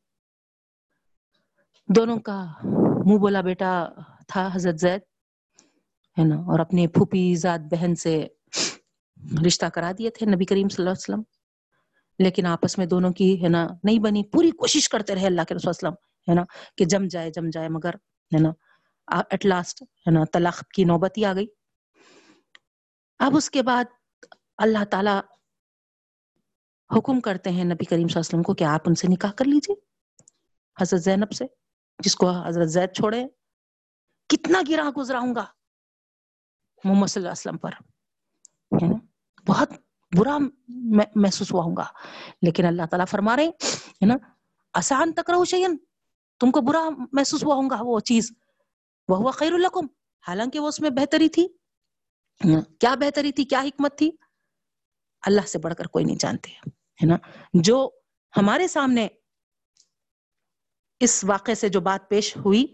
دونوں 1.96 2.20
کا 2.20 2.44
منہ 3.06 3.18
بولا 3.18 3.40
بیٹا 3.40 3.88
تھا 4.28 4.48
حضرت 4.54 4.78
زید. 4.80 5.00
ہے 6.18 6.24
نا؟ 6.28 6.36
اور 6.36 6.58
اپنے 6.58 6.88
پھوپھی 6.88 7.36
ذات 7.36 7.60
بہن 7.60 7.94
سے 7.94 8.26
رشتہ 9.46 9.66
کرا 9.66 9.92
دیے 9.98 10.10
تھے 10.10 10.26
نبی 10.26 10.44
کریم 10.44 10.68
صلی 10.68 10.82
اللہ 10.82 10.90
علیہ 10.90 11.14
وسلم۔ 11.14 11.22
لیکن 12.18 12.46
آپس 12.46 12.78
میں 12.78 12.86
دونوں 12.86 13.12
کی 13.12 13.42
ہے 13.42 13.48
نا 13.48 13.66
نہیں 13.84 13.98
بنی، 13.98 14.24
پوری 14.24 14.50
کوشش 14.50 14.88
کرتے 14.88 15.14
رہے 15.14 15.26
اللہ 15.26 15.42
کے 15.48 15.54
رسول 15.54 15.68
وسلم، 15.68 15.92
ہے 16.30 16.34
نا، 16.34 16.42
کہ 16.76 16.84
جم 16.84 17.06
جائے 17.06 17.30
جم 17.30 17.50
جائے، 17.52 17.68
مگر 17.68 17.90
ہے 18.34 18.38
نا 18.38 18.50
ایٹ 19.30 19.46
لاسٹ 19.46 19.82
ہے 19.82 20.10
نا 20.10 20.20
طلاق 20.32 20.64
کی 20.74 20.84
نوبت 20.84 21.18
ہی 21.18 21.24
آ 21.24 21.32
گئی۔ 21.32 21.46
اب 23.18 23.36
اس 23.36 23.50
کے 23.50 23.62
بعد 23.62 23.84
اللہ 24.56 24.84
تعالی 24.84 25.20
حکم 26.98 27.20
کرتے 27.20 27.50
ہیں 27.50 27.64
نبی 27.64 27.84
کریم 27.84 27.84
صلی 27.84 28.00
اللہ 28.00 28.04
علیہ 28.04 28.18
وسلم 28.18 28.42
کو 28.42 28.54
کہ 28.54 28.64
آپ 28.64 28.80
ان 28.86 28.94
سے 28.94 29.06
نکاح 29.10 29.32
کر 29.32 29.44
لیجیے 29.44 29.76
حضرت 30.80 31.00
زینب 31.00 31.32
سے، 31.32 31.44
جس 31.98 32.16
کو 32.16 32.30
حضرت 32.30 32.68
زید 32.68 32.92
چھوڑے۔ 32.92 33.24
کتنا 34.28 34.62
گرا 34.68 34.90
گزرا 34.96 35.18
ہوں 35.18 35.34
گا 35.34 35.44
محمد 36.84 37.06
صلی 37.06 37.26
اللہ 37.26 37.32
علیہ 37.32 37.56
وسلم 37.56 37.58
پر 37.58 37.70
بہت 39.48 39.72
برا 40.18 40.38
محسوس 41.14 41.52
ہوا 41.52 41.62
ہوں 41.64 41.76
گا۔ 41.76 41.84
لیکن 42.42 42.64
اللہ 42.64 42.82
تعالیٰ 42.90 43.06
فرما 43.06 43.36
رہے 43.36 43.48
ہے 43.92 44.06
نا 44.06 44.14
آسان 44.72 45.12
تک 45.12 45.30
رہو 45.30 45.44
شیئن، 45.44 45.76
تم 46.40 46.50
کو 46.50 46.60
برا 46.60 46.88
محسوس 47.12 47.44
ہوا 47.44 47.54
ہوں 47.54 47.70
گا 47.70 47.76
وہ 47.80 48.00
چیز۔ 48.00 48.32
وہ 49.08 49.16
ہوا 49.16 49.30
خیر 49.30 49.52
القم 49.52 49.86
حالانکہ 50.28 50.60
وہ 50.60 50.68
اس 50.68 50.80
میں 50.80 50.90
بہتری 50.90 51.28
تھی۔ 51.28 51.48
کیا 52.80 52.94
بہتری 52.94 53.32
تھی، 53.32 53.44
کیا 53.44 53.60
حکمت 53.60 53.98
تھی؟ 53.98 54.10
اللہ 55.22 55.40
سے 55.40 55.58
بڑھ 55.58 55.74
کر 55.74 55.84
کوئی 55.84 56.04
نہیں 56.04 56.16
جانتے، 56.16 56.50
ہے 56.70 57.06
نا۔ 57.06 57.16
جو 57.54 57.90
ہمارے 58.36 58.68
سامنے 58.68 59.08
اس 61.00 61.24
واقعے 61.24 61.54
سے 61.54 61.68
جو 61.68 61.80
بات 61.80 62.10
پیش 62.10 62.36
ہوئی، 62.36 62.66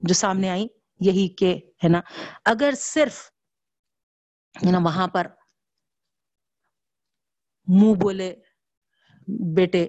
جو 0.00 0.14
سامنے 0.14 0.50
آئی، 0.50 0.66
یہی 1.00 1.28
کہ، 1.28 1.60
ہے 1.84 1.88
نا، 1.88 2.00
اگر 2.44 2.74
صرف، 2.76 3.30
ہے 4.66 4.70
نا، 4.70 4.78
وہاں 4.78 5.08
پر 5.08 5.26
منہ 7.70 7.94
بولے 7.94 8.34
بیٹے 9.54 9.86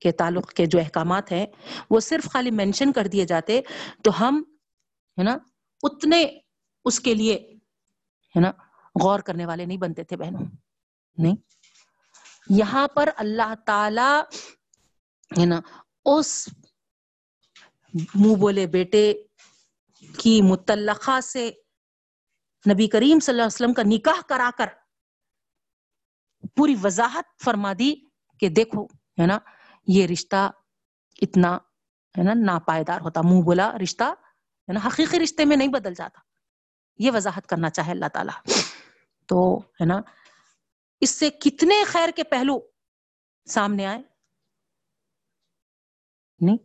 کے 0.00 0.12
تعلق 0.12 0.52
کے 0.52 0.66
جو 0.66 0.78
احکامات 0.78 1.32
ہیں، 1.32 1.46
وہ 1.90 2.00
صرف 2.00 2.30
خالی 2.32 2.50
مینشن 2.50 2.92
کر 2.92 3.06
دیے 3.06 3.24
جاتے 3.24 3.60
تو 4.04 4.10
ہم، 4.20 4.42
ہے 5.18 5.22
نا، 5.22 5.36
اتنے 5.82 6.24
اس 6.84 7.00
کے 7.00 7.14
لیے، 7.14 7.34
ہے 8.34 8.40
نا، 8.40 8.50
غور 9.02 9.20
کرنے 9.20 9.46
والے 9.46 9.64
نہیں 9.64 9.78
بنتے 9.78 10.04
تھے 10.04 10.16
بہنوں، 10.16 10.46
نہیں؟ 11.18 11.36
یہاں 12.48 12.88
پر 12.88 13.08
اللہ 13.16 13.54
تعالی، 13.66 14.10
ہے 15.30 15.46
نا، 15.46 15.60
اس 16.04 16.48
منہ 18.14 18.34
بولے 18.34 18.66
بیٹے 18.66 19.12
کی 20.18 20.40
متعلقہ 20.42 21.20
سے 21.20 21.50
نبی 22.72 22.86
کریم 22.86 23.20
صلی 23.20 23.32
اللہ 23.32 23.42
علیہ 23.42 23.54
وسلم 23.54 23.74
کا 23.74 23.82
نکاح 23.86 24.20
کرا 24.28 24.50
کر 24.58 24.66
پوری 26.56 26.74
وضاحت 26.82 27.42
فرما 27.44 27.72
دی 27.78 27.94
کہ 28.40 28.48
دیکھو، 28.48 28.84
ہے 29.20 29.26
نا، 29.26 29.38
یہ 29.86 30.06
رشتہ 30.06 30.50
اتنا، 31.22 31.56
ہے 32.18 32.22
نا، 32.22 32.32
ناپائیدار 32.34 33.00
ہوتا، 33.00 33.20
منہ 33.24 33.42
بولا 33.42 33.72
رشتہ، 33.82 34.04
ہے 34.04 34.72
نا، 34.72 34.80
حقیقی 34.86 35.20
رشتے 35.20 35.44
میں 35.44 35.56
نہیں 35.56 35.68
بدل 35.68 35.94
جاتا۔ 35.94 36.20
یہ 36.98 37.10
وضاحت 37.14 37.46
کرنا 37.46 37.70
چاہے 37.70 37.90
اللہ 37.90 38.08
تعالیٰ۔ 38.12 38.54
تو، 39.26 39.58
ہے 39.58 39.84
نا، 39.84 40.00
اس 41.00 41.10
سے 41.10 41.30
کتنے 41.30 41.84
خیر 41.84 42.08
کے 42.16 42.24
پہلو 42.24 42.60
سامنے 43.46 43.86
آئے؟ 43.86 44.02
نہیں۔ 46.40 46.56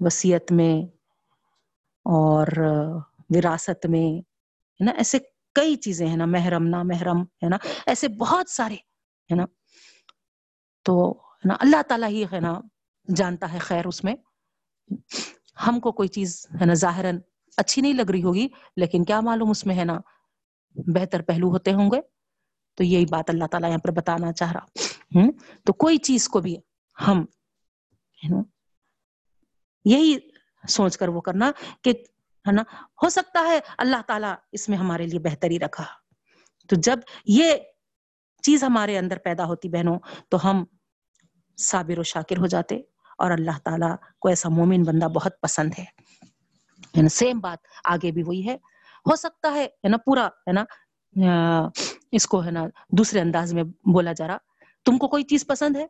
وسیعت 0.00 0.52
میں 0.52 0.96
اور 2.04 2.46
وراثت 3.30 3.86
میں، 3.86 4.18
ہے 4.80 4.84
نا، 4.84 4.92
ایسے 4.92 5.18
کئی 5.54 5.76
چیزیں 5.76 6.06
ہیں 6.06 6.16
نا، 6.16 6.24
محرم 6.24 6.66
نہ 6.66 6.76
محرم 6.82 7.22
ہے 7.22 7.48
نا، 7.48 7.56
ایسے 7.86 8.08
بہت 8.08 8.50
سارے، 8.50 8.74
ہے 8.74 9.34
نا۔ 9.34 9.44
تو 10.82 11.22
نا، 11.44 11.54
اللہ 11.60 11.82
تعالیٰ 11.82 12.08
ہی، 12.08 12.24
ہے 12.24 12.40
نا، 12.40 12.60
جانتا 13.16 13.52
ہے 13.52 13.58
خیر 13.58 13.86
اس 13.86 14.04
میں۔ 14.04 14.14
ہم 15.66 15.80
کو 15.80 15.92
کوئی 15.92 16.08
چیز، 16.08 16.46
ہے 16.60 16.66
نا، 16.66 16.74
ظاہراً 16.74 17.18
اچھی 17.56 17.82
نہیں 17.82 17.92
لگ 17.92 18.10
رہی 18.10 18.22
ہوگی، 18.22 18.48
لیکن 18.76 19.04
کیا 19.04 19.20
معلوم 19.20 19.50
اس 19.50 19.66
میں، 19.66 19.76
ہے 19.76 19.84
نا، 19.84 19.98
بہتر 20.74 21.22
پہلو 21.22 21.48
ہوتے 21.48 21.72
ہوں 21.72 21.90
گے۔ 21.90 22.00
تو 22.74 22.84
یہی 22.84 23.06
بات 23.06 23.30
اللہ 23.30 23.44
تعالیٰ 23.44 23.68
یہاں 23.68 23.78
پر 23.78 23.90
بتانا 23.90 24.32
چاہ 24.32 24.52
رہا۔ 24.52 24.64
ہوں 25.14 25.32
تو 25.64 25.72
کوئی 25.72 25.98
چیز 25.98 26.28
کو 26.28 26.40
بھی 26.40 26.56
ہم 27.08 27.24
یہی 29.84 30.18
سوچ 30.68 30.98
کر 30.98 31.08
وہ 31.08 31.20
کرنا 31.20 31.50
کہ 31.82 31.92
ہے 32.46 32.52
نا؟ 32.52 32.62
ہو 33.02 33.08
سکتا 33.08 33.40
ہے 33.46 33.60
اللہ 33.78 33.96
تعالیٰ 34.06 34.34
اس 34.52 34.68
میں 34.68 34.78
ہمارے 34.78 35.06
لیے 35.06 35.18
بہتری 35.18 35.58
رکھا۔ 35.58 35.84
تو 36.68 36.76
جب 36.78 36.98
یہ 37.26 37.54
چیز 38.42 38.64
ہمارے 38.64 38.98
اندر 38.98 39.18
پیدا 39.18 39.44
ہوتی 39.44 39.68
بہنوں، 39.68 39.98
تو 40.28 40.50
ہم 40.50 40.64
صابر 41.58 41.98
و 41.98 42.02
شاکر 42.02 42.38
ہو 42.38 42.46
جاتے 42.46 42.80
اور 43.18 43.30
اللہ 43.30 43.58
تعالیٰ 43.64 43.96
کو 44.18 44.28
ایسا 44.28 44.48
مومن 44.48 44.82
بندہ 44.82 45.04
بہت 45.04 45.40
پسند 45.40 45.70
ہے۔ 45.78 45.84
یعنی 46.94 47.08
سیم 47.08 47.38
بات 47.38 47.58
آگے 47.84 48.10
بھی 48.10 48.22
وہی 48.22 48.48
ہے۔ 48.48 48.54
ہو 49.06 49.16
سکتا 49.16 49.54
ہے 49.54 49.68
نا، 49.88 49.96
پورا، 49.96 50.26
ہے 50.26 50.52
نا 50.52 50.64
اس 52.12 52.26
کو، 52.26 52.44
ہے 52.44 52.50
نا، 52.50 52.64
دوسرے 52.88 53.20
انداز 53.20 53.54
میں 53.54 53.64
بولا 53.64 54.12
جا 54.12 54.26
رہا۔ 54.26 54.36
تم 54.84 54.98
کو 54.98 55.08
کوئی 55.08 55.24
چیز 55.24 55.46
پسند 55.46 55.76
ہے؟ 55.76 55.86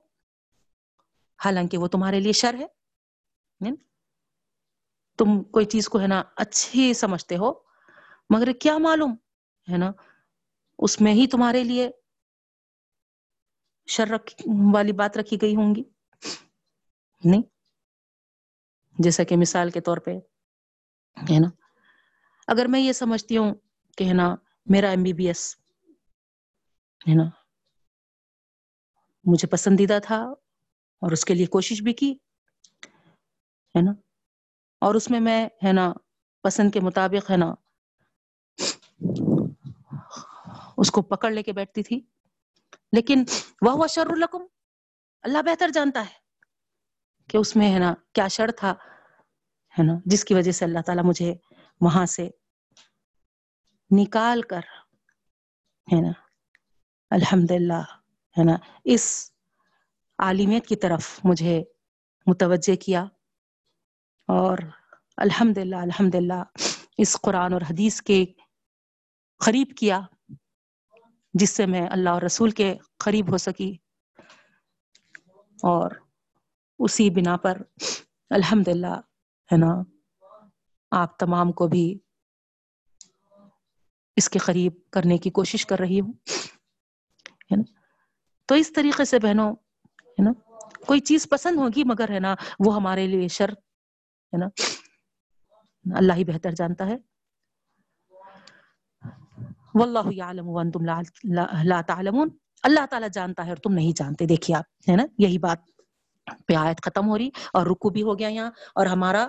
حالانکہ 1.45 1.79
وہ 1.79 1.87
تمہارے 1.87 2.21
لیے 2.21 2.33
شر 2.33 2.55
ہے۔ 2.55 2.67
یعنی 3.61 3.77
تم 5.23 5.43
کوئی 5.43 5.67
چیز 5.67 5.89
کو 5.89 6.01
ہے 6.01 6.07
نا 6.07 6.23
اچھی 6.37 6.95
سمجھتے 6.95 7.37
ہو، 7.37 7.53
مگر 8.31 8.53
کیا 8.53 8.79
معلوم؟ 8.79 9.15
ہے 9.73 9.77
نا؟ 9.77 9.93
اس 10.79 11.01
میں 11.01 11.13
ہی 11.13 11.27
تمہارے 11.27 11.65
لیے 11.65 11.91
شر 13.87 14.09
رکھ 14.09 14.35
والی 14.75 14.93
بات 14.93 15.17
رکھی 15.17 15.37
گئی 15.43 15.57
ہوں 15.57 15.75
گی۔ 15.75 15.83
نہیں؟ 17.25 17.43
جیسا 18.99 19.25
کہ 19.25 19.37
مثال 19.37 19.71
کے 19.71 19.81
طور 19.81 19.97
پہ، 19.97 20.11
ہے 21.17 21.41
نا؟ 21.41 21.49
اگر 22.47 22.67
میں 22.67 22.81
یہ 22.81 22.93
سمجھتی 22.93 23.37
ہوں 23.37 23.55
کہ 23.97 24.05
ہے 24.05 24.13
نا، 24.13 24.35
میرا 24.67 24.89
ایم 24.89 25.03
بی 25.03 25.13
بی 25.13 25.27
ایس 25.27 25.57
ہے 27.09 27.15
نا، 27.15 27.31
مجھے 29.25 29.49
پسندیدہ 29.49 29.99
تھا 30.03 30.19
اور 31.03 31.13
اس 31.13 31.25
کے 31.25 31.35
لیے 31.35 31.47
کوشش 31.47 31.83
بھی 31.83 31.93
کی، 31.93 32.13
ہے 33.75 33.83
نا؟ 33.83 33.93
اور 34.83 34.95
اس 34.95 35.11
میں 35.11 35.21
میں 35.21 35.49
ہے 35.65 35.73
نا 35.73 35.93
پسند 36.43 36.71
کے 36.71 36.81
مطابق 36.81 37.31
ہے 37.31 37.37
نا 37.37 37.55
اس 40.77 40.91
کو 40.91 41.03
پکڑ 41.03 41.31
لے 41.31 41.43
کے 41.43 41.53
بیٹھتی 41.53 41.83
تھی۔ 41.83 42.01
لیکن 42.93 43.25
وہ 43.63 43.87
شر 43.87 44.07
القم 44.07 44.43
اللہ 45.23 45.43
بہتر 45.43 45.69
جانتا 45.69 46.01
ہے 46.01 46.15
کہ 47.29 47.37
اس 47.37 47.57
میں 47.57 47.75
ہے 47.75 47.79
نا 47.79 47.95
کیا 48.13 48.29
شر 48.29 48.51
تھا، 48.57 48.75
ہے 49.79 49.83
نا، 49.83 49.93
جس 50.07 50.25
کی 50.25 50.35
وجہ 50.35 50.53
سے 50.53 50.65
اللہ 50.65 50.79
تعالیٰ 50.87 51.05
مجھے 51.05 51.35
وہاں 51.81 52.07
سے 52.07 52.29
نکال 53.91 54.43
کر 54.43 54.61
ہے 55.93 56.01
نا 56.01 56.13
الحمد 57.11 57.51
للہ 57.51 57.83
ہے 58.39 58.45
نا، 58.45 58.57
اس 58.85 59.33
عالمیت 60.19 60.67
کی 60.67 60.77
طرف 60.77 61.21
مجھے 61.25 61.65
متوجہ 62.27 62.77
کیا۔ 62.77 63.05
اور 64.27 64.59
الحمد 65.17 65.59
للہ 65.59 65.77
الحمد 65.77 66.15
للہ 66.15 66.43
اس 66.99 67.17
قرآن 67.23 67.53
اور 67.53 67.61
حدیث 67.61 68.03
کے 68.03 68.25
قریب 69.37 69.73
کیا، 69.77 70.01
جس 71.35 71.51
سے 71.51 71.67
میں 71.67 71.89
اللہ 71.91 72.11
اور 72.11 72.23
رسول 72.23 72.51
کے 72.51 72.77
قریب 72.99 73.33
ہو 73.33 73.37
سکی۔ 73.37 73.77
اور 75.63 75.91
اسی 76.79 77.11
بنا 77.11 77.37
پر 77.37 77.63
الحمد 78.31 78.69
للہ 78.69 79.01
ہے 79.53 79.57
نا، 79.57 79.83
آپ 80.91 81.19
تمام 81.19 81.53
کو 81.53 81.69
بھی 81.69 81.99
اس 84.17 84.29
کے 84.29 84.39
قریب 84.39 84.73
کرنے 84.91 85.19
کی 85.19 85.31
کوشش 85.31 85.67
کر 85.67 85.79
رہی 85.79 86.01
ہوں۔ 86.01 86.13
ہے 87.29 87.57
نا، 87.57 87.73
تو 88.47 88.55
اس 88.55 88.73
طریقے 88.73 89.05
سے 89.05 89.19
بہنوں، 89.19 89.53
ہے 89.95 90.23
نا، 90.23 90.33
کوئی 90.87 91.01
چیز 91.01 91.29
پسند 91.29 91.57
ہوگی 91.57 91.85
مگر، 91.85 92.11
ہے 92.11 92.21
نا، 92.21 92.35
وہ 92.59 92.75
ہمارے 92.75 93.07
لیے 93.07 93.29
شر 93.29 93.51
ہے 94.33 94.39
نا؟ 94.39 94.47
اللہ 95.99 96.13
ہی 96.13 96.25
بہتر 96.25 96.51
جانتا 96.51 96.87
ہے۔ 96.87 96.97
واللہ 99.75 100.13
یعلم 100.13 100.49
وانتم 100.49 100.85
لا 101.65 101.81
تعلمون۔ 101.81 102.29
اللہ 102.63 102.87
تعالیٰ 102.91 103.09
جانتا 103.13 103.45
ہے 103.45 103.49
اور 103.49 103.57
تم 103.57 103.73
نہیں 103.73 103.93
جانتے۔ 103.97 104.27
دیکھیے 104.27 104.57
آپ، 104.57 104.65
ہے 104.91 104.97
نا؟ 104.97 105.05
یہی 105.19 105.39
بات 105.39 105.59
پہ 106.47 106.55
آیت 106.55 106.83
ختم 106.83 107.09
ہو 107.09 107.19
رہی 107.19 107.31
اور 107.53 107.67
رکو 107.67 107.91
بھی 107.91 108.03
ہو 108.03 108.19
گیا 108.19 108.29
یہاں 108.29 108.51
اور 108.75 108.87
ہمارا 108.87 109.27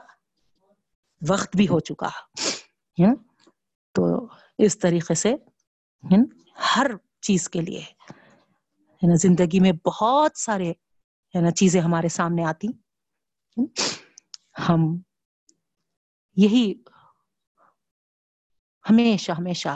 وقت 1.30 1.56
بھی 1.56 1.68
ہو 1.68 1.80
چکا، 1.80 2.10
ہے 3.00 3.14
تو 3.94 4.28
اس 4.58 4.80
طریقے 4.80 5.14
سے 5.14 5.36
ہر 6.76 6.92
چیز 7.22 7.50
کے 7.50 7.62
لیے، 7.62 7.80
ہے 7.80 9.08
نا؟ 9.08 9.16
زندگی 9.16 9.60
میں 9.60 9.72
بہت 9.86 10.32
سارے، 10.38 10.72
ہے 11.36 11.42
نا، 11.42 11.52
چیزیں 11.52 11.82
ہمارے 11.82 12.08
سامنے 12.08 12.44
آتی۔ 12.46 12.68
ہم 14.58 14.98
یہی 16.36 16.74
ہمیشہ 18.90 19.32
ہمیشہ 19.32 19.76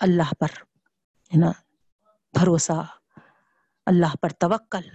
اللہ 0.00 0.34
پر 0.40 0.46
ہے 1.32 1.38
نا 1.38 1.50
بھروسہ، 2.38 2.86
اللہ 3.86 4.14
پر 4.22 4.28
توکل 4.28 4.88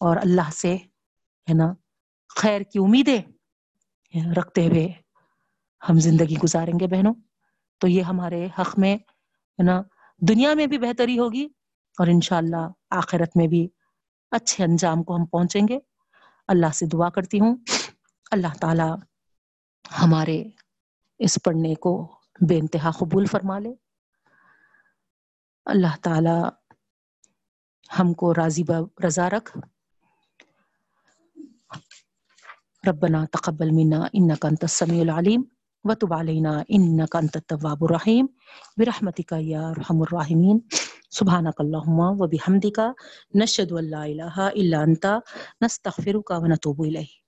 اور 0.00 0.16
اللہ 0.16 0.50
سے 0.50 0.74
ہے 0.74 1.54
نا 1.54 1.72
خیر 2.28 2.60
کی 2.60 2.78
امیدیں 2.78 3.22
رکھتے 4.36 4.66
ہوئے 4.66 4.88
ہم 5.88 5.98
زندگی 5.98 6.36
گزاریں 6.36 6.80
گے 6.80 6.86
بہنوں۔ 6.86 7.14
تو 7.78 7.88
یہ 7.88 8.02
ہمارے 8.02 8.48
حق 8.58 8.78
میں 8.78 8.96
ہے 8.96 9.62
نا 9.62 9.82
دنیا 10.28 10.54
میں 10.54 10.66
بھی 10.66 10.78
بہتری 10.78 11.18
ہوگی 11.18 11.44
اور 11.98 12.06
انشاءاللہ 12.06 12.68
آخرت 12.90 13.36
میں 13.36 13.46
بھی 13.46 13.68
اچھے 14.30 14.64
انجام 14.64 15.02
کو 15.02 15.16
ہم 15.16 15.26
پہنچیں 15.26 15.62
گے۔ 15.68 15.78
اللہ 16.48 16.72
سے 16.74 16.86
دعا 16.86 17.10
کرتی 17.10 17.40
ہوں۔ 17.40 17.56
اللہ 18.30 18.56
تعالی 18.60 18.90
ہمارے 20.02 20.44
اس 21.18 21.38
پڑھنے 21.44 21.74
کو 21.74 22.12
بے 22.48 22.58
انتہا 22.58 22.90
قبول 22.90 23.26
فرما 23.26 23.58
لے۔ 23.58 23.74
اللہ 25.64 25.96
تعالی 26.02 26.48
ہم 27.98 28.14
کو 28.14 28.34
راضی 28.34 28.62
رضا 29.06 29.30
رکھ۔ 29.30 29.58
ربنا 32.88 33.24
تقبل 33.24 33.70
منا 33.70 34.06
انك 34.12 34.46
انت 34.46 34.64
السميع 34.64 35.00
العليم 35.00 35.42
وتب 35.84 36.14
علينا 36.14 36.62
انك 36.68 37.16
انت 37.16 37.36
التواب 37.36 37.84
الرحيم 37.84 38.26
برحمتك 38.76 39.32
يا 39.32 39.68
ارحم 39.68 40.02
الراحمين 40.02 40.58
سبحانك 41.10 41.60
اللهم 41.60 42.00
وبحمدك 42.00 42.80
نشهد 43.34 43.72
ان 43.72 43.84
لا 43.84 44.02
اله 44.04 44.48
الا 44.48 44.82
انت۔ 44.82 45.06
نستغفرك 45.64 46.30
ونتوب 46.30 46.82
اليك 46.82 47.27